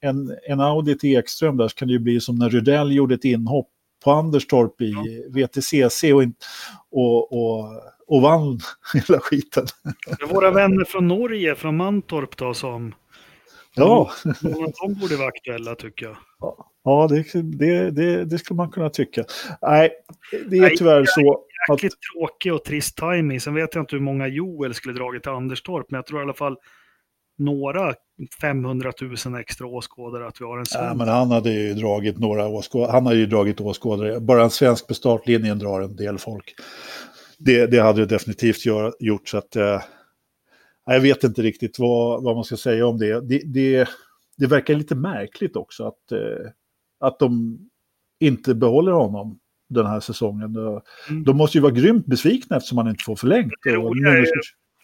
en, 0.00 0.36
en 0.48 0.60
Audi 0.60 0.98
till 0.98 1.16
Ekström 1.16 1.56
där 1.56 1.68
så 1.68 1.74
kan 1.74 1.88
det 1.88 1.92
ju 1.92 2.00
bli 2.00 2.20
som 2.20 2.36
när 2.36 2.50
Rydell 2.50 2.92
gjorde 2.92 3.14
ett 3.14 3.24
inhopp 3.24 3.68
på 4.04 4.10
Anderstorp 4.10 4.80
i 4.80 4.90
ja. 4.90 5.46
VTCC 5.46 6.04
och, 6.04 6.22
och, 6.90 7.32
och, 7.32 7.64
och 8.06 8.22
vann 8.22 8.60
hela 8.94 9.20
skiten. 9.20 9.66
Våra 10.30 10.50
vänner 10.50 10.84
från 10.84 11.08
Norge, 11.08 11.54
från 11.54 11.76
Mantorp 11.76 12.36
då, 12.36 12.54
som 12.54 12.94
Ja. 13.76 14.10
De 14.80 14.94
borde 15.00 15.16
vara 15.16 15.28
aktuella 15.28 15.74
tycker 15.74 16.06
jag. 16.06 16.16
Ja, 16.84 17.08
det, 17.10 17.42
det, 17.42 17.90
det, 17.90 18.24
det 18.24 18.38
skulle 18.38 18.56
man 18.56 18.70
kunna 18.70 18.90
tycka. 18.90 19.24
Nej, 19.62 19.90
det 20.50 20.56
är 20.56 20.60
Nej, 20.60 20.76
tyvärr 20.76 21.04
så. 21.06 21.44
Jäkligt 21.70 21.92
att... 21.92 21.98
tråkig 22.14 22.54
och 22.54 22.64
trist 22.64 22.96
timing. 22.96 23.40
Sen 23.40 23.54
vet 23.54 23.74
jag 23.74 23.82
inte 23.82 23.96
hur 23.96 24.02
många 24.02 24.26
Joel 24.26 24.74
skulle 24.74 24.94
dragit 24.94 25.22
till 25.22 25.32
Anderstorp, 25.32 25.90
men 25.90 25.98
jag 25.98 26.06
tror 26.06 26.20
i 26.20 26.22
alla 26.22 26.34
fall 26.34 26.56
några 27.38 27.94
500 28.40 28.92
000 29.26 29.40
extra 29.40 29.66
åskådare 29.66 30.26
att 30.26 30.40
vi 30.40 30.44
har 30.44 30.58
en 30.58 30.66
svensk. 30.66 30.90
Ja, 30.90 30.94
men 30.94 31.08
han 31.08 31.30
hade 31.30 31.52
ju 31.52 31.74
dragit 31.74 32.18
några 32.18 32.48
åskådare. 32.48 32.90
Han 32.90 33.06
har 33.06 33.14
ju 33.14 33.26
dragit 33.26 33.60
åskådare. 33.60 34.20
Bara 34.20 34.42
en 34.42 34.50
svensk 34.50 34.86
på 34.88 34.94
startlinjen 34.94 35.58
drar 35.58 35.80
en 35.80 35.96
del 35.96 36.18
folk. 36.18 36.54
Det, 37.38 37.66
det 37.66 37.78
hade 37.78 38.00
det 38.00 38.06
definitivt 38.06 38.66
gör, 38.66 38.94
gjort. 38.98 39.28
Så 39.28 39.38
att, 39.38 39.56
eh, 39.56 39.82
jag 40.94 41.00
vet 41.00 41.24
inte 41.24 41.42
riktigt 41.42 41.78
vad, 41.78 42.22
vad 42.22 42.34
man 42.34 42.44
ska 42.44 42.56
säga 42.56 42.86
om 42.86 42.98
det. 42.98 43.20
Det, 43.20 43.42
det, 43.44 43.88
det 44.36 44.46
verkar 44.46 44.74
lite 44.74 44.94
märkligt 44.94 45.56
också 45.56 45.84
att, 45.84 46.12
eh, 46.12 46.50
att 47.00 47.18
de 47.18 47.58
inte 48.20 48.54
behåller 48.54 48.92
honom 48.92 49.38
den 49.68 49.86
här 49.86 50.00
säsongen. 50.00 50.56
Mm. 50.56 51.24
De 51.24 51.36
måste 51.36 51.58
ju 51.58 51.62
vara 51.62 51.72
grymt 51.72 52.06
besvikna 52.06 52.56
eftersom 52.56 52.76
man 52.76 52.88
inte 52.88 53.04
får 53.04 53.16
förlängt. 53.16 53.52
Jag, 53.64 54.26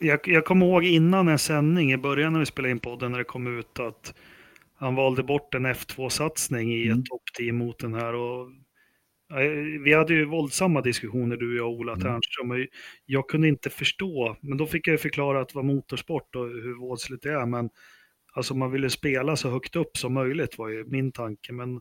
jag, 0.01 0.21
jag 0.25 0.45
kommer 0.45 0.67
ihåg 0.67 0.85
innan 0.85 1.29
en 1.29 1.39
sändning 1.39 1.93
i 1.93 1.97
början 1.97 2.33
när 2.33 2.41
vi 2.41 2.47
spelade 2.47 2.73
in 2.73 2.79
podden 2.79 3.13
när 3.13 3.19
det 3.19 3.25
kom 3.25 3.59
ut 3.59 3.81
att 3.81 4.15
han 4.75 4.95
valde 4.95 5.23
bort 5.23 5.55
en 5.55 5.67
F2-satsning 5.67 6.73
i 6.73 6.87
mm. 6.87 6.99
ett 6.99 7.05
toppteam 7.07 7.57
mot 7.57 7.79
den 7.79 7.95
här. 7.95 8.15
Och 8.15 8.49
vi 9.85 9.95
hade 9.95 10.15
ju 10.15 10.25
våldsamma 10.25 10.81
diskussioner 10.81 11.37
du 11.37 11.51
och 11.51 11.67
jag, 11.67 11.71
Ola 11.81 11.93
mm. 11.93 12.03
Ternström. 12.03 12.67
Jag 13.07 13.29
kunde 13.29 13.49
inte 13.49 13.71
förstå, 13.71 14.37
men 14.41 14.59
då 14.59 14.67
fick 14.67 14.89
jag 14.89 15.01
förklara 15.01 15.41
att 15.41 15.49
det 15.49 15.55
var 15.55 15.63
motorsport 15.63 16.37
och 16.37 16.49
hur 16.49 16.81
våldsligt 16.81 17.23
det 17.23 17.33
är. 17.33 17.47
Men 17.47 17.71
alltså 18.35 18.55
man 18.55 18.73
ville 18.73 18.91
spela 18.91 19.37
så 19.37 19.51
högt 19.51 19.77
upp 19.77 19.97
som 19.97 20.15
möjligt 20.15 20.59
var 20.59 20.69
ju 20.69 20.85
min 20.85 21.13
tanke. 21.13 21.53
Men 21.53 21.81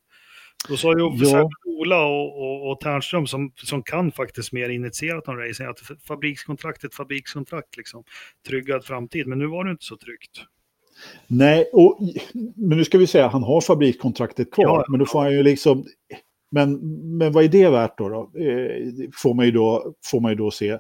då 0.70 0.78
sa 0.78 0.94
ju 0.94 1.12
ja. 1.18 1.50
Ola 1.66 2.06
och, 2.06 2.42
och, 2.42 2.72
och 2.72 2.80
Ternström 2.80 3.28
som, 3.28 3.52
som 3.56 3.84
kan 3.84 4.12
faktiskt 4.12 4.54
mer 4.54 4.70
initierat 4.70 5.28
om 5.28 5.38
racing 5.38 5.70
att 5.70 5.80
fabrikskontrakt 6.08 6.84
är 6.84 6.88
ett 6.88 6.96
fabrikskontrakt 6.96 7.78
liksom. 7.78 8.04
Tryggad 8.48 8.86
framtid, 8.86 9.28
men 9.28 9.40
nu 9.40 9.48
var 9.48 9.66
det 9.66 9.72
inte 9.72 9.86
så 9.86 9.98
tryggt. 9.98 10.46
Nej, 11.28 11.70
och, 11.74 12.00
men 12.56 12.78
nu 12.78 12.86
ska 12.86 12.98
vi 12.98 13.08
säga 13.08 13.26
att 13.26 13.32
han 13.32 13.44
har 13.44 13.62
fabrikskontraktet 13.62 14.52
kvar, 14.52 14.66
ja, 14.66 14.86
men 14.90 15.00
då 15.00 15.06
får 15.06 15.22
han 15.22 15.32
ju 15.32 15.44
liksom 15.44 15.86
men, 16.52 16.74
men 17.18 17.32
vad 17.32 17.44
är 17.44 17.48
det 17.48 17.70
värt 17.70 17.98
då? 17.98 18.10
då? 18.10 18.40
Eh, 18.40 19.10
får, 19.14 19.34
man 19.34 19.46
ju 19.46 19.52
då 19.52 19.94
får 20.06 20.20
man 20.20 20.32
ju 20.32 20.38
då 20.38 20.52
se. 20.52 20.78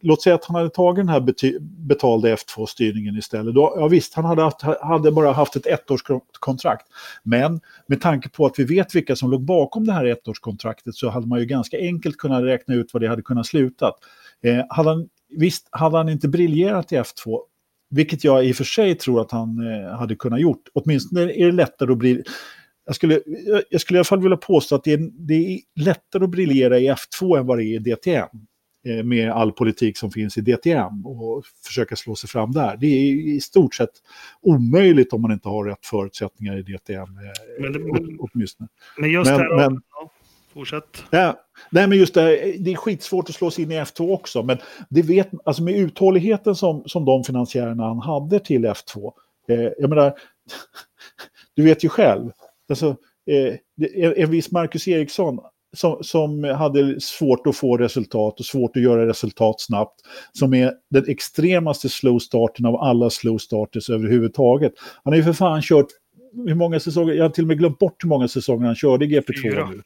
Låt 0.00 0.22
säga 0.22 0.34
att 0.34 0.44
han 0.44 0.56
hade 0.56 0.70
tagit 0.70 0.96
den 0.96 1.08
här 1.08 1.50
betalda 1.86 2.34
F2-styrningen 2.34 3.18
istället. 3.18 3.54
Då, 3.54 3.74
ja 3.76 3.88
visst, 3.88 4.14
han 4.14 4.24
hade, 4.24 4.42
haft, 4.42 4.62
hade 4.62 5.12
bara 5.12 5.32
haft 5.32 5.56
ett 5.56 5.66
ettårskontrakt. 5.66 6.86
Men 7.22 7.60
med 7.86 8.00
tanke 8.00 8.28
på 8.28 8.46
att 8.46 8.58
vi 8.58 8.64
vet 8.64 8.94
vilka 8.94 9.16
som 9.16 9.30
låg 9.30 9.44
bakom 9.44 9.86
det 9.86 9.92
här 9.92 10.04
ettårskontraktet 10.04 10.94
så 10.94 11.08
hade 11.08 11.26
man 11.26 11.40
ju 11.40 11.46
ganska 11.46 11.78
enkelt 11.78 12.16
kunnat 12.16 12.42
räkna 12.42 12.74
ut 12.74 12.90
vad 12.92 13.02
det 13.02 13.08
hade 13.08 13.22
kunnat 13.22 13.46
sluta. 13.46 13.92
Eh, 14.42 14.64
hade 14.68 14.90
han, 14.90 15.08
visst, 15.36 15.68
hade 15.70 15.96
han 15.96 16.08
inte 16.08 16.28
briljerat 16.28 16.92
i 16.92 16.96
F2, 16.96 17.38
vilket 17.90 18.24
jag 18.24 18.46
i 18.46 18.52
och 18.52 18.56
för 18.56 18.64
sig 18.64 18.94
tror 18.94 19.20
att 19.20 19.32
han 19.32 19.72
eh, 19.72 19.98
hade 19.98 20.16
kunnat 20.16 20.40
gjort. 20.40 20.68
Åtminstone 20.74 21.32
är 21.32 21.46
det 21.46 21.52
lättare 21.52 21.92
att 21.92 21.98
bli 21.98 22.22
jag 22.88 22.94
skulle, 22.94 23.20
jag 23.70 23.80
skulle 23.80 23.96
i 23.96 23.98
alla 23.98 24.04
fall 24.04 24.22
vilja 24.22 24.36
påstå 24.36 24.74
att 24.74 24.84
det 24.84 24.92
är, 24.92 25.10
det 25.12 25.34
är 25.34 25.60
lättare 25.76 26.24
att 26.24 26.30
briljera 26.30 26.78
i 26.78 26.90
F2 26.90 27.38
än 27.38 27.46
vad 27.46 27.58
det 27.58 27.64
är 27.64 27.74
i 27.74 27.78
DTM. 27.78 28.28
eh, 28.84 29.04
med 29.04 29.30
all 29.30 29.52
politik 29.52 29.98
som 29.98 30.10
finns 30.10 30.38
i 30.38 30.40
DTM 30.40 31.06
och 31.06 31.44
försöka 31.66 31.96
slå 31.96 32.14
sig 32.14 32.30
fram 32.30 32.52
där. 32.52 32.76
Det 32.76 32.86
är 32.86 33.14
i 33.14 33.40
stort 33.40 33.74
sett 33.74 33.90
omöjligt 34.40 35.12
om 35.12 35.22
man 35.22 35.32
inte 35.32 35.48
har 35.48 35.64
rätt 35.64 35.86
förutsättningar 35.86 36.58
i 36.58 36.62
DTM. 36.62 37.00
Eh, 37.00 37.60
men, 37.60 37.72
det, 37.72 37.78
men, 37.78 38.18
åtminstone. 38.20 38.68
Men 38.98 39.10
just 39.10 39.30
men, 39.30 39.38
det 39.38 39.44
här, 39.44 39.70
men, 39.70 39.80
ja, 39.90 40.10
fortsätt. 40.54 41.04
Ja, 41.10 41.40
nej, 41.70 41.86
men 41.86 41.98
just 41.98 42.14
det, 42.14 42.54
det 42.58 42.72
är 42.72 42.76
skitsvårt 42.76 43.28
att 43.28 43.34
slå 43.34 43.50
sig 43.50 43.64
in 43.64 43.72
i 43.72 43.80
F2 43.80 44.12
också, 44.12 44.42
men 44.42 44.58
det 44.88 45.02
vet, 45.02 45.30
alltså 45.44 45.62
med 45.62 45.74
uthålligheten 45.74 46.54
som, 46.54 46.82
som 46.86 47.04
de 47.04 47.24
finansiärerna 47.24 47.84
han 47.84 47.98
hade 47.98 48.40
till 48.40 48.66
F2, 48.66 49.12
eh, 49.48 49.70
jag 49.78 49.90
menar, 49.90 50.12
du 51.54 51.62
vet 51.62 51.84
ju 51.84 51.88
själv, 51.88 52.30
alltså, 52.68 52.96
eh, 53.30 53.54
en 54.16 54.30
viss 54.30 54.50
Marcus 54.50 54.88
Eriksson, 54.88 55.38
som, 55.76 55.98
som, 56.00 56.44
hade 56.44 57.00
svårt 57.00 57.46
att 57.46 57.56
få 57.56 57.76
resultat 57.76 58.40
och 58.40 58.46
svårt 58.46 58.76
att 58.76 58.82
göra 58.82 59.06
resultat 59.06 59.60
snabbt. 59.60 60.00
Som 60.32 60.54
är 60.54 60.72
den 60.90 61.04
extremaste 61.08 61.88
slow 61.88 62.18
starten 62.18 62.66
av 62.66 62.76
alla 62.76 63.10
slow 63.10 63.38
starters 63.38 63.90
överhuvudtaget. 63.90 64.72
Han 65.04 65.12
har 65.12 65.18
ju 65.18 65.24
för 65.24 65.32
fan 65.32 65.62
kört, 65.62 65.86
hur 66.46 66.54
många 66.54 66.80
säsonger, 66.80 67.14
jag 67.14 67.24
har 67.24 67.30
till 67.30 67.44
och 67.44 67.48
med 67.48 67.58
glömt 67.58 67.78
bort 67.78 68.04
hur 68.04 68.08
många 68.08 68.28
säsonger 68.28 68.66
han 68.66 68.74
körde 68.74 69.04
i 69.04 69.08
GP2 69.08 69.42
Fyra. 69.42 69.70
nu. 69.70 69.82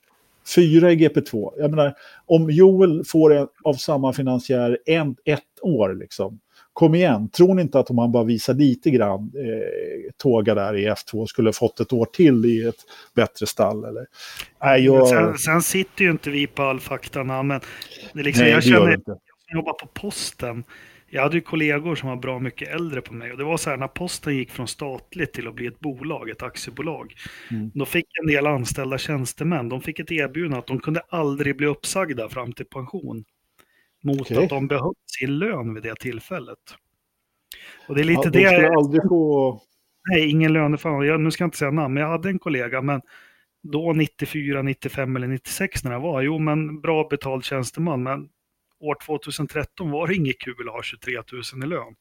Fyra 0.54 0.92
i 0.92 0.96
GP2. 0.96 1.52
Jag 1.58 1.70
menar, 1.70 1.94
om 2.26 2.50
Joel 2.50 3.04
får 3.04 3.34
en, 3.34 3.48
av 3.64 3.74
samma 3.74 4.12
finansiär 4.12 4.78
en, 4.86 5.16
ett 5.24 5.40
år, 5.62 5.94
liksom, 5.94 6.40
kom 6.72 6.94
igen, 6.94 7.28
tror 7.28 7.54
ni 7.54 7.62
inte 7.62 7.78
att 7.78 7.90
om 7.90 7.98
han 7.98 8.12
bara 8.12 8.24
visar 8.24 8.54
lite 8.54 8.90
grann 8.90 9.32
eh, 9.36 10.12
tåga 10.16 10.54
där 10.54 10.76
i 10.76 10.88
F2 10.88 11.26
skulle 11.26 11.52
fått 11.52 11.80
ett 11.80 11.92
år 11.92 12.04
till 12.04 12.44
i 12.44 12.68
ett 12.68 12.80
bättre 13.14 13.46
stall? 13.46 13.84
Eller? 13.84 14.06
Nej, 14.62 14.84
jag... 14.84 15.08
sen, 15.08 15.38
sen 15.38 15.62
sitter 15.62 16.04
ju 16.04 16.10
inte 16.10 16.30
vi 16.30 16.46
på 16.46 16.62
all 16.62 16.80
fakta, 16.80 17.24
men 17.24 17.48
det 17.48 18.22
liksom, 18.22 18.44
Nej, 18.44 18.52
jag 18.52 18.64
känner, 18.64 19.00
jag 19.06 19.18
jobbar 19.54 19.72
på 19.72 19.86
posten. 19.86 20.64
Jag 21.14 21.22
hade 21.22 21.34
ju 21.34 21.40
kollegor 21.40 21.94
som 21.94 22.08
var 22.08 22.16
bra 22.16 22.38
mycket 22.38 22.68
äldre 22.68 23.00
på 23.00 23.14
mig 23.14 23.32
och 23.32 23.38
det 23.38 23.44
var 23.44 23.56
så 23.56 23.70
här 23.70 23.76
när 23.76 23.88
posten 23.88 24.36
gick 24.36 24.50
från 24.50 24.68
statligt 24.68 25.32
till 25.32 25.48
att 25.48 25.54
bli 25.54 25.66
ett 25.66 25.80
bolag, 25.80 26.30
ett 26.30 26.42
aktiebolag. 26.42 27.14
Mm. 27.50 27.70
Då 27.74 27.84
fick 27.84 28.06
en 28.20 28.26
del 28.26 28.46
anställda 28.46 28.98
tjänstemän, 28.98 29.68
de 29.68 29.80
fick 29.80 29.98
ett 29.98 30.12
erbjudande 30.12 30.58
att 30.58 30.66
de 30.66 30.80
kunde 30.80 31.02
aldrig 31.08 31.56
bli 31.56 31.66
uppsagda 31.66 32.28
fram 32.28 32.52
till 32.52 32.66
pension 32.66 33.24
mot 34.02 34.20
okay. 34.20 34.44
att 34.44 34.48
de 34.48 34.68
behöll 34.68 34.94
sin 35.06 35.38
lön 35.38 35.74
vid 35.74 35.82
det 35.82 35.96
tillfället. 35.96 36.58
Och 37.88 37.94
det 37.94 38.00
är 38.00 38.04
lite 38.04 38.20
ja, 38.24 38.30
de 38.30 38.40
det... 38.40 38.74
aldrig 38.74 39.02
få... 39.08 39.60
Nej, 40.10 40.30
ingen 40.30 40.52
löneförhållande. 40.52 41.06
Jag, 41.06 41.20
nu 41.20 41.30
ska 41.30 41.42
jag 41.42 41.46
inte 41.46 41.58
säga 41.58 41.70
namn, 41.70 41.94
men 41.94 42.02
jag 42.02 42.10
hade 42.10 42.28
en 42.28 42.38
kollega, 42.38 42.82
men 42.82 43.00
då 43.62 43.92
94, 43.92 44.62
95 44.62 45.16
eller 45.16 45.28
96 45.28 45.84
när 45.84 45.92
jag 45.92 46.00
var, 46.00 46.22
jo 46.22 46.38
men 46.38 46.80
bra 46.80 47.06
betald 47.10 47.44
tjänsteman, 47.44 48.02
men 48.02 48.28
år 48.80 48.96
2013 49.06 49.90
var 49.90 50.06
det 50.06 50.14
inget 50.14 50.38
kul 50.38 50.68
att 50.68 50.74
ha 50.74 50.82
23 50.82 51.14
000 51.54 51.64
i 51.64 51.66
lön. 51.66 51.94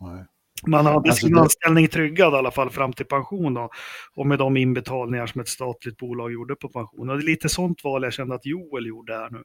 Nej. 0.00 0.24
Man 0.66 0.86
hade 0.86 0.96
alltså 0.96 1.26
sin 1.26 1.34
det... 1.34 1.40
anställning 1.40 1.88
tryggad 1.88 2.32
i 2.32 2.36
alla 2.36 2.50
fall 2.50 2.70
fram 2.70 2.92
till 2.92 3.06
pension 3.06 3.54
då, 3.54 3.70
och 4.14 4.26
med 4.26 4.38
de 4.38 4.56
inbetalningar 4.56 5.26
som 5.26 5.40
ett 5.40 5.48
statligt 5.48 5.96
bolag 5.96 6.32
gjorde 6.32 6.54
på 6.54 6.68
pension. 6.68 7.10
Och 7.10 7.16
det 7.16 7.24
är 7.24 7.26
lite 7.26 7.48
sånt 7.48 7.84
val 7.84 8.02
jag 8.02 8.12
kände 8.12 8.34
att 8.34 8.46
Joel 8.46 8.86
gjorde 8.86 9.14
här 9.14 9.30
nu. 9.30 9.42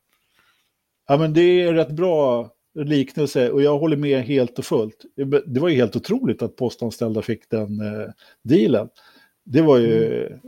Ja, 1.07 1.17
men 1.17 1.33
det 1.33 1.41
är 1.41 1.73
rätt 1.73 1.91
bra 1.91 2.51
liknelse 2.75 3.49
och 3.51 3.61
jag 3.61 3.79
håller 3.79 3.97
med 3.97 4.23
helt 4.23 4.59
och 4.59 4.65
fullt. 4.65 5.05
Det 5.45 5.59
var 5.59 5.69
ju 5.69 5.75
helt 5.75 5.95
otroligt 5.95 6.41
att 6.41 6.55
postanställda 6.55 7.21
fick 7.21 7.49
den 7.49 7.79
eh, 7.79 8.09
dealen. 8.43 8.89
Det 9.43 9.61
var 9.61 9.77
ju 9.77 10.25
mm. 10.25 10.39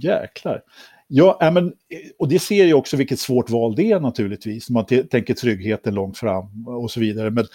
jäklar. 0.00 0.62
Ja, 1.08 1.38
äh, 1.42 1.52
men, 1.52 1.72
och 2.18 2.28
det 2.28 2.38
ser 2.38 2.64
ju 2.64 2.74
också 2.74 2.96
vilket 2.96 3.20
svårt 3.20 3.50
val 3.50 3.74
det 3.74 3.92
är 3.92 4.00
naturligtvis. 4.00 4.70
Man 4.70 4.86
tänker 4.86 5.34
tryggheten 5.34 5.94
långt 5.94 6.18
fram 6.18 6.68
och 6.68 6.90
så 6.90 7.00
vidare. 7.00 7.30
Men 7.30 7.46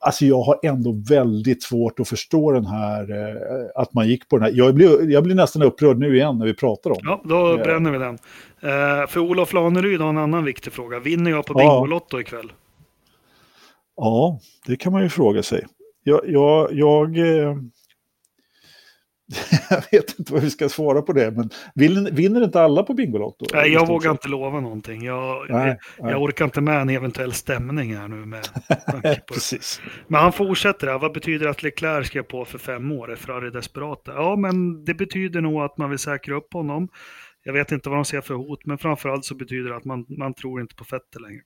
alltså 0.00 0.24
jag 0.24 0.42
har 0.42 0.58
ändå 0.62 0.92
väldigt 1.08 1.62
svårt 1.62 2.00
att 2.00 2.08
förstå 2.08 2.52
den 2.52 2.66
här, 2.66 3.10
eh, 3.10 3.82
att 3.82 3.94
man 3.94 4.08
gick 4.08 4.28
på 4.28 4.36
den 4.36 4.44
här. 4.44 4.52
Jag 4.54 4.74
blir, 4.74 5.10
jag 5.10 5.24
blir 5.24 5.34
nästan 5.34 5.62
upprörd 5.62 5.98
nu 5.98 6.16
igen 6.16 6.38
när 6.38 6.46
vi 6.46 6.54
pratar 6.54 6.90
om. 6.90 6.98
Ja, 7.02 7.22
då 7.24 7.56
eh. 7.56 7.62
bränner 7.62 7.90
vi 7.90 7.98
den. 7.98 8.18
Eh, 8.60 9.06
för 9.06 9.18
Olof 9.18 9.52
Laneryd 9.52 10.00
har 10.00 10.08
en 10.08 10.18
annan 10.18 10.44
viktig 10.44 10.72
fråga. 10.72 10.98
Vinner 10.98 11.30
jag 11.30 11.46
på 11.46 11.54
Bingolotto 11.54 12.16
ja. 12.16 12.20
ikväll? 12.20 12.52
Ja, 13.96 14.40
det 14.66 14.76
kan 14.76 14.92
man 14.92 15.02
ju 15.02 15.08
fråga 15.08 15.42
sig. 15.42 15.66
Jag, 16.02 16.20
jag, 16.26 16.72
jag, 16.72 17.18
eh, 17.18 17.56
jag 19.70 19.82
vet 19.92 20.18
inte 20.18 20.32
vad 20.32 20.42
vi 20.42 20.50
ska 20.50 20.68
svara 20.68 21.02
på 21.02 21.12
det, 21.12 21.30
men 21.30 21.50
vinner, 22.12 22.44
inte 22.44 22.60
alla 22.60 22.82
på 22.82 22.94
Bingolotto? 22.94 23.44
Nej, 23.52 23.72
jag 23.72 23.86
vågar 23.86 24.10
inte 24.10 24.28
lova 24.28 24.60
någonting. 24.60 25.04
Jag, 25.04 25.50
nej, 25.50 25.78
jag, 25.96 26.06
nej. 26.06 26.14
orkar 26.14 26.44
inte 26.44 26.60
med 26.60 26.80
en 26.80 26.88
eventuell 26.88 27.32
stämning 27.32 27.96
här 27.96 28.08
nu. 28.08 28.16
Med 28.16 28.44
Precis. 29.26 29.80
Men 30.08 30.20
han 30.20 30.32
fortsätter 30.32 30.86
här. 30.86 30.98
Vad 30.98 31.12
betyder 31.12 31.46
att 31.46 31.62
Leclerc 31.62 32.06
ska 32.06 32.22
på 32.22 32.44
för 32.44 32.58
fem 32.58 32.92
år? 32.92 33.12
Är 33.12 33.16
Ferrari 33.16 33.50
desperata? 33.50 34.12
Ja, 34.14 34.36
men 34.36 34.84
det 34.84 34.94
betyder 34.94 35.40
nog 35.40 35.62
att 35.62 35.78
man 35.78 35.90
vill 35.90 35.98
säkra 35.98 36.36
upp 36.36 36.52
honom. 36.52 36.88
Jag 37.44 37.52
vet 37.52 37.72
inte 37.72 37.88
vad 37.88 37.98
de 37.98 38.04
ser 38.04 38.20
för 38.20 38.34
hot, 38.34 38.66
men 38.66 38.78
framförallt 38.78 39.24
så 39.24 39.34
betyder 39.34 39.70
det 39.70 39.76
att 39.76 39.84
man, 39.84 40.06
man 40.08 40.34
tror 40.34 40.60
inte 40.60 40.74
på 40.74 40.84
Fettel 40.84 41.22
längre. 41.22 41.42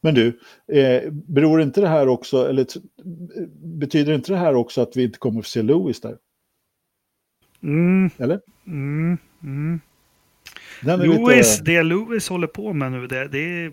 Men 0.00 0.14
du, 0.14 0.40
eh, 0.72 1.12
beror 1.12 1.62
inte 1.62 1.80
det 1.80 1.88
här 1.88 2.08
också, 2.08 2.48
eller 2.48 2.66
betyder 3.80 4.12
inte 4.12 4.32
det 4.32 4.38
här 4.38 4.54
också 4.54 4.82
att 4.82 4.96
vi 4.96 5.04
inte 5.04 5.18
kommer 5.18 5.40
att 5.40 5.46
se 5.46 5.62
Lewis 5.62 6.00
där? 6.00 6.16
Mm. 7.64 8.10
Eller? 8.18 8.40
Mm. 8.66 9.18
Mm. 9.42 9.80
Lewis, 10.80 11.58
lite... 11.58 11.70
det 11.72 11.82
Lewis 11.82 12.28
håller 12.28 12.46
på 12.46 12.72
med 12.72 12.92
nu, 12.92 13.06
det, 13.06 13.28
det 13.28 13.38
är... 13.38 13.72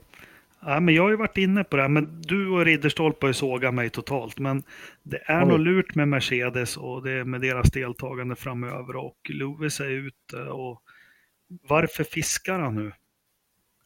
Ja, 0.66 0.80
men 0.80 0.96
jag 0.96 1.04
har 1.04 1.10
ju 1.10 1.16
varit 1.16 1.38
inne 1.38 1.64
på 1.64 1.76
det 1.76 1.82
här, 1.82 1.90
men 1.90 2.22
du 2.22 2.48
och 2.48 2.66
Ridderstolpe 2.66 3.26
har 3.26 3.30
ju 3.30 3.34
sågat 3.34 3.74
mig 3.74 3.90
totalt. 3.90 4.40
Men 4.40 4.64
det 5.04 5.22
är 5.26 5.44
Oj. 5.44 5.48
nog 5.48 5.60
lurt 5.60 5.96
med 5.96 6.08
Mercedes 6.08 6.78
och 6.78 7.04
det 7.04 7.26
med 7.26 7.42
deras 7.42 7.72
deltagande 7.72 8.36
framöver. 8.36 8.96
Och 8.96 9.18
Lewis 9.30 9.80
är 9.80 9.90
ute 9.90 10.38
och 10.38 10.82
varför 11.68 12.04
fiskar 12.04 12.60
han 12.60 12.76
nu? 12.76 12.92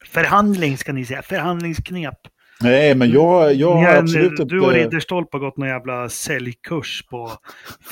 Förhandling 0.04 0.78
ska 0.78 0.92
ni 0.92 1.04
säga, 1.04 1.22
förhandlingsknep. 1.22 2.18
Nej, 2.60 2.94
men 2.94 3.10
jag, 3.10 3.54
jag 3.54 3.74
har 3.74 3.96
absolut 3.96 4.30
inte... 4.30 4.44
Du 4.44 4.60
och 4.60 4.72
Ridderstolpe 4.72 5.36
har 5.36 5.40
gått 5.40 5.56
någon 5.56 5.68
jävla 5.68 6.08
säljkurs 6.08 7.06
på 7.10 7.32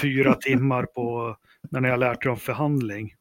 fyra 0.00 0.34
timmar 0.34 0.82
på 0.82 1.36
när 1.70 1.80
ni 1.80 1.88
har 1.88 1.96
lärt 1.96 2.26
er 2.26 2.30
om 2.30 2.36
förhandling. 2.36 3.14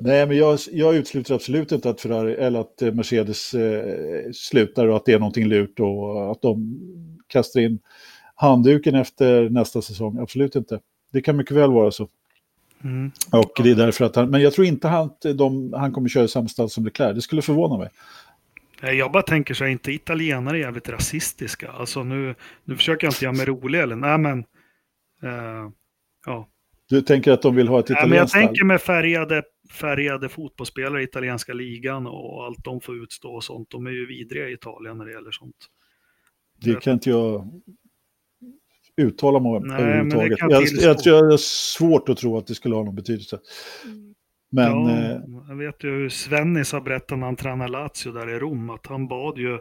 Nej, 0.00 0.26
men 0.26 0.36
jag, 0.36 0.58
jag 0.72 0.96
utesluter 0.96 1.34
absolut 1.34 1.72
inte 1.72 1.90
att, 1.90 2.00
Ferrari, 2.00 2.34
eller 2.34 2.60
att 2.60 2.80
Mercedes 2.94 3.54
eh, 3.54 4.30
slutar 4.32 4.86
och 4.88 4.96
att 4.96 5.04
det 5.04 5.12
är 5.12 5.18
någonting 5.18 5.46
lurt 5.46 5.80
och 5.80 6.32
att 6.32 6.42
de 6.42 6.78
kastar 7.26 7.60
in 7.60 7.78
handduken 8.34 8.94
efter 8.94 9.50
nästa 9.50 9.82
säsong. 9.82 10.18
Absolut 10.18 10.56
inte. 10.56 10.80
Det 11.12 11.20
kan 11.20 11.36
mycket 11.36 11.56
väl 11.56 11.72
vara 11.72 11.90
så. 11.90 12.08
Mm. 12.84 13.10
Och 13.32 13.52
det 13.62 13.70
är 13.70 13.74
därför 13.74 14.04
att 14.04 14.16
han, 14.16 14.30
men 14.30 14.42
jag 14.42 14.52
tror 14.52 14.66
inte 14.66 14.88
han, 14.88 15.10
de, 15.34 15.72
han 15.72 15.92
kommer 15.92 16.08
köra 16.08 16.24
i 16.24 16.28
samma 16.28 16.48
stall 16.48 16.70
som 16.70 16.84
Leclerc. 16.84 17.14
Det 17.14 17.22
skulle 17.22 17.42
förvåna 17.42 17.78
mig. 17.78 17.88
Jag 18.80 19.12
bara 19.12 19.22
tänker 19.22 19.54
så 19.54 19.64
här, 19.64 19.70
inte 19.70 19.92
italienare 19.92 20.56
är 20.56 20.60
jävligt 20.60 20.88
rasistiska. 20.88 21.70
Alltså 21.70 22.04
nu, 22.04 22.34
nu 22.64 22.76
försöker 22.76 23.06
jag 23.06 23.12
inte 23.12 23.24
göra 23.24 23.34
mig 23.34 23.46
rolig 23.46 23.80
eller 23.80 23.96
nej 23.96 24.18
men, 24.18 24.38
uh, 25.24 25.70
ja. 26.26 26.48
Du 26.88 27.02
tänker 27.02 27.32
att 27.32 27.42
de 27.42 27.56
vill 27.56 27.68
ha 27.68 27.80
ett 27.80 27.90
italienskt 27.90 28.34
ja, 28.34 28.38
men 28.38 28.42
Jag 28.42 28.50
tänker 28.50 28.64
med 28.64 28.80
färgade, 28.80 29.42
färgade 29.72 30.28
fotbollsspelare 30.28 31.00
i 31.00 31.04
italienska 31.04 31.52
ligan 31.52 32.06
och 32.06 32.44
allt 32.44 32.64
de 32.64 32.80
får 32.80 33.02
utstå 33.02 33.34
och 33.34 33.44
sånt. 33.44 33.70
De 33.70 33.86
är 33.86 33.90
ju 33.90 34.06
vidriga 34.06 34.48
i 34.48 34.52
Italien 34.52 34.98
när 34.98 35.04
det 35.04 35.12
gäller 35.12 35.30
sånt. 35.30 35.56
Det 36.60 36.80
kan 36.80 36.92
inte 36.92 37.10
jag 37.10 37.62
uttala 38.96 39.38
mig 39.38 39.52
om 39.52 39.70
överhuvudtaget. 39.70 40.38
Jag, 40.40 40.62
jag, 40.62 40.96
jag 41.04 41.30
har 41.30 41.36
svårt 41.36 42.08
att 42.08 42.16
tro 42.16 42.38
att 42.38 42.46
det 42.46 42.54
skulle 42.54 42.74
ha 42.74 42.84
någon 42.84 42.94
betydelse. 42.94 43.38
Men, 44.50 44.64
ja, 44.64 44.90
eh, 44.90 45.20
jag 45.48 45.56
vet 45.56 45.84
ju 45.84 45.90
hur 45.90 46.08
Svennis 46.08 46.72
har 46.72 46.80
berättat 46.80 47.18
när 47.18 47.26
han 47.26 47.36
tränade 47.36 47.72
Lazio 47.72 48.12
där 48.12 48.30
i 48.30 48.38
Rom, 48.38 48.70
att 48.70 48.86
han 48.86 49.08
bad 49.08 49.38
ju 49.38 49.58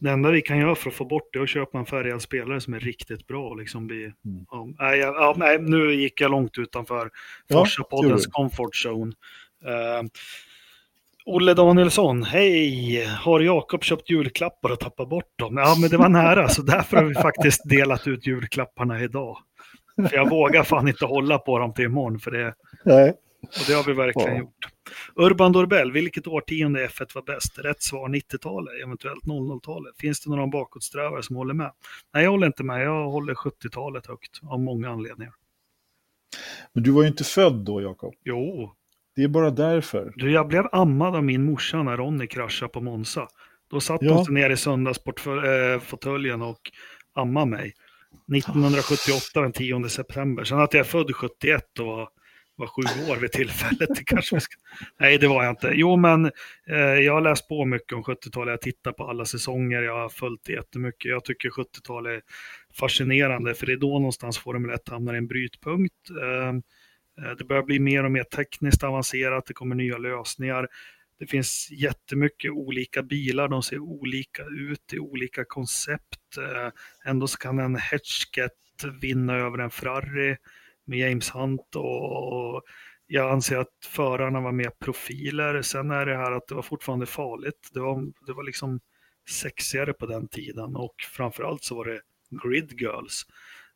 det 0.00 0.10
enda 0.10 0.30
vi 0.30 0.42
kan 0.42 0.58
göra 0.58 0.74
för 0.74 0.90
att 0.90 0.96
få 0.96 1.04
bort 1.04 1.28
det 1.32 1.38
är 1.38 1.42
att 1.42 1.48
köpa 1.48 1.78
en 1.78 1.86
färgad 1.86 2.22
spelare 2.22 2.60
som 2.60 2.74
är 2.74 2.80
riktigt 2.80 3.26
bra. 3.26 3.54
Liksom 3.54 3.86
bli, 3.86 4.04
mm. 4.04 4.74
ja, 4.78 4.96
ja, 4.96 5.34
nej, 5.36 5.58
nu 5.58 5.94
gick 5.94 6.20
jag 6.20 6.30
långt 6.30 6.58
utanför 6.58 7.10
Forsa-poddens 7.52 8.24
ja, 8.24 8.30
comfort 8.30 8.86
zone. 8.86 9.12
Uh, 9.66 10.08
Olle 11.26 11.54
Danielsson, 11.54 12.22
hej! 12.22 13.04
Har 13.04 13.40
Jakob 13.40 13.84
köpt 13.84 14.10
julklappar 14.10 14.72
och 14.72 14.80
tappat 14.80 15.08
bort 15.08 15.38
dem? 15.38 15.56
Ja, 15.56 15.76
men 15.80 15.90
det 15.90 15.96
var 15.96 16.08
nära, 16.08 16.48
så 16.48 16.62
därför 16.62 16.96
har 16.96 17.04
vi 17.04 17.14
faktiskt 17.14 17.68
delat 17.68 18.06
ut 18.06 18.26
julklapparna 18.26 19.00
idag. 19.00 19.38
För 19.96 20.16
jag 20.16 20.30
vågar 20.30 20.62
fan 20.62 20.88
inte 20.88 21.06
hålla 21.06 21.38
på 21.38 21.58
dem 21.58 21.74
till 21.74 21.84
imorgon, 21.84 22.20
för 22.20 22.30
det... 22.30 22.54
Nej. 22.84 23.14
Och 23.42 23.64
det 23.66 23.72
har 23.72 23.84
vi 23.84 23.92
verkligen 23.92 24.32
ja. 24.34 24.38
gjort. 24.38 24.66
Urban 25.14 25.52
Dorbell, 25.52 25.92
vilket 25.92 26.26
årtionde 26.26 26.86
F1 26.86 27.14
var 27.14 27.22
bäst? 27.22 27.58
Rätt 27.58 27.82
svar 27.82 28.08
90-talet, 28.08 28.74
eventuellt 28.84 29.24
00-talet. 29.24 29.94
Finns 29.98 30.20
det 30.20 30.30
några 30.30 30.46
bakåtsträvare 30.46 31.22
som 31.22 31.36
håller 31.36 31.54
med? 31.54 31.72
Nej, 32.14 32.24
jag 32.24 32.30
håller 32.30 32.46
inte 32.46 32.64
med. 32.64 32.84
Jag 32.84 33.10
håller 33.10 33.34
70-talet 33.34 34.06
högt 34.06 34.40
av 34.42 34.60
många 34.60 34.90
anledningar. 34.90 35.34
Men 36.72 36.82
du 36.82 36.90
var 36.90 37.02
ju 37.02 37.08
inte 37.08 37.24
född 37.24 37.64
då, 37.64 37.82
Jakob. 37.82 38.14
Jo. 38.24 38.72
Det 39.16 39.22
är 39.22 39.28
bara 39.28 39.50
därför. 39.50 40.12
Du, 40.16 40.32
jag 40.32 40.48
blev 40.48 40.66
ammad 40.72 41.16
av 41.16 41.24
min 41.24 41.44
morsa 41.44 41.82
när 41.82 41.96
Ronny 41.96 42.26
kraschade 42.26 42.72
på 42.72 42.80
Monza. 42.80 43.28
Då 43.70 43.80
satt 43.80 44.02
Ja. 44.02 44.14
hon 44.14 44.24
sig 44.24 44.34
ner 44.34 44.50
i 44.50 44.56
söndagsfåtöljen 44.56 46.42
och 46.42 46.70
ammade 47.14 47.46
mig. 47.46 47.72
1978 48.36 49.40
den 49.40 49.52
10 49.52 49.88
september. 49.88 50.44
Sen 50.44 50.60
att 50.60 50.74
jag 50.74 50.80
är 50.80 50.84
född 50.84 51.16
71 51.16 51.78
och 51.78 51.86
var, 51.86 52.08
var 52.60 52.66
sju 52.66 53.10
år 53.12 53.16
vid 53.16 53.32
tillfället. 53.32 53.88
Det 53.96 54.04
kanske 54.06 54.40
ska... 54.40 54.54
Nej, 54.98 55.18
det 55.18 55.28
var 55.28 55.44
jag 55.44 55.52
inte. 55.52 55.72
Jo, 55.74 55.96
men 55.96 56.24
eh, 56.68 56.78
jag 56.78 57.12
har 57.12 57.20
läst 57.20 57.48
på 57.48 57.64
mycket 57.64 57.92
om 57.92 58.02
70-talet. 58.02 58.52
Jag 58.52 58.60
tittar 58.60 58.92
på 58.92 59.04
alla 59.04 59.24
säsonger. 59.24 59.82
Jag 59.82 59.98
har 59.98 60.08
följt 60.08 60.40
det 60.44 60.52
jättemycket. 60.52 61.10
Jag 61.10 61.24
tycker 61.24 61.48
70-talet 61.50 62.12
är 62.12 62.22
fascinerande, 62.74 63.54
för 63.54 63.66
det 63.66 63.72
är 63.72 63.76
då 63.76 63.98
någonstans 63.98 64.38
Formel 64.38 64.70
1 64.70 64.88
hamnar 64.88 65.14
i 65.14 65.18
en 65.18 65.26
brytpunkt. 65.26 66.10
Ehm, 66.10 66.62
eh, 67.22 67.36
det 67.38 67.44
börjar 67.44 67.62
bli 67.62 67.78
mer 67.78 68.04
och 68.04 68.12
mer 68.12 68.24
tekniskt 68.24 68.82
avancerat. 68.82 69.46
Det 69.46 69.54
kommer 69.54 69.74
nya 69.74 69.98
lösningar. 69.98 70.68
Det 71.18 71.26
finns 71.26 71.68
jättemycket 71.70 72.50
olika 72.50 73.02
bilar, 73.02 73.48
de 73.48 73.62
ser 73.62 73.78
olika 73.78 74.42
ut, 74.42 74.92
i 74.92 74.98
olika 74.98 75.44
koncept. 75.44 76.36
Eh, 76.38 76.70
Ändå 77.10 77.26
så 77.26 77.38
kan 77.38 77.58
en 77.58 77.76
Hatchket 77.76 78.52
vinna 79.00 79.36
över 79.36 79.58
en 79.58 79.70
Ferrari 79.70 80.36
med 80.90 80.98
James 80.98 81.30
Hunt 81.30 81.76
och 81.76 82.62
jag 83.06 83.30
anser 83.32 83.56
att 83.56 83.68
förarna 83.84 84.40
var 84.40 84.52
mer 84.52 84.70
profiler. 84.84 85.62
Sen 85.62 85.90
är 85.90 86.06
det 86.06 86.16
här 86.16 86.32
att 86.32 86.48
det 86.48 86.54
var 86.54 86.62
fortfarande 86.62 87.06
farligt. 87.06 87.70
Det 87.72 87.80
var, 87.80 88.12
det 88.26 88.32
var 88.32 88.44
liksom 88.44 88.80
sexigare 89.28 89.92
på 89.92 90.06
den 90.06 90.28
tiden 90.28 90.76
och 90.76 90.94
framförallt 91.12 91.64
så 91.64 91.74
var 91.74 91.84
det 91.84 92.00
grid 92.42 92.80
girls. 92.80 93.22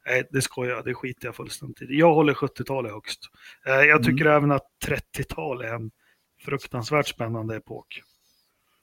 Nej, 0.07 0.29
det 0.31 0.43
skojar 0.43 0.75
jag, 0.75 0.85
det 0.85 0.95
skiter 0.95 1.27
jag 1.27 1.37
fullständigt 1.37 1.83
i. 1.83 1.99
Jag 1.99 2.15
håller 2.15 2.35
70-talet 2.35 2.93
högst. 2.93 3.21
Eh, 3.67 3.73
Jag 3.75 4.03
tycker 4.05 4.27
även 4.27 4.53
att 4.53 4.67
30-tal 4.87 5.63
är 5.63 5.75
en 5.75 5.91
fruktansvärt 6.45 7.09
spännande 7.09 7.57
epok. 7.57 8.03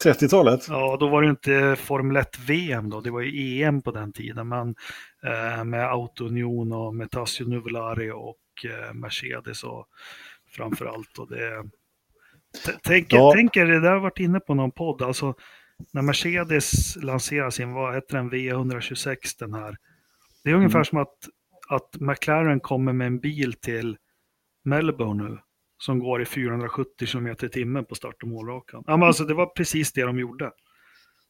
30-talet? 0.03 0.67
Ja, 0.67 0.97
då 0.99 1.07
var 1.07 1.21
det 1.21 1.29
inte 1.29 1.75
Formel 1.79 2.17
1-VM 2.17 2.89
då, 2.89 3.01
det 3.01 3.11
var 3.11 3.21
ju 3.21 3.63
EM 3.63 3.81
på 3.81 3.91
den 3.91 4.13
tiden, 4.13 4.47
men 4.47 4.75
eh, 5.25 5.63
med 5.63 5.91
Autounion 5.91 6.73
och 6.73 6.95
Metasio 6.95 7.45
Nuvolari 7.47 8.11
och 8.11 8.37
eh, 8.65 8.93
Mercedes 8.93 9.63
och 9.63 9.87
framför 10.51 10.85
allt. 10.85 11.17
Och 11.17 11.29
det, 11.29 11.63
tänk, 12.83 13.13
Ja. 13.13 13.31
tänk 13.35 13.57
er, 13.57 13.65
det 13.65 13.79
där 13.79 13.91
har 13.91 13.99
varit 13.99 14.19
inne 14.19 14.39
på 14.39 14.53
någon 14.53 14.71
podd, 14.71 15.01
alltså 15.01 15.33
när 15.93 16.01
Mercedes 16.01 16.95
lanserar 16.95 17.49
sin, 17.49 17.73
vad 17.73 17.95
heter 17.95 18.17
den, 18.17 18.31
V126 18.31 19.17
den 19.39 19.53
här. 19.53 19.77
Det 20.43 20.49
är 20.49 20.53
ungefär 20.55 20.75
Mm. 20.77 20.85
som 20.85 20.97
att, 20.97 21.29
att 21.69 21.95
McLaren 22.01 22.59
kommer 22.59 22.93
med 22.93 23.07
en 23.07 23.19
bil 23.19 23.53
till 23.53 23.97
Melbourne 24.63 25.23
nu 25.23 25.39
som 25.77 25.99
går 25.99 26.21
i 26.21 26.25
470 26.25 27.07
km 27.07 27.27
i 27.27 27.35
timmen 27.35 27.85
på 27.85 27.95
start 27.95 28.15
och 28.23 28.27
målrakan. 28.29 28.83
Ja, 28.87 28.97
men 28.97 29.07
alltså, 29.07 29.23
det 29.25 29.33
var 29.33 29.45
precis 29.45 29.91
det 29.93 30.01
de 30.03 30.19
gjorde. 30.19 30.51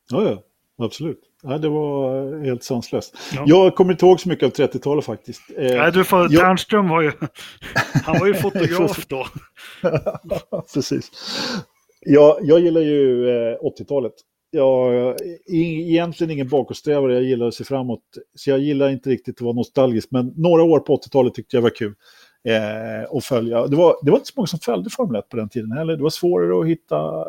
Ja, 0.10 0.24
ja. 0.24 0.44
Absolut. 0.86 1.20
Ja, 1.44 1.58
det 1.58 1.70
var 1.70 2.34
eh, 2.38 2.44
helt 2.46 2.64
sanslöst. 2.64 3.18
Ja. 3.36 3.44
Jag 3.48 3.76
kommer 3.76 3.92
inte 3.92 4.06
ihåg 4.06 4.20
så 4.20 4.30
mycket 4.30 4.60
av 4.60 4.68
30-talet 4.68 5.06
faktiskt. 5.06 5.42
Eh, 5.58 5.76
Nej, 5.78 5.92
du 5.92 6.04
får, 6.04 6.20
jag- 6.20 6.42
Ternström 6.42 6.90
var 6.90 7.02
ju, 7.02 7.12
han 8.06 8.20
var 8.20 8.28
ju 8.28 8.34
fotograf 8.34 9.06
då. 9.08 9.28
Precis. 10.74 11.12
Ja, 12.00 12.40
jag 12.42 12.60
gillar 12.60 12.82
ju 12.82 13.30
eh, 13.30 13.58
80-talet. 13.80 14.14
Jag 14.54 14.94
är 14.96 15.54
egentligen 15.54 16.32
ingen 16.32 16.48
bakåtsträvare, 16.48 17.14
jag 17.14 17.24
gillar 17.24 17.48
att 17.48 17.54
se 17.54 17.64
framåt. 17.64 18.02
Så 18.36 18.50
jag 18.50 18.60
gillar 18.60 18.90
inte 18.90 19.10
riktigt 19.10 19.36
att 19.38 19.42
vara 19.42 19.54
nostalgisk, 19.54 20.08
men 20.12 20.34
några 20.38 20.64
år 20.64 20.80
på 20.80 20.98
80-talet 20.98 21.34
tyckte 21.34 21.58
jag 21.58 21.62
var 21.62 21.76
kul 21.76 21.94
eh, 22.48 23.18
att 23.18 23.26
följa. 23.26 23.68
Det 23.68 23.76
var, 23.76 23.96
det 24.02 24.12
var 24.12 24.18
inte 24.18 24.28
så 24.28 24.34
många 24.36 24.48
som 24.48 24.60
följde 24.60 24.90
Formel 24.90 25.20
1 25.20 25.30
på 25.30 25.38
den 25.38 25.50
tiden 25.50 25.72
heller. 25.72 25.98
Det 25.98 26.04
var 26.04 26.10
svårare 26.10 26.62
att 26.62 26.68
hitta, 26.68 27.26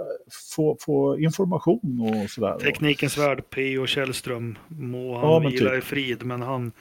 få, 0.57 0.77
få 0.81 1.19
information 1.19 2.11
och 2.23 2.31
sådär. 2.31 2.59
Teknikens 2.59 3.19
värld, 3.19 3.43
P.O. 3.51 3.87
Källström, 3.87 4.59
må 4.69 5.19
han 5.19 5.31
Ja, 5.31 5.39
vila 5.39 5.71
typ. 5.71 5.79
i 5.79 5.87
frid, 5.87 6.25
men 6.25 6.43
han, 6.43 6.73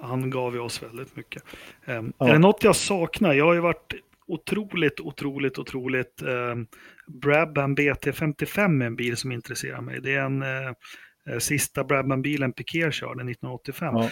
han 0.00 0.30
gav 0.30 0.54
ju 0.54 0.60
oss 0.60 0.82
väldigt 0.82 1.16
mycket. 1.16 1.42
Um, 1.86 2.12
Ja. 2.18 2.28
Är 2.28 2.32
det 2.32 2.38
något 2.38 2.64
jag 2.64 2.76
saknar? 2.76 3.32
Jag 3.32 3.44
har 3.44 3.54
ju 3.54 3.60
varit 3.60 3.94
otroligt, 4.26 5.00
otroligt, 5.00 5.58
otroligt... 5.58 6.22
Um, 6.22 6.66
Brabham 7.08 7.76
BT55 7.76 8.82
är 8.82 8.86
en 8.86 8.96
bil 8.96 9.16
som 9.16 9.32
intresserar 9.32 9.80
mig. 9.80 10.00
Det 10.00 10.14
är 10.14 10.20
en 10.20 10.42
eh, 10.42 10.68
eh, 11.30 11.38
sista 11.38 11.84
Brabham-bilen 11.84 12.52
Piquet 12.52 12.94
körde 12.94 13.12
1985. 13.12 13.94
Ja. 13.96 14.10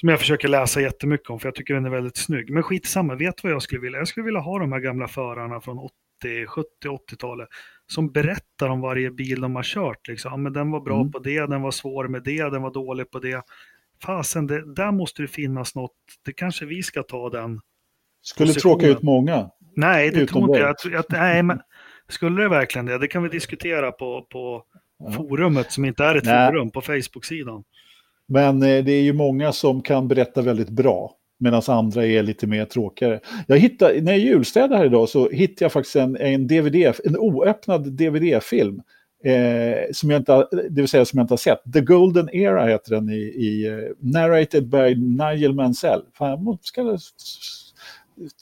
Som 0.00 0.08
jag 0.08 0.18
försöker 0.20 0.48
läsa 0.48 0.80
jättemycket 0.80 1.30
om, 1.30 1.40
för 1.40 1.46
jag 1.48 1.54
tycker 1.54 1.74
den 1.74 1.86
är 1.86 1.90
väldigt 1.90 2.16
snygg. 2.16 2.50
Men 2.50 2.62
skitsamma, 2.62 3.14
vet 3.14 3.44
vad 3.44 3.52
jag 3.52 3.62
skulle 3.62 3.80
vilja? 3.80 3.98
Jag 3.98 4.08
skulle 4.08 4.24
vilja 4.24 4.40
ha 4.40 4.58
de 4.58 4.72
här 4.72 4.80
gamla 4.80 5.08
förarna 5.08 5.60
från 5.60 5.78
80, 5.78 6.46
70, 6.46 6.66
80-talet 7.10 7.48
som 7.86 8.12
berättar 8.12 8.68
om 8.68 8.80
varje 8.80 9.10
bil 9.10 9.40
de 9.40 9.56
har 9.56 9.62
kört. 9.62 10.08
Liksom. 10.08 10.30
Ja, 10.30 10.36
men 10.36 10.52
den 10.52 10.70
var 10.70 10.80
bra 10.80 11.00
Mm. 11.00 11.12
på 11.12 11.18
det, 11.18 11.46
den 11.46 11.62
var 11.62 11.70
svår 11.70 12.08
med 12.08 12.22
det, 12.22 12.42
den 12.50 12.62
var 12.62 12.72
dålig 12.72 13.10
på 13.10 13.18
det. 13.18 13.42
Fasen, 14.02 14.46
det, 14.46 14.74
där 14.74 14.92
måste 14.92 15.22
det 15.22 15.28
finnas 15.28 15.74
något. 15.74 15.92
Det 16.24 16.32
kanske 16.32 16.66
vi 16.66 16.82
ska 16.82 17.02
ta 17.02 17.30
den. 17.30 17.60
Skulle 18.22 18.48
positionen. 18.48 18.78
tråka 18.78 18.86
ut 18.92 19.02
många. 19.02 19.50
Nej, 19.76 20.10
det 20.10 20.26
tror 20.26 20.42
inte 20.48 20.60
jag. 20.60 20.76
jag. 20.92 21.04
Nej, 21.08 21.42
men 21.42 21.60
skulle 22.08 22.42
det 22.42 22.48
verkligen 22.48 22.86
det? 22.86 22.98
Det 22.98 23.08
kan 23.08 23.22
vi 23.22 23.28
diskutera 23.28 23.92
på, 23.92 24.26
på 24.30 24.64
forumet 25.16 25.72
som 25.72 25.84
inte 25.84 26.04
är 26.04 26.14
ett 26.14 26.24
Nej. 26.24 26.50
forum, 26.50 26.70
på 26.70 26.80
Facebook-sidan. 26.80 27.64
Men 28.28 28.62
eh, 28.62 28.84
det 28.84 28.92
är 28.92 29.02
ju 29.02 29.12
många 29.12 29.52
som 29.52 29.82
kan 29.82 30.08
berätta 30.08 30.42
väldigt 30.42 30.70
bra. 30.70 31.12
Medan 31.38 31.62
andra 31.68 32.06
är 32.06 32.22
lite 32.22 32.46
mer 32.46 32.64
tråkigare. 32.64 33.20
Jag 33.46 33.58
hittade, 33.58 34.00
när 34.00 34.12
jag 34.12 34.20
julstädade 34.20 34.76
här 34.76 34.84
idag 34.84 35.08
så 35.08 35.30
hittade 35.30 35.64
jag 35.64 35.72
faktiskt 35.72 35.96
en, 35.96 36.16
en 36.16 36.46
DVD, 36.46 36.74
en 37.04 37.18
oöppnad 37.18 37.92
DVD-film. 37.92 38.82
Eh, 39.24 39.92
som 39.92 40.10
jag 40.10 40.20
inte, 40.20 40.48
det 40.70 40.80
vill 40.80 40.88
säga 40.88 41.04
som 41.04 41.18
jag 41.18 41.24
inte 41.24 41.32
har 41.32 41.38
sett. 41.38 41.72
The 41.72 41.80
Golden 41.80 42.34
Era 42.34 42.66
heter 42.66 42.90
den 42.90 43.10
i, 43.10 43.22
i 43.22 43.66
eh, 43.66 43.78
narrated 43.98 44.68
by 44.68 44.94
Nigel 44.94 45.54
Mansell. 45.54 46.02
Fan, 46.18 46.44
jag 46.46 46.58
ska 46.62 46.98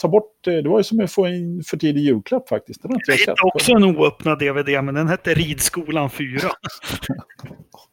ta 0.01 0.09
bort, 0.09 0.47
eh, 0.47 0.55
det 0.55 0.69
var 0.69 0.79
ju 0.79 0.85
som 0.85 1.01
att 1.01 1.13
få 1.13 1.27
en 1.27 1.63
för 1.67 1.77
tidig 1.77 2.01
julklapp 2.01 2.49
faktiskt. 2.49 2.83
Har 2.83 2.95
inte 2.95 3.11
Jag 3.11 3.19
hittade 3.19 3.43
också 3.43 3.73
en 3.73 3.85
oöppnad 3.85 4.39
DVD, 4.39 4.85
men 4.85 4.95
den 4.95 5.09
hette 5.09 5.35
Ridskolan 5.35 6.11
4. 6.11 6.29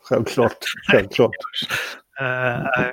Självklart, 0.03 0.57
självklart. 0.91 1.31
Eh, 2.21 2.91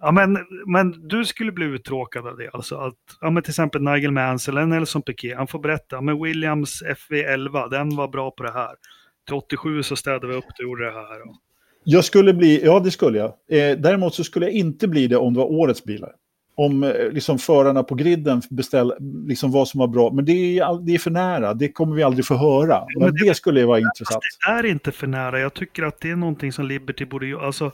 ja, 0.00 0.12
men, 0.12 0.38
men 0.66 1.08
du 1.08 1.24
skulle 1.24 1.52
bli 1.52 1.66
uttråkad 1.66 2.26
av 2.26 2.36
det. 2.36 2.50
Alltså 2.52 2.76
att, 2.76 2.94
ja, 3.20 3.30
men 3.30 3.42
till 3.42 3.50
exempel 3.50 3.82
Nigel 3.82 4.10
Mansell 4.10 4.56
eller 4.56 4.66
Nelson 4.66 5.02
Piquet, 5.02 5.36
han 5.36 5.46
får 5.46 5.58
berätta, 5.58 6.00
men 6.00 6.22
Williams 6.22 6.82
FV11, 6.82 7.70
den 7.70 7.96
var 7.96 8.08
bra 8.08 8.30
på 8.30 8.42
det 8.42 8.52
här. 8.52 8.74
Till 9.26 9.34
87 9.34 9.82
så 9.82 9.96
städade 9.96 10.26
vi 10.26 10.34
upp 10.34 10.44
det 10.58 10.64
och 10.64 10.70
gjorde 10.70 10.84
det 10.84 10.92
här. 10.92 11.28
Och, 11.28 11.36
Jag 11.84 12.04
skulle 12.04 12.34
bli, 12.34 12.64
ja 12.64 12.80
det 12.80 12.90
skulle 12.90 13.18
jag. 13.18 13.28
Eh, 13.28 13.78
däremot 13.78 14.14
så 14.14 14.24
skulle 14.24 14.46
jag 14.46 14.54
inte 14.54 14.88
bli 14.88 15.06
det 15.06 15.16
om 15.16 15.34
det 15.34 15.38
var 15.38 15.50
årets 15.50 15.84
bilar. 15.84 16.12
Om 16.54 16.82
eh, 16.82 17.10
liksom 17.12 17.38
förarna 17.38 17.82
på 17.82 17.94
griden 17.94 18.42
beställ, 18.50 18.92
liksom 19.28 19.52
vad 19.52 19.68
som 19.68 19.78
var 19.80 19.86
bra. 19.88 20.12
Men 20.12 20.24
det 20.24 20.58
är, 20.58 20.86
det 20.86 20.94
är 20.94 20.98
för 20.98 21.10
nära, 21.10 21.54
det 21.54 21.68
kommer 21.72 21.96
vi 21.96 22.02
aldrig 22.02 22.26
få 22.26 22.34
höra. 22.34 22.84
men 22.94 23.04
Men 23.04 23.14
det- 23.14 23.28
det 23.28 23.34
skulle 23.34 23.66
vara 23.66 23.78
intressant. 23.78 24.22
det 24.46 24.52
är 24.52 24.66
inte 24.66 24.92
för 24.92 25.06
nära. 25.06 25.40
Jag 25.40 25.54
tycker 25.54 25.82
att 25.82 26.00
det 26.00 26.10
är 26.10 26.16
någonting 26.16 26.52
som 26.52 26.66
Liberty 26.66 27.04
borde. 27.04 27.40
Alltså, 27.40 27.72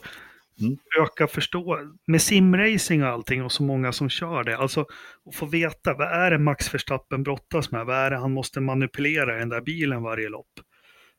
Mm. 0.61 0.77
öka 1.01 1.27
förstå 1.27 1.77
med 2.07 2.21
simracing 2.21 3.03
och 3.03 3.09
allting 3.09 3.43
och 3.43 3.51
så 3.51 3.63
många 3.63 3.91
som 3.91 4.09
kör 4.09 4.43
det. 4.43 4.57
Alltså 4.57 4.81
att 5.29 5.35
få 5.35 5.45
veta 5.45 5.93
vad 5.93 6.07
är 6.07 6.31
det 6.31 6.37
Max 6.37 6.73
Verstappen 6.73 7.23
brottas 7.23 7.71
med? 7.71 7.85
Vad 7.85 7.95
är 7.97 8.09
det 8.11 8.17
han 8.17 8.31
måste 8.31 8.59
manipulera 8.61 9.35
i 9.35 9.39
den 9.39 9.49
där 9.49 9.61
bilen 9.61 10.03
varje 10.03 10.29
lopp? 10.29 10.45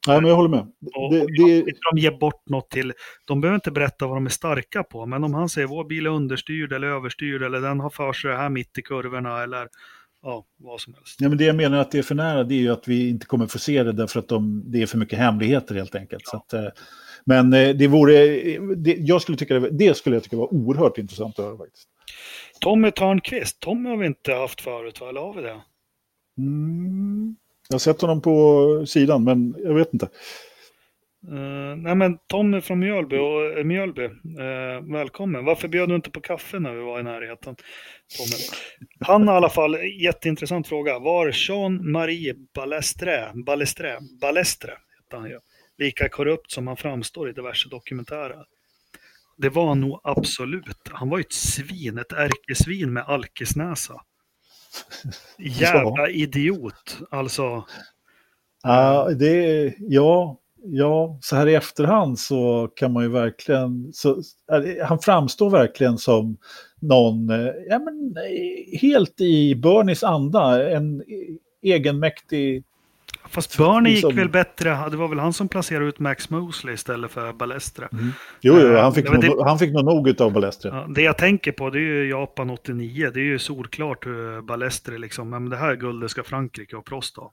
Nej, 0.06 0.20
men 0.20 0.28
jag 0.28 0.36
håller 0.36 0.48
med. 0.48 0.66
Och, 0.94 1.12
Det, 1.12 1.18
det, 1.18 1.64
de 1.93 1.98
ger 2.01 2.18
bort 2.18 2.43
något 2.47 2.70
till, 2.70 2.93
de 3.24 3.40
behöver 3.40 3.55
inte 3.55 3.70
berätta 3.70 4.06
vad 4.06 4.16
de 4.16 4.27
är 4.27 4.31
starka 4.31 4.82
på, 4.82 5.06
men 5.06 5.24
om 5.24 5.35
han 5.35 5.48
säger 5.48 5.66
vår 5.68 5.85
bil 5.85 6.06
är 6.06 6.10
understyrd 6.10 6.72
eller 6.72 6.86
överstyrd 6.89 7.43
eller 7.43 7.60
den 7.60 7.81
har 7.81 7.90
för 7.90 8.12
sig 8.12 8.31
det 8.31 8.36
här 8.36 8.48
mitt 8.48 8.78
i 8.78 8.82
kurvorna 8.82 9.43
eller 9.43 9.68
ja, 10.22 10.44
vad 10.56 10.81
som 10.81 10.94
helst. 10.94 11.20
ja, 11.20 11.28
men 11.28 11.39
det 11.39 11.44
jag 11.44 11.56
menar 11.56 11.78
att 11.78 11.90
det 11.90 11.98
är 11.98 12.02
för 12.02 12.14
nära 12.14 12.44
det 12.44 12.55
är 12.55 12.59
ju 12.59 12.72
att 12.72 12.89
vi 12.89 13.09
inte 13.09 13.27
kommer 13.27 13.47
få 13.47 13.59
se 13.59 13.82
det 13.82 13.93
därför 13.93 14.20
att 14.20 14.28
de, 14.28 14.62
det 14.66 14.82
är 14.82 14.86
för 14.86 14.98
mycket 14.98 15.18
hemligheter 15.18 15.74
helt 15.74 15.94
enkelt. 15.94 16.27
Så 16.27 16.36
att, 16.36 16.52
eh, 16.52 16.68
men 17.24 17.52
eh, 17.52 17.68
det 17.68 17.86
vore, 17.86 18.14
det, 18.74 18.97
jag 18.98 19.22
skulle 19.22 19.39
tycka 19.39 19.55
det, 19.55 19.70
det 19.70 19.97
skulle 19.97 20.16
jag 20.16 20.22
tycka 20.22 20.36
var 20.36 20.55
oerhört 20.55 20.98
intressant 20.98 21.39
att 21.39 21.44
höra 21.44 21.56
faktiskt. 21.59 21.89
Tommy 22.60 22.90
Törnqvist, 22.90 23.60
Tommy 23.60 23.90
har 23.90 23.97
vi 23.97 24.06
inte 24.06 24.35
haft 24.35 24.60
förut, 24.60 25.01
va? 25.01 25.09
eller 25.09 25.20
har 25.20 25.35
vi 25.35 25.43
det? 25.43 25.60
Mm. 26.39 27.36
Jag 27.70 27.74
har 27.74 27.78
sett 27.78 28.01
honom 28.01 28.20
på 28.20 28.86
sidan, 28.86 29.24
men 29.24 29.55
jag 29.64 29.74
vet 29.74 29.92
inte. 29.92 30.09
Uh, 31.28 31.76
nej 31.76 31.94
men 31.94 32.18
Tommy 32.26 32.60
från 32.60 32.78
Mjölby, 32.78 33.18
och, 33.18 33.59
äh, 33.59 33.64
Mjölby 33.64 34.05
uh, 34.05 34.92
välkommen. 34.92 35.44
Varför 35.44 35.68
bjöd 35.68 35.88
du 35.88 35.94
inte 35.94 36.10
på 36.10 36.20
kaffe 36.20 36.59
när 36.59 36.74
vi 36.74 36.82
var 36.82 37.01
i 37.01 37.02
närheten? 37.02 37.56
Tommy. 38.16 38.36
Han 39.01 39.28
har 39.28 39.34
i 39.34 39.36
alla 39.36 39.48
fall, 39.48 39.76
jätteintressant 40.02 40.68
fråga. 40.68 40.98
Var 40.98 41.32
Jean-Marie 41.34 42.34
Balestre, 42.55 43.32
Balestre, 43.47 43.98
Balestre 44.20 44.72
heter 45.02 45.16
han 45.16 45.30
ju, 45.30 45.38
lika 45.78 46.09
korrupt 46.09 46.51
som 46.51 46.66
han 46.66 46.76
framstår 46.76 47.30
i 47.30 47.32
diverse 47.32 47.68
dokumentärer? 47.68 48.44
Det 49.36 49.48
var 49.48 49.66
han 49.68 49.80
nog 49.80 50.01
absolut. 50.05 50.88
Han 50.90 51.09
var 51.09 51.18
ju 51.18 51.22
ett 51.22 51.32
svin, 51.32 51.98
ett 51.98 52.12
ärkesvin 52.12 52.92
med 52.92 53.05
alkisnäsa. 53.06 54.01
Jävla 55.38 56.09
idiot. 56.10 56.98
Alltså, 57.10 57.64
Ja, 58.62 59.09
det, 59.18 59.74
ja, 59.78 60.40
Ja, 60.62 61.18
så 61.20 61.36
här 61.36 61.47
i 61.47 61.55
efterhand 61.55 62.18
så 62.18 62.68
kan 62.76 62.92
man 62.92 63.02
ju 63.02 63.09
verkligen, 63.09 63.90
så, 63.92 64.22
han 64.84 64.98
framstår 64.98 65.51
verkligen 65.51 65.98
som 65.98 66.36
någon, 66.80 67.30
eh, 67.30 67.52
ja 67.68 67.78
men 67.78 68.16
eh, 68.16 68.78
helt 68.80 69.20
i 69.20 69.55
Bernies 69.55 70.05
anda, 70.05 70.70
en 70.70 71.05
egenmäktig 71.62 72.64
Fast 73.31 73.59
Bernie 73.59 73.90
gick 73.93 74.05
Liksom- 74.05 74.16
väl 74.16 74.28
bättre, 74.28 74.90
det 74.90 74.97
var 74.97 75.09
väl 75.09 75.19
han 75.19 75.32
som 75.32 75.48
placerade 75.48 75.86
ut 75.86 75.98
Max 75.98 76.31
Mosley 76.31 76.74
istället 76.74 77.11
för 77.11 77.32
Balestra. 77.32 77.89
Jo, 78.40 78.55
jo 78.61 78.77
han, 78.77 78.94
fick 78.94 79.11
nog, 79.11 79.40
han 79.40 79.59
fick 79.59 79.73
nog 79.73 79.85
nog 79.85 80.20
av 80.20 80.32
Balestri. 80.32 80.70
Ja, 80.70 80.86
det 80.94 81.02
jag 81.02 81.19
tänker 81.19 81.52
på 81.52 81.70
det 81.70 81.78
är 81.78 81.81
ju 81.82 82.09
Japan 82.11 82.51
89, 82.51 83.11
det 83.15 83.20
är 83.20 83.24
ju 83.24 83.39
solklart 83.39 84.07
hur 84.07 84.43
Balestri 84.43 84.98
liksom, 84.98 85.31
men 85.31 85.48
det 85.48 85.57
här 85.57 85.77
guldet 85.77 86.11
ska 86.11 86.23
Frankrike 86.23 86.77
och 86.77 86.85
Prost 86.85 87.16
ha. 87.16 87.32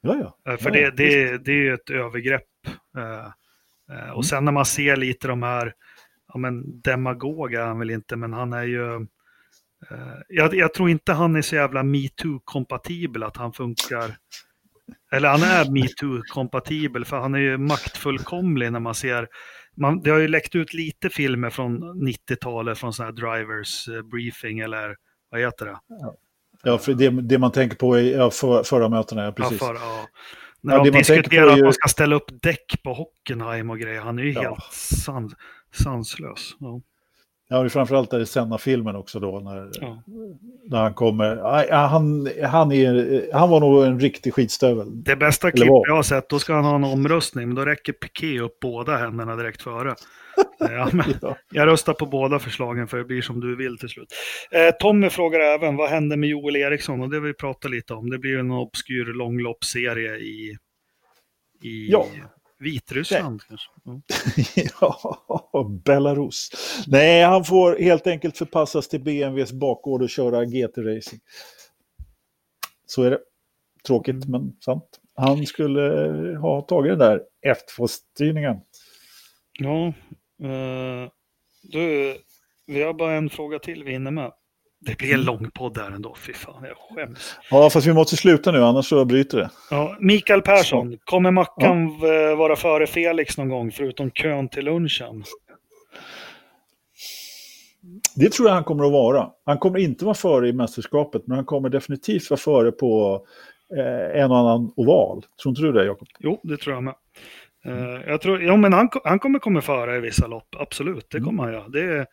Ja, 0.00 0.16
ja. 0.44 0.52
Eh, 0.52 0.58
För 0.58 0.76
ja, 0.76 0.90
det, 0.90 0.96
det, 0.96 1.38
det 1.44 1.52
är 1.52 1.56
ju 1.56 1.74
ett 1.74 1.90
övergrepp. 1.90 2.42
Eh, 2.96 3.02
eh, 3.04 3.32
Mm. 3.90 4.14
Och 4.14 4.24
sen 4.26 4.44
när 4.44 4.52
man 4.52 4.64
ser 4.64 4.96
lite 4.96 5.28
de 5.28 5.42
här, 5.42 5.72
ja 6.32 6.38
men 6.38 6.80
demagog 6.80 7.54
är 7.54 7.60
han 7.66 7.78
väl 7.78 7.90
inte, 7.90 8.16
men 8.16 8.32
han 8.32 8.52
är 8.52 8.62
ju... 8.64 8.94
eh, 9.90 10.14
Jag, 10.28 10.54
jag 10.54 10.74
tror 10.74 10.90
inte 10.90 11.12
han 11.12 11.36
är 11.36 11.42
så 11.42 11.54
jävla 11.54 11.82
metoo-kompatibel 11.82 13.24
att 13.26 13.36
han 13.36 13.52
funkar. 13.52 14.16
Eller 15.12 15.28
han 15.28 15.42
är 15.42 15.64
metoo-kompatibel 15.64 17.04
för 17.04 17.16
han 17.18 17.34
är 17.34 17.38
ju 17.38 17.58
maktfullkomlig 17.58 18.72
när 18.72 18.80
man 18.80 18.94
ser. 18.94 19.28
Man, 19.76 20.02
det 20.02 20.10
har 20.10 20.18
ju 20.18 20.28
läckt 20.28 20.54
ut 20.54 20.74
lite 20.74 21.10
filmer 21.10 21.50
från 21.50 21.82
90-talet 22.08 22.78
från 22.78 22.92
sådana 22.92 23.12
här 23.12 23.36
drivers 23.36 23.88
eh, 23.88 24.02
briefing 24.02 24.58
eller 24.58 24.96
vad 25.30 25.40
heter 25.40 25.66
det? 25.66 25.78
Ja, 26.62 26.78
för 26.78 26.94
det, 26.94 27.10
det 27.10 27.38
man 27.38 27.52
tänker 27.52 27.76
på 27.76 27.98
i 27.98 28.14
ja, 28.14 28.30
för, 28.30 28.62
förra 28.62 28.88
mötena, 28.88 29.24
ja, 29.24 29.32
precis. 29.32 29.60
Ja, 29.60 29.66
för, 29.66 29.74
ja. 29.74 30.06
När 30.60 30.74
Ja, 30.74 30.84
de 30.84 30.90
diskuterar 30.90 31.46
att 31.46 31.58
ju- 31.58 31.64
man 31.64 31.72
ska 31.72 31.88
ställa 31.88 32.16
upp 32.16 32.42
däck 32.42 32.82
på 32.82 32.92
Hockenheim 32.92 33.70
och 33.70 33.78
grejer. 33.78 34.00
Han 34.00 34.18
är 34.18 34.22
ju 34.22 34.32
helt 34.32 34.72
sans, 34.72 35.34
sanslös. 35.74 36.56
Ja. 36.58 36.80
Ja, 37.50 37.58
det 37.58 37.64
är 37.64 37.68
framförallt 37.68 38.10
där 38.10 38.20
i 38.20 38.26
Senna-filmen 38.26 38.96
också 38.96 39.20
då, 39.20 39.40
när, 39.40 39.70
Ja. 39.80 40.02
när 40.70 40.78
han 40.78 40.94
kommer. 40.94 41.36
Han, 41.72 42.28
han, 42.50 42.72
är, 42.72 43.32
han 43.32 43.50
var 43.50 43.60
nog 43.60 43.84
en 43.84 44.00
riktig 44.00 44.34
skitstövel. 44.34 45.02
Det 45.04 45.16
bästa 45.16 45.48
Eller 45.48 45.56
klipp 45.56 45.68
vad? 45.70 45.88
jag 45.88 45.94
har 45.96 46.02
sett, 46.02 46.28
då 46.28 46.38
ska 46.38 46.54
han 46.54 46.64
ha 46.64 46.74
en 46.74 46.84
omröstning, 46.84 47.48
men 47.48 47.54
då 47.56 47.64
räcker 47.64 47.92
Piqué 47.92 48.40
upp 48.40 48.60
båda 48.60 48.96
händerna 48.96 49.36
direkt 49.36 49.62
före. 49.62 49.94
Ja, 50.58 50.88
men 50.92 51.06
Ja. 51.22 51.36
jag 51.52 51.66
röstar 51.66 51.92
på 51.92 52.06
båda 52.06 52.38
förslagen 52.38 52.88
för 52.88 52.98
det 52.98 53.04
blir 53.04 53.22
som 53.22 53.40
du 53.40 53.56
vill 53.56 53.78
till 53.78 53.88
slut. 53.88 54.08
Eh, 54.50 54.74
Tommy 54.80 55.10
frågar 55.10 55.40
även, 55.40 55.76
vad 55.76 55.90
hände 55.90 56.16
med 56.16 56.28
Joel 56.28 56.56
Eriksson? 56.56 57.00
Och 57.00 57.10
det 57.10 57.20
vi 57.20 57.34
pratat 57.34 57.70
lite 57.70 57.94
om. 57.94 58.10
Det 58.10 58.18
blir 58.18 58.38
en 58.38 58.50
obskyr 58.50 59.04
långloppsserie 59.04 60.16
i, 60.16 60.56
i 61.62 61.88
Ja. 61.90 62.06
Vitryssland. 62.58 63.42
Kanske. 63.48 63.70
Ja. 64.80 65.00
ja, 65.52 65.64
Belarus. 65.84 66.50
Nej, 66.86 67.22
han 67.22 67.44
får 67.44 67.76
helt 67.78 68.06
enkelt 68.06 68.38
förpassas 68.38 68.88
till 68.88 69.00
BMWs 69.00 69.52
bakgård 69.52 70.02
och 70.02 70.10
köra 70.10 70.44
GT-racing. 70.44 71.20
Så 72.86 73.02
är 73.02 73.10
det. 73.10 73.18
Tråkigt, 73.86 74.28
men 74.28 74.56
sant. 74.60 75.00
Han 75.14 75.46
skulle 75.46 75.80
ha 76.38 76.62
tagit 76.62 76.90
den 76.90 76.98
där 76.98 77.22
F2-styrningen. 77.46 78.60
Ja, 79.58 79.86
eh, 80.42 81.10
du, 81.62 82.16
vi 82.66 82.82
har 82.82 82.94
bara 82.94 83.12
en 83.12 83.30
fråga 83.30 83.58
till 83.58 83.84
vi 83.84 83.92
hinner 83.92 84.10
med. 84.10 84.32
Det 84.80 84.98
blir 84.98 85.14
en 85.14 85.24
lång 85.24 85.50
podd 85.50 85.74
där 85.74 85.90
ändå, 85.90 86.16
fy 86.26 86.32
fan, 86.32 86.64
jag 86.64 86.76
skäms. 86.76 87.36
Ja, 87.50 87.70
fast 87.70 87.86
vi 87.86 87.92
måste 87.92 88.16
sluta 88.16 88.52
nu, 88.52 88.64
annars 88.64 88.86
så 88.88 89.04
bryter 89.04 89.38
det. 89.38 89.50
Ja, 89.70 89.96
Mikael 90.00 90.42
Persson, 90.42 90.98
kommer 91.04 91.30
Mackan 91.30 91.86
eh, 91.86 92.36
vara 92.36 92.56
före 92.56 92.86
Felix 92.86 93.38
någon 93.38 93.48
gång, 93.48 93.72
förutom 93.72 94.10
kön 94.10 94.48
till 94.48 94.64
lunchen? 94.64 95.24
Det 98.16 98.32
tror 98.32 98.48
jag 98.48 98.54
han 98.54 98.64
kommer 98.64 98.84
att 98.84 98.92
vara. 98.92 99.30
Han 99.44 99.58
kommer 99.58 99.78
inte 99.78 100.04
vara 100.04 100.14
före 100.14 100.48
i 100.48 100.52
mästerskapet, 100.52 101.22
men 101.26 101.36
han 101.36 101.44
kommer 101.44 101.68
definitivt 101.68 102.30
vara 102.30 102.38
före 102.38 102.72
på 102.72 103.22
eh, 103.76 104.22
en 104.22 104.30
och 104.30 104.38
annan 104.38 104.72
oval. 104.76 105.22
Tror 105.42 105.50
inte 105.50 105.62
du 105.62 105.72
det, 105.72 105.84
Jakob? 105.84 106.08
Jo, 106.18 106.40
det 106.42 106.56
tror 106.56 106.74
jag 106.74 106.82
med. 106.82 106.94
Eh, 107.64 108.00
jag 108.06 108.20
tror, 108.20 108.42
ja, 108.42 108.56
men 108.56 108.72
han, 108.72 108.88
han 109.04 109.18
kommer 109.18 109.38
komma 109.38 109.60
före 109.60 109.96
i 109.96 110.00
vissa 110.00 110.26
lopp, 110.26 110.48
absolut, 110.58 111.06
det 111.10 111.20
kommer 111.20 111.42
han 111.42 111.52
göra. 111.52 111.68
Det, 111.68 112.06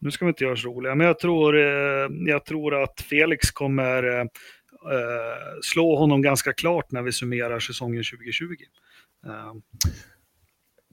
nu 0.00 0.10
ska 0.10 0.24
vi 0.24 0.28
inte 0.28 0.44
göra 0.44 0.54
oss 0.54 0.64
roliga, 0.64 0.94
men 0.94 1.06
jag 1.06 1.18
tror, 1.18 1.58
eh, 1.58 2.08
jag 2.26 2.44
tror 2.44 2.82
att 2.82 3.00
Felix 3.00 3.50
kommer 3.50 4.02
eh, 4.02 4.20
eh, 4.20 4.26
slå 5.62 5.96
honom 5.96 6.22
ganska 6.22 6.52
klart 6.52 6.92
när 6.92 7.02
vi 7.02 7.12
summerar 7.12 7.60
säsongen 7.60 8.04
2020. 8.04 8.44
Eh, 9.26 9.54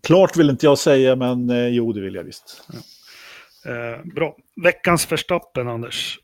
Klart 0.04 0.38
vill 0.38 0.50
inte 0.50 0.66
jag 0.66 0.78
säga, 0.78 1.16
men 1.16 1.50
eh, 1.50 1.68
jo, 1.68 1.94
det 1.94 2.02
vill 2.02 2.16
jag 2.16 2.24
visst. 2.24 2.64
Eh, 3.66 4.06
bra. 4.16 4.36
Veckans 4.64 5.12
Verstappen, 5.12 5.68
Anders. 5.68 6.20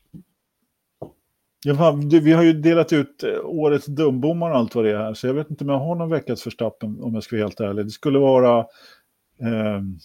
Ja, 1.66 2.00
vi 2.22 2.32
har 2.32 2.42
ju 2.42 2.52
delat 2.52 2.92
ut 2.92 3.22
eh, 3.22 3.40
årets 3.44 3.86
dumbommar 3.86 4.50
och 4.50 4.56
allt 4.56 4.74
vad 4.74 4.84
det 4.84 4.90
är 4.90 4.96
här, 4.96 5.14
så 5.14 5.26
jag 5.26 5.34
vet 5.34 5.50
inte 5.50 5.64
om 5.64 5.70
jag 5.70 5.78
har 5.78 5.94
någon 5.94 6.10
veckans 6.10 6.42
förstappen 6.42 7.00
om 7.00 7.14
jag 7.14 7.22
ska 7.22 7.36
vara 7.36 7.46
helt 7.46 7.60
ärlig. 7.60 7.84
Det 7.86 7.90
skulle 7.90 8.18
vara... 8.18 8.66
ehm, 9.40 9.98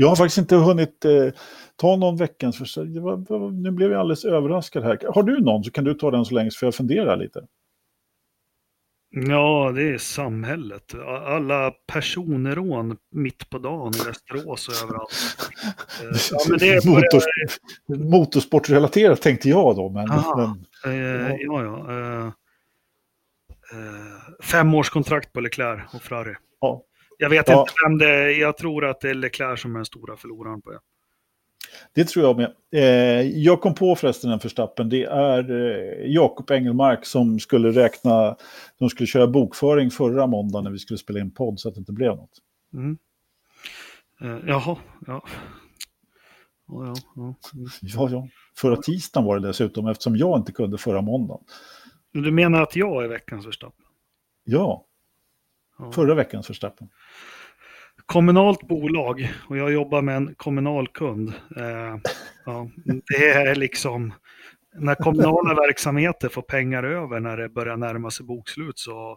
jag 0.00 0.08
har 0.08 0.16
faktiskt 0.16 0.38
inte 0.38 0.56
hunnit 0.56 1.04
eh, 1.04 1.28
ta 1.76 1.96
någon 1.96 2.16
veckans. 2.16 2.74
Det 2.74 3.00
var- 3.00 3.50
Nu 3.50 3.70
blev 3.70 3.90
jag 3.92 4.00
alldeles 4.00 4.24
överraskad 4.24 4.82
här. 4.84 4.98
Har 5.14 5.22
du 5.22 5.40
någon 5.40 5.64
så 5.64 5.70
kan 5.70 5.84
du 5.84 5.94
ta 5.94 6.10
den 6.10 6.24
så 6.24 6.34
länge 6.34 6.50
så 6.50 6.58
får 6.58 6.66
jag 6.66 6.74
fundera 6.74 7.16
lite. 7.16 7.46
Ja, 9.10 9.72
det 9.74 9.82
är 9.82 9.98
samhället. 9.98 10.94
Alla 11.26 11.70
personrån 11.70 12.96
mitt 13.10 13.50
på 13.50 13.58
dagen 13.58 13.92
i 13.94 14.08
Västerås 14.08 14.68
och 14.68 14.74
överallt. 14.84 15.10
Eh, 16.02 16.16
Ja, 16.30 16.38
men 16.48 16.58
det 16.58 16.68
är 16.68 16.88
Motors, 16.90 17.24
motorsportrelaterat 18.10 19.22
tänkte 19.22 19.48
jag 19.48 19.76
då, 19.76 19.88
men... 19.90 20.10
Aha. 20.10 20.56
men 20.84 20.92
Eh, 20.94 21.36
ja, 21.40 21.62
ja. 21.64 21.92
Eh, 21.92 22.26
eh, 23.72 24.42
femårskontrakt 24.42 25.32
på 25.32 25.40
Leclerc 25.40 25.80
och 25.94 26.02
Ferrari. 26.02 26.34
ja. 26.60 26.82
Jag 27.20 27.30
vet 27.30 27.48
Ja. 27.48 27.60
inte 27.60 27.72
vem 27.86 27.98
det 27.98 28.08
är. 28.14 28.28
Jag 28.28 28.56
tror 28.56 28.84
att 28.86 29.00
det 29.00 29.10
är 29.10 29.14
Leclerc 29.14 29.60
som 29.60 29.74
är 29.74 29.78
den 29.78 29.84
stora 29.86 30.16
förloraren 30.16 30.62
på 30.62 30.70
det. 30.70 30.78
Det 31.94 32.04
tror 32.08 32.24
jag 32.24 32.36
med. 32.36 32.54
Eh, 32.72 33.22
jag 33.38 33.60
kom 33.60 33.74
på 33.74 33.96
förresten 33.96 34.30
en 34.30 34.40
förstappen. 34.40 34.88
Det 34.88 35.04
är 35.04 35.50
eh, 35.50 36.10
Jakob 36.12 36.50
Engelmark 36.50 37.06
som 37.06 37.40
skulle 37.40 37.70
räkna, 37.70 38.36
de 38.78 38.90
skulle 38.90 39.06
köra 39.06 39.26
bokföring 39.26 39.90
förra 39.90 40.26
måndagen 40.26 40.64
när 40.64 40.70
vi 40.70 40.78
skulle 40.78 40.98
spela 40.98 41.20
in 41.20 41.30
podd 41.30 41.60
så 41.60 41.68
att 41.68 41.74
det 41.74 41.78
inte 41.78 41.92
blev 41.92 42.16
något. 42.16 42.30
Mm. 42.74 42.98
Eh, 44.20 44.48
jaha, 44.48 44.76
ja. 45.06 45.22
Ja, 46.68 46.94
ja, 46.94 46.94
ja. 47.16 47.34
Ja, 47.82 48.08
ja. 48.10 48.28
Förra 48.56 48.76
tisdagen 48.76 49.24
var 49.26 49.38
det 49.38 49.46
dessutom 49.48 49.88
eftersom 49.88 50.16
jag 50.16 50.38
inte 50.38 50.52
kunde 50.52 50.78
förra 50.78 51.00
måndagen. 51.00 51.44
Du 52.12 52.30
menar 52.30 52.62
att 52.62 52.76
jag 52.76 53.04
är 53.04 53.08
veckans 53.08 53.46
Verstappen? 53.46 53.84
Ja, 54.44 54.84
Ja. 55.78 55.92
förra 55.92 56.14
veckans 56.14 56.46
förstappen. 56.46 56.88
kommunalt 58.06 58.68
bolag 58.68 59.28
och 59.48 59.56
jag 59.56 59.72
jobbar 59.72 60.02
med 60.02 60.16
en 60.16 60.34
kommunal 60.34 60.88
kund. 60.88 61.32
Eh, 61.56 61.96
ja, 62.46 62.70
det 62.84 63.28
är 63.30 63.54
liksom 63.54 64.14
när 64.74 64.94
kommunala 64.94 65.54
verksamheter 65.54 66.28
får 66.28 66.42
pengar 66.42 66.82
över 66.82 67.20
när 67.20 67.36
det 67.36 67.48
börjar 67.48 67.76
närma 67.76 68.10
sig 68.10 68.26
bokslut 68.26 68.78
så 68.78 69.16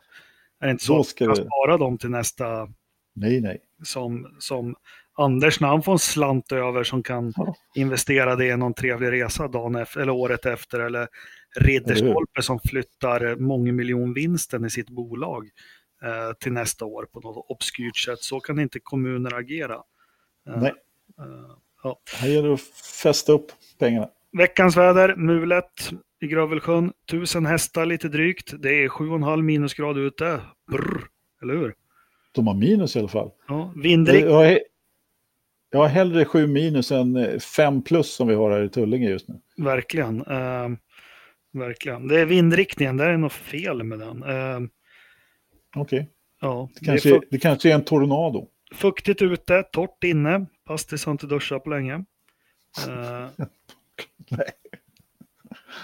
är 0.59 0.65
det 0.65 0.71
inte 0.71 0.83
så 0.83 0.99
att 0.99 1.19
man 1.27 1.35
spara 1.35 1.77
dem 1.77 1.97
till 1.97 2.09
nästa 2.09 2.67
Nej, 3.15 3.41
nej. 3.41 3.61
som, 3.83 4.35
som 4.39 4.75
Anders 5.17 5.59
när 5.59 5.67
han 5.67 5.83
får 5.83 5.91
en 5.91 5.99
slant 5.99 6.51
över 6.51 6.83
som 6.83 7.03
kan 7.03 7.33
Ja. 7.35 7.55
investera 7.75 8.35
det 8.35 8.45
i 8.45 8.57
någon 8.57 8.73
trevlig 8.73 9.11
resa 9.11 9.47
dagen 9.47 9.75
efter, 9.75 9.99
eller 10.01 10.11
året 10.13 10.45
efter 10.45 10.79
eller 10.79 11.07
Ridderstolpe 11.59 12.41
som 12.41 12.59
flyttar 12.59 13.35
mångmiljonvinsten 13.35 14.65
i 14.65 14.69
sitt 14.69 14.89
bolag 14.89 15.49
till 16.39 16.51
nästa 16.53 16.85
år 16.85 17.05
på 17.05 17.19
något 17.19 17.45
obskyrt 17.49 17.97
sätt. 17.97 18.19
Så 18.19 18.39
kan 18.39 18.59
inte 18.59 18.79
kommuner 18.79 19.33
agera. 19.33 19.75
Eh, 20.49 20.61
nej. 20.61 20.73
eh, 21.19 21.93
Här 22.15 22.27
gäller 22.29 22.47
det 22.47 22.53
att 22.53 22.61
fästa 23.03 23.31
upp 23.31 23.51
pengarna. 23.79 24.09
Veckans 24.37 24.77
väder, 24.77 25.15
mulet 25.15 25.89
i 26.21 26.27
Grövelsjön, 26.27 26.93
1000 27.09 27.45
hästar 27.45 27.85
lite 27.85 28.07
drygt. 28.07 28.53
Det 28.61 28.69
är 28.83 28.87
7,5 28.89 29.41
minusgrad 29.41 29.97
ute. 29.97 30.41
Brr, 30.71 31.01
eller 31.41 31.53
hur? 31.53 31.75
De 32.31 32.47
har 32.47 32.53
minus 32.53 32.95
i 32.95 32.99
alla 32.99 33.07
fall. 33.07 33.31
Ja, 33.47 33.73
vindrikt. 33.75 34.25
Jag 34.25 34.33
har, 34.33 34.59
jag 35.71 35.79
har 35.79 35.87
hellre 35.87 36.25
7 36.25 36.47
minus 36.47 36.91
än 36.91 37.39
5 37.39 37.81
plus 37.83 38.13
som 38.15 38.27
vi 38.27 38.35
har 38.35 38.51
här 38.51 38.63
i 38.63 38.69
Tullinge 38.69 39.09
just 39.09 39.27
nu. 39.27 39.35
Verkligen. 39.57 40.21
Eh, 40.21 40.69
verkligen. 41.53 42.07
Det 42.07 42.19
är 42.19 42.25
vindriktningen, 42.25 42.97
där 42.97 43.09
är 43.09 43.17
något 43.17 43.33
fel 43.33 43.83
med 43.83 43.99
den. 43.99 44.23
Eh, 44.23 44.59
Okej, 45.75 46.09
ja, 46.41 46.69
det, 46.73 46.79
det, 46.79 46.85
kanske, 46.85 47.09
är 47.09 47.13
är- 47.15 47.21
det 47.31 47.37
kanske 47.39 47.69
är 47.69 47.75
en 47.75 47.83
tornado. 47.83 48.47
fu- 48.71 48.75
fuktigt 48.75 49.21
ute, 49.21 49.63
torrt 49.63 50.03
inne. 50.03 50.45
Pastis 50.67 51.05
har 51.05 51.11
inte 51.11 51.27
duschat 51.27 51.63
på 51.63 51.69
länge. 51.69 51.93
Eh, 52.87 53.27
Nej. 54.29 54.47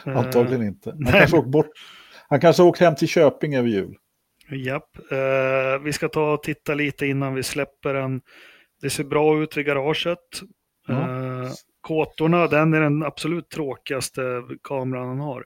eh, 0.05 0.17
Antagligen 0.17 0.63
inte. 0.67 0.89
Han 0.89 0.99
nej. 0.99 1.13
kanske, 1.13 1.37
åkt 1.37 1.47
bort, 1.47 1.69
han 2.29 2.39
kanske 2.39 2.61
har 2.63 2.69
åkt 2.69 2.79
hem 2.79 2.95
till 2.95 3.07
Köping 3.07 3.55
över 3.55 3.69
jul. 3.69 3.95
Japp. 4.51 4.97
Eh, 5.11 5.79
vi 5.83 5.93
ska 5.93 6.07
ta 6.09 6.33
och 6.33 6.43
titta 6.43 6.73
lite 6.73 7.05
innan 7.07 7.33
vi 7.33 7.43
släpper 7.43 7.93
den. 7.93 8.21
Det 8.81 8.89
ser 8.89 9.03
bra 9.03 9.43
ut 9.43 9.57
vid 9.57 9.65
garaget. 9.65 10.19
Eh, 10.89 11.49
kåtorna, 11.81 12.47
den 12.47 12.73
är 12.73 12.81
den 12.81 13.03
absolut 13.03 13.49
tråkigaste 13.49 14.21
kameran 14.63 15.07
han 15.07 15.19
har. 15.19 15.45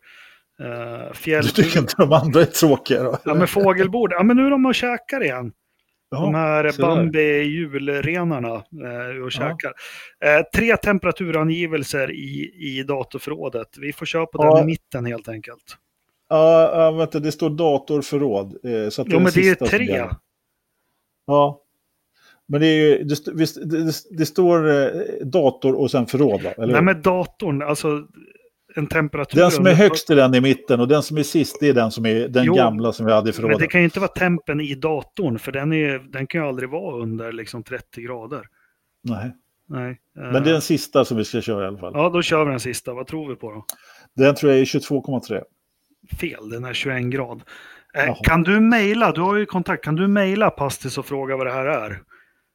Eh, 0.61 1.13
fjäll... 1.13 1.43
Du 1.45 1.49
tycker 1.51 1.79
inte 1.79 1.93
de 1.97 2.13
andra 2.13 2.41
är 2.41 2.45
tråkiga 2.45 3.03
då? 3.03 3.17
Ja, 3.25 3.33
men 3.33 3.47
fågelbord. 3.47 4.11
Ja, 4.13 4.23
men 4.23 4.37
nu 4.37 4.45
är 4.45 4.49
de 4.49 4.65
och 4.65 4.75
käkar 4.75 5.23
igen. 5.23 5.51
de 6.11 6.35
här 6.35 6.71
så 6.71 6.81
där. 6.81 6.87
Bambi 6.95 7.41
julrenarna 7.43 8.53
eh, 8.55 9.23
och 9.25 9.31
käkar. 9.31 9.73
Eh, 10.25 10.41
tre 10.55 10.77
temperaturangivelser 10.77 12.11
i, 12.11 12.53
i 12.57 12.83
datorförrådet. 12.83 13.67
Vi 13.77 13.93
får 13.93 14.05
köra 14.05 14.25
på 14.25 14.43
Ja. 14.43 14.55
den 14.55 14.63
i 14.63 14.65
mitten 14.65 15.05
helt 15.05 15.27
enkelt. 15.27 15.77
Ja, 16.29 16.71
ja, 16.83 16.91
vänta, 16.91 17.19
det 17.19 17.31
står 17.31 17.49
datorförråd. 17.49 18.57
eh, 18.65 18.89
Så 18.89 19.01
att 19.01 19.07
Jo, 19.07 19.13
den 19.13 19.23
men 19.23 19.31
det 19.35 19.49
är 19.49 19.55
tre. 19.67 20.05
Ja. 21.27 21.61
Men 22.47 22.61
det 22.61 22.67
är 22.67 22.75
ju, 22.75 23.03
det, 23.03 23.25
det, 23.25 23.69
det, 23.85 23.93
det 24.17 24.25
står 24.25 24.69
eh, 24.69 25.01
dator 25.25 25.73
och 25.75 25.91
sen 25.91 26.05
förråd, 26.07 26.41
va? 26.41 26.51
Eller 26.57 26.73
Nej, 26.73 26.81
men 26.81 27.01
datorn, 27.01 27.61
alltså 27.61 28.07
en 28.75 28.87
temperatur... 28.87 29.39
Den 29.39 29.51
som 29.51 29.65
är 29.67 29.73
högst 29.73 30.09
är 30.09 30.15
den 30.15 30.35
i 30.35 30.41
mitten 30.41 30.79
och 30.79 30.87
den 30.87 31.03
som 31.03 31.17
är 31.17 31.23
sist 31.23 31.63
är 31.63 31.73
den 31.73 31.91
som 31.91 32.05
är 32.05 32.27
den 32.27 32.45
Jo, 32.45 32.53
gamla 32.55 32.91
som 32.91 33.05
vi 33.05 33.11
hade 33.11 33.29
i 33.29 33.33
Men 33.33 33.33
förrådet. 33.33 33.59
det 33.59 33.67
kan 33.67 33.81
ju 33.81 33.85
inte 33.85 33.99
vara 33.99 34.11
tempen 34.11 34.61
i 34.61 34.75
datorn, 34.75 35.39
för 35.39 35.51
den, 35.51 35.73
är, 35.73 35.99
den 35.99 36.27
kan 36.27 36.41
ju 36.41 36.47
aldrig 36.47 36.69
vara 36.69 37.01
under 37.03 37.31
liksom 37.31 37.63
30 37.63 38.01
grader. 38.01 38.41
Nej. 39.03 39.31
Nej. 39.69 39.89
eh, 40.17 40.31
Men 40.31 40.43
det 40.43 40.49
är 40.49 40.53
den 40.53 40.61
sista 40.61 41.05
som 41.05 41.17
vi 41.17 41.25
ska 41.25 41.41
köra 41.41 41.63
i 41.63 41.67
alla 41.67 41.77
fall. 41.77 41.91
Ja, 41.95 42.09
då 42.09 42.21
kör 42.21 42.45
vi 42.45 42.51
den 42.51 42.59
sista. 42.59 42.93
Vad 42.93 43.07
tror 43.07 43.29
vi 43.29 43.35
på 43.35 43.51
då? 43.51 43.65
Den 44.15 44.35
tror 44.35 44.51
jag 44.51 44.61
är 44.61 44.65
22,3. 44.65 45.41
Fel, 46.19 46.49
den 46.49 46.63
är 46.65 46.73
21 46.73 47.03
grad. 47.03 47.41
Eh, 47.97 48.03
Jaha. 48.05 48.15
kan 48.23 48.43
du 48.43 48.59
mejla, 48.59 49.11
du 49.11 49.21
har 49.21 49.35
ju 49.35 49.45
kontakt, 49.45 49.83
kan 49.83 49.95
du 49.95 50.07
mejla 50.07 50.49
Pastis 50.49 50.97
och 50.97 51.05
fråga 51.05 51.37
vad 51.37 51.47
det 51.47 51.53
här 51.53 51.65
är? 51.65 52.01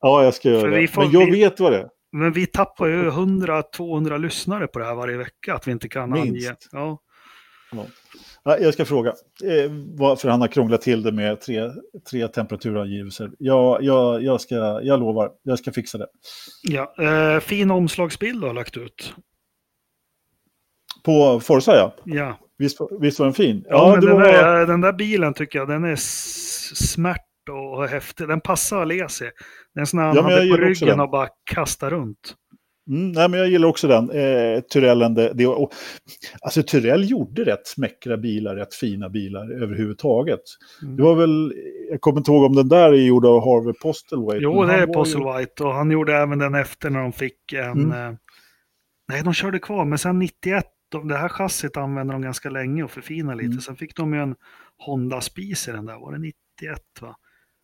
Ja, 0.00 0.24
jag 0.24 0.34
ska 0.34 0.48
göra 0.50 0.60
För 0.60 0.70
det. 0.70 0.88
får- 0.88 1.02
Men 1.02 1.10
jag 1.10 1.24
vi- 1.26 1.30
vet 1.30 1.60
vad 1.60 1.72
det 1.72 1.78
är. 1.78 1.88
Men 2.16 2.32
vi 2.32 2.46
tappar 2.46 2.86
ju 2.86 3.10
100-200 3.10 4.18
lyssnare 4.18 4.66
på 4.66 4.78
det 4.78 4.84
här 4.84 4.94
varje 4.94 5.16
vecka, 5.16 5.54
att 5.54 5.68
vi 5.68 5.72
inte 5.72 5.88
kan 5.88 6.10
Minst. 6.10 6.48
ange. 6.48 6.56
Ja. 6.72 6.98
Ja, 8.42 8.58
jag 8.58 8.74
ska 8.74 8.84
fråga. 8.84 9.10
Eh, 9.44 9.70
varför 9.98 10.28
han 10.28 10.40
har 10.40 10.48
krånglat 10.48 10.80
till 10.80 11.02
det 11.02 11.12
med 11.12 11.40
tre, 11.40 11.70
tre 12.10 12.28
temperaturangivelser. 12.28 13.30
Ja, 13.38 13.78
jag, 13.80 14.22
jag, 14.22 14.40
ska, 14.40 14.54
jag 14.82 15.00
lovar, 15.00 15.30
jag 15.42 15.58
ska 15.58 15.72
fixa 15.72 15.98
det. 15.98 16.06
Ja, 16.62 16.94
eh, 16.98 17.40
fin 17.40 17.70
omslagsbild 17.70 18.40
du 18.40 18.46
har 18.46 18.54
lagt 18.54 18.76
ut. 18.76 19.14
På 21.04 21.40
Forza, 21.40 21.76
ja. 21.76 21.94
Ja, 22.04 22.38
Visst, 22.58 22.78
visst 23.00 23.18
var 23.18 23.26
den 23.26 23.34
fin? 23.34 23.64
ja, 23.68 23.90
men 23.90 24.00
det 24.00 24.06
den, 24.06 24.16
var... 24.16 24.22
där, 24.24 24.66
den 24.66 24.80
där 24.80 24.92
bilen 24.92 25.34
tycker 25.34 25.58
jag, 25.58 25.68
den 25.68 25.84
är 25.84 25.96
smärt 26.76 27.20
och 27.50 27.88
häftig. 27.88 28.28
Den 28.28 28.40
passar 28.40 28.80
Alesi. 28.80 29.30
Den 29.76 29.80
är 29.80 29.82
en 29.82 29.86
sån 29.86 29.98
här 30.00 30.06
han 30.06 30.16
Ja, 30.16 30.22
jag 30.22 30.38
hade 30.38 30.50
på 30.50 30.56
ryggen 30.56 31.00
och 31.00 31.10
bara 31.10 31.28
kastar 31.54 31.90
runt. 31.90 32.34
Mm, 32.90 33.12
nej, 33.12 33.28
men 33.28 33.40
jag 33.40 33.48
gillar 33.48 33.68
också 33.68 33.88
den. 33.88 34.10
Eh, 34.10 34.60
Tyrellen, 34.60 35.14
det, 35.14 35.32
det, 35.34 35.46
och, 35.46 35.72
alltså 36.40 36.62
Tyrell 36.62 37.10
gjorde 37.10 37.44
rätt 37.44 37.66
smäckra 37.66 38.16
bilar, 38.16 38.56
rätt 38.56 38.74
fina 38.74 39.08
bilar 39.08 39.62
överhuvudtaget. 39.62 40.40
Mm. 40.82 40.96
Det 40.96 41.02
var 41.02 41.14
väl, 41.14 41.52
jag 41.90 42.00
kommer 42.00 42.18
inte 42.18 42.30
ihåg 42.30 42.44
om 42.44 42.54
den 42.56 42.68
där 42.68 42.92
är 42.92 42.96
gjord 43.06 43.26
av 43.26 43.40
Harvey 43.44 43.72
Postlethwaite. 43.82 44.42
Jo, 44.42 44.62
det 44.64 44.72
han 44.72 44.82
är 44.82 44.86
var 44.86 44.94
Postle 44.94 45.20
ju- 45.20 45.64
och 45.64 45.74
han 45.74 45.90
gjorde 45.90 46.16
även 46.16 46.38
den 46.38 46.54
efter 46.54 46.90
när 46.90 47.00
de 47.00 47.12
fick 47.12 47.52
en... 47.52 47.70
Mm. 47.70 47.92
Eh, 48.12 48.14
nej, 49.08 49.22
de 49.24 49.34
körde 49.34 49.58
kvar, 49.58 49.84
men 49.84 49.98
sen 49.98 50.18
91, 50.18 50.64
de, 50.92 51.08
det 51.08 51.16
här 51.16 51.28
chassit 51.28 51.76
använde 51.76 52.12
de 52.14 52.22
ganska 52.22 52.50
länge 52.50 52.82
och 52.82 52.90
förfinade 52.90 53.36
lite. 53.36 53.46
Mm. 53.46 53.60
Sen 53.60 53.76
fick 53.76 53.96
de 53.96 54.14
ju 54.14 54.20
en 54.20 54.34
Honda 54.78 55.20
Spis 55.20 55.68
i 55.68 55.72
den 55.72 55.86
där, 55.86 55.98
var 55.98 56.12
det 56.12 56.18
91 56.18 56.80
va? 57.00 57.16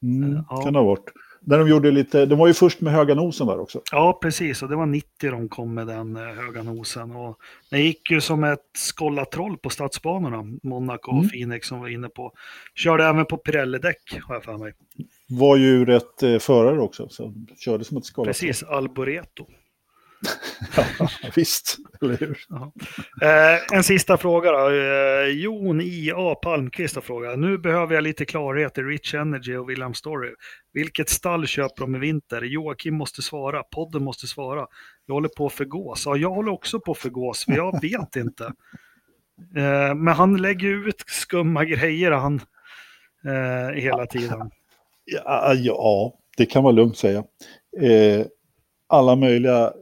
Mm, 0.03 0.39
Ja. 0.51 0.63
kan 0.63 0.73
det 0.73 0.79
ha 0.79 0.87
varit. 0.87 1.05
När 1.45 1.59
de 1.59 1.69
gjorde 1.69 1.91
lite, 1.91 2.27
de 2.27 2.39
var 2.39 2.47
ju 2.47 2.55
först 2.55 2.81
med 2.81 2.93
höga 2.93 3.15
nosen 3.15 3.47
där 3.47 3.61
också. 3.61 3.81
Ja, 3.93 4.19
precis. 4.23 4.63
Och 4.63 4.69
det 4.69 4.77
var 4.77 4.87
90 4.87 5.31
de 5.31 5.49
kom 5.49 5.75
med 5.75 5.87
den 5.87 6.17
eh, 6.17 6.23
höga 6.23 6.63
nosen. 6.63 7.11
Och 7.17 7.39
den 7.71 7.81
gick 7.83 8.11
ju 8.11 8.21
som 8.21 8.45
ett 8.45 8.71
skållatroll 8.77 9.59
på 9.59 9.71
stadsbanorna. 9.71 10.59
Monaco 10.63 11.11
och 11.11 11.17
Mm. 11.19 11.29
Phoenix 11.29 11.69
som 11.69 11.81
var 11.81 11.89
inne 11.89 12.09
på. 12.09 12.33
Körde 12.75 13.05
även 13.05 13.27
på 13.27 13.37
Pirelli-däck, 13.37 14.21
har 14.23 14.35
jag 14.35 14.45
för 14.45 14.59
mig. 14.59 14.73
Var 15.29 15.57
ju 15.57 15.85
rätt 15.85 16.23
eh, 16.23 16.39
förare 16.39 16.81
också, 16.81 17.09
så 17.09 17.35
körde 17.59 17.85
som 17.85 17.97
ett 17.97 18.05
skalat. 18.05 18.27
Precis, 18.29 18.63
Alboreto. 18.63 19.47
Ja, 20.77 21.09
visst, 21.37 21.79
eller 22.03 22.17
hur? 22.17 22.39
Eh, 23.23 23.77
en 23.77 23.85
sista 23.85 24.17
fråga 24.17 24.53
då. 24.53 24.71
Eh, 24.71 25.27
Jon 25.27 25.81
I.A. 25.81 26.35
Palmqvist 26.35 26.95
har 26.95 27.03
frågat. 27.03 27.39
Nu 27.39 27.59
behöver 27.59 27.95
jag 27.95 28.05
lite 28.05 28.25
klarhet 28.25 28.79
i 28.79 28.81
Rich 28.83 29.15
Energy 29.15 29.57
och 29.57 29.71
William 29.71 29.95
Story. 29.95 30.31
Vilket 30.73 31.09
stall 31.09 31.47
köper 31.47 31.81
de 31.81 31.97
i 31.97 31.99
vinter? 31.99 32.43
Joakim 32.43 32.95
måste 32.95 33.23
svara. 33.23 33.63
Podden 33.63 34.05
måste 34.05 34.27
svara. 34.27 34.67
Jag 35.07 35.15
håller 35.15 35.29
på 35.29 35.49
för 35.49 35.65
gås. 35.65 36.03
Ja, 36.07 36.17
jag 36.17 36.31
håller 36.31 36.53
också 36.53 36.81
på 36.81 36.95
för 36.95 37.11
gås, 37.11 37.45
för 37.45 37.53
jag 37.53 37.81
vet 37.81 38.17
inte. 38.17 38.45
Eh, 39.57 39.95
men 39.95 40.09
han 40.09 40.37
lägger 40.37 40.89
ut 40.89 41.05
skumma 41.07 41.65
grejer 41.65 42.11
han 42.11 42.41
eh, 43.25 43.75
hela 43.75 44.07
tiden. 44.07 44.51
Ja, 45.05 45.55
ja, 45.55 46.15
det 46.37 46.47
kan 46.47 46.63
man 46.63 46.75
lugnt 46.75 46.97
säga. 46.97 47.25
Eh, 47.81 48.27
alla 48.87 49.17
möjliga 49.17 49.73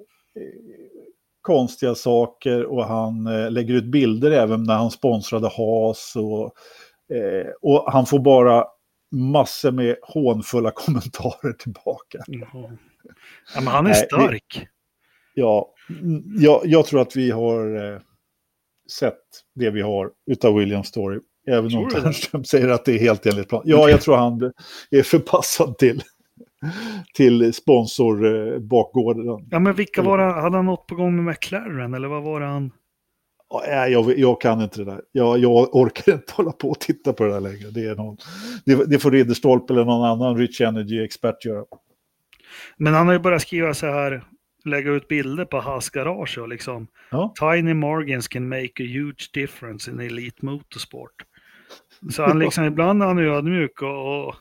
konstiga 1.43 1.95
saker 1.95 2.65
och 2.65 2.85
han 2.85 3.27
eh, 3.27 3.51
lägger 3.51 3.75
ut 3.75 3.85
bilder 3.85 4.31
även 4.31 4.63
när 4.63 4.75
han 4.75 4.91
sponsrade 4.91 5.49
Haas. 5.49 6.13
Och, 6.17 6.45
eh, 7.17 7.47
och 7.63 7.93
han 7.93 8.07
får 8.07 8.19
bara 8.19 8.65
massor 9.13 9.71
med 9.71 9.97
hånfulla 10.03 10.71
kommentarer 10.75 11.53
tillbaka. 11.53 12.19
Jaha. 12.27 12.77
Ja, 13.55 13.61
men 13.61 13.67
han 13.67 13.87
är 13.87 13.91
Nej, 13.91 14.01
vi- 14.01 14.07
stark. 14.07 14.67
Ja, 15.35 15.75
mm, 16.03 16.23
jag, 16.37 16.61
jag 16.65 16.87
tror 16.87 17.01
att 17.01 17.17
vi 17.17 17.31
har 17.31 17.93
eh, 17.95 18.01
sett 18.99 19.19
det 19.55 19.71
vi 19.71 19.81
har 19.83 20.11
utav 20.31 20.55
William 20.55 20.85
Story. 20.85 21.19
Även 21.47 21.77
om? 21.77 21.89
Ternström 21.91 22.45
säger 22.45 22.69
att 22.69 22.85
det 22.85 22.93
är 22.93 22.99
helt 22.99 23.27
enligt 23.27 23.49
plan. 23.49 23.63
Ja, 23.65 23.91
jag 23.91 24.01
tror 24.01 24.17
han 24.17 24.53
är 24.91 25.03
förpassad 25.03 25.79
till, 25.79 26.03
till 27.15 27.55
sponsorbakgården. 27.55 29.47
Ja, 29.51 29.59
men 29.59 29.75
vilka 29.75 30.03
var 30.03 30.19
det? 30.19 30.25
Hade 30.25 30.57
han 30.57 30.67
något 30.67 30.87
på 30.87 30.95
gång 30.95 31.17
med 31.17 31.25
McLaren 31.25 31.95
eller 31.95 32.09
vad 32.09 32.23
var 32.23 32.41
det 32.41 32.47
han? 32.47 32.73
Ja, 33.51 33.63
nej, 33.67 33.93
jag, 33.93 34.19
jag 34.19 34.41
kan 34.41 34.61
inte 34.61 34.81
det 34.81 34.85
där. 34.85 35.01
Jag, 35.13 35.39
jag 35.39 35.77
orkar 35.77 36.13
inte 36.13 36.33
hålla 36.33 36.53
på 36.53 36.69
och 36.69 36.81
titta 36.81 37.13
på 37.13 37.25
det 37.25 37.33
där 37.33 37.41
längre. 37.41 37.71
Det, 37.71 37.87
är 37.87 37.95
någon, 37.97 38.17
det, 38.65 38.91
det 38.91 38.99
får 38.99 39.11
Ridderstolpe 39.11 39.73
eller 39.73 39.85
någon 39.85 40.05
annan 40.05 40.37
Rich 40.37 40.61
Energy-expert 40.61 41.45
göra. 41.45 41.65
Men 42.77 42.95
han 42.95 43.07
har 43.07 43.13
ju 43.13 43.21
börjat 43.21 43.43
skriva 43.43 43.75
så 43.75 43.87
här, 43.87 44.25
lägga 44.65 44.91
ut 44.91 45.09
bilder 45.09 45.45
på 45.45 45.61
Haas 45.61 45.91
garage 45.91 46.39
och 46.39 46.49
liksom 46.49 46.87
Ja. 47.11 47.35
Tiny 47.41 47.75
Morgans 47.75 48.29
can 48.29 48.49
make 48.49 48.83
a 48.83 48.87
huge 48.87 49.31
difference 49.35 49.91
in 49.91 50.01
elite 50.01 50.47
motorsport. 50.47 51.15
Så 52.11 52.23
han 52.23 52.39
liksom, 52.39 52.65
ibland 52.65 53.03
är 53.03 53.07
han 53.07 53.19
ju 53.19 53.35
ödmjuk 53.35 53.83
och, 53.83 54.29
och 54.29 54.35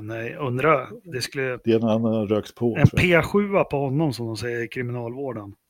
nej, 0.00 0.34
undrar, 0.34 0.88
det 1.04 1.22
skulle, 1.22 1.58
Det 1.64 1.72
är 1.72 1.78
när 1.78 1.88
han 1.88 2.28
röks 2.28 2.54
på. 2.54 2.76
en 2.76 2.86
tror 2.86 3.02
jag. 3.02 3.24
P7 3.24 3.64
på 3.64 3.76
honom 3.78 4.12
som 4.12 4.26
de 4.26 4.36
säger 4.36 4.64
i 4.64 4.68
kriminalvården. 4.68 5.54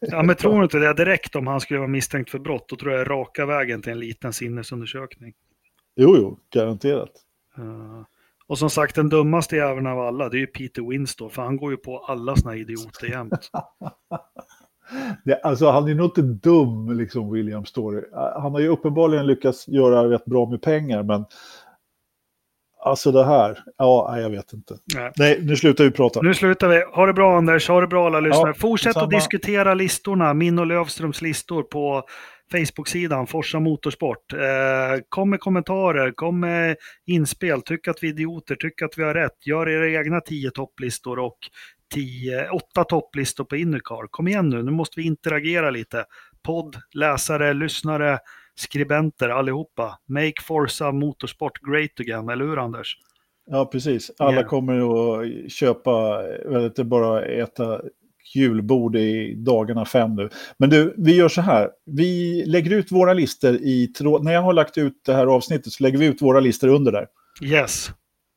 Ja 0.00 0.22
men 0.22 0.36
tror 0.36 0.58
du 0.58 0.62
inte 0.62 0.78
det 0.78 0.94
direkt 0.94 1.36
om 1.36 1.46
han 1.46 1.60
skulle 1.60 1.78
vara 1.78 1.88
misstänkt 1.88 2.30
för 2.30 2.38
brott, 2.38 2.68
då 2.68 2.76
tror 2.76 2.92
jag 2.92 3.10
raka 3.10 3.46
vägen 3.46 3.82
till 3.82 3.92
en 3.92 3.98
liten 3.98 4.32
sinnesundersökning. 4.32 5.34
Jo, 5.96 6.16
jo, 6.16 6.38
garanterat. 6.50 7.10
Eh, 7.58 8.02
och 8.46 8.58
som 8.58 8.70
sagt, 8.70 8.94
den 8.94 9.08
dummaste 9.08 9.56
jäveln 9.56 9.86
av 9.86 10.00
alla, 10.00 10.28
det 10.28 10.36
är 10.36 10.40
ju 10.40 10.46
Peter 10.46 10.82
Winstor, 10.82 11.28
för 11.28 11.42
han 11.42 11.56
går 11.56 11.70
ju 11.70 11.76
på 11.76 11.98
alla 11.98 12.36
såna 12.36 12.56
idioter 12.56 13.06
jämt. 13.06 13.50
Det, 15.24 15.40
alltså 15.42 15.70
han 15.70 15.88
är 15.88 15.94
nog 15.94 16.06
inte 16.06 16.22
dum, 16.22 16.92
liksom 16.98 17.32
William 17.32 17.64
Story. 17.64 18.02
Han 18.12 18.52
har 18.52 18.60
ju 18.60 18.68
uppenbarligen 18.68 19.26
lyckats 19.26 19.68
göra 19.68 20.10
rätt 20.10 20.24
bra 20.24 20.50
med 20.50 20.62
pengar, 20.62 21.02
men 21.02 21.24
alltså 22.80 23.12
det 23.12 23.24
här, 23.24 23.58
ja, 23.76 24.20
jag 24.20 24.30
vet 24.30 24.52
inte. 24.52 24.74
Nej. 24.94 25.12
Nej, 25.16 25.38
nu 25.42 25.56
slutar 25.56 25.84
vi 25.84 25.90
prata. 25.90 26.22
Nu 26.22 26.34
slutar 26.34 26.68
vi. 26.68 26.82
Ha 26.94 27.06
det 27.06 27.12
bra 27.12 27.36
Anders, 27.38 27.68
ha 27.68 27.80
det 27.80 27.86
bra 27.86 28.06
alla 28.06 28.20
lyssnare. 28.20 28.48
Ja, 28.48 28.54
Fortsätt 28.60 28.90
att 28.90 28.94
samma. 28.94 29.06
diskutera 29.10 29.74
listorna, 29.74 30.34
min 30.34 30.58
och 30.58 30.66
Lövströms 30.66 31.22
listor 31.22 31.62
på 31.62 32.02
Facebook-sidan 32.52 33.26
Forsa 33.26 33.60
Motorsport. 33.60 34.32
Eh, 34.32 34.38
kom 35.08 35.30
med 35.30 35.40
kommentarer, 35.40 36.10
kom 36.10 36.40
med 36.40 36.76
inspel, 37.06 37.62
tyck 37.62 37.88
att 37.88 38.02
vi 38.02 38.06
är 38.08 38.12
idioter, 38.12 38.54
tyck 38.54 38.82
att 38.82 38.98
vi 38.98 39.02
har 39.02 39.14
rätt. 39.14 39.46
Gör 39.46 39.68
era 39.68 40.00
egna 40.00 40.20
tio 40.20 40.50
topplistor 40.50 41.18
och 41.18 41.38
tio, 41.94 42.48
åtta 42.50 42.84
topplistor 42.84 43.44
på 43.44 43.56
Indycar. 43.56 44.06
Kom 44.10 44.28
igen 44.28 44.48
nu, 44.48 44.62
nu 44.62 44.70
måste 44.70 45.00
vi 45.00 45.06
interagera 45.06 45.70
lite. 45.70 46.04
Podd, 46.46 46.76
läsare, 46.94 47.54
lyssnare, 47.54 48.18
skribenter 48.60 49.28
allihopa. 49.28 49.98
Make 50.06 50.42
Forza 50.42 50.92
Motorsport 50.92 51.58
great 51.70 52.00
again, 52.00 52.28
eller 52.28 52.44
hur 52.44 52.58
Anders? 52.58 52.96
Ja, 53.50 53.64
precis. 53.66 54.10
Alla 54.18 54.40
Ja. 54.40 54.48
kommer 54.48 54.78
att 55.20 55.52
köpa, 55.52 56.22
eller 56.44 56.64
inte 56.66 56.84
bara 56.84 57.24
äta 57.24 57.80
julbord 58.34 58.96
i 58.96 59.34
dagarna 59.34 59.84
fem 59.84 60.14
nu. 60.14 60.28
Men 60.58 60.70
du, 60.70 60.94
vi 60.98 61.16
gör 61.16 61.28
så 61.28 61.40
här. 61.40 61.70
Vi 61.86 62.42
lägger 62.46 62.70
ut 62.70 62.92
våra 62.92 63.12
listor 63.12 63.54
i 63.54 63.86
tråd. 63.86 64.24
När 64.24 64.32
jag 64.32 64.42
har 64.42 64.52
lagt 64.52 64.78
ut 64.78 65.00
det 65.06 65.14
här 65.14 65.26
avsnittet 65.26 65.72
så 65.72 65.82
lägger 65.82 65.98
vi 65.98 66.06
ut 66.06 66.22
våra 66.22 66.40
listor 66.40 66.68
under 66.68 66.92
där. 66.92 67.06
Yes. 67.42 67.90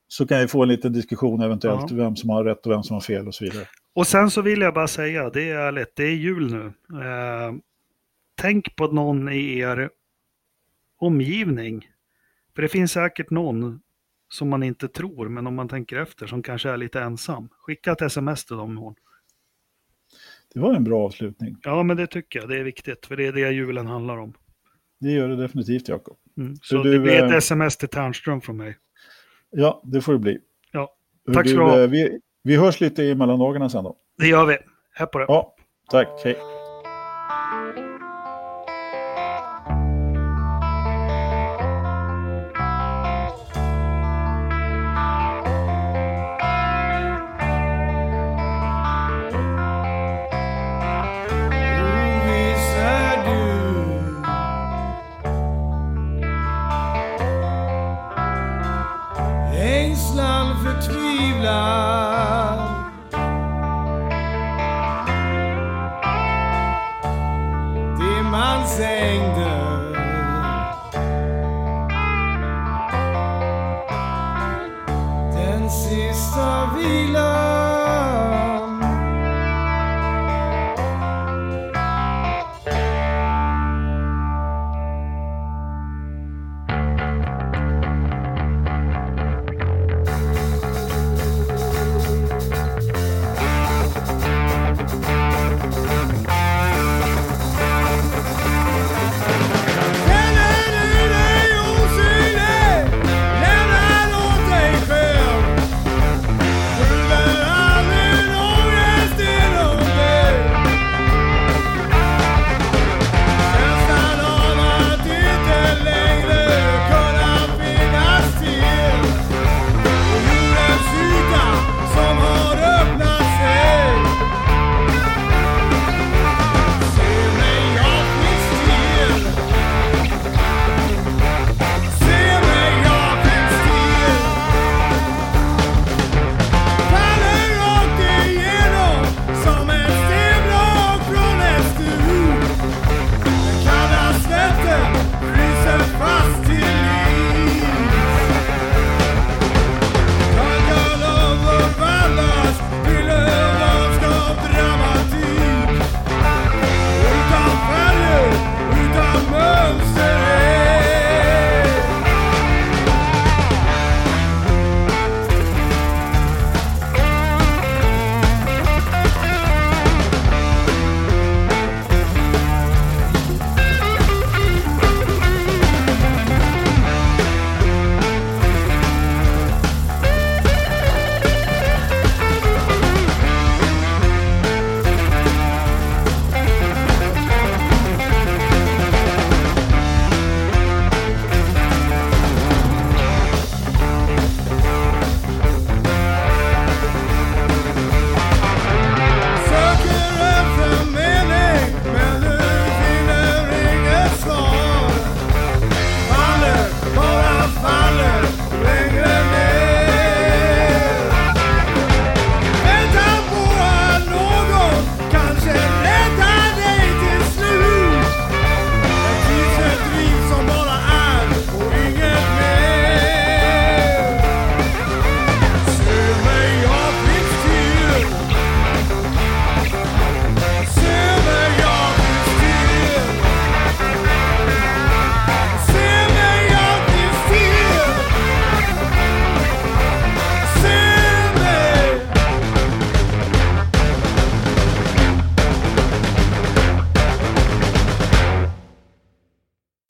Så 0.08 0.28
kan 0.28 0.40
vi 0.40 0.48
få 0.48 0.64
en 0.64 0.70
liten 0.70 0.94
diskussion 0.94 1.42
eventuellt, 1.42 1.92
ja. 1.92 1.98
vem 1.98 2.16
som 2.16 2.30
har 2.30 2.44
rätt 2.44 2.66
och 2.66 2.72
vem 2.72 2.84
som 2.84 2.94
har 2.94 3.02
fel 3.02 3.28
och 3.28 3.36
så 3.36 3.44
vidare. 3.44 3.66
Och 3.96 4.08
sen 4.08 4.30
så 4.32 4.42
vill 4.42 4.62
jag 4.62 4.74
bara 4.74 4.88
säga, 4.88 5.30
det 5.30 5.50
är 5.50 5.56
ärligt, 5.56 5.96
det 5.96 6.04
är 6.04 6.16
jul 6.16 6.52
nu. 6.54 6.66
Eh, 7.00 7.54
tänk 8.42 8.76
på 8.76 8.88
någon 8.88 9.30
i 9.30 9.58
er 9.60 9.90
omgivning. 11.02 11.90
För 12.56 12.62
det 12.62 12.68
finns 12.68 12.92
säkert 12.92 13.30
någon 13.30 13.82
som 14.30 14.50
man 14.50 14.64
inte 14.64 14.88
tror, 14.88 15.30
men 15.30 15.48
om 15.48 15.56
man 15.56 15.70
tänker 15.70 15.98
efter, 15.98 16.28
som 16.28 16.44
kanske 16.44 16.70
är 16.70 16.78
lite 16.78 17.02
ensam. 17.02 17.50
Skicka 17.52 17.92
ett 17.92 18.02
sms 18.02 18.46
till 18.46 18.56
dem 18.56 18.72
imorgon. 18.72 18.96
Det 20.54 20.60
var 20.60 20.74
en 20.74 20.84
bra 20.84 21.06
avslutning. 21.06 21.58
Ja, 21.64 21.84
men 21.84 21.98
det 21.98 22.08
tycker 22.08 22.40
jag. 22.40 22.50
Det 22.50 22.58
är 22.60 22.64
viktigt, 22.64 23.06
för 23.06 23.18
det 23.18 23.28
är 23.28 23.34
det 23.34 23.52
julen 23.52 23.88
handlar 23.88 24.18
om. 24.18 24.34
Det 25.00 25.12
gör 25.12 25.30
det 25.30 25.36
definitivt, 25.36 25.88
Jakob. 25.88 26.18
Mm. 26.38 26.56
Så, 26.56 26.62
så 26.62 26.84
du, 26.84 26.92
det 26.92 27.00
blir 27.00 27.24
ett 27.24 27.34
sms 27.34 27.78
till 27.78 27.90
Tärnström 27.90 28.42
från 28.42 28.58
mig. 28.58 28.78
Ja, 29.50 29.82
det 29.86 30.02
får 30.02 30.14
det 30.14 30.20
bli. 30.20 30.40
Ja, 30.72 30.96
tack 31.34 31.50
ska 31.50 31.58
du 31.58 31.64
ha. 31.64 31.82
Eh, 31.82 31.90
vi, 31.90 32.20
vi 32.44 32.56
hörs 32.56 32.82
lite 32.82 33.04
i 33.04 33.16
mellandagarna 33.16 33.70
sen 33.70 33.84
då. 33.84 33.98
Det 34.18 34.28
gör 34.28 34.46
vi. 34.46 34.58
Här 34.94 35.06
på 35.06 35.20
det. 35.20 35.26
Ja, 35.28 35.56
tack. 35.92 36.08
Hej. 36.24 36.36